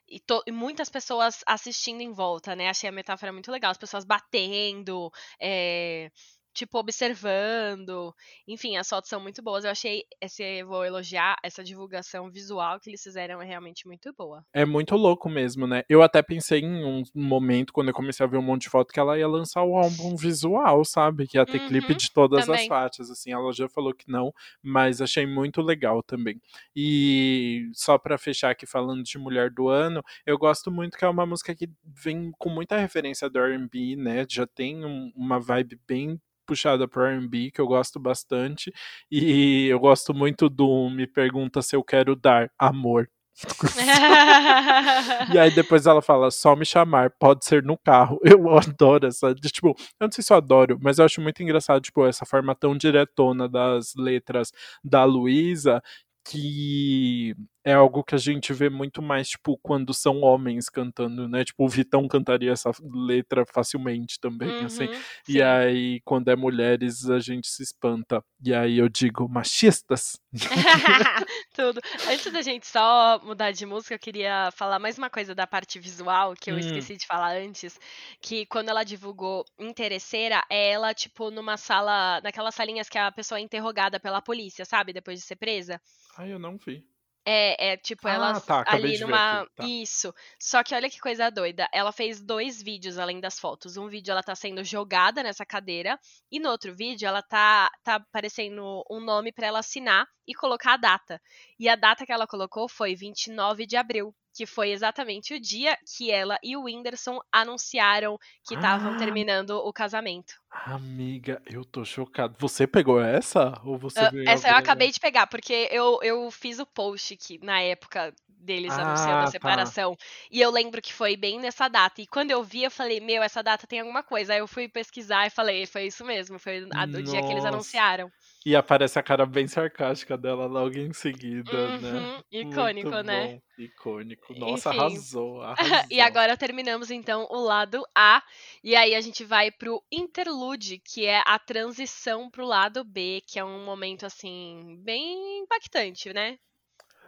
e, 0.07 0.19
to- 0.19 0.43
e 0.45 0.51
muitas 0.51 0.89
pessoas 0.89 1.43
assistindo 1.45 2.01
em 2.01 2.11
volta, 2.11 2.55
né? 2.55 2.69
Achei 2.69 2.89
a 2.89 2.91
metáfora 2.91 3.31
muito 3.33 3.51
legal. 3.51 3.71
As 3.71 3.77
pessoas 3.77 4.05
batendo, 4.05 5.11
é, 5.39 6.11
tipo, 6.55 6.79
observando. 6.79 8.13
Enfim, 8.47 8.77
as 8.77 8.87
fotos 8.89 9.09
são 9.09 9.19
muito 9.21 9.43
boas. 9.43 9.63
Eu 9.65 9.71
achei, 9.71 10.03
esse, 10.21 10.63
vou 10.63 10.83
elogiar, 10.85 11.37
essa 11.43 11.63
divulgação 11.63 12.31
visual 12.31 12.79
que 12.79 12.89
eles 12.89 13.03
fizeram 13.03 13.41
é 13.41 13.45
realmente 13.45 13.85
muito 13.87 14.11
boa. 14.17 14.43
É 14.53 14.65
muito 14.65 14.95
louco 14.95 15.29
mesmo, 15.29 15.67
né? 15.67 15.83
Eu 15.89 16.01
até 16.01 16.21
pensei 16.23 16.61
em 16.61 16.83
um 16.85 17.03
momento, 17.13 17.73
quando 17.73 17.89
eu 17.89 17.93
comecei 17.93 18.25
a 18.25 18.29
ver 18.29 18.37
um 18.37 18.41
monte 18.41 18.63
de 18.63 18.69
foto, 18.69 18.93
que 18.93 18.99
ela 18.99 19.17
ia 19.19 19.27
lançar 19.27 19.63
o 19.63 19.75
álbum 19.77 20.15
visual, 20.17 20.85
sabe? 20.85 21.27
Que 21.27 21.37
ia 21.37 21.45
ter 21.45 21.59
Uhum, 21.59 21.67
clipe 21.67 21.93
de 21.93 22.11
todas 22.11 22.45
também. 22.45 22.61
as 22.61 22.65
faixas, 22.67 23.11
assim. 23.11 23.33
Ela 23.33 23.51
já 23.51 23.67
falou 23.67 23.93
que 23.93 24.09
não, 24.09 24.33
mas 24.63 25.01
achei 25.01 25.25
muito 25.27 25.61
legal 25.61 26.01
também. 26.01 26.41
E 26.75 27.69
só 27.73 27.97
pra 27.97 28.17
fechar 28.17 28.51
aqui 28.51 28.65
falando 28.65 29.03
de 29.03 29.17
Mulher 29.17 29.49
do 29.51 29.67
Ano, 29.67 30.01
eu 30.25 30.37
gosto 30.37 30.71
muito 30.71 30.97
que 30.97 31.03
é 31.05 31.09
uma 31.09 31.25
música 31.25 31.53
que 31.53 31.69
vem 31.83 32.31
com 32.37 32.49
muita 32.49 32.77
referência 32.77 33.29
do 33.29 33.39
R&B, 33.39 33.95
né? 33.97 34.25
Já 34.29 34.47
tem 34.47 34.85
um- 34.85 35.11
uma 35.15 35.39
vibe 35.39 35.79
bem 35.87 36.19
puxada 36.45 36.87
pro 36.87 37.03
R&B, 37.05 37.51
que 37.51 37.61
eu 37.61 37.67
gosto 37.67 37.99
bastante. 37.99 38.71
E 39.11 39.67
eu 39.67 39.79
gosto 39.79 40.13
muito 40.13 40.49
do 40.49 40.89
Me 40.89 41.07
Pergunta 41.07 41.61
Se 41.61 41.75
Eu 41.75 41.83
Quero 41.83 42.15
Dar 42.15 42.49
Amor. 42.59 43.09
E 45.33 45.37
aí 45.37 45.51
depois 45.51 45.85
ela 45.85 46.01
fala, 46.01 46.31
só 46.31 46.55
me 46.55 46.65
chamar, 46.65 47.11
pode 47.19 47.45
ser 47.45 47.63
no 47.63 47.77
carro. 47.77 48.19
Eu 48.23 48.49
adoro 48.57 49.07
essa, 49.07 49.33
de, 49.33 49.49
tipo, 49.49 49.69
eu 49.99 50.05
não 50.07 50.11
sei 50.11 50.23
se 50.23 50.31
eu 50.31 50.37
adoro, 50.37 50.77
mas 50.81 50.99
eu 50.99 51.05
acho 51.05 51.21
muito 51.21 51.41
engraçado, 51.43 51.81
tipo, 51.81 52.05
essa 52.05 52.25
forma 52.25 52.55
tão 52.55 52.77
diretona 52.77 53.47
das 53.49 53.93
letras 53.95 54.51
da 54.83 55.03
Luísa, 55.03 55.81
que 56.25 57.35
é 57.65 57.73
algo 57.73 58.03
que 58.03 58.15
a 58.15 58.17
gente 58.19 58.53
vê 58.53 58.69
muito 58.69 59.01
mais, 59.01 59.29
tipo, 59.29 59.57
quando 59.61 59.93
são 59.93 60.21
homens 60.21 60.69
cantando, 60.69 61.27
né? 61.27 61.43
Tipo, 61.43 61.65
o 61.65 61.69
Vitão 61.69 62.07
cantaria 62.07 62.51
essa 62.51 62.71
letra 62.81 63.43
facilmente 63.45 64.19
também, 64.19 64.63
assim. 64.63 64.85
Uhum, 64.85 65.03
E 65.27 65.33
sim. 65.33 65.41
aí, 65.41 66.01
quando 66.05 66.29
é 66.29 66.35
mulheres, 66.35 67.09
a 67.09 67.19
gente 67.19 67.47
se 67.47 67.63
espanta. 67.63 68.23
E 68.43 68.53
aí 68.53 68.77
eu 68.77 68.87
digo, 68.87 69.27
machistas? 69.27 70.19
Tudo. 71.53 71.81
Antes 72.07 72.31
da 72.31 72.41
gente 72.41 72.67
só 72.67 73.19
mudar 73.23 73.51
de 73.51 73.65
música, 73.65 73.95
eu 73.95 73.99
queria 73.99 74.51
falar 74.51 74.77
mais 74.79 74.97
uma 74.97 75.09
coisa 75.09 75.33
da 75.33 75.47
parte 75.47 75.79
visual 75.79 76.33
que 76.39 76.51
eu 76.51 76.55
Hum. 76.55 76.59
esqueci 76.59 76.95
de 76.97 77.05
falar 77.07 77.35
antes. 77.37 77.79
Que 78.21 78.45
quando 78.45 78.69
ela 78.69 78.83
divulgou 78.83 79.43
Interesseira, 79.59 80.43
é 80.49 80.71
ela, 80.71 80.93
tipo, 80.93 81.31
numa 81.31 81.57
sala, 81.57 82.21
naquelas 82.21 82.53
salinhas 82.55 82.89
que 82.89 82.97
a 82.97 83.11
pessoa 83.11 83.39
é 83.39 83.41
interrogada 83.41 83.99
pela 83.99 84.21
polícia, 84.21 84.65
sabe? 84.65 84.93
Depois 84.93 85.19
de 85.19 85.25
ser 85.25 85.35
presa. 85.35 85.81
Ai, 86.17 86.31
eu 86.31 86.39
não 86.39 86.57
vi. 86.57 86.85
É, 87.27 87.71
é 87.73 87.77
tipo, 87.77 88.07
ela 88.07 88.37
Ah, 88.37 88.39
tá, 88.39 88.59
acabei 88.59 88.91
ali 88.95 88.99
numa. 88.99 89.41
aqui, 89.41 89.51
tá. 89.55 89.65
Isso. 89.65 90.13
Só 90.39 90.63
que 90.63 90.75
olha 90.75 90.89
que 90.89 90.99
coisa 90.99 91.29
doida. 91.31 91.67
Ela 91.73 91.91
fez 91.91 92.21
dois 92.21 92.61
vídeos 92.61 92.99
além 92.99 93.19
das 93.19 93.39
fotos. 93.39 93.77
Um 93.77 93.87
vídeo 93.87 94.11
ela 94.11 94.21
tá 94.21 94.35
sendo 94.35 94.63
jogada 94.63 95.23
nessa 95.23 95.45
cadeira. 95.45 95.99
E 96.31 96.39
no 96.39 96.49
outro 96.49 96.75
vídeo 96.75 97.07
ela 97.07 97.23
tá, 97.23 97.69
tá 97.83 97.95
aparecendo 97.95 98.83
um 98.91 98.99
nome 98.99 99.31
pra 99.31 99.47
ela 99.47 99.59
assinar 99.59 100.07
e 100.27 100.35
colocar 100.35 100.73
a 100.73 100.77
data. 100.77 101.19
E 101.59 101.67
a 101.67 101.75
data 101.75 102.05
que 102.05 102.11
ela 102.11 102.27
colocou 102.27 102.69
foi 102.69 102.95
29 102.95 103.65
de 103.65 103.75
abril. 103.75 104.15
Que 104.35 104.45
foi 104.45 104.71
exatamente 104.71 105.33
o 105.33 105.39
dia 105.39 105.77
que 105.97 106.11
ela 106.11 106.37
e 106.43 106.57
o 106.57 106.63
Whindersson 106.65 107.19
anunciaram 107.31 108.17
que 108.43 108.55
estavam 108.55 108.93
Ah. 108.93 108.95
terminando 108.95 109.51
o 109.51 109.73
casamento. 109.73 110.35
Amiga, 110.63 111.41
eu 111.45 111.63
tô 111.63 111.83
chocado. 111.85 112.35
Você 112.39 112.65
pegou 112.67 112.99
essa? 113.01 113.61
Ou 113.63 113.77
você 113.77 114.05
Ah, 114.07 114.13
em 114.13 114.25
Essa 114.25 114.49
eu 114.49 114.55
acabei 114.55 114.91
de 114.91 114.99
pegar, 114.99 115.25
porque 115.27 115.69
eu, 115.71 115.99
eu 116.03 116.29
fiz 116.31 116.59
o 116.59 116.65
post 116.65 117.15
que, 117.15 117.37
na 117.39 117.61
época 117.61 118.13
deles 118.27 118.77
anunciando 118.77 119.23
Ah, 119.23 119.23
a 119.23 119.27
tá. 119.39 119.55
separação. 119.67 119.95
E 120.29 120.41
eu 120.41 120.51
lembro 120.51 120.81
que 120.81 120.93
foi 120.93 121.15
bem 121.15 121.39
nessa 121.39 121.67
data. 121.69 122.01
E 122.01 122.07
quando 122.07 122.31
eu 122.31 122.43
vi, 122.43 122.63
eu 122.63 122.71
falei, 122.71 122.99
meu, 122.99 123.23
essa 123.23 123.41
data 123.41 123.65
tem 123.65 123.79
alguma 123.79 124.03
coisa. 124.03 124.33
Aí 124.33 124.39
eu 124.39 124.47
fui 124.47 124.67
pesquisar 124.67 125.25
e 125.27 125.29
falei, 125.29 125.65
foi 125.65 125.85
isso 125.87 126.03
mesmo, 126.05 126.37
foi 126.39 126.67
a 126.75 126.85
do 126.85 127.01
dia 127.01 127.23
que 127.23 127.31
eles 127.31 127.45
Nossa. 127.45 127.45
anunciaram. 127.45 128.11
E 128.45 128.55
aparece 128.55 128.97
a 128.99 129.03
cara 129.03 129.25
bem 129.25 129.45
sarcástica 129.47 130.17
dela 130.17 130.45
logo 130.45 130.77
em 130.77 130.93
seguida, 130.93 131.69
né? 131.71 132.07
Uhum, 132.07 132.23
icônico, 132.31 132.89
Muito 132.89 133.03
né? 133.03 133.31
bom, 133.33 133.41
Icônico. 133.57 134.33
Nossa, 134.35 134.69
Enfim. 134.69 134.69
arrasou, 134.69 135.41
arrasou. 135.41 135.91
E 135.91 136.01
agora 136.01 136.37
terminamos 136.37 136.91
então 136.91 137.27
o 137.31 137.39
lado 137.41 137.83
A. 137.95 138.23
E 138.63 138.75
aí 138.75 138.95
a 138.95 139.01
gente 139.01 139.23
vai 139.23 139.51
pro 139.51 139.83
interlude, 139.91 140.79
que 140.79 141.05
é 141.05 141.21
a 141.25 141.39
transição 141.39 142.29
pro 142.29 142.45
lado 142.45 142.83
B, 142.83 143.21
que 143.27 143.39
é 143.39 143.45
um 143.45 143.65
momento 143.65 144.05
assim, 144.05 144.77
bem 144.83 145.39
impactante, 145.39 146.13
né? 146.13 146.37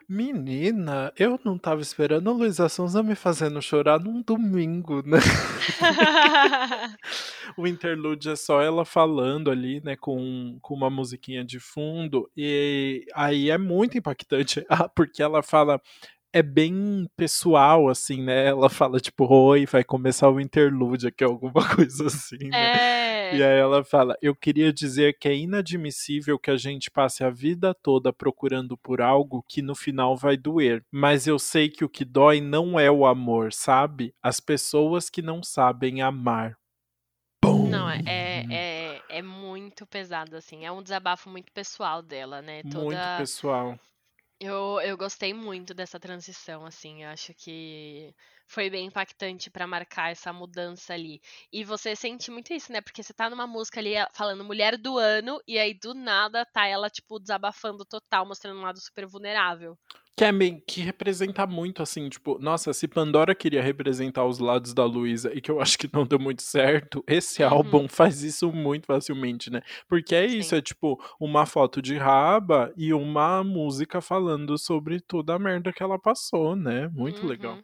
Menina, 0.10 1.12
eu 1.18 1.38
não 1.44 1.58
tava 1.58 1.82
esperando 1.82 2.30
a 2.30 2.34
Luísa 2.34 2.70
Sonza 2.70 3.04
me 3.04 3.14
fazendo 3.14 3.62
chorar 3.62 4.00
num 4.00 4.22
domingo, 4.22 5.02
né? 5.06 5.18
O 7.58 7.66
interlude 7.66 8.30
é 8.30 8.36
só 8.36 8.62
ela 8.62 8.86
falando 8.86 9.50
ali, 9.50 9.82
né, 9.84 9.96
com, 9.96 10.60
com 10.62 10.76
uma 10.76 10.90
musiquinha 10.92 11.44
de 11.44 11.60
fundo, 11.60 12.30
e 12.38 13.06
aí 13.16 13.50
é 13.50 13.58
muito 13.58 13.98
impactante, 13.98 14.64
ah, 14.70 14.88
porque 14.88 15.24
ela 15.24 15.42
fala, 15.42 15.82
é 16.34 16.42
bem 16.42 17.08
pessoal, 17.16 17.90
assim, 17.90 18.24
né? 18.24 18.48
Ela 18.48 18.70
fala, 18.70 19.00
tipo, 19.00 19.26
oi, 19.26 19.66
vai 19.66 19.84
começar 19.84 20.30
o 20.30 20.40
interlude 20.40 21.08
aqui, 21.08 21.24
alguma 21.24 21.54
coisa 21.76 22.08
assim, 22.08 22.50
né? 22.50 23.08
E 23.34 23.42
é. 23.42 23.52
aí 23.52 23.60
ela 23.60 23.84
fala: 23.84 24.16
Eu 24.22 24.36
queria 24.36 24.72
dizer 24.72 25.18
que 25.18 25.28
é 25.28 25.36
inadmissível 25.36 26.40
que 26.40 26.52
a 26.52 26.58
gente 26.58 26.90
passe 26.90 27.24
a 27.24 27.30
vida 27.30 27.74
toda 27.74 28.14
procurando 28.14 28.78
por 28.78 29.02
algo 29.02 29.44
que 29.48 29.62
no 29.62 29.76
final 29.76 30.16
vai 30.16 30.38
doer. 30.38 30.86
Mas 30.92 31.28
eu 31.28 31.38
sei 31.40 31.70
que 31.70 31.84
o 31.84 31.90
que 31.90 32.06
dói 32.06 32.40
não 32.40 32.80
é 32.80 32.90
o 32.90 33.06
amor, 33.06 33.52
sabe? 33.52 34.14
As 34.22 34.40
pessoas 34.40 35.10
que 35.10 35.22
não 35.22 35.44
sabem 35.44 36.02
amar. 36.02 36.58
Bum! 37.44 37.70
Não, 37.70 37.90
é, 37.90 38.02
é, 38.06 38.46
é, 38.50 39.02
é 39.10 39.22
muito 39.22 39.86
pesado, 39.86 40.36
assim. 40.36 40.66
É 40.66 40.72
um 40.72 40.82
desabafo 40.82 41.30
muito 41.30 41.52
pessoal 41.52 42.02
dela, 42.02 42.42
né? 42.42 42.62
Muito 42.64 42.80
Toda. 42.80 43.18
pessoal. 43.18 43.78
Eu, 44.40 44.80
eu 44.82 44.96
gostei 44.98 45.34
muito 45.34 45.74
dessa 45.74 46.00
transição, 46.00 46.66
assim. 46.66 47.04
Eu 47.04 47.10
acho 47.10 47.34
que 47.34 48.16
foi 48.48 48.70
bem 48.70 48.86
impactante 48.88 49.50
pra 49.52 49.68
marcar 49.68 50.12
essa 50.12 50.32
mudança 50.34 50.94
ali. 50.94 51.20
E 51.52 51.64
você 51.64 51.96
sente 51.96 52.32
muito 52.32 52.54
isso, 52.54 52.72
né? 52.72 52.82
Porque 52.82 53.04
você 53.04 53.14
tá 53.14 53.30
numa 53.30 53.46
música 53.48 53.80
ali 53.80 53.94
falando 54.14 54.44
mulher 54.44 54.78
do 54.78 54.98
ano, 54.98 55.40
e 55.48 55.58
aí 55.60 55.74
do 55.74 55.94
nada 55.94 56.46
tá 56.46 56.66
ela, 56.66 56.90
tipo, 56.90 57.20
desabafando 57.20 57.86
total, 57.86 58.26
mostrando 58.26 58.60
um 58.60 58.64
lado 58.64 58.80
super 58.80 59.06
vulnerável. 59.08 59.78
Que, 60.16 60.26
é 60.26 60.32
meio, 60.32 60.60
que 60.68 60.82
representa 60.82 61.46
muito, 61.46 61.84
assim, 61.84 62.10
tipo, 62.10 62.40
nossa, 62.40 62.74
se 62.74 62.88
Pandora 62.88 63.36
queria 63.36 63.62
representar 63.62 64.26
os 64.26 64.40
lados 64.40 64.74
da 64.74 64.84
Luísa 64.84 65.32
e 65.32 65.40
que 65.40 65.52
eu 65.52 65.60
acho 65.62 65.78
que 65.78 65.88
não 65.94 66.08
deu 66.08 66.18
muito 66.20 66.42
certo, 66.42 67.04
esse 67.08 67.44
Uhum. 67.44 67.50
álbum 67.50 67.88
faz 67.88 68.24
isso 68.24 68.52
muito 68.52 68.88
facilmente, 68.88 69.52
né? 69.52 69.62
Porque 69.88 70.16
é 70.16 70.26
isso, 70.26 70.56
Sim. 70.56 70.56
é 70.56 70.62
tipo 70.62 71.00
uma 71.20 71.46
foto 71.46 71.82
de 71.84 71.96
raba 71.98 72.74
e 72.76 72.94
uma 72.94 73.44
música 73.44 74.02
falando 74.02 74.58
sobre 74.58 75.00
toda 75.00 75.36
a 75.36 75.40
merda 75.40 75.72
que 75.72 75.84
ela 75.84 76.00
passou, 76.00 76.56
né? 76.56 76.88
Muito 76.90 77.28
legal. 77.28 77.60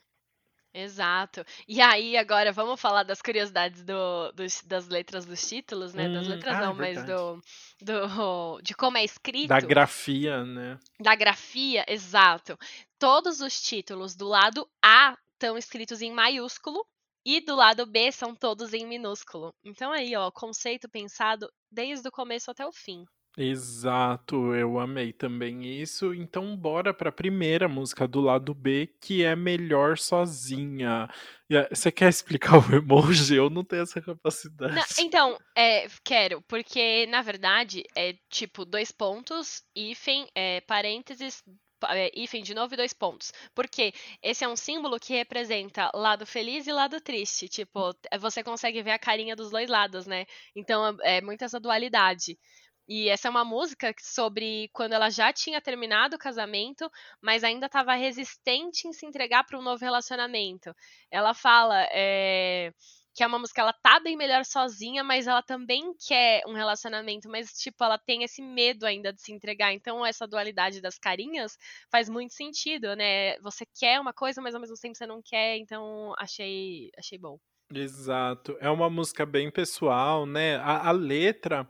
Exato. 0.73 1.45
E 1.67 1.79
aí, 1.81 2.17
agora 2.17 2.51
vamos 2.51 2.81
falar 2.81 3.03
das 3.03 3.21
curiosidades 3.21 3.83
do, 3.83 4.31
dos- 4.31 4.61
das 4.63 4.87
letras 4.87 5.25
dos 5.25 5.47
títulos, 5.47 5.93
né? 5.93 6.09
Das 6.09 6.25
Hum, 6.25 6.31
letras 6.31 6.55
ah, 6.55 6.61
é 6.63 6.65
não, 6.65 6.73
mas 6.73 6.97
verdade. 6.97 7.13
do, 7.13 7.41
do, 7.81 8.61
de 8.61 8.73
como 8.73 8.97
é 8.97 9.03
escrito. 9.03 9.49
Da 9.49 9.59
grafia, 9.61 10.43
né? 10.43 10.79
Da 10.99 11.15
grafia, 11.15 11.85
exato. 11.87 12.57
Todos 12.97 13.39
os 13.41 13.61
títulos 13.61 14.15
do 14.15 14.27
lado 14.27 14.67
A 14.83 15.15
estão 15.33 15.57
escritos 15.57 16.01
em 16.01 16.11
maiúsculo 16.11 16.83
E 17.25 17.39
do 17.41 17.55
lado 17.55 17.85
B 17.85 18.11
são 18.11 18.35
todos 18.35 18.73
em 18.73 18.85
minúsculo. 18.87 19.53
Então 19.63 19.91
aí, 19.91 20.15
ó, 20.15 20.31
conceito 20.31 20.89
pensado 20.89 21.51
desde 21.71 22.07
o 22.07 22.11
começo 22.11 22.49
até 22.49 22.65
o 22.65 22.71
fim. 22.71 23.05
Exato, 23.35 24.53
eu 24.53 24.77
amei 24.79 25.11
também 25.11 25.65
isso. 25.81 26.13
Então, 26.13 26.55
bora 26.55 26.93
para 26.93 27.09
a 27.09 27.11
primeira 27.11 27.67
música 27.67 28.07
do 28.07 28.21
lado 28.21 28.53
B, 28.53 28.93
que 29.01 29.23
é 29.23 29.35
Melhor 29.35 29.97
Sozinha. 29.97 31.09
Você 31.71 31.91
quer 31.91 32.09
explicar 32.09 32.57
o 32.69 32.75
emoji? 32.75 33.35
Eu 33.35 33.49
não 33.49 33.63
tenho 33.63 33.81
essa 33.83 33.99
capacidade. 33.99 34.75
Não, 34.75 34.83
então, 34.99 35.37
é, 35.57 35.87
quero, 36.03 36.43
porque 36.43 37.07
na 37.07 37.23
verdade 37.23 37.83
é 37.95 38.15
tipo 38.29 38.65
dois 38.65 38.91
pontos, 38.91 39.63
hífen, 39.75 40.27
é, 40.35 40.61
parênteses, 40.61 41.43
é, 41.89 42.11
hífen 42.15 42.43
de 42.43 42.53
novo 42.53 42.75
e 42.75 42.77
dois 42.77 42.93
pontos. 42.93 43.31
Porque 43.55 43.93
esse 44.21 44.43
é 44.43 44.47
um 44.47 44.55
símbolo 44.55 44.99
que 44.99 45.13
representa 45.13 45.89
lado 45.95 46.25
feliz 46.25 46.67
e 46.67 46.71
lado 46.71 47.01
triste. 47.01 47.47
Tipo, 47.49 47.95
você 48.19 48.43
consegue 48.43 48.81
ver 48.83 48.91
a 48.91 48.99
carinha 48.99 49.35
dos 49.35 49.49
dois 49.49 49.69
lados, 49.69 50.05
né? 50.05 50.25
Então 50.55 50.95
é, 51.01 51.17
é 51.17 51.21
muito 51.21 51.43
essa 51.43 51.59
dualidade. 51.59 52.37
E 52.87 53.09
essa 53.09 53.27
é 53.27 53.31
uma 53.31 53.45
música 53.45 53.93
sobre 53.99 54.69
quando 54.73 54.93
ela 54.93 55.09
já 55.09 55.31
tinha 55.31 55.61
terminado 55.61 56.15
o 56.15 56.19
casamento, 56.19 56.89
mas 57.21 57.43
ainda 57.43 57.67
estava 57.67 57.93
resistente 57.93 58.87
em 58.87 58.93
se 58.93 59.05
entregar 59.05 59.45
para 59.45 59.57
um 59.57 59.61
novo 59.61 59.83
relacionamento. 59.83 60.75
Ela 61.09 61.33
fala 61.33 61.87
é, 61.91 62.73
que 63.13 63.23
é 63.23 63.27
uma 63.27 63.39
música, 63.39 63.61
ela 63.61 63.73
tá 63.73 63.99
bem 63.99 64.17
melhor 64.17 64.43
sozinha, 64.43 65.03
mas 65.03 65.27
ela 65.27 65.41
também 65.41 65.93
quer 66.07 66.43
um 66.47 66.53
relacionamento, 66.53 67.29
mas 67.29 67.53
tipo, 67.53 67.83
ela 67.83 67.97
tem 67.97 68.23
esse 68.23 68.41
medo 68.41 68.85
ainda 68.85 69.13
de 69.13 69.21
se 69.21 69.31
entregar. 69.31 69.71
Então, 69.71 70.05
essa 70.05 70.27
dualidade 70.27 70.81
das 70.81 70.97
carinhas 70.97 71.57
faz 71.91 72.09
muito 72.09 72.33
sentido, 72.33 72.95
né? 72.95 73.37
Você 73.39 73.65
quer 73.79 73.99
uma 73.99 74.13
coisa, 74.13 74.41
mas 74.41 74.55
ao 74.55 74.61
mesmo 74.61 74.75
tempo 74.75 74.97
você 74.97 75.05
não 75.05 75.21
quer, 75.21 75.57
então 75.57 76.13
achei, 76.17 76.89
achei 76.97 77.17
bom. 77.17 77.39
Exato. 77.73 78.57
É 78.59 78.69
uma 78.69 78.89
música 78.89 79.25
bem 79.25 79.49
pessoal, 79.49 80.25
né? 80.25 80.57
a, 80.57 80.89
a 80.89 80.91
letra 80.91 81.67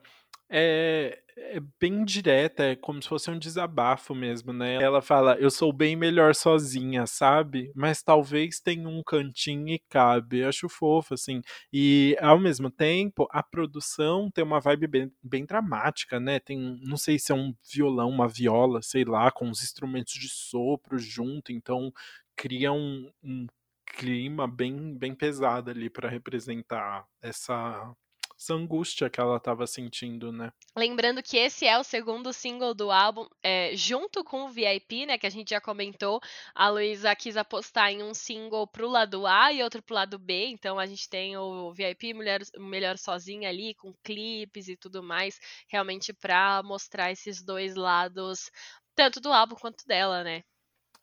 é, 0.56 1.20
é 1.36 1.60
bem 1.80 2.06
direta, 2.06 2.64
é 2.64 2.76
como 2.76 3.02
se 3.02 3.10
fosse 3.10 3.32
um 3.32 3.40
desabafo 3.40 4.14
mesmo, 4.14 4.54
né? 4.54 4.76
Ela 4.76 5.02
fala: 5.02 5.36
Eu 5.40 5.50
sou 5.50 5.74
bem 5.74 5.96
melhor 5.96 6.36
sozinha, 6.36 7.08
sabe? 7.08 7.72
Mas 7.76 8.04
talvez 8.04 8.60
tenha 8.60 8.88
um 8.88 9.02
cantinho 9.02 9.70
e 9.70 9.80
cabe. 9.90 10.40
Eu 10.40 10.50
acho 10.50 10.70
fofo, 10.70 11.16
assim. 11.16 11.42
E 11.72 12.16
ao 12.22 12.38
mesmo 12.40 12.70
tempo, 12.70 13.28
a 13.32 13.42
produção 13.42 14.30
tem 14.30 14.44
uma 14.44 14.60
vibe 14.60 14.88
bem, 14.88 15.12
bem 15.24 15.44
dramática, 15.44 16.20
né? 16.20 16.40
Tem, 16.40 16.80
não 16.84 16.98
sei 16.98 17.18
se 17.18 17.32
é 17.32 17.36
um 17.36 17.54
violão, 17.74 18.10
uma 18.10 18.28
viola, 18.28 18.82
sei 18.84 19.04
lá, 19.04 19.32
com 19.32 19.50
os 19.50 19.64
instrumentos 19.64 20.14
de 20.14 20.30
sopro 20.30 21.00
junto, 21.00 21.52
então 21.52 21.92
cria 22.36 22.72
um, 22.72 23.10
um 23.24 23.48
clima 23.86 24.48
bem, 24.48 24.96
bem 24.98 25.16
pesado 25.16 25.72
ali 25.72 25.90
para 25.90 26.10
representar 26.10 27.06
essa 27.22 27.96
essa 28.44 28.54
angústia 28.54 29.10
que 29.10 29.22
ela 29.22 29.38
estava 29.38 29.66
sentindo, 29.66 30.32
né? 30.32 30.52
Lembrando 30.76 31.24
que 31.24 31.38
esse 31.38 31.66
é 31.66 31.78
o 31.80 31.84
segundo 31.84 32.34
single 32.34 32.74
do 32.74 32.92
álbum, 32.92 33.26
é, 33.42 33.74
junto 33.76 34.24
com 34.24 34.44
o 34.44 34.50
VIP, 34.50 35.06
né, 35.06 35.18
que 35.18 35.26
a 35.26 35.30
gente 35.30 35.52
já 35.52 35.62
comentou, 35.62 36.20
a 36.54 36.70
Luísa 36.70 37.16
quis 37.16 37.38
apostar 37.38 37.92
em 37.92 38.04
um 38.04 38.14
single 38.14 38.68
pro 38.68 38.90
lado 38.90 39.26
A 39.26 39.54
e 39.54 39.64
outro 39.64 39.82
pro 39.82 39.96
lado 39.96 40.20
B, 40.20 40.48
então 40.48 40.78
a 40.78 40.86
gente 40.86 41.10
tem 41.10 41.38
o 41.38 41.72
VIP 41.74 42.14
Mulher, 42.14 42.42
Melhor 42.58 42.98
Sozinha 42.98 43.48
ali, 43.48 43.74
com 43.76 43.94
clipes 44.04 44.68
e 44.68 44.76
tudo 44.76 45.02
mais, 45.02 45.40
realmente 45.68 46.12
para 46.12 46.62
mostrar 46.64 47.12
esses 47.12 47.42
dois 47.42 47.76
lados, 47.76 48.52
tanto 48.94 49.22
do 49.22 49.32
álbum 49.32 49.56
quanto 49.56 49.86
dela, 49.88 50.24
né? 50.24 50.44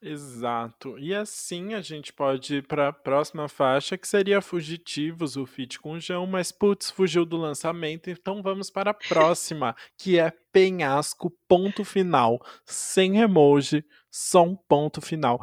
Exato. 0.02 0.98
E 0.98 1.14
assim 1.14 1.74
a 1.74 1.82
gente 1.82 2.10
pode 2.10 2.56
ir 2.56 2.66
para 2.66 2.88
a 2.88 2.92
próxima 2.92 3.48
faixa, 3.48 3.98
que 3.98 4.08
seria 4.08 4.40
Fugitivos, 4.40 5.36
o 5.36 5.44
feat 5.44 5.78
com 5.78 5.92
o 5.92 6.00
João, 6.00 6.26
mas 6.26 6.50
putz, 6.50 6.90
fugiu 6.90 7.26
do 7.26 7.36
lançamento, 7.36 8.08
então 8.08 8.42
vamos 8.42 8.70
para 8.70 8.92
a 8.92 8.94
próxima, 8.94 9.76
que 9.98 10.18
é 10.18 10.32
Penhasco, 10.52 11.30
ponto 11.46 11.84
final, 11.84 12.40
sem 12.64 13.18
emoji, 13.18 13.84
só 14.10 14.42
um 14.42 14.56
ponto 14.56 15.02
final. 15.02 15.38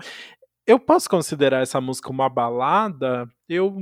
Eu 0.68 0.78
posso 0.78 1.10
considerar 1.10 1.62
essa 1.62 1.80
música 1.80 2.10
uma 2.10 2.28
balada? 2.28 3.26
Eu, 3.48 3.74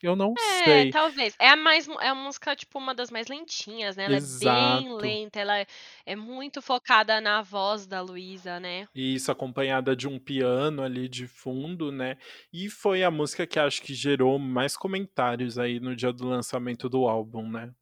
eu 0.00 0.14
não 0.14 0.32
é, 0.38 0.64
sei. 0.64 0.90
talvez. 0.90 1.34
É 1.40 1.48
a 1.48 1.56
mais 1.56 1.88
é 1.88 2.06
a 2.06 2.14
música 2.14 2.54
tipo 2.54 2.78
uma 2.78 2.94
das 2.94 3.10
mais 3.10 3.26
lentinhas, 3.26 3.96
né? 3.96 4.04
Ela 4.04 4.16
Exato. 4.16 4.48
é 4.48 4.78
bem 4.78 4.96
lenta, 4.96 5.40
ela 5.40 5.58
é, 5.58 5.66
é 6.06 6.14
muito 6.14 6.62
focada 6.62 7.20
na 7.20 7.42
voz 7.42 7.84
da 7.84 8.00
Luísa, 8.00 8.60
né? 8.60 8.86
Isso 8.94 9.32
acompanhada 9.32 9.96
de 9.96 10.06
um 10.06 10.20
piano 10.20 10.84
ali 10.84 11.08
de 11.08 11.26
fundo, 11.26 11.90
né? 11.90 12.16
E 12.52 12.70
foi 12.70 13.02
a 13.02 13.10
música 13.10 13.44
que 13.44 13.58
acho 13.58 13.82
que 13.82 13.92
gerou 13.92 14.38
mais 14.38 14.76
comentários 14.76 15.58
aí 15.58 15.80
no 15.80 15.96
dia 15.96 16.12
do 16.12 16.28
lançamento 16.28 16.88
do 16.88 17.08
álbum, 17.08 17.50
né? 17.50 17.74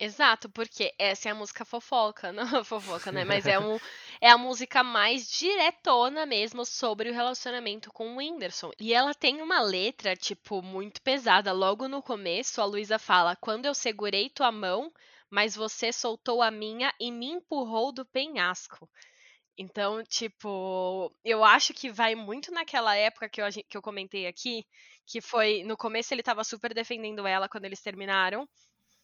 Exato, 0.00 0.48
porque 0.50 0.92
essa 0.98 1.28
é 1.28 1.32
a 1.32 1.34
música 1.34 1.64
fofoca, 1.64 2.32
não 2.56 2.64
fofoca, 2.64 3.12
né? 3.12 3.24
Mas 3.24 3.46
é, 3.46 3.58
um, 3.58 3.78
é 4.22 4.30
a 4.30 4.38
música 4.38 4.84
mais 4.84 5.28
diretona 5.28 6.24
mesmo 6.24 6.64
sobre 6.64 7.10
o 7.10 7.12
relacionamento 7.12 7.92
com 7.92 8.14
o 8.14 8.16
Whindersson. 8.18 8.70
E 8.78 8.94
ela 8.94 9.12
tem 9.12 9.42
uma 9.42 9.60
letra, 9.60 10.14
tipo, 10.14 10.62
muito 10.62 11.02
pesada. 11.02 11.50
Logo 11.50 11.88
no 11.88 12.00
começo, 12.00 12.60
a 12.60 12.64
Luísa 12.64 13.00
fala: 13.00 13.34
Quando 13.34 13.66
eu 13.66 13.74
segurei 13.74 14.30
tua 14.30 14.52
mão, 14.52 14.92
mas 15.28 15.56
você 15.56 15.92
soltou 15.92 16.40
a 16.40 16.52
minha 16.52 16.94
e 17.00 17.10
me 17.10 17.26
empurrou 17.26 17.90
do 17.90 18.06
penhasco. 18.06 18.88
Então, 19.58 20.04
tipo, 20.04 21.12
eu 21.24 21.42
acho 21.42 21.74
que 21.74 21.90
vai 21.90 22.14
muito 22.14 22.52
naquela 22.52 22.94
época 22.94 23.28
que 23.28 23.42
eu, 23.42 23.46
que 23.68 23.76
eu 23.76 23.82
comentei 23.82 24.28
aqui, 24.28 24.64
que 25.04 25.20
foi. 25.20 25.64
No 25.64 25.76
começo 25.76 26.14
ele 26.14 26.22
tava 26.22 26.44
super 26.44 26.72
defendendo 26.72 27.26
ela 27.26 27.48
quando 27.48 27.64
eles 27.64 27.82
terminaram. 27.82 28.48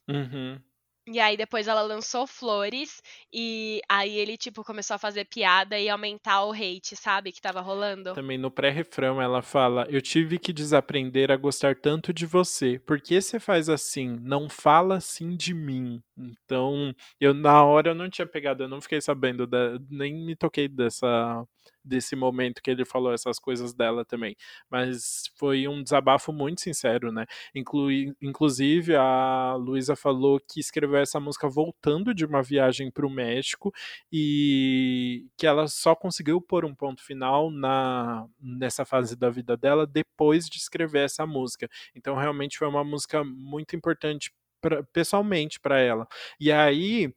Uhum. 0.09 0.63
E 1.11 1.19
aí 1.19 1.37
depois 1.37 1.67
ela 1.67 1.81
lançou 1.81 2.27
Flores 2.27 3.03
e 3.33 3.81
aí 3.89 4.17
ele 4.17 4.37
tipo 4.37 4.63
começou 4.63 4.95
a 4.95 4.99
fazer 4.99 5.25
piada 5.25 5.79
e 5.79 5.89
aumentar 5.89 6.45
o 6.45 6.53
hate, 6.53 6.95
sabe, 6.95 7.33
que 7.33 7.41
tava 7.41 7.61
rolando. 7.61 8.13
Também 8.15 8.37
no 8.37 8.51
pré-refrão 8.51 9.21
ela 9.21 9.41
fala: 9.43 9.87
"Eu 9.89 10.03
tive 10.03 10.39
que 10.39 10.53
desaprender 10.53 11.31
a 11.31 11.37
gostar 11.37 11.75
tanto 11.77 12.13
de 12.13 12.27
você. 12.27 12.79
Por 12.79 13.01
que 13.01 13.21
você 13.21 13.41
faz 13.41 13.69
assim? 13.69 14.19
Não 14.21 14.49
fala 14.49 14.97
assim 14.97 15.37
de 15.37 15.55
mim". 15.55 16.03
Então, 16.17 16.95
eu 17.21 17.33
na 17.33 17.65
hora 17.65 17.91
eu 17.91 17.95
não 17.95 18.11
tinha 18.11 18.27
pegado, 18.27 18.65
eu 18.65 18.69
não 18.69 18.81
fiquei 18.81 19.01
sabendo 19.01 19.47
da, 19.47 19.79
nem 19.89 20.15
me 20.15 20.37
toquei 20.37 20.69
dessa 20.69 21.45
desse 21.89 22.15
momento 22.15 22.63
que 22.63 22.71
ele 22.71 22.85
falou 22.85 23.13
essas 23.13 23.39
coisas 23.39 23.73
dela 23.75 24.05
também. 24.05 24.37
Mas 24.71 25.31
foi 25.37 25.67
um 25.69 25.83
desabafo 25.83 26.33
muito 26.33 26.61
sincero, 26.61 27.11
né? 27.11 27.27
Inclui, 27.55 28.15
inclusive, 28.21 28.95
a 28.97 29.55
Luísa 29.55 29.97
falou 29.97 30.41
que 30.41 30.61
escreveu 30.61 30.99
essa 30.99 31.19
música 31.19 31.49
voltando 31.49 32.15
de 32.15 32.25
uma 32.25 32.43
viagem 32.43 32.91
para 32.91 33.07
o 33.07 33.11
México 33.11 33.73
e 34.13 35.27
que 35.37 35.47
ela 35.47 35.67
só 35.69 35.95
conseguiu 35.95 36.41
pôr 36.41 36.65
um 36.65 36.75
ponto 36.75 37.03
final 37.03 37.51
na, 37.51 38.27
nessa 38.41 38.85
fase 38.85 39.17
da 39.17 39.31
vida 39.31 39.57
dela 39.57 39.87
depois 39.87 40.49
de 40.49 40.59
escrever 40.59 41.05
essa 41.05 41.27
música. 41.27 41.69
Então, 41.95 42.15
realmente 42.17 42.59
foi 42.59 42.69
uma 42.69 42.85
música 42.85 43.25
muito 43.25 43.75
importante 43.77 44.33
pra, 44.61 44.83
pessoalmente 44.93 45.61
para 45.61 45.79
ela. 45.81 46.07
E 46.41 46.51
aí 46.53 47.13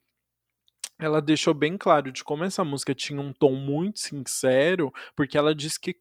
ela 1.01 1.19
deixou 1.19 1.53
bem 1.53 1.77
claro 1.77 2.11
de 2.11 2.23
como 2.23 2.43
essa 2.43 2.63
música 2.63 2.93
tinha 2.93 3.19
um 3.19 3.33
tom 3.33 3.55
muito 3.55 3.99
sincero, 3.99 4.93
porque 5.15 5.35
ela 5.35 5.55
disse 5.55 5.79
que, 5.79 5.95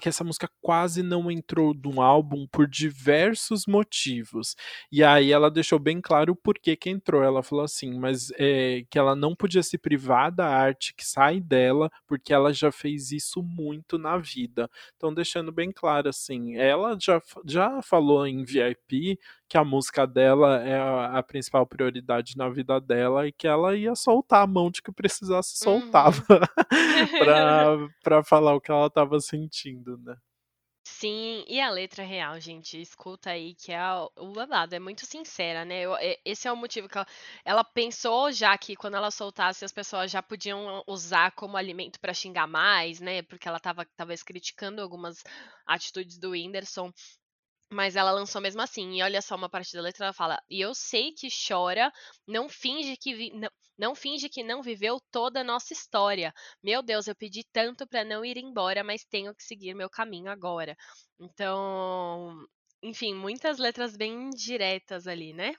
que 0.00 0.08
essa 0.08 0.24
música 0.24 0.48
quase 0.62 1.02
não 1.02 1.30
entrou 1.30 1.74
no 1.74 2.00
álbum 2.00 2.46
por 2.50 2.66
diversos 2.66 3.66
motivos. 3.66 4.56
E 4.90 5.04
aí 5.04 5.30
ela 5.30 5.50
deixou 5.50 5.78
bem 5.78 6.00
claro 6.00 6.32
o 6.32 6.36
porquê 6.36 6.74
que 6.74 6.88
entrou. 6.88 7.22
Ela 7.22 7.42
falou 7.42 7.64
assim, 7.64 7.98
mas 7.98 8.32
é, 8.38 8.82
que 8.90 8.98
ela 8.98 9.14
não 9.14 9.34
podia 9.34 9.62
se 9.62 9.76
privar 9.76 10.32
da 10.32 10.46
arte 10.46 10.94
que 10.94 11.04
sai 11.04 11.38
dela, 11.38 11.90
porque 12.06 12.32
ela 12.32 12.50
já 12.52 12.72
fez 12.72 13.12
isso 13.12 13.42
muito 13.42 13.98
na 13.98 14.16
vida. 14.16 14.70
Então, 14.96 15.12
deixando 15.12 15.52
bem 15.52 15.70
claro 15.70 16.08
assim, 16.08 16.56
ela 16.56 16.96
já, 16.98 17.20
já 17.44 17.82
falou 17.82 18.26
em 18.26 18.42
VIP 18.42 19.18
que 19.48 19.56
a 19.56 19.64
música 19.64 20.06
dela 20.06 20.60
é 20.62 20.76
a, 20.76 21.18
a, 21.18 21.22
principal 21.22 21.66
prioridade 21.66 22.36
na 22.36 22.48
vida 22.48 22.80
dela 22.80 23.26
e 23.26 23.32
que 23.32 23.46
ela 23.46 23.76
ia 23.76 23.94
soltar 23.94 24.42
a 24.42 24.46
mão 24.46 24.70
de 24.70 24.82
que 24.82 24.90
precisasse 24.92 25.56
soltava 25.56 26.22
uhum. 26.30 26.38
pra, 27.18 27.76
pra 28.02 28.24
falar 28.24 28.54
o 28.54 28.60
que 28.60 28.70
ela 28.70 28.90
tava 28.90 29.20
sentindo, 29.20 29.96
né? 29.98 30.16
Sim, 30.88 31.44
e 31.48 31.60
a 31.60 31.68
letra 31.68 32.04
real, 32.04 32.40
gente, 32.40 32.80
escuta 32.80 33.30
aí 33.30 33.54
que 33.56 33.72
é 33.72 33.82
o 34.16 34.32
babado, 34.32 34.74
é 34.74 34.78
muito 34.78 35.04
sincera, 35.04 35.64
né? 35.64 35.82
Eu, 35.82 35.92
esse 36.24 36.46
é 36.46 36.52
o 36.52 36.56
motivo 36.56 36.88
que 36.88 36.96
ela, 36.96 37.06
ela, 37.44 37.64
pensou 37.64 38.30
já 38.30 38.56
que 38.56 38.76
quando 38.76 38.94
ela 38.94 39.10
soltasse 39.10 39.64
as 39.64 39.72
pessoas 39.72 40.10
já 40.12 40.22
podiam 40.22 40.84
usar 40.86 41.32
como 41.32 41.56
alimento 41.56 41.98
para 42.00 42.14
xingar 42.14 42.46
mais, 42.46 43.00
né? 43.00 43.20
Porque 43.22 43.48
ela 43.48 43.58
tava 43.58 43.84
talvez 43.96 44.22
criticando 44.22 44.80
algumas 44.80 45.22
atitudes 45.66 46.18
do 46.18 46.30
Whindersson. 46.30 46.92
Mas 47.72 47.96
ela 47.96 48.12
lançou 48.12 48.40
mesmo 48.40 48.62
assim. 48.62 48.96
E 48.98 49.02
olha 49.02 49.20
só 49.22 49.34
uma 49.36 49.48
parte 49.50 49.72
da 49.74 49.82
letra, 49.82 50.06
ela 50.06 50.12
fala: 50.12 50.38
"E 50.48 50.60
eu 50.60 50.74
sei 50.74 51.12
que 51.12 51.28
chora, 51.30 51.92
não 52.26 52.48
finge 52.48 52.96
que 52.96 53.14
vi, 53.14 53.30
não, 53.32 53.50
não 53.78 53.94
finge 53.94 54.28
que 54.28 54.42
não 54.42 54.62
viveu 54.62 54.98
toda 55.10 55.40
a 55.40 55.44
nossa 55.44 55.72
história. 55.72 56.32
Meu 56.62 56.82
Deus, 56.82 57.06
eu 57.08 57.14
pedi 57.16 57.42
tanto 57.52 57.86
para 57.86 58.04
não 58.04 58.24
ir 58.24 58.36
embora, 58.38 58.82
mas 58.84 59.04
tenho 59.04 59.34
que 59.34 59.42
seguir 59.44 59.74
meu 59.74 59.90
caminho 59.90 60.30
agora." 60.30 60.76
Então, 61.20 62.46
enfim, 62.82 63.14
muitas 63.14 63.58
letras 63.58 63.96
bem 63.96 64.30
diretas 64.30 65.06
ali, 65.06 65.32
né? 65.32 65.54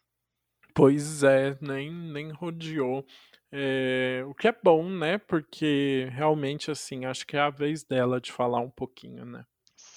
Pois 0.73 1.23
é, 1.23 1.57
nem, 1.61 1.91
nem 1.91 2.31
rodeou. 2.31 3.05
É, 3.51 4.23
o 4.27 4.33
que 4.33 4.47
é 4.47 4.51
bom, 4.63 4.87
né? 4.89 5.17
Porque 5.17 6.07
realmente, 6.11 6.69
assim, 6.71 7.05
acho 7.05 7.25
que 7.25 7.35
é 7.35 7.39
a 7.39 7.49
vez 7.49 7.83
dela 7.83 8.21
de 8.21 8.31
falar 8.31 8.59
um 8.59 8.69
pouquinho, 8.69 9.25
né? 9.25 9.45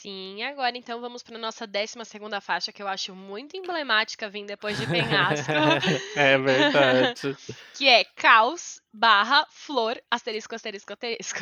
Sim, 0.01 0.43
agora 0.45 0.79
então 0.79 0.99
vamos 0.99 1.23
para 1.23 1.37
nossa 1.37 1.67
12 1.67 2.03
segunda 2.07 2.41
faixa, 2.41 2.73
que 2.73 2.83
eu 2.83 2.89
acho 2.89 3.15
muito 3.15 3.55
emblemática 3.55 4.31
vir 4.31 4.47
depois 4.47 4.79
de 4.79 4.87
Penhasco. 4.87 5.53
é 6.17 6.39
verdade. 6.39 7.37
que 7.75 7.87
é 7.87 8.03
Caos 8.17 8.81
barra 8.93 9.47
Flor, 9.51 10.01
asterisco, 10.11 10.55
asterisco, 10.55 10.93
asterisco. 10.93 11.41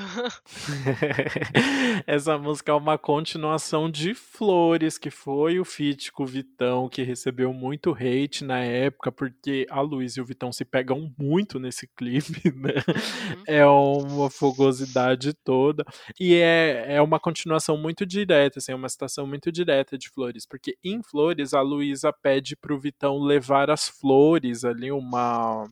Essa 2.07 2.37
música 2.37 2.73
é 2.73 2.75
uma 2.75 2.99
continuação 2.99 3.91
de 3.91 4.15
Flores, 4.15 4.99
que 4.99 5.11
foi 5.11 5.59
o 5.59 5.65
feat 5.65 6.13
com 6.13 6.25
o 6.25 6.27
Vitão, 6.27 6.89
que 6.89 7.03
recebeu 7.03 7.53
muito 7.53 7.93
hate 7.93 8.45
na 8.45 8.59
época, 8.59 9.11
porque 9.11 9.67
a 9.71 9.81
Luiz 9.81 10.17
e 10.17 10.21
o 10.21 10.25
Vitão 10.25 10.53
se 10.53 10.65
pegam 10.65 11.13
muito 11.19 11.59
nesse 11.59 11.89
clipe, 11.97 12.53
né? 12.55 12.75
Uhum. 12.87 13.43
É 13.47 13.67
uma 13.67 14.31
fogosidade 14.31 15.33
toda. 15.33 15.85
E 16.21 16.35
é, 16.35 16.97
é 16.97 17.03
uma 17.03 17.19
continuação 17.19 17.77
muito 17.77 18.05
direta, 18.05 18.59
assim, 18.59 18.73
é 18.73 18.75
uma 18.75 18.89
citação 18.89 19.27
muito 19.27 19.51
direta 19.51 19.97
de 19.97 20.09
Flores, 20.11 20.47
porque 20.47 20.77
em 20.85 21.03
Flores 21.03 21.55
a 21.55 21.61
Luísa 21.61 22.13
pede 22.13 22.57
pro 22.57 22.79
Vitão 22.79 23.19
levar 23.19 23.71
as 23.71 23.89
flores 23.89 24.65
ali, 24.65 24.93
uma 24.93 25.69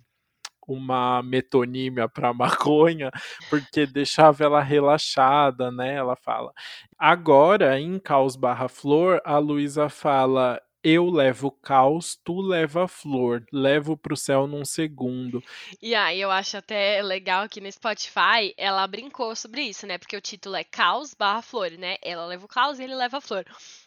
uma 0.67 1.23
metonímia 1.23 2.09
para 2.09 2.33
maconha, 2.35 3.11
porque 3.49 3.87
deixava 3.87 4.45
ela 4.45 4.63
relaxada, 4.63 5.71
né? 5.71 5.95
Ela 5.95 6.17
fala. 6.17 6.53
Agora, 6.99 7.79
em 7.79 7.99
Caos 7.99 8.37
Barra 8.37 8.69
Flor, 8.69 9.21
a 9.25 9.39
Luísa 9.39 9.89
fala: 9.89 10.61
eu 10.89 11.11
levo 11.11 11.51
caos, 11.51 12.17
tu 12.23 12.41
leva 12.41 12.87
flor, 12.87 13.45
levo 13.53 13.97
pro 13.97 14.17
céu 14.17 14.47
num 14.47 14.65
segundo. 14.65 15.43
E 15.83 15.97
aí 15.97 16.21
eu 16.21 16.31
acho 16.31 16.57
até 16.57 17.03
legal 17.03 17.49
que 17.49 17.61
no 17.61 17.71
Spotify 17.73 18.55
ela 18.57 18.87
brincou 18.87 19.35
sobre 19.35 19.63
isso, 19.63 19.85
né? 19.85 19.99
Porque 19.99 20.17
o 20.17 20.21
título 20.21 20.55
é 20.55 20.63
Caos 20.63 21.13
barra 21.13 21.43
Flor, 21.43 21.73
né? 21.73 21.97
Ela 22.01 22.25
leva 22.27 22.45
o 22.45 22.49
caos 22.49 22.79
e 22.79 22.85
ele 22.85 22.95
leva 22.95 23.19
a 23.19 23.21
flor. 23.21 23.45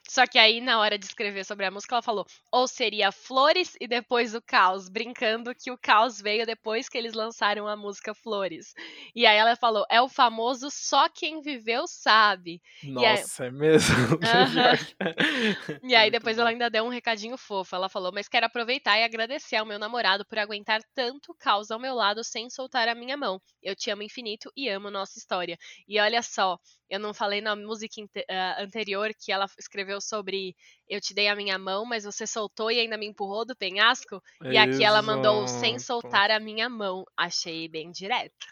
Só 0.10 0.26
que 0.26 0.40
aí, 0.40 0.60
na 0.60 0.80
hora 0.80 0.98
de 0.98 1.06
escrever 1.06 1.46
sobre 1.46 1.68
a 1.68 1.72
música, 1.72 1.94
ela 1.94 2.02
falou: 2.02 2.26
ou 2.52 2.68
seria 2.68 3.12
Flores 3.12 3.76
e 3.80 3.88
depois 3.88 4.34
o 4.34 4.42
Caos, 4.42 4.90
brincando 4.90 5.54
que 5.54 5.70
o 5.70 5.78
Caos 5.78 6.20
veio 6.20 6.48
depois 6.48 6.90
que 6.90 6.98
eles 6.98 7.14
lançaram 7.14 7.68
a 7.68 7.76
música 7.76 8.16
Flores. 8.16 8.74
E 9.16 9.28
aí 9.28 9.38
ela 9.38 9.56
falou: 9.56 9.86
é 9.90 10.02
o 10.02 10.10
famoso 10.10 10.72
só 10.72 11.08
quem 11.08 11.42
viveu 11.42 11.86
sabe. 11.88 12.60
Nossa, 12.84 13.44
aí... 13.44 13.50
é 13.50 13.52
mesmo? 13.52 13.96
e 15.84 15.96
aí 15.96 16.10
depois 16.10 16.40
ela 16.40 16.50
ainda 16.50 16.72
deu 16.72 16.84
um 16.84 16.90
recadinho 16.90 17.38
fofo. 17.38 17.76
Ela 17.76 17.88
falou: 17.88 18.12
mas 18.12 18.28
quero 18.28 18.48
aproveitar 18.48 18.98
e 18.98 19.04
agradecer 19.04 19.58
ao 19.58 19.66
meu 19.66 19.78
namorado 19.78 20.26
por 20.26 20.40
aguentar 20.40 20.82
tanto 20.96 21.36
caos 21.40 21.70
ao 21.70 21.80
meu 21.80 21.94
lado 21.94 22.24
sem 22.24 22.50
soltar 22.50 22.88
a 22.88 22.96
minha 22.96 23.16
mão. 23.16 23.40
Eu 23.62 23.76
te 23.76 23.92
amo 23.92 24.02
infinito 24.02 24.52
e 24.58 24.68
amo 24.70 24.90
nossa 24.90 25.20
história. 25.20 25.56
E 25.88 26.00
olha 26.00 26.24
só, 26.24 26.58
eu 26.90 27.00
não 27.00 27.14
falei 27.14 27.40
na 27.40 27.56
música 27.56 28.02
uh, 28.02 28.64
anterior 28.64 29.12
que 29.14 29.32
ela 29.32 29.46
escreveu 29.58 30.02
sobre 30.02 30.56
eu 30.88 31.00
te 31.00 31.14
dei 31.14 31.28
a 31.28 31.36
minha 31.36 31.58
mão, 31.58 31.86
mas 31.86 32.04
você 32.04 32.26
soltou 32.26 32.72
e 32.72 32.80
ainda 32.80 32.98
me 32.98 33.06
empurrou 33.06 33.46
do 33.46 33.56
penhasco. 33.56 34.22
E 34.44 34.58
aqui 34.58 34.84
ela 34.84 35.02
mandou 35.02 35.48
sem 35.48 35.78
soltar 35.78 36.32
a 36.32 36.40
minha 36.40 36.68
mão. 36.68 37.06
Achei 37.16 37.68
bem 37.68 37.92
direto. 37.92 38.48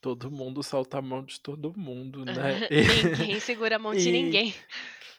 Todo 0.00 0.30
mundo 0.30 0.62
solta 0.62 0.98
a 0.98 1.02
mão 1.02 1.24
de 1.24 1.40
todo 1.40 1.76
mundo, 1.76 2.24
né? 2.24 2.68
ninguém 3.18 3.40
segura 3.40 3.76
a 3.76 3.78
mão 3.78 3.94
de 3.94 4.08
e... 4.08 4.12
ninguém. 4.12 4.54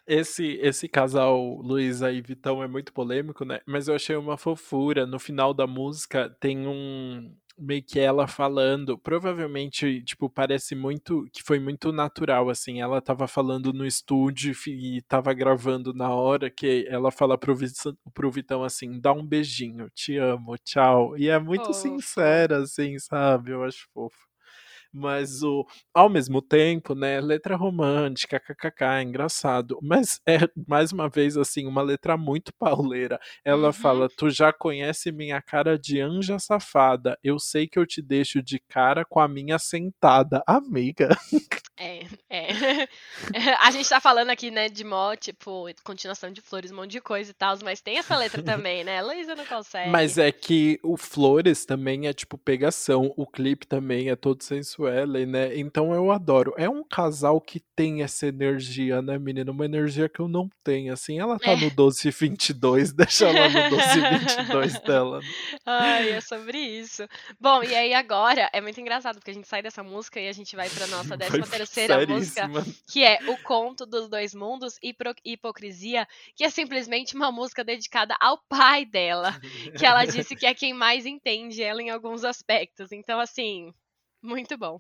Esse, 0.08 0.58
esse 0.62 0.88
casal 0.88 1.40
Luísa 1.62 2.12
e 2.12 2.20
Vitão 2.20 2.64
é 2.64 2.68
muito 2.68 2.92
polêmico, 2.92 3.46
né? 3.46 3.60
Mas 3.68 3.88
eu 3.88 3.96
achei 3.96 4.16
uma 4.16 4.38
fofura. 4.38 5.06
No 5.06 5.20
final 5.20 5.54
da 5.54 5.68
música 5.68 6.36
tem 6.40 6.66
um, 6.66 7.32
meio 7.60 7.84
que 7.84 8.00
ela 8.00 8.28
falando, 8.28 8.98
provavelmente, 8.98 10.02
tipo, 10.04 10.30
parece 10.30 10.76
muito 10.76 11.28
que 11.34 11.44
foi 11.44 11.60
muito 11.60 11.92
natural, 11.92 12.50
assim. 12.50 12.82
Ela 12.82 13.02
tava 13.02 13.28
falando 13.28 13.74
no 13.74 13.86
estúdio 13.86 14.54
e 14.68 15.02
tava 15.08 15.34
gravando 15.34 15.94
na 15.94 16.10
hora 16.14 16.50
que 16.50 16.86
ela 16.90 17.12
fala 17.12 17.38
pro, 17.38 17.56
Vitão, 17.56 17.98
pro 18.14 18.32
Vitão 18.32 18.64
assim: 18.64 19.00
dá 19.00 19.12
um 19.14 19.26
beijinho, 19.26 19.90
te 19.94 20.18
amo, 20.18 20.58
tchau. 20.58 21.18
E 21.18 21.30
é 21.30 21.40
muito 21.40 21.74
sincera, 21.74 22.60
assim, 22.64 22.98
sabe? 23.00 23.52
Eu 23.52 23.64
acho 23.64 23.88
fofo 23.94 24.29
mas 24.94 25.44
o 25.44 25.66
ao 25.94 26.10
mesmo 26.10 26.42
tempo, 26.42 26.96
né, 26.96 27.20
letra 27.20 27.56
romântica, 27.56 28.40
kkk, 28.40 28.84
é 28.84 29.02
engraçado, 29.04 29.80
mas 29.82 30.20
é 30.28 30.40
mais 30.68 30.92
uma 30.92 31.10
vez 31.10 31.38
assim, 31.38 31.66
uma 31.68 31.82
letra 31.82 32.18
muito 32.18 32.54
pauleira. 32.54 33.20
Ela 33.44 33.68
uhum. 33.68 33.74
fala: 33.74 34.10
"Tu 34.10 34.30
já 34.30 34.52
conhece 34.54 35.12
minha 35.12 35.42
cara 35.42 35.78
de 35.78 36.00
anja 36.00 36.40
safada. 36.40 37.18
Eu 37.24 37.40
sei 37.40 37.68
que 37.68 37.78
eu 37.80 37.86
te 37.86 38.02
deixo 38.02 38.42
de 38.42 38.60
cara 38.60 39.06
com 39.06 39.20
a 39.20 39.28
minha 39.28 39.60
sentada, 39.60 40.44
amiga." 40.48 41.10
É, 41.80 42.06
é. 42.30 42.48
A 43.62 43.72
gente 43.72 43.88
tá 43.88 44.02
falando 44.02 44.30
aqui, 44.30 44.52
né, 44.52 44.68
de 44.68 44.84
mó, 44.84 45.16
tipo, 45.16 45.66
continuação 45.82 46.30
de 46.30 46.42
flores, 46.42 46.72
um 46.72 46.76
monte 46.76 46.92
de 46.92 47.02
coisa 47.02 47.32
e 47.32 47.34
tal, 47.34 47.58
mas 47.64 47.80
tem 47.80 47.98
essa 47.98 48.18
letra 48.18 48.44
também, 48.44 48.84
né? 48.84 49.02
Luísa 49.02 49.34
não 49.34 49.46
consegue. 49.46 49.90
Mas 49.90 50.18
é 50.18 50.30
que 50.30 50.78
o 50.84 50.98
Flores 50.98 51.66
também 51.66 52.08
é, 52.08 52.14
tipo, 52.14 52.38
pegação. 52.38 53.14
O 53.16 53.26
clipe 53.26 53.66
também 53.66 54.10
é 54.10 54.16
todo 54.18 54.44
sensuelo, 54.80 55.26
né? 55.26 55.58
Então 55.58 55.94
eu 55.94 56.12
adoro. 56.12 56.54
É 56.58 56.70
um 56.70 56.84
casal 56.84 57.40
que 57.42 57.60
tem 57.76 58.02
essa 58.02 58.28
energia, 58.28 59.02
né, 59.02 59.18
menina? 59.18 59.52
Uma 59.52 59.66
energia 59.66 60.08
que 60.08 60.20
eu 60.20 60.28
não 60.28 60.50
tenho, 60.64 60.94
assim. 60.94 61.20
Ela 61.20 61.38
tá 61.38 61.52
é. 61.52 61.56
no 61.56 61.62
1222, 61.62 62.94
deixa 62.94 63.28
ela 63.28 63.50
no 63.50 63.78
1222 63.78 64.80
dela. 64.82 65.20
Né? 65.20 65.28
Ai, 65.66 66.12
é 66.12 66.22
sobre 66.22 66.58
isso. 66.58 67.06
Bom, 67.40 67.64
e 67.64 67.76
aí 67.76 67.94
agora, 67.94 68.50
é 68.54 68.62
muito 68.62 68.80
engraçado, 68.80 69.16
porque 69.16 69.32
a 69.32 69.34
gente 69.34 69.48
sai 69.48 69.62
dessa 69.62 69.84
música 69.84 70.20
e 70.20 70.28
a 70.28 70.34
gente 70.34 70.56
vai 70.56 70.70
pra 70.70 70.88
nossa 70.88 71.16
décima 71.18 71.46
terceira 71.46 71.98
terceira 71.98 72.08
música, 72.08 72.50
que 72.88 73.04
é 73.04 73.20
O 73.28 73.38
Conto 73.44 73.86
dos 73.86 74.10
Dois 74.10 74.34
Mundos 74.34 74.78
e 74.82 74.96
Hipocrisia, 75.26 76.08
que 76.36 76.44
é 76.44 76.50
simplesmente 76.50 77.16
uma 77.16 77.32
música 77.32 77.64
dedicada 77.64 78.16
ao 78.20 78.38
pai 78.48 78.86
dela, 78.86 79.34
que 79.78 79.86
ela 79.86 80.06
disse 80.06 80.36
que 80.36 80.46
é 80.46 80.54
quem 80.54 80.74
mais 80.74 81.06
entende 81.06 81.62
ela 81.62 81.82
em 81.82 81.90
alguns 81.90 82.24
aspectos. 82.24 82.92
Então, 82.92 83.20
assim, 83.20 83.74
muito 84.22 84.58
bom. 84.58 84.80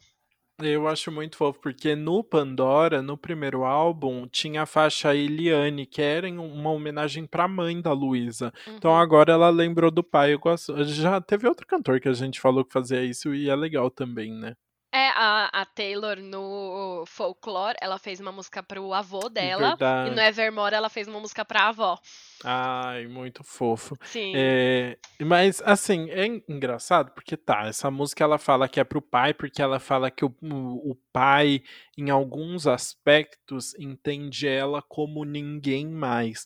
Eu 0.61 0.89
acho 0.89 1.09
muito 1.09 1.37
fofo, 1.37 1.59
porque 1.61 1.95
no 1.95 2.21
Pandora, 2.21 3.01
no 3.01 3.17
primeiro 3.17 3.63
álbum, 3.63 4.27
tinha 4.27 4.63
a 4.63 4.65
faixa 4.65 5.15
Eliane, 5.15 5.85
que 5.85 6.01
era 6.01 6.29
uma 6.29 6.69
homenagem 6.71 7.25
pra 7.25 7.47
mãe 7.47 7.81
da 7.81 7.93
Luísa. 7.93 8.51
Então, 8.63 8.71
uhum. 8.73 8.77
Então 8.77 8.97
agora 8.97 9.31
ela 9.31 9.49
lembrou 9.49 9.89
do 9.89 10.03
pai. 10.03 10.33
Eu 10.33 10.39
gosto. 10.39 10.83
Já 10.83 11.21
teve 11.21 11.47
outro 11.47 11.65
cantor 11.65 12.01
que 12.01 12.09
a 12.09 12.13
gente 12.13 12.41
falou 12.41 12.65
que 12.65 12.73
fazia 12.73 13.03
isso 13.03 13.33
e 13.33 13.49
é 13.49 13.55
legal 13.55 13.89
também, 13.89 14.33
né? 14.33 14.55
É, 14.99 15.11
a, 15.15 15.49
a 15.61 15.65
Taylor 15.65 16.17
no 16.17 17.05
Folklore, 17.07 17.77
ela 17.79 17.97
fez 17.97 18.19
uma 18.19 18.33
música 18.33 18.61
pro 18.61 18.93
avô 18.93 19.29
dela. 19.29 19.69
Verdade. 19.69 20.09
E 20.09 20.15
no 20.15 20.21
Evermore 20.21 20.75
ela 20.75 20.89
fez 20.89 21.07
uma 21.07 21.21
música 21.21 21.45
pra 21.45 21.69
avó. 21.69 21.97
Ai, 22.43 23.07
muito 23.07 23.41
fofo. 23.41 23.95
Sim. 24.03 24.33
É, 24.35 24.97
mas, 25.21 25.61
assim, 25.63 26.09
é 26.09 26.25
engraçado 26.49 27.11
porque 27.11 27.37
tá, 27.37 27.67
essa 27.67 27.89
música 27.89 28.25
ela 28.25 28.37
fala 28.37 28.67
que 28.67 28.77
é 28.77 28.83
pro 28.83 29.01
pai, 29.01 29.33
porque 29.33 29.61
ela 29.61 29.79
fala 29.79 30.11
que 30.11 30.25
o, 30.25 30.35
o 30.41 30.95
pai, 31.13 31.63
em 31.97 32.09
alguns 32.09 32.67
aspectos, 32.67 33.73
entende 33.75 34.49
ela 34.49 34.81
como 34.81 35.23
ninguém 35.23 35.87
mais 35.87 36.45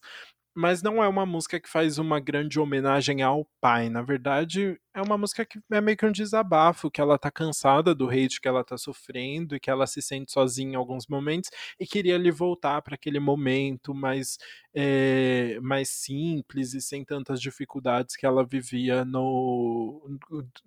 mas 0.55 0.83
não 0.83 1.03
é 1.03 1.07
uma 1.07 1.25
música 1.25 1.59
que 1.59 1.67
faz 1.67 1.97
uma 1.97 2.19
grande 2.19 2.59
homenagem 2.59 3.23
ao 3.23 3.43
pai. 3.59 3.89
Na 3.89 4.03
verdade, 4.03 4.79
é 4.93 5.01
uma 5.01 5.17
música 5.17 5.45
que 5.45 5.59
é 5.71 5.81
meio 5.81 5.97
que 5.97 6.05
um 6.05 6.11
desabafo, 6.11 6.91
que 6.91 7.01
ela 7.01 7.17
tá 7.17 7.31
cansada 7.31 7.95
do 7.95 8.09
hate 8.09 8.39
que 8.39 8.47
ela 8.47 8.63
tá 8.63 8.77
sofrendo 8.77 9.55
e 9.55 9.59
que 9.59 9.69
ela 9.69 9.87
se 9.87 10.01
sente 10.01 10.31
sozinha 10.31 10.73
em 10.73 10.75
alguns 10.75 11.07
momentos 11.07 11.49
e 11.79 11.87
queria 11.87 12.17
lhe 12.17 12.31
voltar 12.31 12.81
para 12.81 12.95
aquele 12.95 13.19
momento 13.19 13.93
mais, 13.93 14.37
é, 14.73 15.59
mais 15.61 15.89
simples 15.89 16.73
e 16.73 16.81
sem 16.81 17.03
tantas 17.03 17.41
dificuldades 17.41 18.15
que 18.15 18.25
ela 18.25 18.45
vivia 18.45 19.03
no 19.03 20.19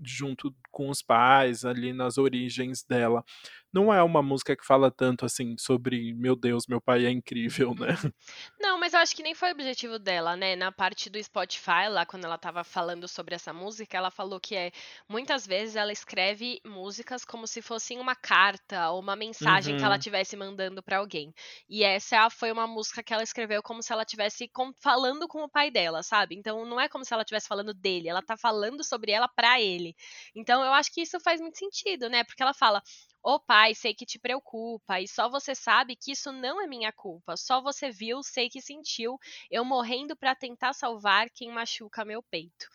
junto 0.03 0.55
com 0.71 0.91
os 0.91 1.03
pais 1.03 1.65
ali 1.65 1.93
nas 1.93 2.19
origens 2.19 2.83
dela. 2.83 3.25
Não 3.73 3.93
é 3.93 4.03
uma 4.03 4.23
música 4.23 4.57
que 4.57 4.65
fala 4.65 4.91
tanto 4.91 5.27
assim 5.27 5.55
sobre 5.59 6.15
meu 6.15 6.35
Deus, 6.35 6.67
meu 6.67 6.81
pai 6.81 7.05
é 7.05 7.11
incrível, 7.11 7.75
né? 7.75 7.97
Uhum. 8.03 8.13
Não, 8.59 8.81
mas 8.81 8.95
eu 8.95 9.01
acho 9.01 9.15
que 9.15 9.23
nem 9.23 9.35
foi 9.35 9.51
o 9.51 9.53
objetivo 9.53 9.99
dela, 9.99 10.35
né? 10.35 10.57
Na 10.57 10.73
parte 10.73 11.11
do 11.11 11.23
Spotify, 11.23 11.89
lá 11.91 12.07
quando 12.07 12.25
ela 12.25 12.39
tava 12.39 12.65
falando 12.65 13.07
sobre 13.07 13.35
essa 13.35 13.53
música, 13.53 13.97
ela 13.97 14.11
falou 14.17 14.41
que 14.41 14.57
é 14.57 14.73
muitas 15.09 15.47
vezes 15.47 15.77
ela 15.77 15.93
escreve 15.93 16.61
músicas 16.65 17.25
como 17.25 17.47
se 17.47 17.61
fossem 17.61 18.01
uma 18.01 18.17
carta 18.17 18.91
ou 18.91 19.01
uma 19.01 19.15
mensagem 19.15 19.75
uhum. 19.75 19.79
que 19.79 19.85
ela 19.85 19.97
estivesse 19.97 20.35
uhum. 20.35 20.47
mandando 20.47 20.83
para 20.83 20.99
alguém. 20.99 21.33
E 21.69 21.85
essa 21.85 22.31
foi 22.31 22.51
uma 22.51 22.67
música 22.67 23.03
que 23.03 23.13
ela 23.13 23.23
escreveu 23.23 23.63
como 23.63 23.83
se 23.83 23.93
ela 23.93 24.03
estivesse 24.03 24.51
falando 24.81 25.29
com 25.29 25.45
o 25.45 25.49
pai 25.49 25.71
dela, 25.71 26.03
sabe? 26.03 26.35
Então 26.35 26.65
não 26.65 26.81
é 26.81 26.89
como 26.89 27.05
se 27.05 27.13
ela 27.13 27.23
estivesse 27.23 27.47
falando 27.47 27.75
dele, 27.75 28.09
ela 28.09 28.23
tá 28.23 28.37
falando 28.37 28.83
sobre 28.83 29.13
ela 29.13 29.29
para 29.29 29.61
ele. 29.61 29.95
Então 30.35 30.65
eu 30.65 30.73
acho 30.73 30.93
que 30.93 31.03
isso 31.03 31.21
faz 31.21 31.41
muito 31.41 31.59
sentido, 31.59 32.09
né? 32.09 32.25
Porque 32.25 32.43
ela 32.43 32.55
fala: 32.55 32.83
Ô 33.29 33.41
pai, 33.41 33.75
sei 33.75 33.93
que 33.93 34.07
te 34.07 34.21
preocupa, 34.21 35.01
e 35.01 35.09
só 35.09 35.29
você 35.29 35.53
sabe 35.53 35.97
que 35.97 36.13
isso 36.13 36.31
não 36.31 36.63
é 36.63 36.67
minha 36.69 36.93
culpa. 36.93 37.37
Só 37.37 37.61
você 37.61 37.91
viu, 37.91 38.23
sei 38.23 38.49
que 38.49 38.63
sentiu, 38.63 39.19
eu 39.51 39.65
morrendo 39.65 40.17
para 40.17 40.33
tentar 40.33 40.73
salvar 40.73 41.29
quem 41.31 41.51
machuca 41.51 42.05
meu 42.05 42.23
peito. 42.23 42.69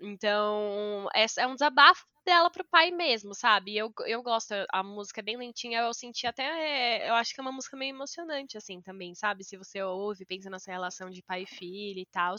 Então, 0.00 1.08
é 1.14 1.46
um 1.46 1.54
desabafo 1.54 2.06
dela 2.24 2.50
pro 2.50 2.64
pai 2.64 2.90
mesmo, 2.90 3.34
sabe? 3.34 3.76
Eu, 3.76 3.92
eu 4.06 4.22
gosto, 4.22 4.52
a 4.70 4.82
música 4.82 5.20
é 5.20 5.22
bem 5.22 5.36
lentinha, 5.36 5.80
eu 5.80 5.94
senti 5.94 6.26
até. 6.26 7.08
Eu 7.08 7.14
acho 7.14 7.34
que 7.34 7.40
é 7.40 7.42
uma 7.42 7.50
música 7.50 7.76
meio 7.76 7.94
emocionante, 7.94 8.56
assim, 8.56 8.80
também, 8.82 9.14
sabe? 9.14 9.42
Se 9.44 9.56
você 9.56 9.82
ouve, 9.82 10.26
pensa 10.26 10.50
nessa 10.50 10.70
relação 10.70 11.10
de 11.10 11.22
pai 11.22 11.42
e 11.42 11.46
filho 11.46 11.98
e 11.98 12.06
tal. 12.06 12.36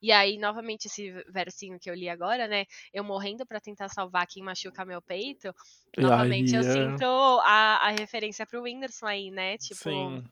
E 0.00 0.10
aí, 0.10 0.38
novamente, 0.38 0.86
esse 0.86 1.12
versinho 1.30 1.78
que 1.78 1.90
eu 1.90 1.94
li 1.94 2.08
agora, 2.08 2.48
né? 2.48 2.64
Eu 2.92 3.04
morrendo 3.04 3.46
para 3.46 3.60
tentar 3.60 3.88
salvar 3.88 4.26
quem 4.26 4.42
machuca 4.42 4.84
meu 4.84 5.02
peito. 5.02 5.54
Novamente, 5.98 6.54
eu 6.54 6.60
é. 6.60 6.72
sinto 6.72 7.04
a, 7.04 7.88
a 7.88 7.90
referência 7.90 8.46
pro 8.46 8.62
Whindersson 8.62 9.06
aí, 9.06 9.30
né? 9.30 9.58
Tipo. 9.58 9.82
Sim 9.82 10.24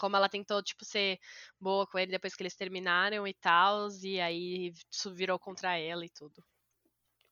como 0.00 0.16
ela 0.16 0.30
tentou, 0.30 0.62
tipo, 0.62 0.82
ser 0.82 1.18
boa 1.60 1.86
com 1.86 1.98
ele 1.98 2.10
depois 2.10 2.34
que 2.34 2.42
eles 2.42 2.56
terminaram 2.56 3.28
e 3.28 3.34
tal, 3.34 3.88
e 4.02 4.18
aí 4.18 4.72
isso 4.90 5.14
virou 5.14 5.38
contra 5.38 5.76
ela 5.76 6.04
e 6.04 6.08
tudo. 6.08 6.42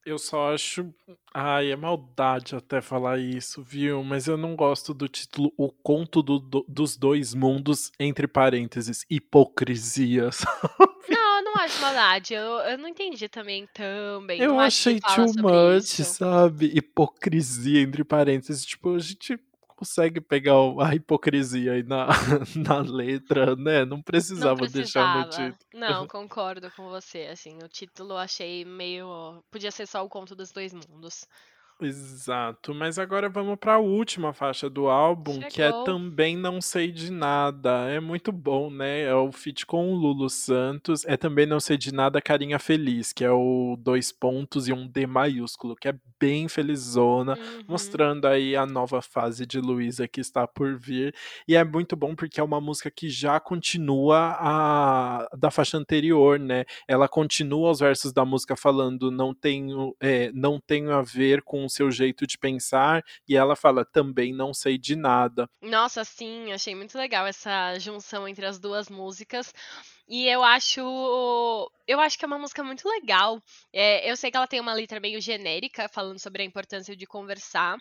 Eu 0.04 0.18
só 0.18 0.54
acho. 0.54 0.94
Ai, 1.34 1.70
é 1.70 1.76
maldade 1.76 2.54
até 2.54 2.80
falar 2.80 3.18
isso, 3.18 3.62
viu? 3.62 4.02
Mas 4.02 4.26
eu 4.26 4.36
não 4.36 4.54
gosto 4.54 4.94
do 4.94 5.08
título 5.08 5.52
O 5.56 5.70
Conto 5.70 6.22
do, 6.22 6.38
do, 6.38 6.64
dos 6.68 6.96
Dois 6.96 7.34
Mundos, 7.34 7.90
entre 7.98 8.26
parênteses, 8.26 9.04
hipocrisia. 9.10 10.30
Não, 11.10 11.38
eu 11.38 11.44
não 11.44 11.54
acho 11.56 11.80
maldade. 11.80 12.34
Eu, 12.34 12.42
eu 12.42 12.76
não 12.76 12.86
entendi 12.86 13.30
também 13.30 13.66
também. 13.72 14.38
Eu 14.38 14.60
achei 14.60 15.00
too 15.00 15.24
much, 15.38 16.04
sabe? 16.04 16.66
Hipocrisia, 16.66 17.80
entre 17.80 18.04
parênteses. 18.04 18.62
Tipo, 18.66 18.94
a 18.94 18.98
gente 18.98 19.40
consegue 19.78 20.20
pegar 20.20 20.54
a 20.80 20.92
hipocrisia 20.92 21.74
aí 21.74 21.84
na, 21.84 22.08
na 22.56 22.80
letra, 22.80 23.54
né? 23.54 23.84
Não 23.84 24.02
precisava, 24.02 24.60
não 24.60 24.68
precisava, 24.68 25.22
deixar 25.22 25.44
no 25.44 25.50
título. 25.52 25.70
Não, 25.72 26.08
concordo 26.08 26.68
com 26.72 26.88
você. 26.88 27.28
Assim, 27.30 27.56
o 27.62 27.68
título 27.68 28.14
eu 28.14 28.18
achei 28.18 28.64
meio. 28.64 29.40
Podia 29.48 29.70
ser 29.70 29.86
só 29.86 30.04
o 30.04 30.08
conto 30.08 30.34
dos 30.34 30.50
dois 30.50 30.74
mundos. 30.74 31.24
Exato, 31.80 32.74
mas 32.74 32.98
agora 32.98 33.28
vamos 33.28 33.56
para 33.56 33.74
a 33.74 33.78
última 33.78 34.32
faixa 34.32 34.68
do 34.68 34.88
álbum, 34.88 35.34
Chegou. 35.34 35.48
que 35.48 35.62
é 35.62 35.70
Também 35.84 36.36
Não 36.36 36.60
Sei 36.60 36.90
de 36.90 37.12
Nada. 37.12 37.88
É 37.88 38.00
muito 38.00 38.32
bom, 38.32 38.68
né? 38.68 39.02
É 39.02 39.14
o 39.14 39.30
feat 39.30 39.64
com 39.64 39.92
o 39.92 39.94
Lulu 39.94 40.28
Santos. 40.28 41.04
É 41.06 41.16
Também 41.16 41.46
Não 41.46 41.60
Sei 41.60 41.76
de 41.76 41.94
Nada 41.94 42.20
Carinha 42.20 42.58
Feliz, 42.58 43.12
que 43.12 43.24
é 43.24 43.30
o 43.30 43.76
dois 43.78 44.10
pontos 44.10 44.66
e 44.66 44.72
um 44.72 44.88
D 44.88 45.06
maiúsculo, 45.06 45.76
que 45.76 45.88
é 45.88 45.94
bem 46.18 46.48
felizona, 46.48 47.38
uhum. 47.38 47.62
mostrando 47.68 48.26
aí 48.26 48.56
a 48.56 48.66
nova 48.66 49.00
fase 49.00 49.46
de 49.46 49.60
Luísa 49.60 50.08
que 50.08 50.20
está 50.20 50.48
por 50.48 50.76
vir. 50.76 51.14
E 51.46 51.54
é 51.54 51.62
muito 51.62 51.94
bom 51.94 52.16
porque 52.16 52.40
é 52.40 52.42
uma 52.42 52.60
música 52.60 52.90
que 52.90 53.08
já 53.08 53.38
continua 53.38 54.36
a 54.40 55.28
da 55.38 55.50
faixa 55.50 55.78
anterior, 55.78 56.40
né? 56.40 56.64
Ela 56.88 57.08
continua 57.08 57.70
os 57.70 57.78
versos 57.78 58.12
da 58.12 58.24
música 58.24 58.56
falando 58.56 59.12
não 59.12 59.32
tenho, 59.32 59.94
é, 60.00 60.32
não 60.32 60.58
tenho 60.58 60.92
a 60.92 61.02
ver 61.02 61.42
com 61.42 61.67
o 61.68 61.70
seu 61.70 61.90
jeito 61.90 62.26
de 62.26 62.36
pensar, 62.36 63.04
e 63.28 63.36
ela 63.36 63.54
fala 63.54 63.84
também 63.84 64.34
não 64.34 64.52
sei 64.52 64.76
de 64.76 64.96
nada. 64.96 65.48
Nossa, 65.62 66.04
sim, 66.04 66.52
achei 66.52 66.74
muito 66.74 66.98
legal 66.98 67.26
essa 67.26 67.78
junção 67.78 68.26
entre 68.26 68.44
as 68.44 68.58
duas 68.58 68.88
músicas. 68.88 69.54
E 70.08 70.26
eu 70.26 70.42
acho. 70.42 70.80
Eu 71.86 72.00
acho 72.00 72.18
que 72.18 72.24
é 72.24 72.28
uma 72.28 72.38
música 72.38 72.64
muito 72.64 72.88
legal. 72.88 73.42
É, 73.72 74.10
eu 74.10 74.16
sei 74.16 74.30
que 74.30 74.36
ela 74.36 74.46
tem 74.46 74.60
uma 74.60 74.72
letra 74.72 74.98
meio 74.98 75.20
genérica, 75.20 75.88
falando 75.88 76.18
sobre 76.18 76.42
a 76.42 76.46
importância 76.46 76.96
de 76.96 77.06
conversar. 77.06 77.76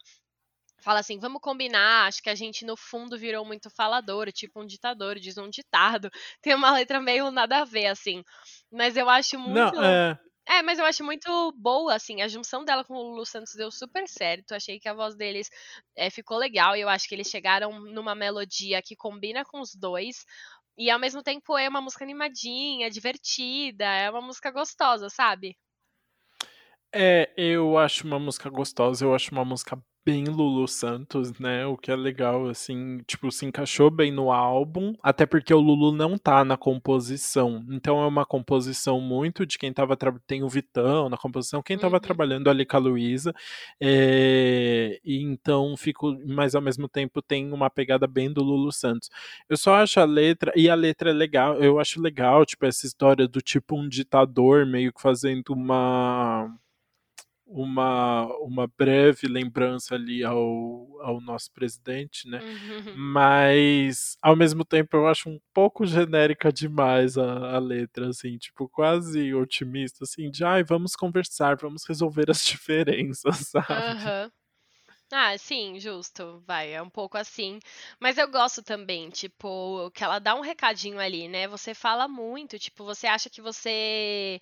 Fala 0.79 0.99
assim, 0.99 1.17
vamos 1.19 1.41
combinar, 1.41 2.07
acho 2.07 2.21
que 2.21 2.29
a 2.29 2.35
gente 2.35 2.63
no 2.63 2.77
fundo 2.77 3.17
virou 3.17 3.43
muito 3.43 3.69
falador, 3.69 4.31
tipo 4.31 4.61
um 4.61 4.65
ditador, 4.65 5.19
diz 5.19 5.37
um 5.37 5.49
ditado. 5.49 6.09
Tem 6.41 6.53
uma 6.53 6.71
letra 6.71 7.01
meio 7.01 7.31
nada 7.31 7.61
a 7.61 7.65
ver, 7.65 7.87
assim. 7.87 8.23
Mas 8.71 8.95
eu 8.95 9.09
acho 9.09 9.39
muito. 9.39 9.75
Não, 9.75 9.83
é... 9.83 10.19
É, 10.49 10.61
mas 10.63 10.79
eu 10.79 10.85
acho 10.85 11.03
muito 11.03 11.51
boa, 11.57 11.93
assim, 11.95 12.21
a 12.21 12.27
junção 12.27 12.63
dela 12.63 12.83
com 12.83 12.93
o 12.93 13.01
Lulu 13.01 13.25
Santos 13.25 13.53
deu 13.53 13.69
super 13.69 14.07
certo. 14.07 14.53
Achei 14.53 14.79
que 14.79 14.87
a 14.87 14.93
voz 14.93 15.15
deles 15.15 15.49
é, 15.95 16.09
ficou 16.09 16.37
legal 16.37 16.75
e 16.75 16.81
eu 16.81 16.89
acho 16.89 17.07
que 17.07 17.13
eles 17.15 17.27
chegaram 17.27 17.79
numa 17.81 18.15
melodia 18.15 18.81
que 18.81 18.95
combina 18.95 19.43
com 19.45 19.59
os 19.59 19.75
dois. 19.75 20.25
E 20.77 20.89
ao 20.89 20.99
mesmo 20.99 21.21
tempo 21.23 21.57
é 21.57 21.67
uma 21.67 21.81
música 21.81 22.03
animadinha, 22.05 22.89
divertida, 22.89 23.85
é 23.85 24.09
uma 24.09 24.21
música 24.21 24.51
gostosa, 24.51 25.09
sabe? 25.09 25.57
É, 26.93 27.31
eu 27.37 27.77
acho 27.77 28.05
uma 28.07 28.19
música 28.19 28.49
gostosa, 28.49 29.05
eu 29.05 29.13
acho 29.13 29.31
uma 29.31 29.43
música 29.45 29.77
bem 30.07 30.23
Lulu 30.23 30.69
Santos, 30.69 31.37
né? 31.37 31.65
O 31.65 31.75
que 31.75 31.91
é 31.91 31.95
legal, 31.97 32.47
assim, 32.47 32.99
tipo, 33.05 33.29
se 33.29 33.45
encaixou 33.45 33.91
bem 33.91 34.09
no 34.09 34.31
álbum, 34.31 34.93
até 35.03 35.25
porque 35.25 35.53
o 35.53 35.59
Lulu 35.59 35.91
não 35.91 36.17
tá 36.17 36.45
na 36.45 36.55
composição. 36.55 37.65
Então 37.69 38.01
é 38.01 38.07
uma 38.07 38.25
composição 38.25 39.01
muito 39.01 39.45
de 39.45 39.57
quem 39.57 39.73
tava 39.73 39.97
tem 40.25 40.43
o 40.43 40.47
Vitão 40.47 41.09
na 41.09 41.17
composição, 41.17 41.61
quem 41.61 41.77
tava 41.77 41.97
uhum. 41.97 42.01
trabalhando 42.01 42.49
ali 42.49 42.65
com 42.65 42.77
a 42.77 42.79
Luísa. 42.79 43.33
É, 43.81 44.97
e 45.03 45.21
então 45.21 45.75
fico, 45.75 46.17
mas 46.25 46.55
ao 46.55 46.61
mesmo 46.61 46.87
tempo 46.87 47.21
tem 47.21 47.51
uma 47.51 47.69
pegada 47.69 48.07
bem 48.07 48.31
do 48.31 48.41
Lulu 48.41 48.71
Santos. 48.71 49.09
Eu 49.49 49.57
só 49.57 49.75
acho 49.75 49.99
a 49.99 50.05
letra, 50.05 50.53
e 50.55 50.69
a 50.69 50.75
letra 50.75 51.09
é 51.09 51.13
legal, 51.13 51.55
eu 51.61 51.81
acho 51.81 52.01
legal, 52.01 52.45
tipo, 52.45 52.65
essa 52.65 52.87
história 52.87 53.27
do 53.27 53.41
tipo 53.41 53.75
um 53.77 53.89
ditador 53.89 54.65
meio 54.65 54.93
que 54.93 55.01
fazendo 55.01 55.49
uma 55.49 56.49
uma, 57.47 58.25
uma 58.39 58.67
breve 58.67 59.27
lembrança 59.27 59.95
ali 59.95 60.23
ao, 60.23 61.01
ao 61.01 61.21
nosso 61.21 61.51
presidente, 61.53 62.27
né? 62.27 62.41
Uhum. 62.41 62.93
Mas, 62.95 64.17
ao 64.21 64.35
mesmo 64.35 64.65
tempo, 64.65 64.97
eu 64.97 65.07
acho 65.07 65.29
um 65.29 65.39
pouco 65.53 65.85
genérica 65.85 66.51
demais 66.51 67.17
a, 67.17 67.55
a 67.55 67.59
letra, 67.59 68.09
assim, 68.09 68.37
tipo, 68.37 68.67
quase 68.67 69.33
otimista, 69.33 70.03
assim, 70.03 70.29
de 70.29 70.43
ai, 70.43 70.63
vamos 70.63 70.95
conversar, 70.95 71.55
vamos 71.55 71.85
resolver 71.87 72.29
as 72.29 72.43
diferenças, 72.45 73.47
sabe? 73.47 73.67
Uhum. 73.71 74.31
Ah, 75.11 75.37
sim, 75.37 75.79
justo, 75.79 76.43
vai, 76.45 76.73
é 76.73 76.81
um 76.81 76.89
pouco 76.89 77.17
assim. 77.17 77.59
Mas 77.99 78.17
eu 78.17 78.29
gosto 78.29 78.61
também, 78.61 79.09
tipo, 79.09 79.89
que 79.91 80.03
ela 80.03 80.19
dá 80.19 80.35
um 80.35 80.41
recadinho 80.41 80.99
ali, 80.99 81.29
né? 81.29 81.47
Você 81.47 81.73
fala 81.73 82.09
muito, 82.09 82.59
tipo, 82.59 82.83
você 82.83 83.07
acha 83.07 83.29
que 83.29 83.41
você 83.41 84.41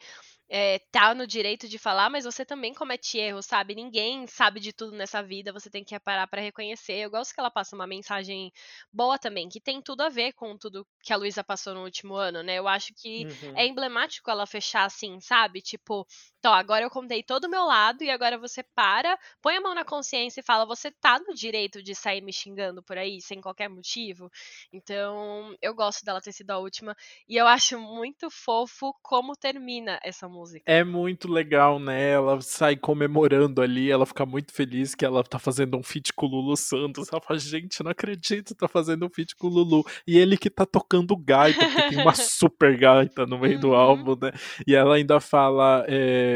é, 0.50 0.80
tá 0.92 1.16
no 1.16 1.26
direito 1.26 1.68
de 1.68 1.78
falar, 1.78 2.10
mas 2.10 2.24
você 2.24 2.46
também 2.46 2.74
comete 2.74 3.18
erros, 3.18 3.46
sabe? 3.46 3.74
Ninguém 3.74 4.28
sabe 4.28 4.60
de 4.60 4.72
tudo 4.72 4.96
nessa 4.96 5.22
vida, 5.22 5.52
você 5.52 5.70
tem 5.70 5.84
que 5.84 6.00
parar 6.00 6.28
para 6.28 6.42
reconhecer. 6.42 6.94
Eu 6.94 7.10
gosto 7.10 7.34
que 7.34 7.40
ela 7.40 7.50
passa 7.50 7.76
uma 7.76 7.88
mensagem 7.88 8.52
boa 8.94 9.18
também, 9.18 9.50
que 9.50 9.60
tem 9.60 9.82
tudo 9.82 10.02
a 10.02 10.10
ver 10.10 10.34
com 10.34 10.58
tudo 10.58 10.86
que 11.02 11.12
a 11.12 11.18
Luísa 11.18 11.44
passou 11.44 11.74
no 11.74 11.84
último 11.84 12.14
ano, 12.16 12.44
né? 12.44 12.56
Eu 12.56 12.68
acho 12.68 12.94
que 12.94 13.26
uhum. 13.26 13.58
é 13.58 13.66
emblemático 13.66 14.30
ela 14.30 14.46
fechar 14.46 14.86
assim, 14.86 15.20
sabe? 15.20 15.62
Tipo, 15.62 16.06
então, 16.46 16.54
agora 16.54 16.86
eu 16.86 16.92
contei 16.92 17.24
todo 17.24 17.46
o 17.46 17.50
meu 17.50 17.66
lado 17.66 18.04
e 18.04 18.10
agora 18.12 18.38
você 18.38 18.62
para, 18.62 19.18
põe 19.42 19.58
a 19.58 19.62
mão 19.62 19.74
na 19.74 19.84
consciência 19.84 20.42
e 20.42 20.44
fala: 20.44 20.64
você 20.64 20.92
tá 20.92 21.20
no 21.28 21.34
direito 21.34 21.82
de 21.82 21.96
sair 21.96 22.22
me 22.22 22.32
xingando 22.32 22.84
por 22.84 23.00
aí 23.00 23.20
sem 23.20 23.42
qualquer 23.42 23.68
motivo. 23.68 24.30
Então, 24.72 25.56
eu 25.60 25.74
gosto 25.74 26.06
dela 26.06 26.22
ter 26.22 26.32
sido 26.32 26.52
a 26.52 26.60
última 26.60 26.96
e 27.28 27.36
eu 27.36 27.48
acho 27.48 27.80
muito 27.80 28.30
fofo 28.30 28.94
como 29.02 29.36
termina 29.36 30.00
essa 30.04 30.30
música. 30.30 30.72
É 30.72 30.84
muito 30.84 31.28
legal, 31.28 31.80
né? 31.80 32.12
Ela 32.12 32.40
sai 32.42 32.76
comemorando 32.76 33.60
ali, 33.60 33.90
ela 33.90 34.06
fica 34.06 34.24
muito 34.24 34.54
feliz 34.54 34.94
que 34.94 35.04
ela 35.04 35.24
tá 35.24 35.40
fazendo 35.40 35.76
um 35.76 35.82
feat 35.82 36.14
com 36.14 36.28
o 36.28 36.30
Lulu 36.30 36.56
Santos. 36.56 37.12
Ela 37.12 37.22
fala: 37.24 37.40
gente, 37.40 37.82
não 37.84 37.90
acredito, 37.90 38.54
tá 38.54 38.68
fazendo 38.68 39.04
um 39.04 39.10
feat 39.10 39.36
com 39.36 39.48
o 39.48 39.50
Lulu. 39.50 39.84
E 40.06 40.16
ele 40.16 40.38
que 40.38 40.52
tá 40.52 40.64
tocando 40.64 41.18
gaita, 41.18 41.66
porque 41.66 41.90
tem 41.90 42.02
uma 42.04 42.14
super 42.14 42.78
gaita 42.78 43.26
no 43.26 43.40
meio 43.40 43.56
uhum. 43.56 43.62
do 43.62 43.74
álbum, 43.74 44.16
né? 44.22 44.32
E 44.68 44.76
ela 44.76 44.94
ainda 44.94 45.20
fala. 45.20 45.84
É 45.88 46.35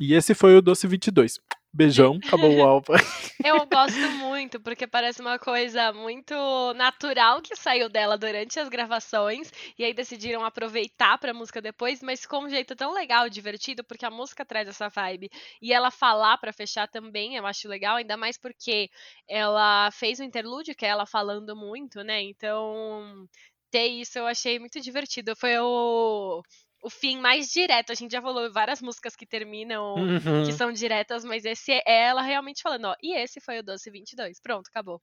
e 0.00 0.14
esse 0.14 0.34
foi 0.34 0.56
o 0.56 0.62
Doce 0.62 0.86
22. 0.86 1.38
Beijão, 1.76 2.20
acabou 2.24 2.54
o 2.54 2.62
álbum. 2.62 2.92
Eu 3.44 3.66
gosto 3.66 3.98
muito, 4.12 4.60
porque 4.60 4.86
parece 4.86 5.20
uma 5.20 5.40
coisa 5.40 5.92
muito 5.92 6.32
natural 6.74 7.42
que 7.42 7.56
saiu 7.56 7.88
dela 7.88 8.16
durante 8.16 8.60
as 8.60 8.68
gravações, 8.68 9.52
e 9.76 9.82
aí 9.84 9.92
decidiram 9.92 10.44
aproveitar 10.44 11.18
pra 11.18 11.34
música 11.34 11.60
depois, 11.60 12.00
mas 12.00 12.24
com 12.24 12.44
um 12.44 12.48
jeito 12.48 12.76
tão 12.76 12.94
legal, 12.94 13.28
divertido, 13.28 13.82
porque 13.82 14.06
a 14.06 14.10
música 14.10 14.44
traz 14.44 14.68
essa 14.68 14.88
vibe. 14.88 15.28
E 15.60 15.72
ela 15.72 15.90
falar 15.90 16.38
para 16.38 16.52
fechar 16.52 16.86
também, 16.86 17.34
eu 17.34 17.44
acho 17.44 17.66
legal, 17.66 17.96
ainda 17.96 18.16
mais 18.16 18.38
porque 18.38 18.88
ela 19.28 19.90
fez 19.90 20.20
o 20.20 20.22
um 20.22 20.26
interlúdio, 20.26 20.76
que 20.76 20.86
é 20.86 20.90
ela 20.90 21.06
falando 21.06 21.56
muito, 21.56 22.04
né? 22.04 22.22
Então, 22.22 23.26
ter 23.74 23.88
isso 23.88 24.16
eu 24.16 24.26
achei 24.28 24.60
muito 24.60 24.80
divertido. 24.80 25.34
Foi 25.34 25.58
o 25.58 26.40
o 26.84 26.90
fim 26.90 27.18
mais 27.18 27.50
direto. 27.50 27.90
A 27.90 27.94
gente 27.94 28.12
já 28.12 28.20
falou 28.20 28.52
várias 28.52 28.82
músicas 28.82 29.16
que 29.16 29.24
terminam, 29.24 29.94
uhum. 29.94 30.44
que 30.44 30.52
são 30.52 30.70
diretas, 30.70 31.24
mas 31.24 31.44
esse 31.44 31.72
é 31.72 31.82
ela 31.86 32.20
realmente 32.20 32.62
falando, 32.62 32.84
ó, 32.84 32.94
e 33.02 33.16
esse 33.16 33.40
foi 33.40 33.58
o 33.58 33.62
Doce 33.62 33.90
22. 33.90 34.38
Pronto, 34.40 34.68
acabou. 34.68 35.00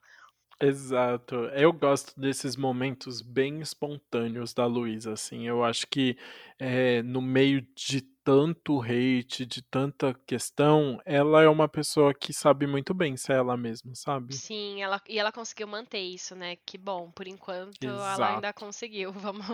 Exato. 0.62 1.36
Eu 1.56 1.74
gosto 1.74 2.18
desses 2.20 2.56
momentos 2.56 3.20
bem 3.20 3.62
espontâneos 3.62 4.54
da 4.54 4.68
Luísa, 4.68 5.14
assim. 5.14 5.48
Eu 5.48 5.64
acho 5.64 5.88
que 5.88 6.16
é, 6.60 7.02
no 7.02 7.20
meio 7.20 7.66
de 7.76 8.02
tanto 8.24 8.82
hate, 8.82 9.46
de 9.46 9.62
tanta 9.62 10.14
questão, 10.26 11.00
ela 11.06 11.42
é 11.42 11.48
uma 11.48 11.68
pessoa 11.68 12.14
que 12.14 12.34
sabe 12.34 12.68
muito 12.68 12.94
bem 12.94 13.18
ser 13.18 13.34
ela 13.34 13.58
mesma, 13.58 13.94
sabe? 13.96 14.34
Sim, 14.36 14.82
ela, 14.82 15.02
e 15.08 15.20
ela 15.20 15.32
conseguiu 15.32 15.68
manter 15.68 16.00
isso, 16.00 16.36
né? 16.36 16.56
Que 16.66 16.78
bom, 16.78 17.12
por 17.12 17.28
enquanto 17.28 17.84
ela 17.84 18.14
Exato. 18.14 18.24
ainda 18.24 18.54
conseguiu. 18.54 19.12
Vamos, 19.22 19.46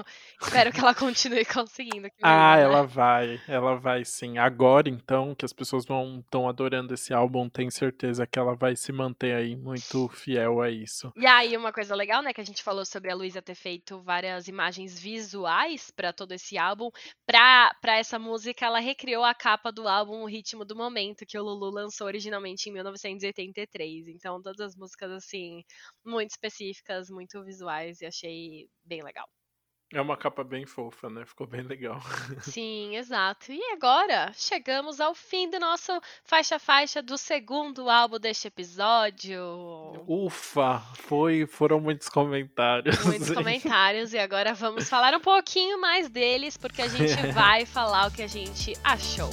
espero 0.42 0.72
que 0.72 0.80
ela 0.80 0.94
continue 0.94 1.46
conseguindo. 1.46 2.08
Ah, 2.22 2.58
né? 2.58 2.64
ela 2.64 2.84
vai, 2.84 3.42
ela 3.48 3.76
vai 3.76 4.04
sim. 4.04 4.38
Agora, 4.38 4.90
então, 4.90 5.34
que 5.36 5.46
as 5.46 5.54
pessoas 5.54 5.86
vão 5.86 6.20
estão 6.20 6.48
adorando 6.48 6.94
esse 6.94 7.14
álbum, 7.14 7.50
tenho 7.50 7.72
certeza 7.72 8.28
que 8.28 8.40
ela 8.40 8.56
vai 8.56 8.76
se 8.76 8.92
manter 8.92 9.36
aí 9.36 9.56
muito 9.56 10.08
fiel 10.10 10.62
a 10.62 10.70
isso. 10.70 11.12
E 11.16 11.26
aí, 11.26 11.56
uma 11.56 11.72
coisa 11.72 11.96
legal, 11.96 12.22
né, 12.22 12.34
que 12.34 12.42
a 12.42 12.46
gente 12.46 12.64
falou 12.64 12.86
sobre 12.86 13.12
a 13.12 13.16
Luísa 13.16 13.42
ter 13.42 13.56
feito 13.56 14.02
várias 14.02 14.48
imagens 14.48 15.00
visuais 15.00 15.92
pra 15.92 16.12
todo 16.12 16.32
esse 16.34 16.58
álbum. 16.58 16.90
Pra 17.26 17.72
essa 17.98 18.18
música, 18.18 18.57
ela 18.66 18.80
recriou 18.80 19.24
a 19.24 19.34
capa 19.36 19.72
do 19.72 19.88
álbum 19.88 20.22
O 20.24 20.26
Ritmo 20.28 20.66
do 20.66 20.76
Momento, 20.76 21.26
que 21.26 21.38
o 21.38 21.44
Lulu 21.44 21.70
lançou 21.72 22.08
originalmente 22.08 22.70
em 22.70 22.74
1983. 22.74 24.08
Então, 24.08 24.42
todas 24.42 24.60
as 24.60 24.76
músicas, 24.76 25.12
assim, 25.12 25.64
muito 26.06 26.32
específicas, 26.32 27.10
muito 27.10 27.44
visuais, 27.44 28.02
e 28.02 28.06
achei 28.06 28.70
bem 28.86 29.04
legal. 29.04 29.28
É 29.94 30.02
uma 30.02 30.18
capa 30.18 30.44
bem 30.44 30.66
fofa, 30.66 31.10
né? 31.10 31.26
Ficou 31.26 31.48
bem 31.48 31.62
legal. 31.62 32.02
Sim, 32.44 32.98
exato. 32.98 33.54
E 33.54 33.62
agora 33.72 34.32
chegamos 34.34 35.00
ao 35.00 35.16
fim 35.16 35.50
do 35.50 35.60
nosso 35.60 35.92
faixa-faixa 36.26 37.02
do 37.02 37.18
segundo 37.18 37.90
álbum 37.90 38.20
deste 38.20 38.50
episódio. 38.50 39.42
Ufa, 40.06 40.80
foi, 40.96 41.46
foram 41.46 41.80
muitos 41.80 42.10
comentários. 42.10 43.02
Muitos 43.06 43.30
hein? 43.30 43.36
comentários 43.36 44.14
e 44.14 44.20
agora 44.20 44.54
vamos 44.54 44.90
falar 44.90 45.14
um 45.14 45.22
pouquinho 45.22 45.80
mais 45.80 46.10
deles, 46.10 46.58
porque 46.58 46.82
a 46.82 46.88
gente 46.90 47.16
vai 47.32 47.66
falar 47.66 48.08
o 48.08 48.12
que 48.12 48.24
a 48.24 48.28
gente 48.28 48.74
achou. 48.84 49.30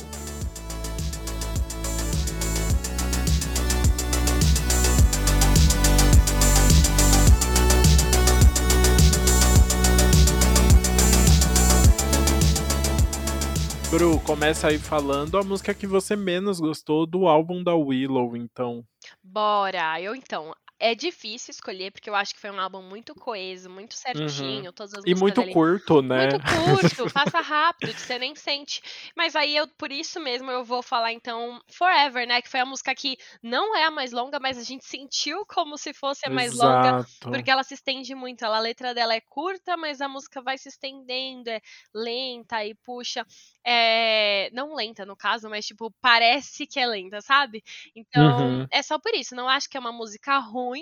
Bru, 13.94 14.18
começa 14.18 14.66
aí 14.66 14.76
falando 14.76 15.38
a 15.38 15.44
música 15.44 15.72
que 15.72 15.86
você 15.86 16.16
menos 16.16 16.58
gostou 16.58 17.06
do 17.06 17.28
álbum 17.28 17.62
da 17.62 17.76
Willow, 17.76 18.36
então. 18.36 18.84
Bora! 19.22 20.00
Eu 20.00 20.16
então. 20.16 20.52
É 20.86 20.94
difícil 20.94 21.50
escolher, 21.50 21.90
porque 21.92 22.10
eu 22.10 22.14
acho 22.14 22.34
que 22.34 22.40
foi 22.40 22.50
um 22.50 22.60
álbum 22.60 22.82
muito 22.82 23.14
coeso, 23.14 23.70
muito 23.70 23.94
certinho, 23.94 24.70
todas 24.70 24.92
as 24.92 25.04
Uhum. 25.06 25.10
E 25.10 25.14
muito 25.14 25.42
ali. 25.42 25.56
curto, 25.56 26.02
né? 26.02 26.16
Muito 26.16 26.38
curto, 26.40 27.08
passa 27.10 27.40
rápido, 27.40 27.94
que 27.94 28.02
você 28.02 28.18
nem 28.18 28.34
sente. 28.36 28.82
Mas 29.16 29.34
aí 29.34 29.56
eu, 29.56 29.66
por 29.78 29.90
isso 29.90 30.20
mesmo, 30.20 30.50
eu 30.50 30.62
vou 30.62 30.82
falar 30.82 31.12
então 31.12 31.58
Forever, 31.72 32.26
né? 32.28 32.42
Que 32.42 32.48
foi 32.50 32.60
a 32.60 32.66
música 32.66 32.94
que 32.94 33.16
não 33.42 33.74
é 33.74 33.84
a 33.84 33.90
mais 33.90 34.12
longa, 34.12 34.38
mas 34.38 34.58
a 34.58 34.62
gente 34.62 34.84
sentiu 34.84 35.46
como 35.46 35.78
se 35.78 35.94
fosse 35.94 36.26
a 36.26 36.30
mais 36.30 36.52
longa. 36.52 36.94
Exato. 36.94 37.30
Porque 37.30 37.50
ela 37.50 37.64
se 37.64 37.74
estende 37.74 38.14
muito. 38.14 38.44
Ela, 38.44 38.58
a 38.58 38.60
letra 38.60 38.92
dela 38.94 39.14
é 39.14 39.20
curta, 39.22 39.76
mas 39.76 40.00
a 40.02 40.08
música 40.08 40.42
vai 40.42 40.58
se 40.58 40.68
estendendo, 40.68 41.48
é 41.50 41.60
lenta 41.94 42.64
e 42.64 42.74
puxa. 42.74 43.24
É, 43.66 44.50
não 44.52 44.74
lenta 44.74 45.06
no 45.06 45.16
caso, 45.16 45.48
mas 45.48 45.64
tipo, 45.66 45.90
parece 46.00 46.66
que 46.66 46.78
é 46.78 46.86
lenta, 46.86 47.20
sabe? 47.22 47.62
Então, 47.96 48.22
Uhum. 48.24 48.68
é 48.70 48.82
só 48.82 48.98
por 48.98 49.14
isso. 49.14 49.34
Não 49.34 49.48
acho 49.48 49.68
que 49.68 49.76
é 49.76 49.80
uma 49.80 49.92
música 49.92 50.38
ruim, 50.38 50.73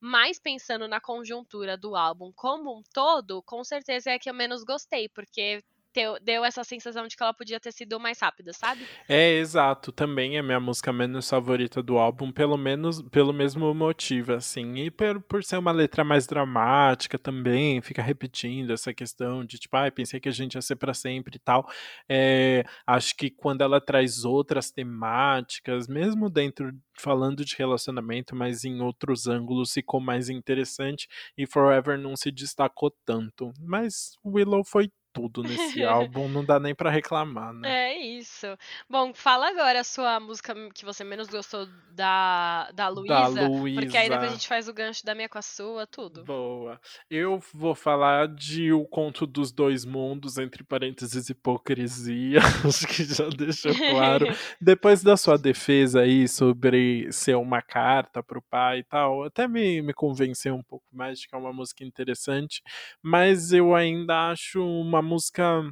mas 0.00 0.38
pensando 0.38 0.88
na 0.88 1.00
conjuntura 1.00 1.76
do 1.76 1.96
álbum 1.96 2.32
como 2.34 2.78
um 2.78 2.82
todo, 2.92 3.42
com 3.42 3.62
certeza 3.64 4.10
é 4.10 4.14
a 4.14 4.18
que 4.18 4.30
eu 4.30 4.34
menos 4.34 4.64
gostei, 4.64 5.08
porque 5.08 5.62
teu- 5.92 6.18
deu 6.20 6.44
essa 6.44 6.62
sensação 6.64 7.06
de 7.06 7.16
que 7.16 7.22
ela 7.22 7.34
podia 7.34 7.60
ter 7.60 7.72
sido 7.72 7.98
mais 7.98 8.20
rápida, 8.20 8.52
sabe? 8.52 8.88
É, 9.08 9.32
exato. 9.38 9.90
Também 9.92 10.36
é 10.36 10.42
minha 10.42 10.60
música 10.60 10.92
menos 10.92 11.28
favorita 11.28 11.82
do 11.82 11.98
álbum, 11.98 12.30
pelo 12.30 12.56
menos 12.56 13.00
pelo 13.10 13.32
mesmo 13.32 13.72
motivo, 13.74 14.32
assim. 14.34 14.76
E 14.76 14.90
por, 14.90 15.20
por 15.22 15.44
ser 15.44 15.56
uma 15.58 15.72
letra 15.72 16.04
mais 16.04 16.26
dramática 16.26 17.18
também, 17.18 17.80
fica 17.80 18.02
repetindo 18.02 18.72
essa 18.72 18.92
questão 18.92 19.44
de 19.44 19.58
tipo, 19.58 19.76
ai, 19.76 19.90
pensei 19.90 20.20
que 20.20 20.28
a 20.28 20.32
gente 20.32 20.54
ia 20.54 20.62
ser 20.62 20.76
pra 20.76 20.92
sempre 20.94 21.36
e 21.36 21.38
tal. 21.38 21.68
É, 22.08 22.64
acho 22.86 23.16
que 23.16 23.30
quando 23.30 23.62
ela 23.62 23.80
traz 23.80 24.24
outras 24.24 24.70
temáticas, 24.70 25.88
mesmo 25.88 26.28
dentro, 26.30 26.72
falando 26.96 27.44
de 27.44 27.56
relacionamento, 27.56 28.34
mas 28.36 28.64
em 28.64 28.80
outros 28.80 29.26
ângulos, 29.26 29.72
ficou 29.72 30.00
mais 30.00 30.28
interessante. 30.28 31.08
E 31.36 31.46
Forever 31.46 31.98
não 31.98 32.16
se 32.16 32.30
destacou 32.30 32.90
tanto. 33.04 33.52
Mas 33.60 34.12
Willow 34.24 34.64
foi 34.64 34.90
tudo 35.18 35.42
nesse 35.42 35.82
álbum, 35.84 36.28
não 36.28 36.44
dá 36.44 36.60
nem 36.60 36.74
pra 36.74 36.90
reclamar, 36.90 37.54
né? 37.54 37.92
É 37.92 37.98
isso. 37.98 38.46
Bom, 38.88 39.14
fala 39.14 39.48
agora 39.48 39.80
a 39.80 39.84
sua 39.84 40.20
música 40.20 40.54
que 40.74 40.84
você 40.84 41.02
menos 41.02 41.28
gostou 41.28 41.66
da, 41.92 42.70
da 42.72 42.88
Luísa. 42.88 43.48
porque 43.74 43.96
aí 43.96 44.08
depois 44.08 44.28
a 44.28 44.32
gente 44.32 44.46
faz 44.46 44.68
o 44.68 44.74
gancho 44.74 45.04
da 45.04 45.14
minha 45.14 45.28
com 45.28 45.38
a 45.38 45.42
sua, 45.42 45.86
tudo. 45.86 46.24
Boa. 46.24 46.78
Eu 47.10 47.40
vou 47.52 47.74
falar 47.74 48.28
de 48.28 48.72
O 48.72 48.84
Conto 48.84 49.26
dos 49.26 49.50
Dois 49.50 49.84
Mundos, 49.84 50.38
entre 50.38 50.62
parênteses, 50.62 51.28
hipocrisia. 51.28 52.40
Acho 52.66 52.86
que 52.86 53.04
já 53.04 53.28
deixou 53.28 53.74
claro. 53.74 54.26
Depois 54.60 55.02
da 55.02 55.16
sua 55.16 55.38
defesa 55.38 56.00
aí 56.00 56.28
sobre 56.28 57.10
ser 57.12 57.36
uma 57.36 57.62
carta 57.62 58.22
pro 58.22 58.42
pai 58.42 58.80
e 58.80 58.84
tal, 58.84 59.24
até 59.24 59.48
me, 59.48 59.80
me 59.82 59.92
convenceu 59.92 60.54
um 60.54 60.62
pouco 60.62 60.84
mais 60.92 61.20
de 61.20 61.28
que 61.28 61.34
é 61.34 61.38
uma 61.38 61.52
música 61.52 61.84
interessante, 61.84 62.62
mas 63.02 63.52
eu 63.52 63.74
ainda 63.74 64.30
acho 64.30 64.62
uma 64.62 65.00
música 65.08 65.62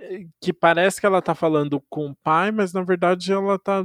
eh, 0.00 0.26
que 0.40 0.52
parece 0.52 1.00
que 1.00 1.06
ela 1.06 1.20
tá 1.22 1.34
falando 1.34 1.82
com 1.90 2.08
o 2.10 2.16
pai, 2.22 2.50
mas 2.52 2.72
na 2.72 2.82
verdade 2.82 3.32
ela 3.32 3.58
tá 3.58 3.84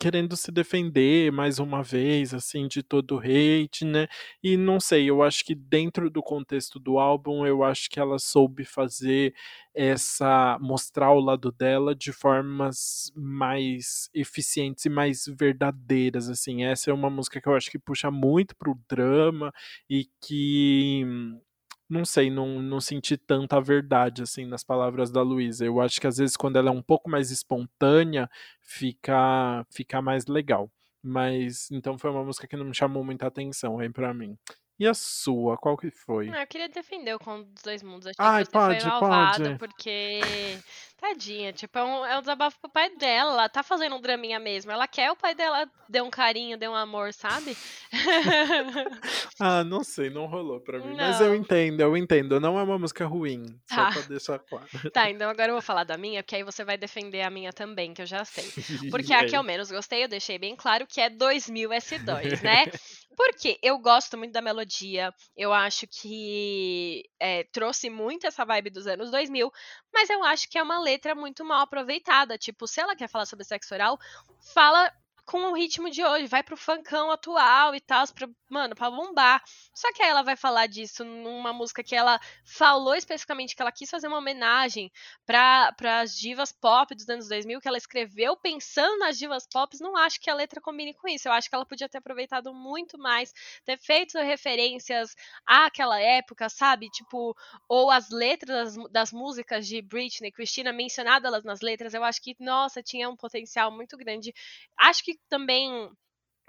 querendo 0.00 0.36
se 0.36 0.52
defender 0.52 1.32
mais 1.32 1.58
uma 1.58 1.82
vez, 1.82 2.32
assim, 2.32 2.68
de 2.68 2.82
todo 2.84 3.16
o 3.16 3.20
hate, 3.20 3.84
né? 3.84 4.06
E 4.42 4.56
não 4.56 4.78
sei, 4.80 5.10
eu 5.10 5.22
acho 5.22 5.44
que 5.44 5.54
dentro 5.56 6.08
do 6.10 6.22
contexto 6.22 6.78
do 6.78 6.98
álbum, 6.98 7.44
eu 7.46 7.64
acho 7.64 7.90
que 7.90 7.98
ela 8.00 8.18
soube 8.18 8.64
fazer 8.64 9.34
essa 9.74 10.56
mostrar 10.60 11.12
o 11.12 11.20
lado 11.20 11.50
dela 11.52 11.94
de 11.96 12.12
formas 12.12 13.10
mais 13.16 14.08
eficientes 14.14 14.84
e 14.86 14.88
mais 14.88 15.24
verdadeiras, 15.38 16.28
assim. 16.28 16.64
Essa 16.64 16.90
é 16.90 16.94
uma 16.94 17.10
música 17.10 17.40
que 17.40 17.48
eu 17.48 17.54
acho 17.56 17.70
que 17.70 17.78
puxa 17.78 18.10
muito 18.10 18.56
pro 18.56 18.78
drama 18.88 19.52
e 19.90 20.06
que 20.22 21.04
não 21.88 22.04
sei, 22.04 22.30
não, 22.30 22.60
não 22.60 22.80
senti 22.80 23.16
tanta 23.16 23.60
verdade 23.60 24.22
assim 24.22 24.44
nas 24.44 24.62
palavras 24.62 25.10
da 25.10 25.22
Luísa. 25.22 25.64
Eu 25.64 25.80
acho 25.80 26.00
que 26.00 26.06
às 26.06 26.18
vezes 26.18 26.36
quando 26.36 26.56
ela 26.56 26.68
é 26.68 26.72
um 26.72 26.82
pouco 26.82 27.08
mais 27.08 27.30
espontânea, 27.30 28.28
fica 28.62 29.64
fica 29.70 30.02
mais 30.02 30.26
legal. 30.26 30.70
Mas 31.02 31.70
então 31.70 31.96
foi 31.96 32.10
uma 32.10 32.24
música 32.24 32.46
que 32.46 32.56
não 32.56 32.64
me 32.66 32.74
chamou 32.74 33.04
muita 33.04 33.26
atenção 33.26 33.78
aí 33.78 33.88
pra 33.88 34.12
mim. 34.12 34.36
E 34.78 34.86
a 34.86 34.94
sua, 34.94 35.56
qual 35.56 35.76
que 35.76 35.90
foi? 35.90 36.28
Ah, 36.28 36.42
eu 36.42 36.46
queria 36.46 36.68
defender 36.68 37.12
o 37.12 37.18
Conto 37.18 37.50
dos 37.50 37.62
Dois 37.64 37.82
Mundos. 37.82 38.06
Achei 38.06 38.14
Ai, 38.18 38.44
que 38.44 38.50
você 38.50 38.52
pode, 38.52 38.80
foi 38.80 38.90
malvado, 38.90 39.42
pode. 39.42 39.58
porque. 39.58 40.20
Tadinha, 41.00 41.52
tipo, 41.52 41.78
é 41.78 41.84
um, 41.84 42.04
é 42.06 42.18
um 42.18 42.20
desabafo 42.20 42.58
pro 42.60 42.70
pai 42.70 42.90
dela. 42.96 43.30
Ela 43.32 43.48
tá 43.48 43.62
fazendo 43.62 43.94
um 43.94 44.00
draminha 44.00 44.40
mesmo. 44.40 44.72
Ela 44.72 44.88
quer 44.88 45.10
o 45.12 45.16
pai 45.16 45.32
dela 45.34 45.70
dê 45.88 46.00
um 46.00 46.10
carinho, 46.10 46.58
dê 46.58 46.66
um 46.68 46.74
amor, 46.74 47.12
sabe? 47.14 47.56
Ah, 49.40 49.62
não 49.62 49.84
sei, 49.84 50.10
não 50.10 50.26
rolou 50.26 50.60
pra 50.60 50.80
mim. 50.80 50.96
Mas 50.96 51.20
eu 51.20 51.28
Não. 51.28 51.36
entendo, 51.36 51.80
eu 51.80 51.96
entendo. 51.96 52.40
Não 52.40 52.58
é 52.58 52.62
uma 52.62 52.76
música 52.78 53.06
ruim, 53.06 53.46
só 53.66 53.76
Tá. 53.76 53.90
pra 53.92 54.02
deixar 54.02 54.38
claro. 54.40 54.66
Tá, 54.92 55.08
então 55.10 55.30
agora 55.30 55.50
eu 55.50 55.54
vou 55.54 55.62
falar 55.62 55.84
da 55.84 55.96
minha, 55.96 56.22
porque 56.24 56.34
aí 56.34 56.42
você 56.42 56.64
vai 56.64 56.76
defender 56.76 57.22
a 57.22 57.30
minha 57.30 57.52
também, 57.52 57.94
que 57.94 58.02
eu 58.02 58.06
já 58.06 58.24
sei. 58.24 58.44
Porque 58.90 59.12
a 59.14 59.24
que 59.24 59.36
eu 59.36 59.42
menos 59.44 59.70
gostei, 59.70 60.02
eu 60.02 60.08
deixei 60.08 60.38
bem 60.38 60.56
claro 60.56 60.86
que 60.86 61.00
é 61.00 61.08
2000 61.08 61.70
S2, 61.70 62.42
né? 62.42 62.66
Porque 63.16 63.58
eu 63.62 63.78
gosto 63.78 64.16
muito 64.16 64.32
da 64.32 64.40
melodia, 64.40 65.12
eu 65.36 65.52
acho 65.52 65.86
que 65.88 67.02
é, 67.20 67.44
trouxe 67.52 67.90
muito 67.90 68.26
essa 68.26 68.44
vibe 68.44 68.70
dos 68.70 68.86
anos 68.86 69.10
2000, 69.10 69.50
mas 69.92 70.08
eu 70.10 70.22
acho 70.24 70.48
que 70.48 70.56
é 70.58 70.62
uma 70.62 70.78
letra 70.88 71.14
muito 71.14 71.44
mal 71.44 71.60
aproveitada. 71.60 72.38
Tipo, 72.38 72.66
se 72.66 72.80
ela 72.80 72.96
quer 72.96 73.08
falar 73.08 73.26
sobre 73.26 73.44
sexo 73.44 73.74
oral, 73.74 73.98
fala 74.40 74.92
com 75.28 75.50
o 75.50 75.54
ritmo 75.54 75.90
de 75.90 76.02
hoje, 76.02 76.26
vai 76.26 76.42
pro 76.42 76.56
funkão 76.56 77.10
atual 77.10 77.74
e 77.74 77.80
tal, 77.80 78.06
pra, 78.14 78.26
mano, 78.48 78.74
pra 78.74 78.90
bombar. 78.90 79.42
Só 79.74 79.92
que 79.92 80.02
aí 80.02 80.08
ela 80.08 80.22
vai 80.22 80.36
falar 80.36 80.66
disso 80.66 81.04
numa 81.04 81.52
música 81.52 81.84
que 81.84 81.94
ela 81.94 82.18
falou 82.46 82.94
especificamente 82.94 83.54
que 83.54 83.60
ela 83.60 83.70
quis 83.70 83.90
fazer 83.90 84.08
uma 84.08 84.16
homenagem 84.16 84.90
para 85.26 86.00
as 86.00 86.16
divas 86.16 86.50
pop 86.50 86.94
dos 86.94 87.06
anos 87.10 87.28
2000, 87.28 87.60
que 87.60 87.68
ela 87.68 87.76
escreveu 87.76 88.38
pensando 88.38 88.98
nas 89.00 89.18
divas 89.18 89.46
pop, 89.46 89.76
não 89.82 89.98
acho 89.98 90.18
que 90.18 90.30
a 90.30 90.34
letra 90.34 90.62
combine 90.62 90.94
com 90.94 91.06
isso. 91.06 91.28
Eu 91.28 91.32
acho 91.32 91.50
que 91.50 91.54
ela 91.54 91.66
podia 91.66 91.90
ter 91.90 91.98
aproveitado 91.98 92.54
muito 92.54 92.96
mais, 92.96 93.30
ter 93.66 93.78
feito 93.78 94.16
referências 94.18 95.14
àquela 95.44 96.00
época, 96.00 96.48
sabe? 96.48 96.88
Tipo, 96.88 97.36
ou 97.68 97.90
as 97.90 98.08
letras 98.08 98.76
das, 98.76 98.90
das 98.90 99.12
músicas 99.12 99.66
de 99.66 99.82
Britney, 99.82 100.32
Christina, 100.32 100.72
mencionadas 100.72 101.44
nas 101.44 101.60
letras, 101.60 101.92
eu 101.92 102.02
acho 102.02 102.22
que, 102.22 102.34
nossa, 102.40 102.82
tinha 102.82 103.10
um 103.10 103.16
potencial 103.16 103.70
muito 103.70 103.94
grande. 103.96 104.32
Acho 104.78 105.04
que 105.04 105.17
também 105.28 105.90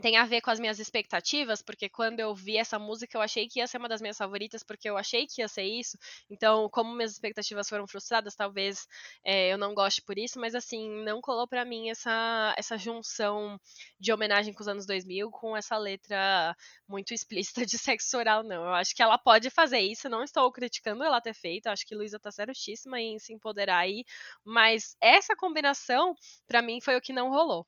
tem 0.02 0.18
a 0.18 0.26
ver 0.26 0.42
com 0.42 0.50
as 0.50 0.60
minhas 0.60 0.80
expectativas, 0.80 1.62
porque 1.62 1.90
quando 1.90 2.20
eu 2.20 2.34
vi 2.34 2.58
essa 2.58 2.80
música 2.80 3.18
eu 3.18 3.22
achei 3.22 3.48
que 3.48 3.60
ia 3.60 3.68
ser 3.68 3.78
uma 3.78 3.90
das 3.90 4.02
minhas 4.02 4.18
favoritas, 4.18 4.64
porque 4.64 4.90
eu 4.90 4.98
achei 4.98 5.28
que 5.28 5.42
ia 5.42 5.48
ser 5.48 5.64
isso. 5.64 5.98
Então, 6.30 6.70
como 6.70 6.94
minhas 6.96 7.12
expectativas 7.12 7.68
foram 7.68 7.86
frustradas, 7.88 8.36
talvez 8.36 8.88
é, 9.24 9.52
eu 9.52 9.58
não 9.58 9.74
goste 9.74 10.02
por 10.02 10.18
isso, 10.18 10.40
mas 10.40 10.56
assim, 10.56 10.90
não 11.04 11.22
colou 11.22 11.48
para 11.48 11.66
mim 11.66 11.90
essa, 11.90 12.54
essa 12.58 12.78
junção 12.78 13.60
de 14.00 14.12
homenagem 14.14 14.54
com 14.54 14.62
os 14.62 14.68
anos 14.68 14.86
2000 14.86 15.30
com 15.32 15.56
essa 15.56 15.78
letra 15.78 16.56
muito 16.88 17.14
explícita 17.14 17.66
de 17.66 17.78
sexo 17.78 18.18
oral, 18.18 18.44
não. 18.44 18.64
Eu 18.66 18.74
acho 18.74 18.96
que 18.96 19.04
ela 19.04 19.18
pode 19.18 19.50
fazer 19.50 19.80
isso, 19.80 20.10
não 20.10 20.24
estou 20.24 20.52
criticando 20.52 21.04
ela 21.04 21.22
ter 21.22 21.34
feito, 21.34 21.68
acho 21.68 21.86
que 21.86 21.96
Luísa 21.96 22.20
tá 22.20 22.32
certíssima 22.32 23.00
em 23.02 23.20
se 23.20 23.34
empoderar 23.34 23.80
aí, 23.80 24.04
mas 24.44 24.96
essa 25.02 25.36
combinação, 25.36 26.16
para 26.48 26.62
mim, 26.62 26.80
foi 26.82 26.96
o 26.96 27.02
que 27.02 27.14
não 27.14 27.30
rolou. 27.30 27.66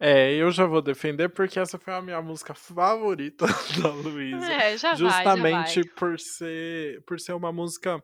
É, 0.00 0.32
eu 0.34 0.50
já 0.50 0.64
vou 0.64 0.80
defender 0.80 1.28
porque 1.28 1.58
essa 1.58 1.78
foi 1.78 1.92
a 1.92 2.00
minha 2.00 2.22
música 2.22 2.54
favorita 2.54 3.46
da 3.82 3.90
Luísa. 3.90 4.52
É, 4.52 4.76
já 4.76 4.94
Justamente 4.94 5.50
vai, 5.50 5.66
já 5.66 5.82
por 5.96 6.18
ser 6.18 7.02
por 7.04 7.18
ser 7.18 7.32
uma 7.32 7.52
música 7.52 8.02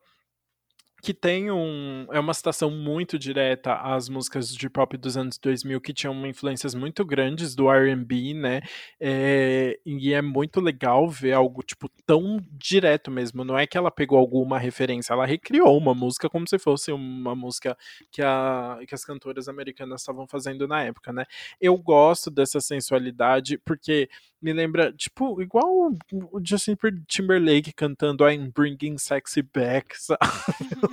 que 1.05 1.13
tem 1.13 1.51
um. 1.51 2.07
É 2.11 2.19
uma 2.19 2.33
citação 2.33 2.71
muito 2.71 3.19
direta 3.19 3.75
às 3.75 4.09
músicas 4.09 4.49
de 4.49 4.71
pop 4.71 4.97
dos 4.97 5.19
anos 5.19 5.39
2000 5.39 5.79
que 5.81 5.93
tinham 5.93 6.27
influências 6.27 6.75
muito 6.75 7.05
grandes 7.05 7.55
do 7.55 7.71
RB, 7.71 8.33
né? 8.33 8.63
É, 8.99 9.79
e 9.85 10.15
é 10.15 10.23
muito 10.23 10.63
legal 10.63 11.07
ver 11.07 11.33
algo, 11.35 11.63
tipo, 11.63 11.91
tão 12.07 12.39
direto 12.53 13.11
mesmo. 13.11 13.45
Não 13.45 13.59
é 13.59 13.67
que 13.67 13.77
ela 13.77 13.91
pegou 13.91 14.19
alguma 14.19 14.59
referência, 14.59 15.13
ela 15.13 15.27
recriou 15.27 15.77
uma 15.77 15.95
música 15.95 16.29
como 16.29 16.49
se 16.49 16.59
fosse 16.59 16.93
uma 16.93 17.35
música 17.35 17.77
que, 18.11 18.23
a, 18.23 18.79
que 18.87 18.95
as 18.95 19.05
cantoras 19.05 19.49
americanas 19.49 20.01
estavam 20.01 20.27
fazendo 20.27 20.67
na 20.69 20.83
época, 20.83 21.13
né? 21.13 21.25
Eu 21.61 21.77
gosto 21.77 22.31
dessa 22.31 22.61
sensualidade 22.61 23.59
porque 23.59 24.09
me 24.45 24.53
lembra, 24.53 24.93
tipo, 24.93 25.41
igual 25.41 25.91
o 26.31 26.41
Justin 26.45 26.77
Timberlake 27.09 27.73
cantando 27.73 28.29
I'm 28.29 28.53
Bringing 28.55 28.99
Sexy 28.99 29.41
Back, 29.41 29.97
sabe? 29.99 30.21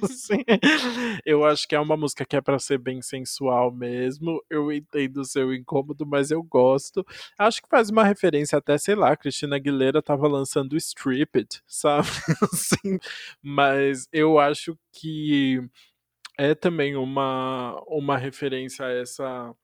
assim, 0.04 0.42
eu 1.26 1.44
acho 1.44 1.68
que 1.68 1.76
é 1.76 1.80
uma 1.80 1.98
música 1.98 2.24
que 2.24 2.38
é 2.38 2.40
para 2.40 2.58
ser 2.60 2.78
bem 2.78 3.02
sensual 3.02 3.70
mesmo. 3.70 4.42
Eu 4.50 4.72
entendo 4.72 5.18
o 5.18 5.26
seu 5.26 5.54
incômodo, 5.54 6.06
mas 6.06 6.32
eu 6.32 6.42
gosto. 6.42 7.06
Acho 7.38 7.62
que 7.62 7.68
faz 7.68 7.90
uma 7.90 8.06
referência 8.06 8.58
até, 8.58 8.78
sei 8.78 8.96
lá, 8.96 9.18
Cristina 9.18 9.58
Aguilera 9.58 10.02
tava 10.02 10.30
lançando 10.30 10.78
Strip 11.02 11.48
sabe? 11.68 12.08
assim, 12.54 13.00
mas 13.42 14.08
eu 14.12 14.40
acho 14.40 14.78
que 14.92 15.62
é 16.38 16.56
também 16.56 16.96
uma, 16.96 17.82
uma 17.88 18.18
referência 18.18 18.86
a 18.86 18.92
essa 18.92 19.56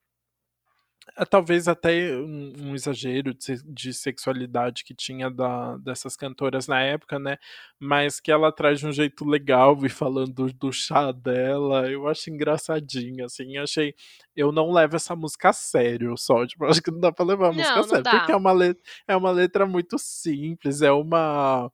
talvez 1.29 1.67
até 1.67 2.15
um, 2.15 2.53
um 2.59 2.75
exagero 2.75 3.33
de, 3.33 3.63
de, 3.63 3.93
sexualidade 3.93 4.83
que 4.83 4.93
tinha 4.93 5.29
da, 5.29 5.77
dessas 5.77 6.15
cantoras 6.15 6.67
na 6.67 6.81
época, 6.81 7.17
né? 7.17 7.37
Mas 7.79 8.19
que 8.19 8.31
ela 8.31 8.51
traz 8.51 8.79
de 8.79 8.87
um 8.87 8.91
jeito 8.91 9.25
legal 9.25 9.77
e 9.85 9.89
falando 9.89 10.31
do, 10.31 10.53
do 10.53 10.71
chá 10.71 11.11
dela, 11.11 11.89
eu 11.89 12.07
acho 12.07 12.29
engraçadinho, 12.29 13.25
assim, 13.25 13.57
achei. 13.57 13.93
Eu 14.35 14.51
não 14.51 14.71
levo 14.71 14.95
essa 14.95 15.15
música 15.15 15.49
a 15.49 15.53
sério, 15.53 16.15
só, 16.17 16.45
tipo, 16.47 16.65
acho 16.65 16.81
que 16.81 16.91
não 16.91 16.99
dá 16.99 17.11
pra 17.11 17.25
levar 17.25 17.49
a 17.49 17.53
música 17.53 17.75
não, 17.75 17.81
a 17.81 17.83
sério, 17.83 18.03
porque 18.03 18.31
é 18.31 18.35
uma, 18.35 18.51
letra, 18.51 18.83
é 19.07 19.15
uma 19.15 19.31
letra 19.31 19.65
muito 19.65 19.97
simples, 19.97 20.81
é 20.81 20.91
uma 20.91 21.71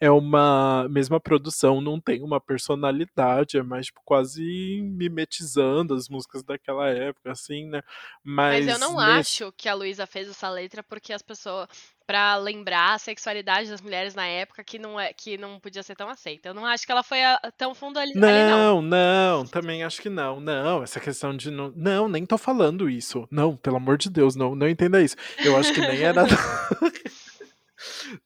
é 0.00 0.10
uma 0.10 0.86
mesma 0.88 1.18
produção, 1.18 1.80
não 1.80 2.00
tem 2.00 2.22
uma 2.22 2.40
personalidade, 2.40 3.58
é 3.58 3.62
mais 3.62 3.86
tipo, 3.86 4.00
quase 4.04 4.80
mimetizando 4.82 5.94
as 5.94 6.08
músicas 6.08 6.42
daquela 6.42 6.88
época, 6.88 7.32
assim, 7.32 7.66
né? 7.66 7.82
Mas, 8.22 8.64
Mas 8.64 8.74
eu 8.74 8.78
não 8.78 8.96
nesse... 8.96 9.44
acho 9.44 9.52
que 9.56 9.68
a 9.68 9.74
Luísa 9.74 10.06
fez 10.06 10.28
essa 10.28 10.48
letra 10.48 10.82
porque 10.82 11.12
as 11.12 11.22
pessoas 11.22 11.68
para 12.08 12.36
lembrar 12.36 12.94
a 12.94 12.98
sexualidade 12.98 13.68
das 13.68 13.82
mulheres 13.82 14.14
na 14.14 14.26
época 14.26 14.64
que 14.64 14.78
não 14.78 14.98
é 14.98 15.12
que 15.12 15.36
não 15.36 15.60
podia 15.60 15.82
ser 15.82 15.94
tão 15.94 16.08
aceita. 16.08 16.48
Eu 16.48 16.54
não 16.54 16.64
acho 16.64 16.86
que 16.86 16.90
ela 16.90 17.02
foi 17.02 17.22
a, 17.22 17.38
tão 17.54 17.74
fundo 17.74 17.98
ali 17.98 18.14
não, 18.14 18.80
não. 18.80 18.82
Não, 18.82 19.44
também 19.46 19.84
acho 19.84 20.00
que 20.00 20.08
não. 20.08 20.40
Não, 20.40 20.82
essa 20.82 21.00
questão 21.00 21.36
de 21.36 21.50
não, 21.50 21.70
não, 21.76 22.08
nem 22.08 22.24
tô 22.24 22.38
falando 22.38 22.88
isso. 22.88 23.28
Não, 23.30 23.54
pelo 23.54 23.76
amor 23.76 23.98
de 23.98 24.08
Deus, 24.08 24.34
não, 24.36 24.54
não 24.54 24.66
entenda 24.66 25.02
isso. 25.02 25.16
Eu 25.44 25.54
acho 25.58 25.70
que 25.74 25.82
nem 25.82 26.00
era 26.00 26.24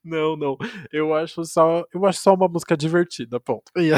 Não, 0.05 0.37
não. 0.37 0.57
Eu 0.93 1.15
acho 1.15 1.45
só, 1.45 1.85
eu 1.93 2.05
acho 2.07 2.21
só 2.21 2.35
uma 2.35 2.49
música 2.49 2.77
divertida, 2.77 3.39
ponto. 3.41 3.71
E 3.77 3.91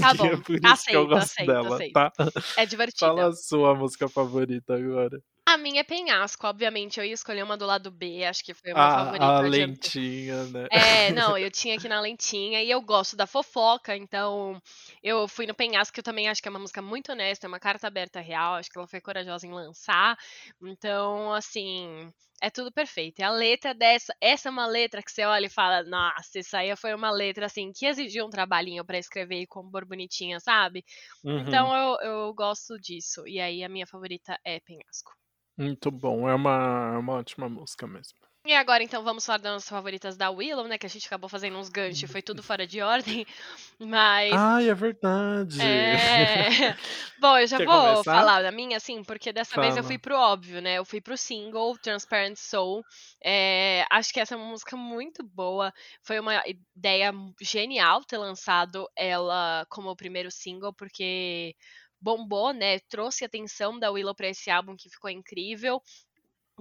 tá 0.00 0.12
bom. 0.14 0.26
é 0.26 0.36
por 0.36 0.56
isso 0.56 0.66
aceito, 0.66 0.84
que 0.88 0.96
eu 0.96 1.06
gosto 1.06 1.22
aceito, 1.24 1.46
dela, 1.46 1.74
aceito. 1.76 1.92
tá? 1.92 2.12
É 2.56 2.66
divertida. 2.66 3.06
Fala 3.06 3.28
a 3.28 3.32
sua 3.32 3.74
música 3.74 4.08
favorita 4.08 4.74
agora. 4.74 5.20
A 5.44 5.58
minha 5.58 5.80
é 5.80 5.84
Penhasco, 5.84 6.46
obviamente. 6.46 6.98
Eu 7.00 7.04
ia 7.04 7.12
escolher 7.12 7.42
uma 7.42 7.56
do 7.56 7.66
lado 7.66 7.90
B, 7.90 8.24
acho 8.24 8.44
que 8.44 8.54
foi 8.54 8.70
a 8.70 8.74
minha 8.74 8.86
Ah, 8.86 9.04
favorita. 9.04 9.24
a 9.24 9.40
lentinha, 9.40 10.44
né? 10.44 10.68
É, 10.70 11.12
não, 11.12 11.36
eu 11.36 11.50
tinha 11.50 11.74
aqui 11.74 11.88
na 11.88 12.00
lentinha 12.00 12.62
e 12.62 12.70
eu 12.70 12.80
gosto 12.80 13.16
da 13.16 13.26
fofoca, 13.26 13.96
então 13.96 14.62
eu 15.02 15.26
fui 15.26 15.44
no 15.46 15.54
Penhasco, 15.54 15.92
que 15.92 16.00
eu 16.00 16.04
também 16.04 16.28
acho 16.28 16.40
que 16.40 16.46
é 16.48 16.50
uma 16.50 16.60
música 16.60 16.80
muito 16.80 17.10
honesta, 17.10 17.46
é 17.46 17.48
uma 17.48 17.58
carta 17.58 17.88
aberta 17.88 18.20
real, 18.20 18.54
acho 18.54 18.70
que 18.70 18.78
ela 18.78 18.86
foi 18.86 19.00
corajosa 19.00 19.44
em 19.44 19.52
lançar. 19.52 20.16
Então, 20.62 21.32
assim, 21.32 22.08
é 22.42 22.50
tudo 22.50 22.72
perfeito. 22.72 23.20
E 23.20 23.22
a 23.22 23.30
letra 23.30 23.72
dessa, 23.72 24.12
essa 24.20 24.48
é 24.48 24.50
uma 24.50 24.66
letra 24.66 25.00
que 25.02 25.12
você 25.12 25.24
olha 25.24 25.46
e 25.46 25.50
fala, 25.50 25.84
nossa, 25.84 26.40
isso 26.40 26.56
aí 26.56 26.74
foi 26.76 26.92
uma 26.92 27.10
letra 27.10 27.46
assim 27.46 27.70
que 27.72 27.86
exigiu 27.86 28.26
um 28.26 28.30
trabalhinho 28.30 28.84
pra 28.84 28.98
escrever 28.98 29.40
e 29.42 29.46
compor 29.46 29.86
bonitinha, 29.86 30.40
sabe? 30.40 30.84
Uhum. 31.24 31.38
Então 31.38 31.74
eu, 31.74 31.96
eu 32.00 32.34
gosto 32.34 32.76
disso. 32.78 33.26
E 33.28 33.40
aí 33.40 33.62
a 33.62 33.68
minha 33.68 33.86
favorita 33.86 34.36
é 34.44 34.58
Penhasco. 34.58 35.12
Muito 35.56 35.90
bom, 35.90 36.28
é 36.28 36.34
uma, 36.34 36.92
é 36.94 36.98
uma 36.98 37.12
ótima 37.14 37.48
música 37.48 37.86
mesmo. 37.86 38.18
E 38.44 38.52
agora, 38.54 38.82
então, 38.82 39.04
vamos 39.04 39.24
falar 39.24 39.38
das 39.38 39.52
nossas 39.52 39.68
favoritas 39.68 40.16
da 40.16 40.28
Willow, 40.28 40.66
né? 40.66 40.76
Que 40.76 40.86
a 40.86 40.88
gente 40.88 41.06
acabou 41.06 41.28
fazendo 41.30 41.56
uns 41.56 41.68
ganchos, 41.68 42.10
foi 42.10 42.20
tudo 42.20 42.42
fora 42.42 42.66
de 42.66 42.80
ordem. 42.82 43.24
Mas. 43.78 44.32
Ai, 44.32 44.68
é 44.68 44.74
verdade. 44.74 45.60
É. 45.62 46.48
Bom, 47.20 47.38
eu 47.38 47.46
já 47.46 47.56
Quer 47.56 47.66
vou 47.66 48.02
começar? 48.02 48.02
falar 48.02 48.42
da 48.42 48.50
minha, 48.50 48.76
assim, 48.78 49.04
porque 49.04 49.32
dessa 49.32 49.60
vez 49.60 49.76
eu 49.76 49.84
Fala. 49.84 49.86
fui 49.86 49.96
pro 49.98 50.16
óbvio, 50.16 50.60
né? 50.60 50.74
Eu 50.74 50.84
fui 50.84 51.00
pro 51.00 51.16
single, 51.16 51.78
Transparent 51.78 52.36
Soul. 52.36 52.82
É, 53.24 53.84
acho 53.88 54.12
que 54.12 54.18
essa 54.18 54.34
é 54.34 54.36
uma 54.36 54.48
música 54.48 54.76
muito 54.76 55.22
boa. 55.22 55.72
Foi 56.02 56.18
uma 56.18 56.42
ideia 56.76 57.12
genial 57.40 58.04
ter 58.04 58.18
lançado 58.18 58.88
ela 58.96 59.64
como 59.70 59.88
o 59.88 59.96
primeiro 59.96 60.32
single, 60.32 60.72
porque 60.74 61.54
bombou, 62.00 62.52
né? 62.52 62.80
Trouxe 62.88 63.22
a 63.22 63.28
atenção 63.28 63.78
da 63.78 63.88
Willow 63.92 64.16
pra 64.16 64.26
esse 64.26 64.50
álbum 64.50 64.74
que 64.76 64.90
ficou 64.90 65.08
incrível. 65.08 65.80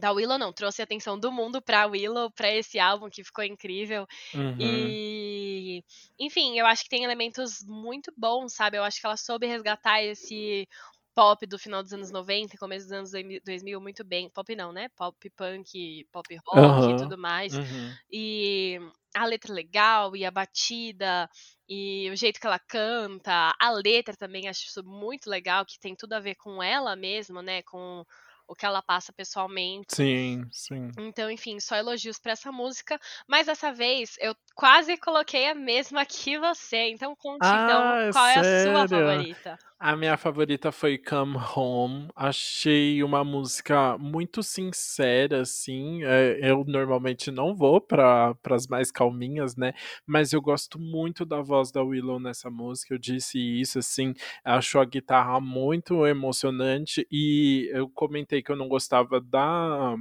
Da 0.02 0.11
Willow 0.11 0.40
não, 0.40 0.52
trouxe 0.52 0.82
a 0.82 0.84
atenção 0.84 1.18
do 1.19 1.32
mundo 1.32 1.61
pra 1.61 1.86
Willow, 1.86 2.32
pra 2.32 2.49
esse 2.52 2.80
álbum 2.80 3.07
que 3.07 3.23
ficou 3.23 3.44
incrível. 3.44 4.07
Uhum. 4.34 4.57
E, 4.60 5.84
enfim, 6.18 6.57
eu 6.57 6.65
acho 6.65 6.84
que 6.84 6.90
tem 6.90 7.03
elementos 7.03 7.64
muito 7.64 8.11
bons, 8.18 8.52
sabe? 8.56 8.78
Eu 8.80 8.84
acho 8.84 8.99
que 8.99 9.06
ela 9.06 9.15
soube 9.15 9.45
resgatar 9.45 10.02
esse 10.02 10.68
pop 11.14 11.45
do 11.45 11.60
final 11.60 11.84
dos 11.84 11.94
anos 11.94 12.10
90 12.10 12.56
e 12.56 12.57
começo 12.57 12.88
dos 12.88 12.94
anos 12.94 13.11
2000 13.45 13.80
muito 13.80 14.03
bem. 14.03 14.28
Pop 14.28 14.56
não, 14.56 14.72
né? 14.72 14.90
Pop 14.95 15.30
punk, 15.38 16.03
pop 16.11 16.36
rock 16.48 16.57
Aham. 16.57 16.91
e 16.94 16.95
tudo 16.95 17.15
mais. 17.15 17.53
Uhum. 17.53 17.94
E 18.11 18.80
a 19.15 19.23
letra 19.26 19.53
legal, 19.53 20.15
e 20.15 20.26
a 20.26 20.32
batida, 20.32 21.30
e 21.69 22.10
o 22.10 22.15
jeito 22.15 22.40
que 22.40 22.48
ela 22.48 22.57
canta, 22.57 23.53
a 23.61 23.69
letra 23.69 24.15
também 24.15 24.48
acho 24.48 24.65
isso 24.65 24.84
muito 24.84 25.30
legal, 25.30 25.64
que 25.64 25.80
tem 25.80 25.95
tudo 25.95 26.14
a 26.14 26.19
ver 26.19 26.34
com 26.36 26.64
ela 26.64 26.95
mesma, 26.95 27.44
né? 27.44 27.61
Com 27.61 28.03
o 28.52 28.56
que 28.56 28.65
ela 28.65 28.82
passa 28.84 29.14
pessoalmente. 29.14 29.95
Sim, 29.95 30.49
sim. 30.52 30.91
Então, 30.98 31.30
enfim, 31.32 31.60
só 31.60 31.76
elogios 31.76 32.19
pra 32.19 32.34
essa 32.34 32.52
música. 32.52 32.99
Mas 33.28 33.48
dessa 33.48 33.72
vez 33.73 34.15
eu 34.19 34.36
quase 34.56 34.98
coloquei 34.98 35.48
a 35.49 35.56
mesma 35.56 36.06
que 36.07 36.38
você. 36.40 36.90
Então 36.91 37.15
conte 37.15 37.56
Ah, 37.56 37.56
então 37.56 38.06
qual 38.10 38.28
é 38.28 38.38
a 38.40 38.44
sua 38.44 38.86
sério? 38.86 38.88
favorita. 38.88 39.60
A 39.84 39.95
minha 39.95 40.16
favorita 40.16 40.72
foi 40.72 40.95
Come 40.95 41.36
Home. 41.56 42.08
Achei 42.16 43.02
uma 43.02 43.24
música 43.24 43.98
muito 43.98 44.44
sincera, 44.44 45.41
assim. 45.41 46.03
É, 46.03 46.52
eu 46.52 46.64
normalmente 46.68 47.32
não 47.32 47.56
vou 47.56 47.82
para 47.82 48.36
as 48.52 48.68
mais 48.68 48.91
calminhas, 48.91 49.56
né? 49.56 49.74
Mas 50.06 50.34
eu 50.34 50.41
gosto 50.41 50.78
muito 50.78 51.26
da 51.26 51.41
voz 51.41 51.72
da 51.72 51.82
Willow 51.82 52.20
nessa 52.20 52.48
música. 52.52 52.94
Eu 52.94 52.99
disse 52.99 53.40
isso, 53.40 53.80
assim. 53.80 54.14
Acho 54.45 54.78
a 54.78 54.86
guitarra 54.86 55.41
muito 55.41 56.06
emocionante. 56.06 57.08
E 57.12 57.68
eu 57.74 57.90
comentei 57.90 58.44
que 58.44 58.52
eu 58.52 58.56
não 58.56 58.68
gostava 58.70 59.20
da 59.20 59.95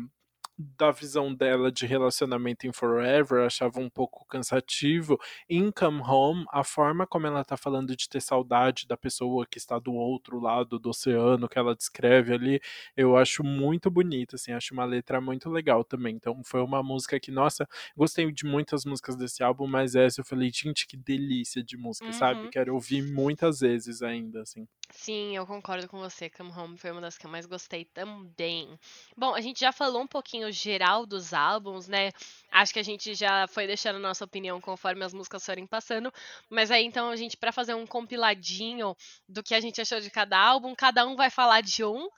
da 0.77 0.91
visão 0.91 1.35
dela 1.35 1.71
de 1.71 1.87
relacionamento 1.87 2.67
em 2.67 2.73
Forever, 2.73 3.45
achava 3.45 3.81
um 3.81 3.89
pouco 3.89 4.27
cansativo. 4.27 5.19
Em 5.49 5.71
Come 5.71 6.01
Home, 6.03 6.45
a 6.51 6.63
forma 6.63 7.07
como 7.07 7.27
ela 7.27 7.45
tá 7.45 7.57
falando 7.57 7.97
de 7.97 8.09
ter 8.09 8.21
saudade 8.21 8.87
da 8.87 8.97
pessoa 8.97 9.47
que 9.47 9.59
está 9.59 9.79
do 9.79 9.93
outro 9.93 10.39
lado 10.39 10.79
do 10.79 10.91
oceano, 10.91 11.49
que 11.49 11.59
ela 11.59 11.75
descreve 11.75 12.35
ali, 12.35 12.61
eu 12.97 13.17
acho 13.17 13.43
muito 13.43 13.91
bonita, 13.91 14.37
assim, 14.37 14.53
acho 14.53 14.75
uma 14.75 14.85
letra 14.85 15.21
muito 15.21 15.49
legal 15.49 15.85
também. 15.85 16.17
Então 16.17 16.43
foi 16.45 16.61
uma 16.61 16.83
música 16.83 17.19
que, 17.19 17.31
nossa, 17.31 17.69
gostei 17.97 18.31
de 18.33 18.45
muitas 18.45 18.85
músicas 18.85 19.17
desse 19.17 19.43
álbum, 19.43 19.67
mas 19.67 19.95
essa 19.95 20.21
eu 20.21 20.25
falei, 20.25 20.51
gente, 20.53 20.87
que 20.87 20.97
delícia 20.97 21.63
de 21.63 21.77
música, 21.77 22.07
uhum. 22.07 22.13
sabe? 22.13 22.49
Quero 22.51 22.75
ouvir 22.75 23.03
muitas 23.03 23.61
vezes 23.61 24.03
ainda, 24.03 24.43
assim. 24.43 24.67
Sim, 24.93 25.37
eu 25.37 25.47
concordo 25.47 25.89
com 25.89 25.99
você. 25.99 26.29
Come 26.29 26.51
Home 26.51 26.77
foi 26.77 26.91
uma 26.91 27.01
das 27.01 27.17
que 27.17 27.25
eu 27.25 27.31
mais 27.31 27.47
gostei 27.47 27.85
também. 27.85 28.79
Bom, 29.17 29.35
a 29.35 29.41
gente 29.41 29.61
já 29.61 29.73
falou 29.73 30.03
um 30.03 30.07
pouquinho 30.07 30.50
geral 30.53 31.07
dos 31.07 31.33
álbuns, 31.33 31.89
né? 31.89 32.11
Acho 32.51 32.73
que 32.73 32.79
a 32.79 32.83
gente 32.83 33.15
já 33.15 33.47
foi 33.49 33.67
deixando 33.67 33.99
nossa 33.99 34.25
opinião 34.25 34.61
conforme 34.61 35.05
as 35.05 35.13
músicas 35.15 35.45
forem 35.45 35.67
passando. 35.67 36.13
Mas 36.49 36.71
aí 36.71 36.85
então 36.85 37.11
a 37.11 37.17
gente, 37.17 37.37
para 37.37 37.53
fazer 37.53 37.75
um 37.75 37.87
compiladinho 37.87 38.97
do 39.29 39.43
que 39.43 39.55
a 39.55 39.61
gente 39.61 39.81
achou 39.81 40.01
de 40.01 40.11
cada 40.11 40.39
álbum, 40.39 40.75
cada 40.75 41.07
um 41.07 41.17
vai 41.17 41.31
falar 41.31 41.61
de 41.63 41.85
um, 41.85 42.09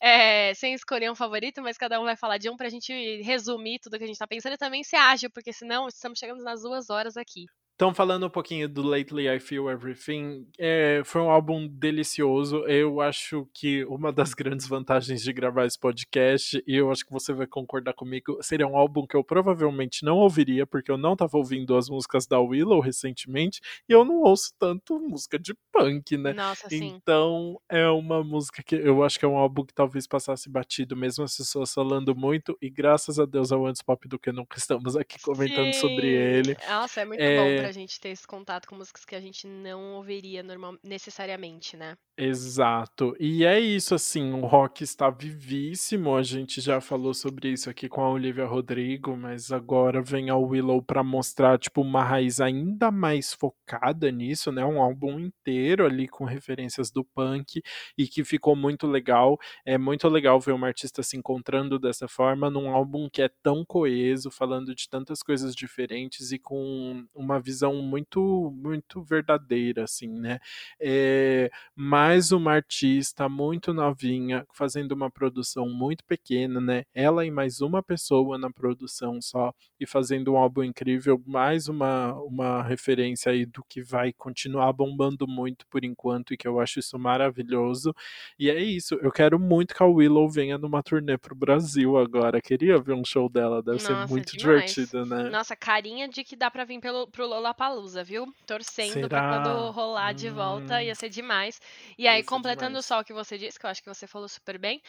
é, 0.00 0.54
sem 0.54 0.74
escolher 0.74 1.10
um 1.10 1.14
favorito, 1.14 1.62
mas 1.62 1.78
cada 1.78 2.00
um 2.00 2.04
vai 2.04 2.16
falar 2.16 2.38
de 2.38 2.48
um 2.50 2.56
pra 2.56 2.68
gente 2.68 3.22
resumir 3.22 3.78
tudo 3.78 3.98
que 3.98 4.04
a 4.04 4.06
gente 4.06 4.18
tá 4.18 4.26
pensando 4.26 4.54
e 4.54 4.58
também 4.58 4.82
ser 4.82 4.96
ágil, 4.96 5.30
porque 5.30 5.52
senão 5.52 5.88
estamos 5.88 6.18
chegando 6.18 6.42
nas 6.42 6.62
duas 6.62 6.90
horas 6.90 7.16
aqui. 7.16 7.46
Então, 7.82 7.92
falando 7.92 8.26
um 8.26 8.30
pouquinho 8.30 8.68
do 8.68 8.80
Lately 8.80 9.28
I 9.28 9.40
Feel 9.40 9.68
Everything, 9.68 10.46
é, 10.56 11.02
foi 11.04 11.20
um 11.20 11.28
álbum 11.28 11.66
delicioso. 11.66 12.58
Eu 12.68 13.00
acho 13.00 13.44
que 13.52 13.84
uma 13.86 14.12
das 14.12 14.34
grandes 14.38 14.68
vantagens 14.68 15.20
de 15.20 15.32
gravar 15.32 15.66
esse 15.66 15.76
podcast, 15.76 16.62
e 16.64 16.76
eu 16.76 16.92
acho 16.92 17.04
que 17.04 17.10
você 17.10 17.32
vai 17.32 17.44
concordar 17.44 17.92
comigo, 17.92 18.38
seria 18.40 18.68
um 18.68 18.76
álbum 18.76 19.04
que 19.04 19.16
eu 19.16 19.24
provavelmente 19.24 20.04
não 20.04 20.18
ouviria, 20.18 20.64
porque 20.64 20.92
eu 20.92 20.96
não 20.96 21.14
estava 21.14 21.36
ouvindo 21.36 21.76
as 21.76 21.88
músicas 21.88 22.24
da 22.24 22.38
Willow 22.38 22.78
recentemente, 22.78 23.60
e 23.88 23.92
eu 23.92 24.04
não 24.04 24.20
ouço 24.20 24.52
tanto 24.60 25.00
música 25.00 25.36
de 25.36 25.52
punk, 25.72 26.16
né? 26.16 26.32
Nossa, 26.34 26.68
sim. 26.68 26.84
Então, 26.84 27.60
é 27.68 27.88
uma 27.88 28.22
música 28.22 28.62
que 28.62 28.76
eu 28.76 29.02
acho 29.02 29.18
que 29.18 29.24
é 29.24 29.28
um 29.28 29.36
álbum 29.36 29.64
que 29.64 29.74
talvez 29.74 30.06
passasse 30.06 30.48
batido, 30.48 30.96
mesmo 30.96 31.24
as 31.24 31.36
pessoas 31.36 31.74
falando 31.74 32.14
muito, 32.14 32.56
e 32.62 32.70
graças 32.70 33.18
a 33.18 33.26
Deus 33.26 33.50
ao 33.50 33.66
Antes 33.66 33.82
Pop 33.82 34.06
do 34.06 34.20
que 34.20 34.30
nunca 34.30 34.56
estamos 34.56 34.94
aqui 34.94 35.20
comentando 35.20 35.72
sim. 35.72 35.80
sobre 35.80 36.06
ele. 36.06 36.56
Nossa, 36.68 37.00
é 37.00 37.04
muito 37.04 37.20
é... 37.20 37.36
bom 37.36 37.60
pra 37.60 37.71
gente 37.72 38.00
ter 38.00 38.10
esse 38.10 38.26
contato 38.26 38.66
com 38.66 38.76
músicas 38.76 39.04
que 39.04 39.14
a 39.14 39.20
gente 39.20 39.46
não 39.46 39.94
ouviria 39.96 40.42
normal, 40.42 40.76
necessariamente, 40.82 41.76
né? 41.76 41.96
Exato. 42.16 43.16
E 43.18 43.42
é 43.44 43.58
isso, 43.58 43.94
assim, 43.94 44.32
o 44.32 44.44
rock 44.44 44.84
está 44.84 45.08
vivíssimo. 45.08 46.14
A 46.14 46.22
gente 46.22 46.60
já 46.60 46.78
falou 46.78 47.14
sobre 47.14 47.48
isso 47.50 47.70
aqui 47.70 47.88
com 47.88 48.02
a 48.02 48.10
Olivia 48.10 48.44
Rodrigo, 48.44 49.16
mas 49.16 49.50
agora 49.50 50.02
vem 50.02 50.28
a 50.28 50.36
Willow 50.36 50.82
para 50.82 51.02
mostrar, 51.02 51.58
tipo, 51.58 51.80
uma 51.80 52.04
raiz 52.04 52.38
ainda 52.38 52.90
mais 52.90 53.32
focada 53.32 54.10
nisso, 54.10 54.52
né? 54.52 54.62
Um 54.62 54.80
álbum 54.80 55.18
inteiro 55.18 55.86
ali 55.86 56.06
com 56.06 56.24
referências 56.24 56.90
do 56.90 57.02
punk 57.02 57.62
e 57.96 58.06
que 58.06 58.22
ficou 58.24 58.54
muito 58.54 58.86
legal. 58.86 59.38
É 59.64 59.78
muito 59.78 60.06
legal 60.08 60.38
ver 60.38 60.52
uma 60.52 60.66
artista 60.66 61.02
se 61.02 61.16
encontrando 61.16 61.78
dessa 61.78 62.06
forma 62.06 62.50
num 62.50 62.68
álbum 62.70 63.08
que 63.10 63.22
é 63.22 63.30
tão 63.42 63.64
coeso, 63.64 64.30
falando 64.30 64.74
de 64.74 64.86
tantas 64.88 65.22
coisas 65.22 65.54
diferentes 65.54 66.30
e 66.30 66.38
com 66.38 67.06
uma 67.14 67.40
visão 67.40 67.51
muito, 67.60 68.50
muito 68.54 69.02
verdadeira, 69.02 69.84
assim, 69.84 70.08
né? 70.08 70.38
É, 70.80 71.50
mais 71.74 72.32
uma 72.32 72.52
artista 72.52 73.28
muito 73.28 73.74
novinha, 73.74 74.46
fazendo 74.52 74.92
uma 74.92 75.10
produção 75.10 75.68
muito 75.68 76.04
pequena, 76.04 76.60
né? 76.60 76.84
Ela 76.94 77.26
e 77.26 77.30
mais 77.30 77.60
uma 77.60 77.82
pessoa 77.82 78.38
na 78.38 78.50
produção 78.50 79.20
só, 79.20 79.52
e 79.78 79.86
fazendo 79.86 80.32
um 80.32 80.36
álbum 80.36 80.62
incrível, 80.62 81.22
mais 81.26 81.68
uma, 81.68 82.14
uma 82.22 82.62
referência 82.62 83.32
aí 83.32 83.44
do 83.44 83.62
que 83.68 83.82
vai 83.82 84.12
continuar 84.12 84.72
bombando 84.72 85.26
muito 85.26 85.66
por 85.68 85.84
enquanto, 85.84 86.32
e 86.32 86.36
que 86.36 86.48
eu 86.48 86.60
acho 86.60 86.78
isso 86.78 86.98
maravilhoso. 86.98 87.94
E 88.38 88.48
é 88.48 88.62
isso, 88.62 88.94
eu 89.02 89.10
quero 89.10 89.38
muito 89.38 89.74
que 89.74 89.82
a 89.82 89.86
Willow 89.86 90.28
venha 90.28 90.56
numa 90.56 90.82
turnê 90.82 91.18
pro 91.18 91.34
Brasil 91.34 91.96
agora. 91.98 92.40
Queria 92.40 92.78
ver 92.78 92.94
um 92.94 93.04
show 93.04 93.28
dela, 93.28 93.62
deve 93.62 93.82
Nossa, 93.82 93.86
ser 93.86 94.08
muito 94.08 94.36
demais. 94.36 94.72
divertido, 94.72 95.04
né? 95.06 95.28
Nossa, 95.30 95.56
carinha 95.56 96.08
de 96.08 96.24
que 96.24 96.36
dá 96.36 96.50
pra 96.50 96.64
vir 96.64 96.80
pelo, 96.80 97.06
pro 97.08 97.26
Lollapalooza, 97.42 98.04
viu? 98.04 98.32
Torcendo 98.46 98.92
Será? 98.92 99.08
pra 99.08 99.28
quando 99.28 99.70
rolar 99.72 100.12
de 100.12 100.30
volta, 100.30 100.76
hum. 100.76 100.80
ia 100.80 100.94
ser 100.94 101.08
demais. 101.08 101.60
E 101.98 102.06
aí, 102.06 102.22
completando 102.22 102.70
demais. 102.70 102.86
só 102.86 103.00
o 103.00 103.04
que 103.04 103.12
você 103.12 103.36
disse, 103.36 103.58
que 103.58 103.66
eu 103.66 103.70
acho 103.70 103.82
que 103.82 103.88
você 103.88 104.06
falou 104.06 104.28
super 104.28 104.58
bem. 104.58 104.80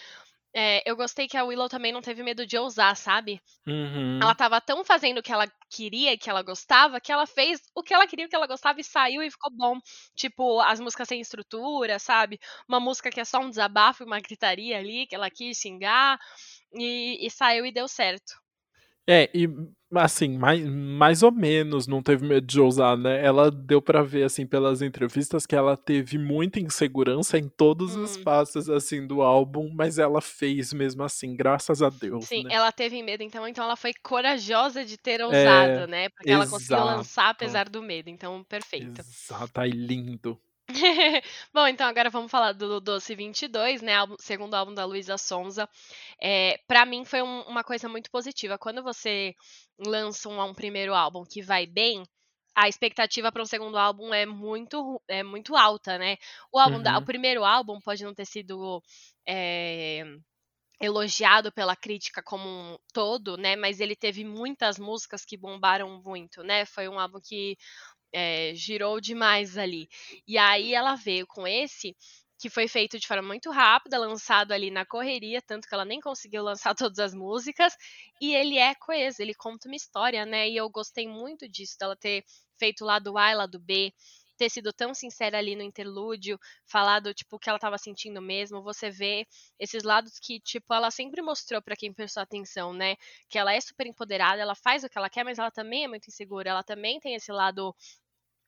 É, 0.56 0.88
eu 0.88 0.96
gostei 0.96 1.28
que 1.28 1.36
a 1.36 1.44
Willow 1.44 1.68
também 1.68 1.92
não 1.92 2.02
teve 2.02 2.22
medo 2.22 2.46
de 2.46 2.56
ousar, 2.56 2.96
sabe? 2.96 3.42
Uhum. 3.66 4.20
Ela 4.22 4.36
tava 4.36 4.62
tão 4.62 4.86
fazendo 4.86 5.18
o 5.18 5.24
que 5.24 5.34
ela 5.34 5.52
queria, 5.68 6.16
que 6.16 6.30
ela 6.30 6.44
gostava, 6.44 7.02
que 7.02 7.12
ela 7.12 7.26
fez 7.26 7.60
o 7.74 7.82
que 7.82 7.92
ela 7.92 8.06
queria, 8.06 8.28
o 8.28 8.30
que 8.30 8.36
ela 8.36 8.46
gostava 8.46 8.80
e 8.80 8.84
saiu 8.84 9.24
e 9.24 9.32
ficou 9.32 9.52
bom. 9.52 9.80
Tipo, 10.16 10.60
as 10.62 10.80
músicas 10.80 11.08
sem 11.08 11.20
estrutura, 11.20 11.98
sabe? 11.98 12.40
Uma 12.70 12.80
música 12.80 13.10
que 13.10 13.20
é 13.20 13.26
só 13.26 13.40
um 13.40 13.50
desabafo 13.50 14.04
e 14.04 14.06
uma 14.06 14.20
gritaria 14.20 14.78
ali, 14.78 15.08
que 15.08 15.16
ela 15.16 15.32
quis 15.32 15.58
xingar, 15.58 16.20
e, 16.76 17.26
e 17.26 17.32
saiu 17.32 17.66
e 17.66 17.72
deu 17.72 17.88
certo. 17.88 18.43
É, 19.08 19.30
e 19.34 19.48
assim, 19.96 20.38
mais, 20.38 20.66
mais 20.66 21.24
ou 21.24 21.32
menos 21.32 21.88
não 21.88 22.02
teve 22.02 22.26
medo 22.26 22.46
de 22.46 22.60
ousar, 22.60 22.98
né? 22.98 23.24
Ela 23.24 23.52
deu 23.52 23.82
para 23.82 24.02
ver, 24.02 24.24
assim, 24.24 24.46
pelas 24.46 24.82
entrevistas 24.82 25.46
que 25.46 25.56
ela 25.56 25.78
teve 25.78 26.18
muita 26.18 26.60
insegurança 26.60 27.38
em 27.38 27.48
todos 27.48 27.96
os 27.96 28.18
passos, 28.18 28.70
assim, 28.70 29.06
do 29.06 29.22
álbum, 29.22 29.70
mas 29.74 30.00
ela 30.00 30.22
fez 30.22 30.74
mesmo 30.74 31.04
assim, 31.04 31.36
graças 31.36 31.82
a 31.82 31.90
Deus. 31.90 32.26
Sim, 32.26 32.44
né? 32.44 32.54
ela 32.54 32.72
teve 32.72 33.02
medo, 33.04 33.24
então, 33.24 33.48
então 33.48 33.64
ela 33.64 33.76
foi 33.76 33.94
corajosa 33.94 34.86
de 34.86 34.98
ter 34.98 35.22
ousado, 35.22 35.84
é, 35.84 35.88
né? 35.88 36.10
Porque 36.10 36.30
exato. 36.30 36.44
ela 36.44 36.50
conseguiu 36.52 36.86
lançar 36.86 37.30
apesar 37.30 37.70
do 37.70 37.82
medo, 37.82 38.10
então, 38.10 38.44
perfeito. 38.44 39.02
Exato, 39.02 39.60
aí 39.60 39.72
lindo. 39.72 40.40
Bom, 41.54 41.68
então 41.68 41.88
agora 41.88 42.10
vamos 42.10 42.32
falar 42.32 42.54
do 42.54 42.80
Doce 42.80 43.16
22, 43.16 43.82
né? 43.82 43.96
Álbum, 43.96 44.16
segundo 44.20 44.54
álbum 44.54 44.74
da 44.74 44.86
Luísa 44.86 45.18
Sonza. 45.18 45.70
É, 46.22 46.58
para 46.68 46.86
mim 46.86 47.04
foi 47.04 47.22
um, 47.22 47.42
uma 47.42 47.64
coisa 47.64 47.90
muito 47.90 48.10
positiva. 48.10 48.58
Quando 48.58 48.82
você 48.82 49.36
lança 49.78 50.30
um, 50.30 50.42
um 50.42 50.54
primeiro 50.54 50.94
álbum 50.94 51.24
que 51.26 51.42
vai 51.42 51.66
bem, 51.66 52.04
a 52.56 52.70
expectativa 52.70 53.32
para 53.32 53.42
um 53.42 53.46
segundo 53.46 53.78
álbum 53.78 54.14
é 54.14 54.26
muito, 54.26 55.02
é 55.08 55.24
muito 55.24 55.56
alta, 55.56 55.98
né? 55.98 56.18
O, 56.52 56.60
álbum 56.60 56.78
uhum. 56.78 56.84
da, 56.84 56.96
o 56.96 57.00
uhum. 57.00 57.06
primeiro 57.06 57.44
álbum 57.44 57.80
pode 57.82 58.04
não 58.04 58.14
ter 58.14 58.26
sido 58.26 58.82
é, 59.28 60.04
elogiado 60.80 61.52
pela 61.52 61.76
crítica 61.76 62.22
como 62.22 62.48
um 62.48 62.78
todo, 62.94 63.38
né? 63.38 63.56
Mas 63.56 63.80
ele 63.80 63.96
teve 63.96 64.24
muitas 64.24 64.78
músicas 64.78 65.26
que 65.26 65.38
bombaram 65.38 66.02
muito, 66.04 66.44
né? 66.44 66.66
Foi 66.66 66.88
um 66.88 67.00
álbum 67.00 67.20
que 67.24 67.58
é, 68.14 68.54
girou 68.56 69.02
demais 69.02 69.58
ali. 69.58 69.90
E 70.28 70.38
aí 70.38 70.74
ela 70.74 70.96
veio 70.96 71.26
com 71.28 71.48
esse 71.48 71.96
que 72.44 72.50
foi 72.50 72.68
feito 72.68 73.00
de 73.00 73.08
forma 73.08 73.26
muito 73.26 73.50
rápida, 73.52 73.98
lançado 73.98 74.52
ali 74.52 74.70
na 74.70 74.86
correria, 74.86 75.42
tanto 75.42 75.66
que 75.66 75.74
ela 75.74 75.86
nem 75.86 76.02
conseguiu 76.02 76.44
lançar 76.44 76.76
todas 76.92 77.00
as 77.00 77.14
músicas, 77.14 77.74
e 78.22 78.36
ele 78.36 78.58
é 78.58 78.76
coeso, 78.76 79.22
ele 79.22 79.34
conta 79.34 79.70
uma 79.70 79.76
história, 79.78 80.26
né? 80.26 80.50
E 80.50 80.58
eu 80.58 80.70
gostei 80.70 81.08
muito 81.08 81.48
disso, 81.48 81.78
dela 81.80 81.96
ter 81.96 82.24
feito 82.60 82.84
lá 82.84 83.00
do 83.00 83.18
A 83.18 83.32
e 83.32 83.36
lá 83.36 83.46
do 83.46 83.60
B, 83.60 83.94
ter 84.38 84.50
sido 84.50 84.74
tão 84.74 84.94
sincera 84.94 85.38
ali 85.38 85.56
no 85.56 85.62
interlúdio, 85.62 86.38
falado 86.66 87.14
tipo 87.14 87.38
o 87.38 87.40
que 87.40 87.48
ela 87.50 87.58
estava 87.58 87.78
sentindo 87.78 88.22
mesmo, 88.22 88.62
você 88.62 88.90
vê 88.90 89.26
esses 89.60 89.84
lados 89.84 90.20
que 90.20 90.40
tipo 90.42 90.74
ela 90.74 90.92
sempre 90.92 91.22
mostrou 91.22 91.62
para 91.62 91.78
quem 91.78 91.94
prestou 91.94 92.22
atenção, 92.22 92.74
né? 92.74 92.98
Que 93.30 93.38
ela 93.38 93.54
é 93.54 93.62
super 93.62 93.88
empoderada, 93.88 94.42
ela 94.42 94.56
faz 94.56 94.84
o 94.84 94.90
que 94.90 94.98
ela 94.98 95.10
quer, 95.10 95.24
mas 95.24 95.40
ela 95.40 95.52
também 95.52 95.86
é 95.86 95.88
muito 95.88 96.08
insegura, 96.10 96.50
ela 96.50 96.64
também 96.64 97.00
tem 97.00 97.16
esse 97.16 97.32
lado 97.32 97.74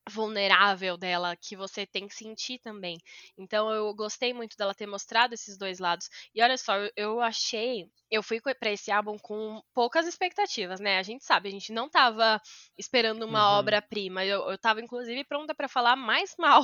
vulnerável 0.09 0.97
dela 0.97 1.35
que 1.35 1.55
você 1.55 1.85
tem 1.85 2.07
que 2.07 2.13
sentir 2.13 2.59
também. 2.59 2.97
Então 3.37 3.71
eu 3.71 3.93
gostei 3.93 4.33
muito 4.33 4.55
dela 4.55 4.73
ter 4.73 4.85
mostrado 4.85 5.33
esses 5.33 5.57
dois 5.57 5.79
lados. 5.79 6.09
E 6.33 6.41
olha 6.41 6.57
só, 6.57 6.73
eu 6.95 7.21
achei, 7.21 7.87
eu 8.11 8.21
fui 8.21 8.39
para 8.39 8.71
esse 8.71 8.91
álbum 8.91 9.17
com 9.17 9.61
poucas 9.73 10.05
expectativas, 10.05 10.79
né? 10.79 10.99
A 10.99 11.03
gente 11.03 11.25
sabe, 11.25 11.49
a 11.49 11.51
gente 11.51 11.73
não 11.73 11.89
tava 11.89 12.39
esperando 12.77 13.23
uma 13.23 13.51
uhum. 13.51 13.59
obra-prima. 13.59 14.23
Eu, 14.23 14.49
eu 14.49 14.57
tava 14.57 14.81
inclusive 14.81 15.23
pronta 15.23 15.55
para 15.55 15.67
falar 15.67 15.95
mais 15.95 16.35
mal. 16.39 16.63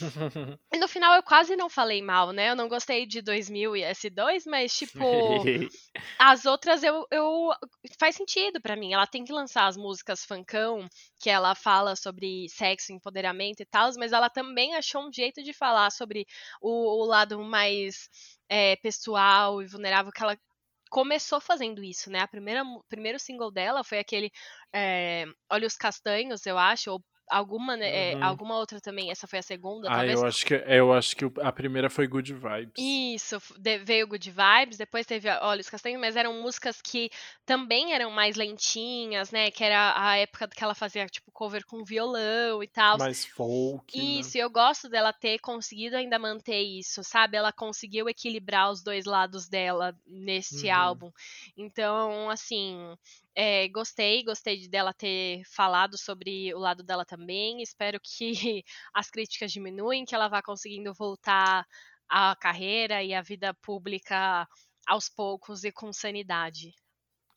e 0.72 0.78
no 0.78 0.88
final 0.88 1.14
eu 1.14 1.22
quase 1.22 1.54
não 1.54 1.68
falei 1.68 2.02
mal, 2.02 2.32
né? 2.32 2.50
Eu 2.50 2.56
não 2.56 2.68
gostei 2.68 3.06
de 3.06 3.22
2000 3.22 3.76
e 3.76 3.82
S2, 3.82 4.42
mas 4.46 4.76
tipo, 4.76 4.98
as 6.18 6.44
outras 6.44 6.82
eu, 6.82 7.06
eu 7.10 7.50
faz 7.98 8.16
sentido 8.16 8.60
para 8.60 8.76
mim. 8.76 8.92
Ela 8.92 9.06
tem 9.06 9.24
que 9.24 9.32
lançar 9.32 9.66
as 9.66 9.76
músicas 9.76 10.24
funkão 10.24 10.88
que 11.22 11.30
ela 11.30 11.54
fala 11.54 11.94
sobre 11.94 12.48
sexo 12.48 12.92
empoderamento 12.92 13.60
e 13.60 13.64
tal, 13.64 13.88
mas 13.96 14.12
ela 14.12 14.28
também 14.28 14.74
achou 14.74 15.06
um 15.08 15.12
jeito 15.12 15.40
de 15.40 15.52
falar 15.52 15.90
sobre 15.92 16.26
o, 16.60 17.02
o 17.02 17.06
lado 17.06 17.38
mais 17.44 18.08
é, 18.48 18.74
pessoal 18.76 19.62
e 19.62 19.66
vulnerável 19.66 20.10
que 20.10 20.20
ela 20.22 20.36
começou 20.90 21.40
fazendo 21.40 21.82
isso, 21.82 22.10
né? 22.10 22.18
A 22.20 22.28
primeira, 22.28 22.64
primeiro 22.88 23.20
single 23.20 23.52
dela 23.52 23.84
foi 23.84 24.00
aquele 24.00 24.32
é, 24.74 25.24
Olhos 25.48 25.76
Castanhos, 25.76 26.44
eu 26.44 26.58
acho, 26.58 26.90
ou 26.90 27.04
alguma, 27.28 27.76
né, 27.76 28.14
uhum. 28.14 28.24
alguma 28.24 28.56
outra 28.56 28.80
também. 28.80 29.10
Essa 29.10 29.26
foi 29.26 29.38
a 29.38 29.42
segunda, 29.42 29.88
ah, 29.88 29.96
talvez? 29.96 30.20
eu 30.20 30.26
acho 30.26 30.46
que 30.46 30.54
eu 30.54 30.92
acho 30.92 31.16
que 31.16 31.24
a 31.40 31.52
primeira 31.52 31.88
foi 31.88 32.06
Good 32.06 32.32
Vibes. 32.34 32.74
Isso, 32.78 33.38
veio 33.84 34.06
Good 34.06 34.30
Vibes, 34.30 34.78
depois 34.78 35.06
teve 35.06 35.28
Olhos 35.40 35.68
Castanhos, 35.68 36.00
mas 36.00 36.16
eram 36.16 36.40
músicas 36.42 36.80
que 36.80 37.10
também 37.44 37.94
eram 37.94 38.10
mais 38.10 38.36
lentinhas, 38.36 39.30
né? 39.30 39.50
Que 39.50 39.64
era 39.64 39.94
a 39.96 40.16
época 40.16 40.48
que 40.48 40.62
ela 40.62 40.74
fazia 40.74 41.06
tipo 41.06 41.30
cover 41.32 41.64
com 41.66 41.84
violão 41.84 42.62
e 42.62 42.68
tal. 42.68 42.98
Mais 42.98 43.24
folk. 43.24 43.96
Né? 43.96 44.04
Isso, 44.04 44.36
né? 44.36 44.44
eu 44.44 44.50
gosto 44.50 44.88
dela 44.88 45.12
ter 45.12 45.38
conseguido 45.38 45.96
ainda 45.96 46.18
manter 46.18 46.60
isso, 46.60 47.02
sabe? 47.02 47.36
Ela 47.36 47.52
conseguiu 47.52 48.08
equilibrar 48.08 48.70
os 48.70 48.82
dois 48.82 49.04
lados 49.04 49.48
dela 49.48 49.96
nesse 50.06 50.66
uhum. 50.66 50.74
álbum. 50.74 51.12
Então, 51.56 52.30
assim, 52.30 52.96
é, 53.34 53.68
gostei, 53.68 54.22
gostei 54.24 54.68
dela 54.68 54.92
ter 54.92 55.42
falado 55.46 55.96
sobre 55.98 56.54
o 56.54 56.58
lado 56.58 56.82
dela 56.82 57.04
também. 57.04 57.62
Espero 57.62 57.98
que 58.02 58.32
as 58.94 59.10
críticas 59.10 59.52
diminuem, 59.52 60.04
que 60.04 60.14
ela 60.14 60.28
vá 60.28 60.42
conseguindo 60.42 60.92
voltar 60.92 61.66
à 62.08 62.36
carreira 62.36 63.02
e 63.02 63.14
à 63.14 63.22
vida 63.22 63.54
pública 63.54 64.46
aos 64.86 65.08
poucos 65.08 65.64
e 65.64 65.72
com 65.72 65.92
sanidade. 65.92 66.72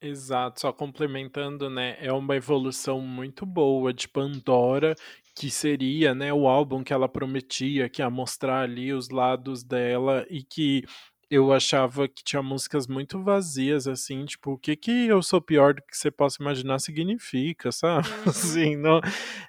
Exato, 0.01 0.59
só 0.59 0.73
complementando, 0.73 1.69
né? 1.69 1.97
É 1.99 2.11
uma 2.11 2.35
evolução 2.35 2.99
muito 2.99 3.45
boa 3.45 3.93
de 3.93 4.07
Pandora, 4.07 4.93
que 5.35 5.49
seria, 5.49 6.13
né, 6.13 6.31
o 6.33 6.47
álbum 6.47 6.83
que 6.83 6.93
ela 6.93 7.09
prometia, 7.09 7.89
que 7.89 8.01
ia 8.01 8.09
mostrar 8.09 8.61
ali 8.61 8.93
os 8.93 9.09
lados 9.09 9.63
dela 9.63 10.25
e 10.29 10.43
que 10.43 10.83
eu 11.29 11.51
achava 11.53 12.07
que 12.07 12.23
tinha 12.23 12.41
músicas 12.43 12.87
muito 12.87 13.21
vazias, 13.23 13.87
assim, 13.87 14.25
tipo, 14.25 14.51
o 14.53 14.57
que 14.57 14.75
que 14.75 15.07
eu 15.07 15.21
sou 15.23 15.41
pior 15.41 15.73
do 15.73 15.81
que 15.81 15.97
você 15.97 16.11
possa 16.11 16.41
imaginar 16.41 16.79
significa, 16.79 17.71
sabe? 17.71 18.07
Uhum. 18.25 18.29
Assim, 18.29 18.75
não, 18.75 18.99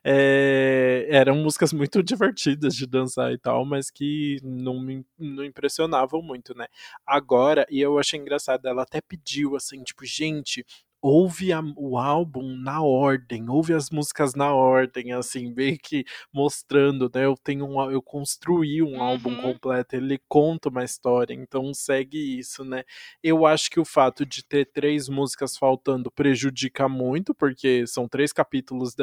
é, 0.04 1.06
eram 1.10 1.36
músicas 1.36 1.72
muito 1.72 2.02
divertidas 2.02 2.74
de 2.74 2.86
dançar 2.86 3.32
e 3.32 3.38
tal, 3.38 3.64
mas 3.64 3.90
que 3.90 4.38
não 4.42 4.80
me 4.80 5.04
não 5.18 5.44
impressionavam 5.44 6.22
muito, 6.22 6.54
né? 6.56 6.66
Agora, 7.06 7.66
e 7.70 7.80
eu 7.80 7.98
achei 7.98 8.18
engraçado, 8.20 8.66
ela 8.66 8.82
até 8.82 9.00
pediu, 9.00 9.56
assim, 9.56 9.82
tipo, 9.82 10.04
gente, 10.04 10.64
ouve 11.00 11.52
a, 11.52 11.62
o 11.76 11.98
álbum 11.98 12.56
na 12.56 12.82
ordem, 12.82 13.48
ouve 13.48 13.72
as 13.74 13.90
músicas 13.90 14.34
na 14.34 14.52
ordem, 14.52 15.12
assim, 15.12 15.52
bem 15.52 15.76
que 15.76 16.04
mostrando, 16.32 17.10
né? 17.14 17.26
Eu 17.26 17.34
tenho 17.36 17.66
um, 17.66 17.90
eu 17.90 18.02
construí 18.02 18.82
um 18.82 18.94
uhum. 18.94 19.02
álbum 19.02 19.36
completo, 19.40 19.94
ele 19.94 20.20
conta 20.28 20.68
uma 20.68 20.84
história, 20.84 21.34
então 21.34 21.72
segue 21.74 22.38
isso, 22.38 22.64
né? 22.64 22.82
Eu 23.22 23.46
acho 23.46 23.70
que 23.70 23.78
o 23.78 23.84
fato 23.84 24.24
de 24.24 24.44
ter 24.44 24.66
três 24.66 25.08
músicas 25.08 25.56
faltando 25.56 26.10
prejudica 26.10 26.88
muito, 26.88 27.34
porque 27.34 27.86
são 27.86 28.08
três 28.08 28.32
capítulos 28.32 28.94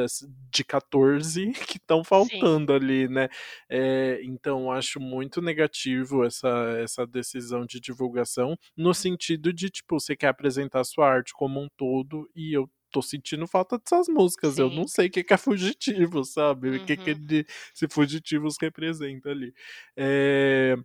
de 0.51 0.63
14 0.63 1.51
que 1.67 1.77
estão 1.77 2.03
faltando 2.03 2.73
Sim. 2.73 2.77
ali, 2.77 3.07
né? 3.07 3.29
É, 3.69 4.19
então 4.23 4.71
acho 4.71 4.99
muito 4.99 5.41
negativo 5.41 6.25
essa, 6.25 6.49
essa 6.79 7.05
decisão 7.05 7.65
de 7.65 7.79
divulgação, 7.79 8.57
no 8.75 8.93
sentido 8.93 9.53
de, 9.53 9.69
tipo, 9.69 9.99
você 9.99 10.15
quer 10.15 10.27
apresentar 10.27 10.81
a 10.81 10.83
sua 10.83 11.07
arte 11.07 11.33
como 11.33 11.61
um 11.61 11.67
todo 11.77 11.82
todo 11.83 12.29
e 12.33 12.53
eu 12.53 12.69
tô 12.89 13.01
sentindo 13.01 13.45
falta 13.47 13.77
dessas 13.77 14.07
músicas. 14.07 14.55
Sim. 14.55 14.61
Eu 14.61 14.69
não 14.69 14.87
sei 14.87 15.07
o 15.07 15.11
que, 15.11 15.23
que 15.23 15.33
é 15.33 15.37
fugitivo, 15.37 16.23
sabe? 16.23 16.69
Uhum. 16.69 16.75
O 16.77 16.85
que, 16.85 16.95
que 16.95 17.11
uhum. 17.11 17.17
ele, 17.17 17.45
se 17.73 17.87
fugitivos 17.89 18.55
representa 18.61 19.29
ali. 19.29 19.53
É, 19.97 20.77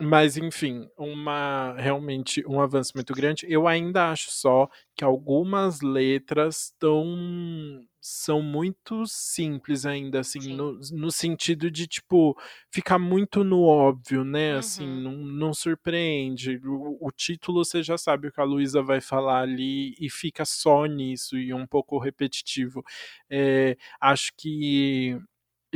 mas, 0.00 0.36
enfim, 0.36 0.88
uma 0.98 1.74
realmente 1.78 2.44
um 2.48 2.60
avanço 2.60 2.92
muito 2.96 3.14
grande. 3.14 3.46
Eu 3.48 3.68
ainda 3.68 4.10
acho 4.10 4.30
só 4.30 4.68
que 4.96 5.04
algumas 5.04 5.80
letras 5.80 6.72
estão 6.72 7.86
são 8.00 8.42
muito 8.42 9.06
simples 9.06 9.86
ainda, 9.86 10.20
assim, 10.20 10.54
no, 10.54 10.78
no, 10.92 11.10
sentido 11.10 11.70
de, 11.70 11.86
tipo, 11.86 12.38
ficar 12.70 12.98
muito 12.98 13.42
no 13.42 13.62
óbvio, 13.62 14.22
né? 14.22 14.56
Assim, 14.56 14.86
uhum. 14.86 15.00
não, 15.00 15.12
não 15.16 15.54
surpreende. 15.54 16.60
O, 16.66 16.98
o, 17.00 17.10
título 17.10 17.64
você 17.64 17.82
já 17.82 17.96
sabe 17.96 18.28
o 18.28 18.32
que 18.32 18.40
a 18.42 18.44
Luísa 18.44 18.82
vai 18.82 19.00
falar 19.00 19.40
ali 19.40 19.94
e 19.98 20.10
fica 20.10 20.44
só 20.44 20.84
nisso 20.84 21.38
e 21.38 21.54
um 21.54 21.66
pouco 21.66 21.98
repetitivo. 21.98 22.84
É, 23.30 23.74
acho 23.98 24.32
que 24.36 25.18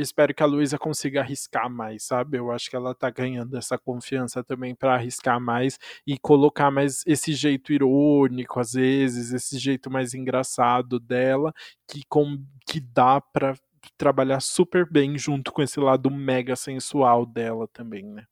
espero 0.01 0.33
que 0.33 0.43
a 0.43 0.45
Luísa 0.45 0.77
consiga 0.77 1.21
arriscar 1.21 1.69
mais, 1.69 2.03
sabe? 2.03 2.37
Eu 2.37 2.51
acho 2.51 2.69
que 2.69 2.75
ela 2.75 2.95
tá 2.95 3.09
ganhando 3.09 3.57
essa 3.57 3.77
confiança 3.77 4.43
também 4.43 4.73
para 4.73 4.95
arriscar 4.95 5.39
mais 5.39 5.77
e 6.05 6.17
colocar 6.17 6.71
mais 6.71 7.03
esse 7.05 7.33
jeito 7.33 7.73
irônico, 7.73 8.59
às 8.59 8.73
vezes, 8.73 9.31
esse 9.31 9.57
jeito 9.57 9.89
mais 9.91 10.13
engraçado 10.13 10.99
dela, 10.99 11.53
que, 11.87 12.01
com, 12.07 12.43
que 12.65 12.79
dá 12.79 13.21
para 13.21 13.55
trabalhar 13.97 14.41
super 14.41 14.89
bem 14.89 15.17
junto 15.17 15.51
com 15.51 15.61
esse 15.61 15.79
lado 15.79 16.09
mega 16.09 16.55
sensual 16.55 17.25
dela 17.25 17.67
também, 17.67 18.03
né? 18.03 18.25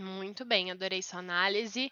Muito 0.00 0.44
bem, 0.44 0.70
adorei 0.70 1.02
sua 1.02 1.18
análise. 1.18 1.90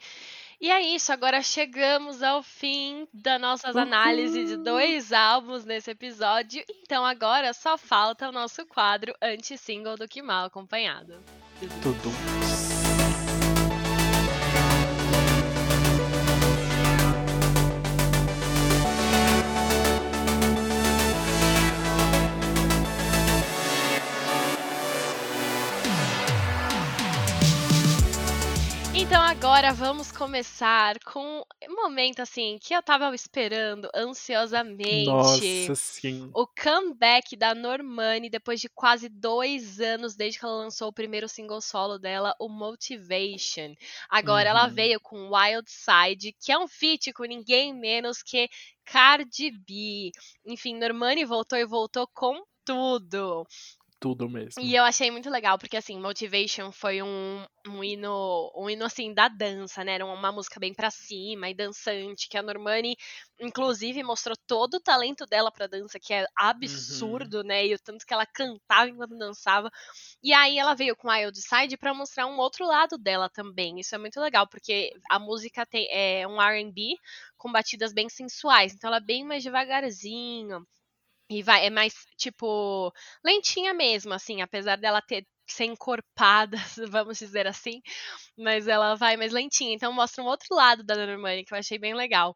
E 0.60 0.70
é 0.70 0.80
isso, 0.80 1.12
agora 1.12 1.42
chegamos 1.42 2.22
ao 2.22 2.42
fim 2.42 3.06
das 3.12 3.40
nossas 3.40 3.76
análises 3.76 4.48
de 4.48 4.56
dois 4.56 5.12
álbuns 5.12 5.64
nesse 5.64 5.90
episódio. 5.90 6.64
Então 6.82 7.04
agora 7.04 7.52
só 7.52 7.76
falta 7.76 8.28
o 8.28 8.32
nosso 8.32 8.64
quadro 8.64 9.14
anti-single 9.20 9.96
do 9.96 10.08
Que 10.08 10.22
Mal 10.22 10.46
Acompanhado. 10.46 11.14
Tudo. 11.82 12.85
Agora 29.36 29.70
vamos 29.70 30.10
começar 30.10 30.98
com 31.00 31.44
um 31.68 31.74
momento 31.74 32.22
assim 32.22 32.58
que 32.58 32.74
eu 32.74 32.82
tava 32.82 33.14
esperando 33.14 33.86
ansiosamente. 33.94 35.04
Nossa, 35.04 35.74
sim. 35.74 36.30
O 36.34 36.46
comeback 36.46 37.36
da 37.36 37.54
Normani 37.54 38.30
depois 38.30 38.62
de 38.62 38.70
quase 38.70 39.10
dois 39.10 39.78
anos 39.78 40.16
desde 40.16 40.38
que 40.38 40.46
ela 40.46 40.56
lançou 40.56 40.88
o 40.88 40.92
primeiro 40.92 41.28
single 41.28 41.60
solo 41.60 41.98
dela, 41.98 42.34
o 42.40 42.48
Motivation. 42.48 43.74
Agora 44.08 44.50
uhum. 44.50 44.56
ela 44.56 44.68
veio 44.68 44.98
com 45.00 45.30
Wild 45.30 45.70
Side, 45.70 46.34
que 46.40 46.50
é 46.50 46.58
um 46.58 46.66
feat 46.66 47.12
com 47.12 47.24
ninguém 47.24 47.74
menos 47.74 48.22
que 48.22 48.48
Cardi 48.86 49.50
B. 49.50 50.12
Enfim, 50.46 50.78
Normani 50.78 51.26
voltou 51.26 51.58
e 51.58 51.66
voltou 51.66 52.08
com 52.08 52.42
tudo 52.64 53.46
tudo 53.98 54.28
mesmo. 54.28 54.62
E 54.62 54.74
eu 54.74 54.84
achei 54.84 55.10
muito 55.10 55.30
legal, 55.30 55.58
porque 55.58 55.76
assim, 55.76 55.98
Motivation 55.98 56.70
foi 56.70 57.02
um, 57.02 57.44
um 57.66 57.82
hino, 57.82 58.52
um 58.54 58.68
hino 58.68 58.84
assim 58.84 59.12
da 59.12 59.28
dança, 59.28 59.82
né? 59.82 59.94
Era 59.94 60.06
uma 60.06 60.30
música 60.32 60.60
bem 60.60 60.74
pra 60.74 60.90
cima 60.90 61.48
e 61.48 61.54
dançante, 61.54 62.28
que 62.28 62.36
a 62.36 62.42
Normani, 62.42 62.96
inclusive, 63.40 64.02
mostrou 64.02 64.36
todo 64.46 64.74
o 64.74 64.80
talento 64.80 65.24
dela 65.26 65.50
pra 65.50 65.66
dança, 65.66 65.98
que 65.98 66.12
é 66.12 66.26
absurdo, 66.36 67.38
uhum. 67.38 67.44
né? 67.44 67.66
E 67.66 67.74
o 67.74 67.78
tanto 67.78 68.06
que 68.06 68.12
ela 68.12 68.26
cantava 68.26 68.88
enquanto 68.88 69.16
dançava. 69.16 69.70
E 70.22 70.32
aí 70.32 70.58
ela 70.58 70.74
veio 70.74 70.94
com 70.94 71.08
Wild 71.10 71.40
Side 71.40 71.76
pra 71.76 71.94
mostrar 71.94 72.26
um 72.26 72.38
outro 72.38 72.66
lado 72.66 72.98
dela 72.98 73.28
também. 73.28 73.80
Isso 73.80 73.94
é 73.94 73.98
muito 73.98 74.20
legal, 74.20 74.46
porque 74.46 74.90
a 75.10 75.18
música 75.18 75.64
tem 75.64 75.88
é 75.90 76.26
um 76.26 76.40
RB 76.40 76.96
com 77.36 77.50
batidas 77.50 77.92
bem 77.92 78.08
sensuais. 78.08 78.74
Então 78.74 78.88
ela 78.88 78.98
é 78.98 79.00
bem 79.00 79.24
mais 79.24 79.42
devagarzinho 79.42 80.66
e 81.30 81.42
vai, 81.42 81.66
é 81.66 81.70
mais, 81.70 81.94
tipo, 82.16 82.92
lentinha 83.24 83.74
mesmo, 83.74 84.12
assim, 84.14 84.42
apesar 84.42 84.76
dela 84.76 85.02
ter 85.02 85.26
ser 85.48 85.64
encorpada, 85.66 86.56
vamos 86.90 87.18
dizer 87.18 87.46
assim, 87.46 87.80
mas 88.38 88.68
ela 88.68 88.94
vai 88.96 89.16
mais 89.16 89.32
lentinha. 89.32 89.74
Então 89.74 89.92
mostra 89.92 90.22
um 90.22 90.26
outro 90.26 90.48
lado 90.54 90.82
da 90.84 90.94
Normani 90.96 91.44
que 91.44 91.54
eu 91.54 91.58
achei 91.58 91.78
bem 91.78 91.94
legal. 91.94 92.34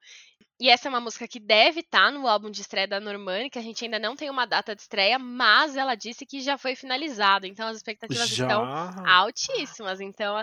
E 0.60 0.68
essa 0.68 0.88
é 0.88 0.90
uma 0.90 1.00
música 1.00 1.26
que 1.26 1.40
deve 1.40 1.80
estar 1.80 2.06
tá 2.06 2.10
no 2.10 2.28
álbum 2.28 2.50
de 2.50 2.60
estreia 2.60 2.86
da 2.86 3.00
Normani, 3.00 3.48
que 3.48 3.58
a 3.58 3.62
gente 3.62 3.82
ainda 3.82 3.98
não 3.98 4.14
tem 4.14 4.28
uma 4.28 4.46
data 4.46 4.76
de 4.76 4.82
estreia, 4.82 5.18
mas 5.18 5.74
ela 5.74 5.94
disse 5.94 6.26
que 6.26 6.42
já 6.42 6.58
foi 6.58 6.76
finalizado. 6.76 7.46
Então 7.46 7.66
as 7.66 7.78
expectativas 7.78 8.28
já? 8.28 8.44
estão 8.44 8.62
altíssimas. 9.06 10.02
Então, 10.02 10.36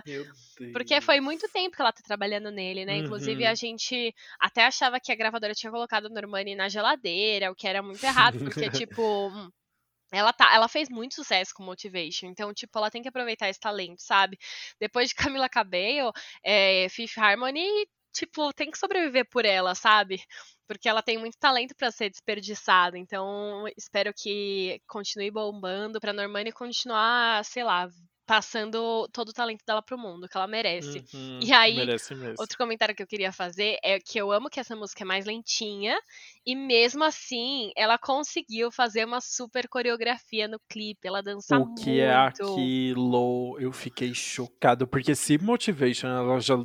porque 0.73 0.99
foi 1.01 1.21
muito 1.21 1.47
tempo 1.49 1.75
que 1.75 1.81
ela 1.81 1.93
tá 1.93 2.01
trabalhando 2.03 2.49
nele, 2.49 2.83
né? 2.83 2.93
Uhum. 2.93 3.05
Inclusive 3.05 3.45
a 3.45 3.53
gente 3.53 4.11
até 4.39 4.65
achava 4.65 4.99
que 4.99 5.11
a 5.11 5.15
gravadora 5.15 5.53
tinha 5.53 5.71
colocado 5.71 6.07
a 6.07 6.09
Normani 6.09 6.55
na 6.55 6.67
geladeira, 6.67 7.51
o 7.51 7.55
que 7.55 7.67
era 7.67 7.83
muito 7.83 8.03
errado, 8.03 8.39
porque 8.39 8.71
tipo 8.89 9.31
ela, 10.11 10.31
tá, 10.31 10.53
ela 10.55 10.67
fez 10.67 10.89
muito 10.89 11.15
sucesso 11.15 11.53
com 11.53 11.63
Motivation, 11.63 12.27
então, 12.27 12.53
tipo, 12.53 12.77
ela 12.77 12.89
tem 12.89 13.01
que 13.01 13.09
aproveitar 13.09 13.49
esse 13.49 13.59
talento, 13.59 14.01
sabe? 14.01 14.37
Depois 14.79 15.09
de 15.09 15.15
Camila 15.37 15.49
Cabello, 15.49 16.13
é, 16.43 16.87
Fifth 16.89 17.17
Harmony, 17.17 17.67
tipo, 18.17 18.51
tem 18.53 18.71
que 18.71 18.77
sobreviver 18.77 19.27
por 19.29 19.45
ela, 19.45 19.75
sabe? 19.75 20.19
Porque 20.67 20.89
ela 20.89 21.01
tem 21.01 21.17
muito 21.17 21.37
talento 21.39 21.75
para 21.75 21.91
ser 21.91 22.09
desperdiçado, 22.09 22.97
então 22.97 23.65
espero 23.77 24.13
que 24.15 24.81
continue 24.87 25.31
bombando 25.31 25.99
pra 25.99 26.13
Normani 26.13 26.51
continuar, 26.51 27.43
sei 27.45 27.63
lá, 27.63 27.87
passando 28.27 29.07
todo 29.13 29.29
o 29.29 29.33
talento 29.33 29.63
dela 29.65 29.81
pro 29.81 29.97
mundo, 29.97 30.27
que 30.27 30.37
ela 30.37 30.47
merece. 30.47 31.03
Uhum, 31.13 31.39
E 31.41 31.53
aí, 31.53 31.75
merece 31.77 32.13
mesmo. 32.13 32.35
Outro 32.37 32.57
comentário 32.57 32.93
que 32.93 33.01
eu 33.01 33.07
queria 33.07 33.31
fazer 33.31 33.77
é 33.83 33.99
que 33.99 34.19
eu 34.19 34.31
amo 34.31 34.49
que 34.49 34.59
essa 34.59 34.75
música 34.75 35.03
é 35.03 35.07
mais 35.07 35.25
lentinha 35.25 35.97
e 36.45 36.55
mesmo 36.55 37.03
assim 37.03 37.71
ela 37.75 37.97
conseguiu 37.97 38.71
fazer 38.71 39.05
uma 39.05 39.21
super 39.21 39.67
coreografia 39.69 40.47
no 40.47 40.59
clipe, 40.69 41.07
ela 41.07 41.23
dança 41.23 41.57
O 41.57 41.73
que 41.73 41.99
é 42.01 42.13
muito. 42.13 42.43
aquilo? 42.53 43.57
Eu 43.59 43.71
fiquei 43.71 44.13
chocado, 44.13 44.87
porque 44.87 45.15
se 45.15 45.37
Motivation 45.37 46.07
ela 46.07 46.39
já 46.39 46.55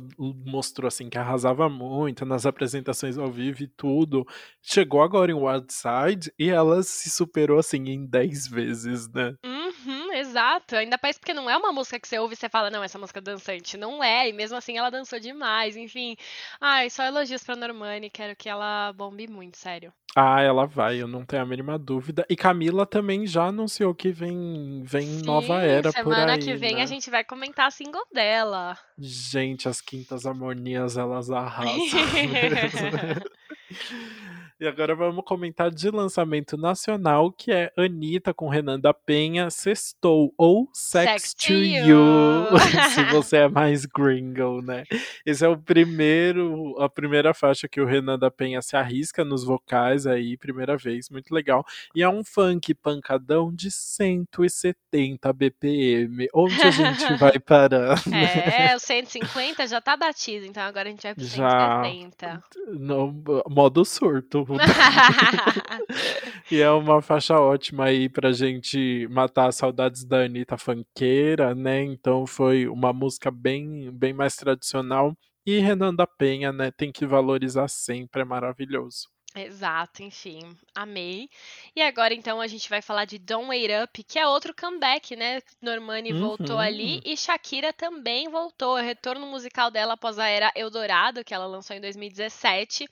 mostrou 0.45 0.87
assim 0.87 1.09
que 1.09 1.17
arrasava 1.17 1.69
muito 1.69 2.25
nas 2.25 2.45
apresentações 2.45 3.17
ao 3.17 3.31
vivo 3.31 3.63
e 3.63 3.67
tudo, 3.67 4.25
chegou 4.61 5.01
agora 5.01 5.31
em 5.31 5.35
Wildside 5.35 6.31
e 6.37 6.49
ela 6.49 6.83
se 6.83 7.09
superou 7.09 7.59
assim 7.59 7.83
em 7.89 8.05
10 8.05 8.47
vezes, 8.47 9.09
né? 9.09 9.33
Uhum, 9.45 10.11
exato. 10.33 10.75
Ainda 10.75 10.99
mais 11.01 11.17
porque 11.17 11.33
não 11.33 11.49
é 11.49 11.55
uma 11.55 11.71
música 11.71 11.99
que 11.99 12.07
você 12.07 12.17
ouve 12.17 12.33
e 12.33 12.37
você 12.37 12.49
fala, 12.49 12.69
não, 12.69 12.83
essa 12.83 12.97
música 12.97 13.19
é 13.19 13.21
dançante. 13.21 13.77
Não 13.77 14.03
é, 14.03 14.29
e 14.29 14.33
mesmo 14.33 14.57
assim 14.57 14.77
ela 14.77 14.89
dançou 14.89 15.19
demais, 15.19 15.77
enfim. 15.77 16.17
Ai, 16.59 16.89
só 16.89 17.03
elogios 17.03 17.43
pra 17.43 17.55
Normani, 17.55 18.09
quero 18.09 18.35
que 18.35 18.49
ela 18.49 18.91
bombe 18.93 19.27
muito, 19.27 19.57
sério. 19.57 19.93
Ah, 20.15 20.41
ela 20.41 20.67
vai, 20.67 21.01
eu 21.01 21.07
não 21.07 21.25
tenho 21.25 21.41
a 21.41 21.45
mínima 21.45 21.77
dúvida. 21.77 22.23
E 22.29 22.35
Camila 22.35 22.85
também 22.85 23.25
já 23.25 23.45
anunciou 23.45 23.95
que 23.95 24.11
vem, 24.11 24.83
vem 24.83 25.07
nova 25.23 25.59
Sim, 25.59 25.67
era 25.67 25.91
por 25.91 25.93
semana 25.93 26.33
aí, 26.33 26.39
que 26.39 26.55
vem 26.55 26.75
né? 26.75 26.83
a 26.83 26.85
gente 26.85 27.09
vai 27.09 27.23
comentar 27.23 27.67
a 27.67 27.71
single 27.71 28.05
dela. 28.13 28.77
Gente, 28.97 29.67
as 29.67 29.81
quintas 29.81 30.25
harmonias, 30.25 30.97
elas 30.97 31.31
arrasam. 31.31 31.73
E 34.59 34.67
agora 34.67 34.95
vamos 34.95 35.23
comentar 35.25 35.71
de 35.71 35.89
lançamento 35.89 36.55
nacional, 36.55 37.31
que 37.31 37.51
é 37.51 37.71
Anitta 37.77 38.33
com 38.33 38.47
Renan 38.47 38.79
da 38.79 38.93
Penha, 38.93 39.49
Sextou, 39.49 40.33
ou 40.37 40.69
Sex, 40.71 41.11
Sex 41.11 41.33
to 41.33 41.53
You, 41.53 41.85
You. 41.87 42.59
se 42.93 43.03
você 43.05 43.37
é 43.37 43.47
mais 43.47 43.85
gringo, 43.85 44.61
né? 44.61 44.83
Esse 45.25 45.43
é 45.43 45.49
o 45.49 45.57
primeiro, 45.57 46.75
a 46.79 46.87
primeira 46.87 47.33
faixa 47.33 47.67
que 47.67 47.81
o 47.81 47.85
Renan 47.85 48.17
da 48.17 48.29
Penha 48.29 48.61
se 48.61 48.75
arrisca 48.77 49.25
nos 49.25 49.43
vocais 49.43 50.05
aí, 50.05 50.37
primeira 50.37 50.77
vez, 50.77 51.09
muito 51.09 51.33
legal. 51.33 51.65
E 51.95 52.03
é 52.03 52.09
um 52.09 52.23
funk 52.23 52.73
pancadão 52.75 53.53
de 53.53 53.71
170 53.71 55.33
BPM. 55.33 56.27
Onde 56.33 56.61
a 56.61 56.71
gente 56.71 57.13
vai 57.17 57.39
parar? 57.39 58.01
É, 58.11 58.75
o 58.75 58.79
150 58.79 59.65
já 59.67 59.81
tá 59.81 59.97
batido, 59.97 60.45
então 60.45 60.63
agora 60.63 60.87
a 60.87 60.91
gente 60.91 61.03
vai 61.03 61.15
pro 61.15 61.23
Já. 61.25 61.81
170. 61.83 62.43
No 62.79 63.23
modo 63.49 63.83
surto. 63.83 64.42
E 66.51 66.59
é 66.61 66.69
uma 66.71 67.01
faixa 67.01 67.39
ótima 67.39 67.85
aí 67.85 68.09
pra 68.09 68.31
gente 68.31 69.07
matar 69.09 69.47
as 69.47 69.55
saudades 69.55 70.03
da 70.03 70.23
Anitta 70.25 70.57
funkeira, 70.57 71.55
né? 71.55 71.81
Então 71.83 72.25
foi 72.27 72.67
uma 72.67 72.93
música 72.93 73.31
bem, 73.31 73.91
bem 73.91 74.13
mais 74.13 74.35
tradicional. 74.35 75.15
E 75.45 75.59
Renan 75.59 75.93
da 75.95 76.05
Penha, 76.07 76.51
né? 76.51 76.71
Tem 76.71 76.91
que 76.91 77.05
valorizar 77.05 77.67
sempre, 77.67 78.21
é 78.21 78.25
maravilhoso. 78.25 79.12
Exato, 79.35 80.03
enfim, 80.03 80.55
amei. 80.75 81.27
E 81.75 81.81
agora 81.81 82.13
então 82.13 82.39
a 82.39 82.45
gente 82.45 82.69
vai 82.69 82.83
falar 82.83 83.05
de 83.05 83.17
Don't 83.17 83.47
Wait 83.49 83.71
Up, 83.83 84.03
que 84.03 84.19
é 84.19 84.27
outro 84.27 84.53
comeback, 84.55 85.15
né? 85.15 85.41
Normani 85.59 86.13
voltou 86.13 86.57
Uhum. 86.57 86.61
ali 86.61 87.01
e 87.03 87.17
Shakira 87.17 87.73
também 87.73 88.29
voltou. 88.29 88.77
É 88.77 88.83
o 88.83 88.85
retorno 88.85 89.25
musical 89.25 89.71
dela 89.71 89.93
após 89.93 90.19
a 90.19 90.27
era 90.27 90.51
Eldorado, 90.55 91.23
que 91.23 91.33
ela 91.33 91.47
lançou 91.47 91.75
em 91.75 91.81
2017. 91.81 92.87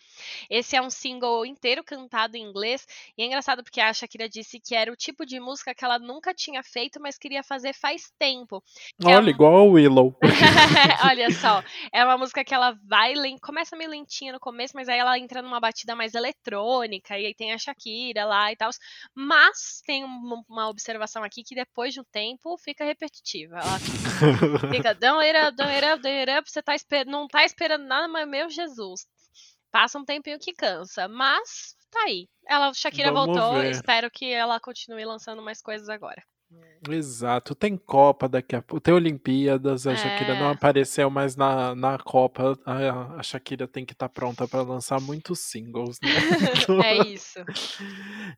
Esse 0.49 0.75
é 0.75 0.81
um 0.81 0.89
single 0.89 1.45
inteiro 1.45 1.83
cantado 1.83 2.35
em 2.35 2.41
inglês 2.43 2.87
e 3.15 3.21
é 3.21 3.25
engraçado 3.27 3.63
porque 3.63 3.79
a 3.79 3.93
Shakira 3.93 4.27
disse 4.27 4.59
que 4.59 4.73
era 4.73 4.91
o 4.91 4.95
tipo 4.95 5.27
de 5.27 5.39
música 5.39 5.75
que 5.75 5.85
ela 5.85 5.99
nunca 5.99 6.33
tinha 6.33 6.63
feito, 6.63 6.99
mas 6.99 7.19
queria 7.19 7.43
fazer 7.43 7.73
faz 7.73 8.11
tempo. 8.17 8.63
É 9.05 9.15
Olha, 9.15 9.27
um- 9.27 9.29
igual 9.29 9.55
a 9.57 9.63
Willow. 9.63 10.15
Olha 11.07 11.29
só, 11.31 11.63
é 11.93 12.03
uma 12.03 12.17
música 12.17 12.43
que 12.43 12.53
ela 12.53 12.75
vai, 12.83 13.13
começa 13.41 13.75
meio 13.75 13.91
lentinha 13.91 14.33
no 14.33 14.39
começo, 14.39 14.75
mas 14.75 14.89
aí 14.89 14.97
ela 14.97 15.19
entra 15.19 15.41
numa 15.43 15.59
batida 15.59 15.95
mais 15.95 16.15
eletrônica, 16.15 16.30
e 17.21 17.25
aí 17.27 17.33
tem 17.35 17.53
a 17.53 17.57
Shakira 17.57 18.25
lá 18.25 18.51
e 18.51 18.55
tal. 18.55 18.69
Mas 19.13 19.81
tem 19.85 20.03
um- 20.05 20.43
uma 20.49 20.69
observação 20.69 21.23
aqui 21.23 21.43
que 21.43 21.55
depois 21.55 21.93
de 21.93 21.99
um 22.01 22.03
tempo 22.05 22.57
fica 22.57 22.83
repetitiva. 22.85 23.55
Ela 23.59 23.79
fica, 23.79 24.93
don't 24.95 25.25
it 25.25 25.37
up, 25.37 25.55
don't 25.55 25.71
it 25.71 25.85
up, 25.85 26.01
don't 26.01 26.29
it 26.29 26.31
up, 26.39 26.49
você 26.51 26.61
tá 26.61 26.73
não 27.07 27.27
tá 27.27 27.43
esperando 27.45 27.85
nada, 27.85 28.07
mas 28.07 28.27
meu 28.27 28.49
Jesus. 28.49 29.05
Passa 29.71 29.97
um 29.97 30.05
tempinho 30.05 30.37
que 30.39 30.53
cansa, 30.53 31.07
mas 31.07 31.75
tá 31.89 32.03
aí. 32.03 32.27
Ela, 32.47 32.73
Shakira 32.73 33.11
Vamos 33.11 33.35
voltou, 33.37 33.61
ver. 33.61 33.71
espero 33.71 34.11
que 34.11 34.25
ela 34.31 34.59
continue 34.59 35.05
lançando 35.05 35.41
mais 35.41 35.61
coisas 35.61 35.87
agora. 35.89 36.21
Exato. 36.89 37.53
Tem 37.53 37.77
Copa 37.77 38.27
daqui 38.27 38.55
a 38.55 38.61
pouco. 38.61 38.81
Tem 38.81 38.91
Olimpíadas. 38.91 39.85
A 39.85 39.95
Shakira 39.95 40.33
não 40.33 40.47
É. 40.47 40.51
apareceu, 40.53 41.11
mas 41.11 41.35
na, 41.35 41.75
na 41.75 41.99
Copa 41.99 42.57
a, 42.65 43.17
a 43.19 43.23
Shakira 43.23 43.67
tem 43.67 43.85
que 43.85 43.93
estar 43.93 44.09
pronta 44.09 44.47
pra 44.47 44.63
lançar 44.63 44.99
muitos 44.99 45.39
singles, 45.41 45.99
né? 46.01 46.09
é 46.83 47.07
isso. 47.07 47.37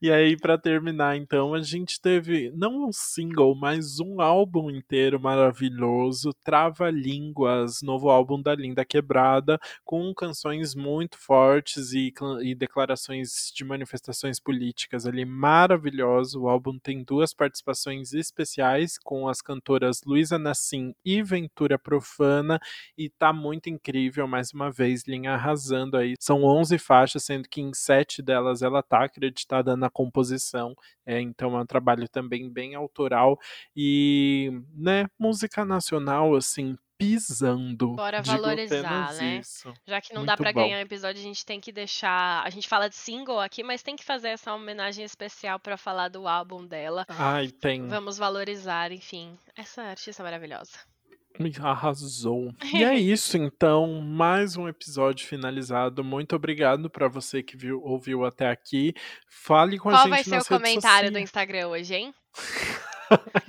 E 0.02 0.12
aí, 0.12 0.36
pra 0.36 0.58
terminar, 0.58 1.16
então, 1.16 1.54
a 1.54 1.62
gente 1.62 2.02
teve 2.02 2.52
não 2.54 2.90
um 2.90 2.92
single, 2.92 3.56
mas 3.56 4.02
um 4.02 4.20
álbum 4.20 4.70
inteiro 4.70 5.20
maravilhoso, 5.22 6.34
Trava 6.44 6.90
Línguas, 6.90 7.82
novo 7.82 8.10
álbum 8.10 8.42
da 8.42 8.54
Linda 8.54 8.84
Quebrada, 8.84 9.58
com 9.86 10.14
canções 10.14 10.76
muito 10.76 11.18
fortes 11.18 11.94
e, 11.94 12.12
e 12.42 12.54
declarações 12.54 13.52
de 13.56 13.64
manifestações 13.64 14.38
políticas 14.38 15.06
ali 15.06 15.24
maravilhoso. 15.24 16.42
O 16.42 16.50
álbum 16.50 16.78
tem 16.78 17.04
duas 17.06 17.34
participações 17.34 18.03
especiais 18.12 18.98
com 18.98 19.28
as 19.30 19.42
cantoras 19.42 20.02
Luísa 20.04 20.40
Nassim 20.40 20.96
e 21.06 21.22
Ventura 21.22 21.78
Profana, 21.78 22.60
e 22.98 23.10
tá 23.10 23.32
muito 23.32 23.70
incrível, 23.70 24.28
mais 24.28 24.52
uma 24.52 24.72
vez, 24.72 25.04
Linha 25.08 25.34
arrasando 25.34 25.96
aí. 25.96 26.16
São 26.20 26.44
11 26.44 26.78
faixas, 26.80 27.24
sendo 27.24 27.48
que 27.48 27.62
em 27.62 27.72
sete 27.74 28.22
delas 28.22 28.64
ela 28.64 28.82
tá 28.82 29.06
acreditada 29.06 29.78
na 29.78 29.90
composição, 29.90 30.76
é, 31.06 31.22
então 31.22 31.56
é 31.56 31.62
um 31.62 31.66
trabalho 31.66 32.10
também 32.10 32.50
bem 32.50 32.76
autoral 32.76 33.40
e, 33.76 34.52
né, 34.76 35.06
música 35.20 35.64
nacional, 35.64 36.36
assim, 36.36 36.76
pisando. 37.04 37.96
Bora 37.96 38.22
valorizar, 38.22 39.14
né? 39.14 39.38
isso. 39.40 39.74
Já 39.88 40.02
que 40.02 40.14
não 40.14 40.26
dá 40.26 40.34
Muito 40.34 40.44
pra 40.44 40.54
bom. 40.54 40.62
ganhar 40.62 40.78
um 40.78 40.82
episódio, 40.82 41.20
a 41.20 41.24
gente 41.24 41.46
tem 41.46 41.60
que 41.60 41.72
deixar. 41.72 42.44
A 42.46 42.50
gente 42.50 42.68
fala 42.68 42.90
de 42.90 42.96
single 42.96 43.40
aqui, 43.40 43.64
mas 43.64 43.84
tem 43.84 43.96
que 43.96 44.04
fazer 44.04 44.30
essa 44.30 44.54
homenagem 44.54 45.04
especial 45.04 45.60
pra 45.60 45.78
falar 45.78 46.10
do 46.10 46.28
álbum 46.28 46.66
dela. 46.66 47.06
Ai, 47.10 47.50
tem. 47.50 47.88
Vamos 47.88 48.18
valorizar, 48.18 48.92
enfim, 48.92 49.38
essa 49.56 49.84
artista 49.84 50.24
maravilhosa. 50.24 50.72
Arrasou. 51.62 52.54
E 52.74 52.84
é 52.84 52.94
isso, 52.96 53.38
então. 53.38 54.02
Mais 54.02 54.56
um 54.56 54.68
episódio 54.68 55.26
finalizado. 55.28 56.04
Muito 56.04 56.36
obrigado 56.36 56.90
pra 56.90 57.08
você 57.08 57.42
que 57.42 57.58
viu, 57.58 57.82
ouviu 57.84 58.24
até 58.24 58.50
aqui. 58.50 58.94
Fale 59.28 59.80
com 59.80 59.90
a 59.90 59.94
Qual 59.94 60.04
gente 60.04 60.10
vai 60.12 60.24
ser 60.24 60.40
o 60.40 60.46
comentário 60.46 61.10
do 61.10 61.14
sociais. 61.14 61.24
Instagram 61.24 61.68
hoje, 61.70 61.96
hein? 61.96 62.14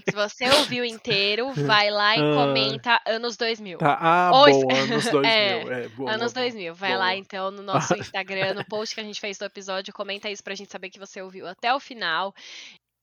Se 0.08 0.14
você 0.14 0.48
ouviu 0.58 0.84
inteiro, 0.84 1.52
vai 1.52 1.90
lá 1.90 2.16
e 2.16 2.20
Ah. 2.20 2.34
comenta 2.34 3.00
anos 3.06 3.36
2000. 3.36 3.78
Tá, 3.78 3.98
ah, 4.00 4.30
Ou 4.32 4.46
bom, 4.46 4.72
anos 4.74 5.04
2000. 5.10 5.24
É, 5.30 5.84
É, 5.84 5.88
boa, 5.88 6.10
Anos 6.12 6.32
boa. 6.32 6.44
2000. 6.44 6.74
Vai 6.74 6.96
lá 6.96 7.06
boa. 7.06 7.16
então 7.16 7.50
no 7.50 7.62
nosso 7.62 7.94
Instagram, 7.98 8.54
no 8.54 8.64
post 8.66 8.94
que 8.94 9.00
a 9.00 9.04
gente 9.04 9.20
fez 9.20 9.38
do 9.38 9.44
episódio, 9.44 9.92
comenta 9.94 10.28
isso 10.30 10.42
pra 10.42 10.54
gente 10.54 10.70
saber 10.70 10.90
que 10.90 10.98
você 10.98 11.20
ouviu 11.22 11.46
até 11.46 11.74
o 11.74 11.80
final. 11.80 12.34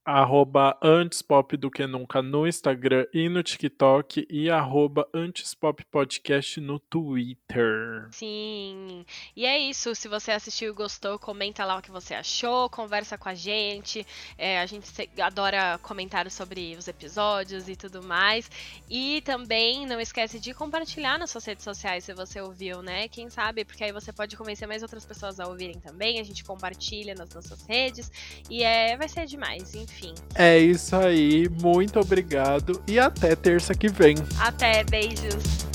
Arroba 0.03 0.78
antes 0.82 1.22
pop 1.22 1.56
do 1.56 1.69
que 1.69 1.86
nunca 1.86 2.22
no 2.22 2.48
Instagram 2.48 3.06
e 3.14 3.30
no 3.30 3.44
TikTok 3.44 4.28
e 4.30 4.49
arroba 4.49 5.07
antes 5.14 5.53
pop 5.53 5.84
podcast 5.86 6.60
no 6.60 6.80
Twitter. 6.80 8.07
Sim. 8.11 9.06
E 9.36 9.45
é 9.45 9.60
isso. 9.60 9.94
Se 9.94 10.07
você 10.07 10.32
assistiu 10.32 10.72
e 10.72 10.76
gostou, 10.76 11.19
comenta 11.19 11.64
lá 11.64 11.78
o 11.78 11.82
que 11.82 11.91
você 11.91 12.15
achou, 12.15 12.69
conversa 12.69 13.18
com 13.18 13.30
a 13.30 13.36
gente. 13.36 14.06
É, 14.38 14.60
a 14.60 14.65
gente 14.65 14.88
adora 15.22 15.78
comentários 15.84 16.34
sobre 16.34 16.76
os 16.76 16.88
episódios 16.88 17.69
e 17.69 17.76
tudo 17.76 18.02
mais. 18.02 18.49
E 18.90 19.22
também 19.22 19.86
não 19.86 19.99
esquece 19.99 20.40
de 20.40 20.53
compartilhar 20.53 21.19
nas 21.19 21.30
suas 21.30 21.45
redes 21.45 21.64
sociais 21.64 22.03
se 22.03 22.14
você 22.14 22.41
ouviu, 22.41 22.82
né? 22.82 23.07
Quem 23.07 23.30
sabe, 23.30 23.64
porque 23.64 23.84
aí 23.84 23.91
você 23.91 24.11
pode 24.11 24.36
convencer 24.36 24.68
mais 24.68 24.82
outras 24.82 25.06
pessoas 25.06 25.40
a 25.40 25.48
ouvirem 25.48 25.80
também. 25.80 26.19
A 26.19 26.23
gente 26.23 26.44
compartilha 26.44 27.14
nas 27.14 27.30
nossas 27.30 27.65
redes. 27.68 28.11
E 28.49 28.64
é, 28.64 28.98
vai 28.98 29.07
ser 29.07 29.26
demais, 29.26 29.73
enfim. 29.91 30.13
É 30.35 30.57
isso 30.57 30.95
aí, 30.95 31.49
muito 31.61 31.99
obrigado 31.99 32.81
e 32.88 32.97
até 32.97 33.35
terça 33.35 33.73
que 33.73 33.89
vem. 33.89 34.15
Até, 34.39 34.84
beijos! 34.84 35.65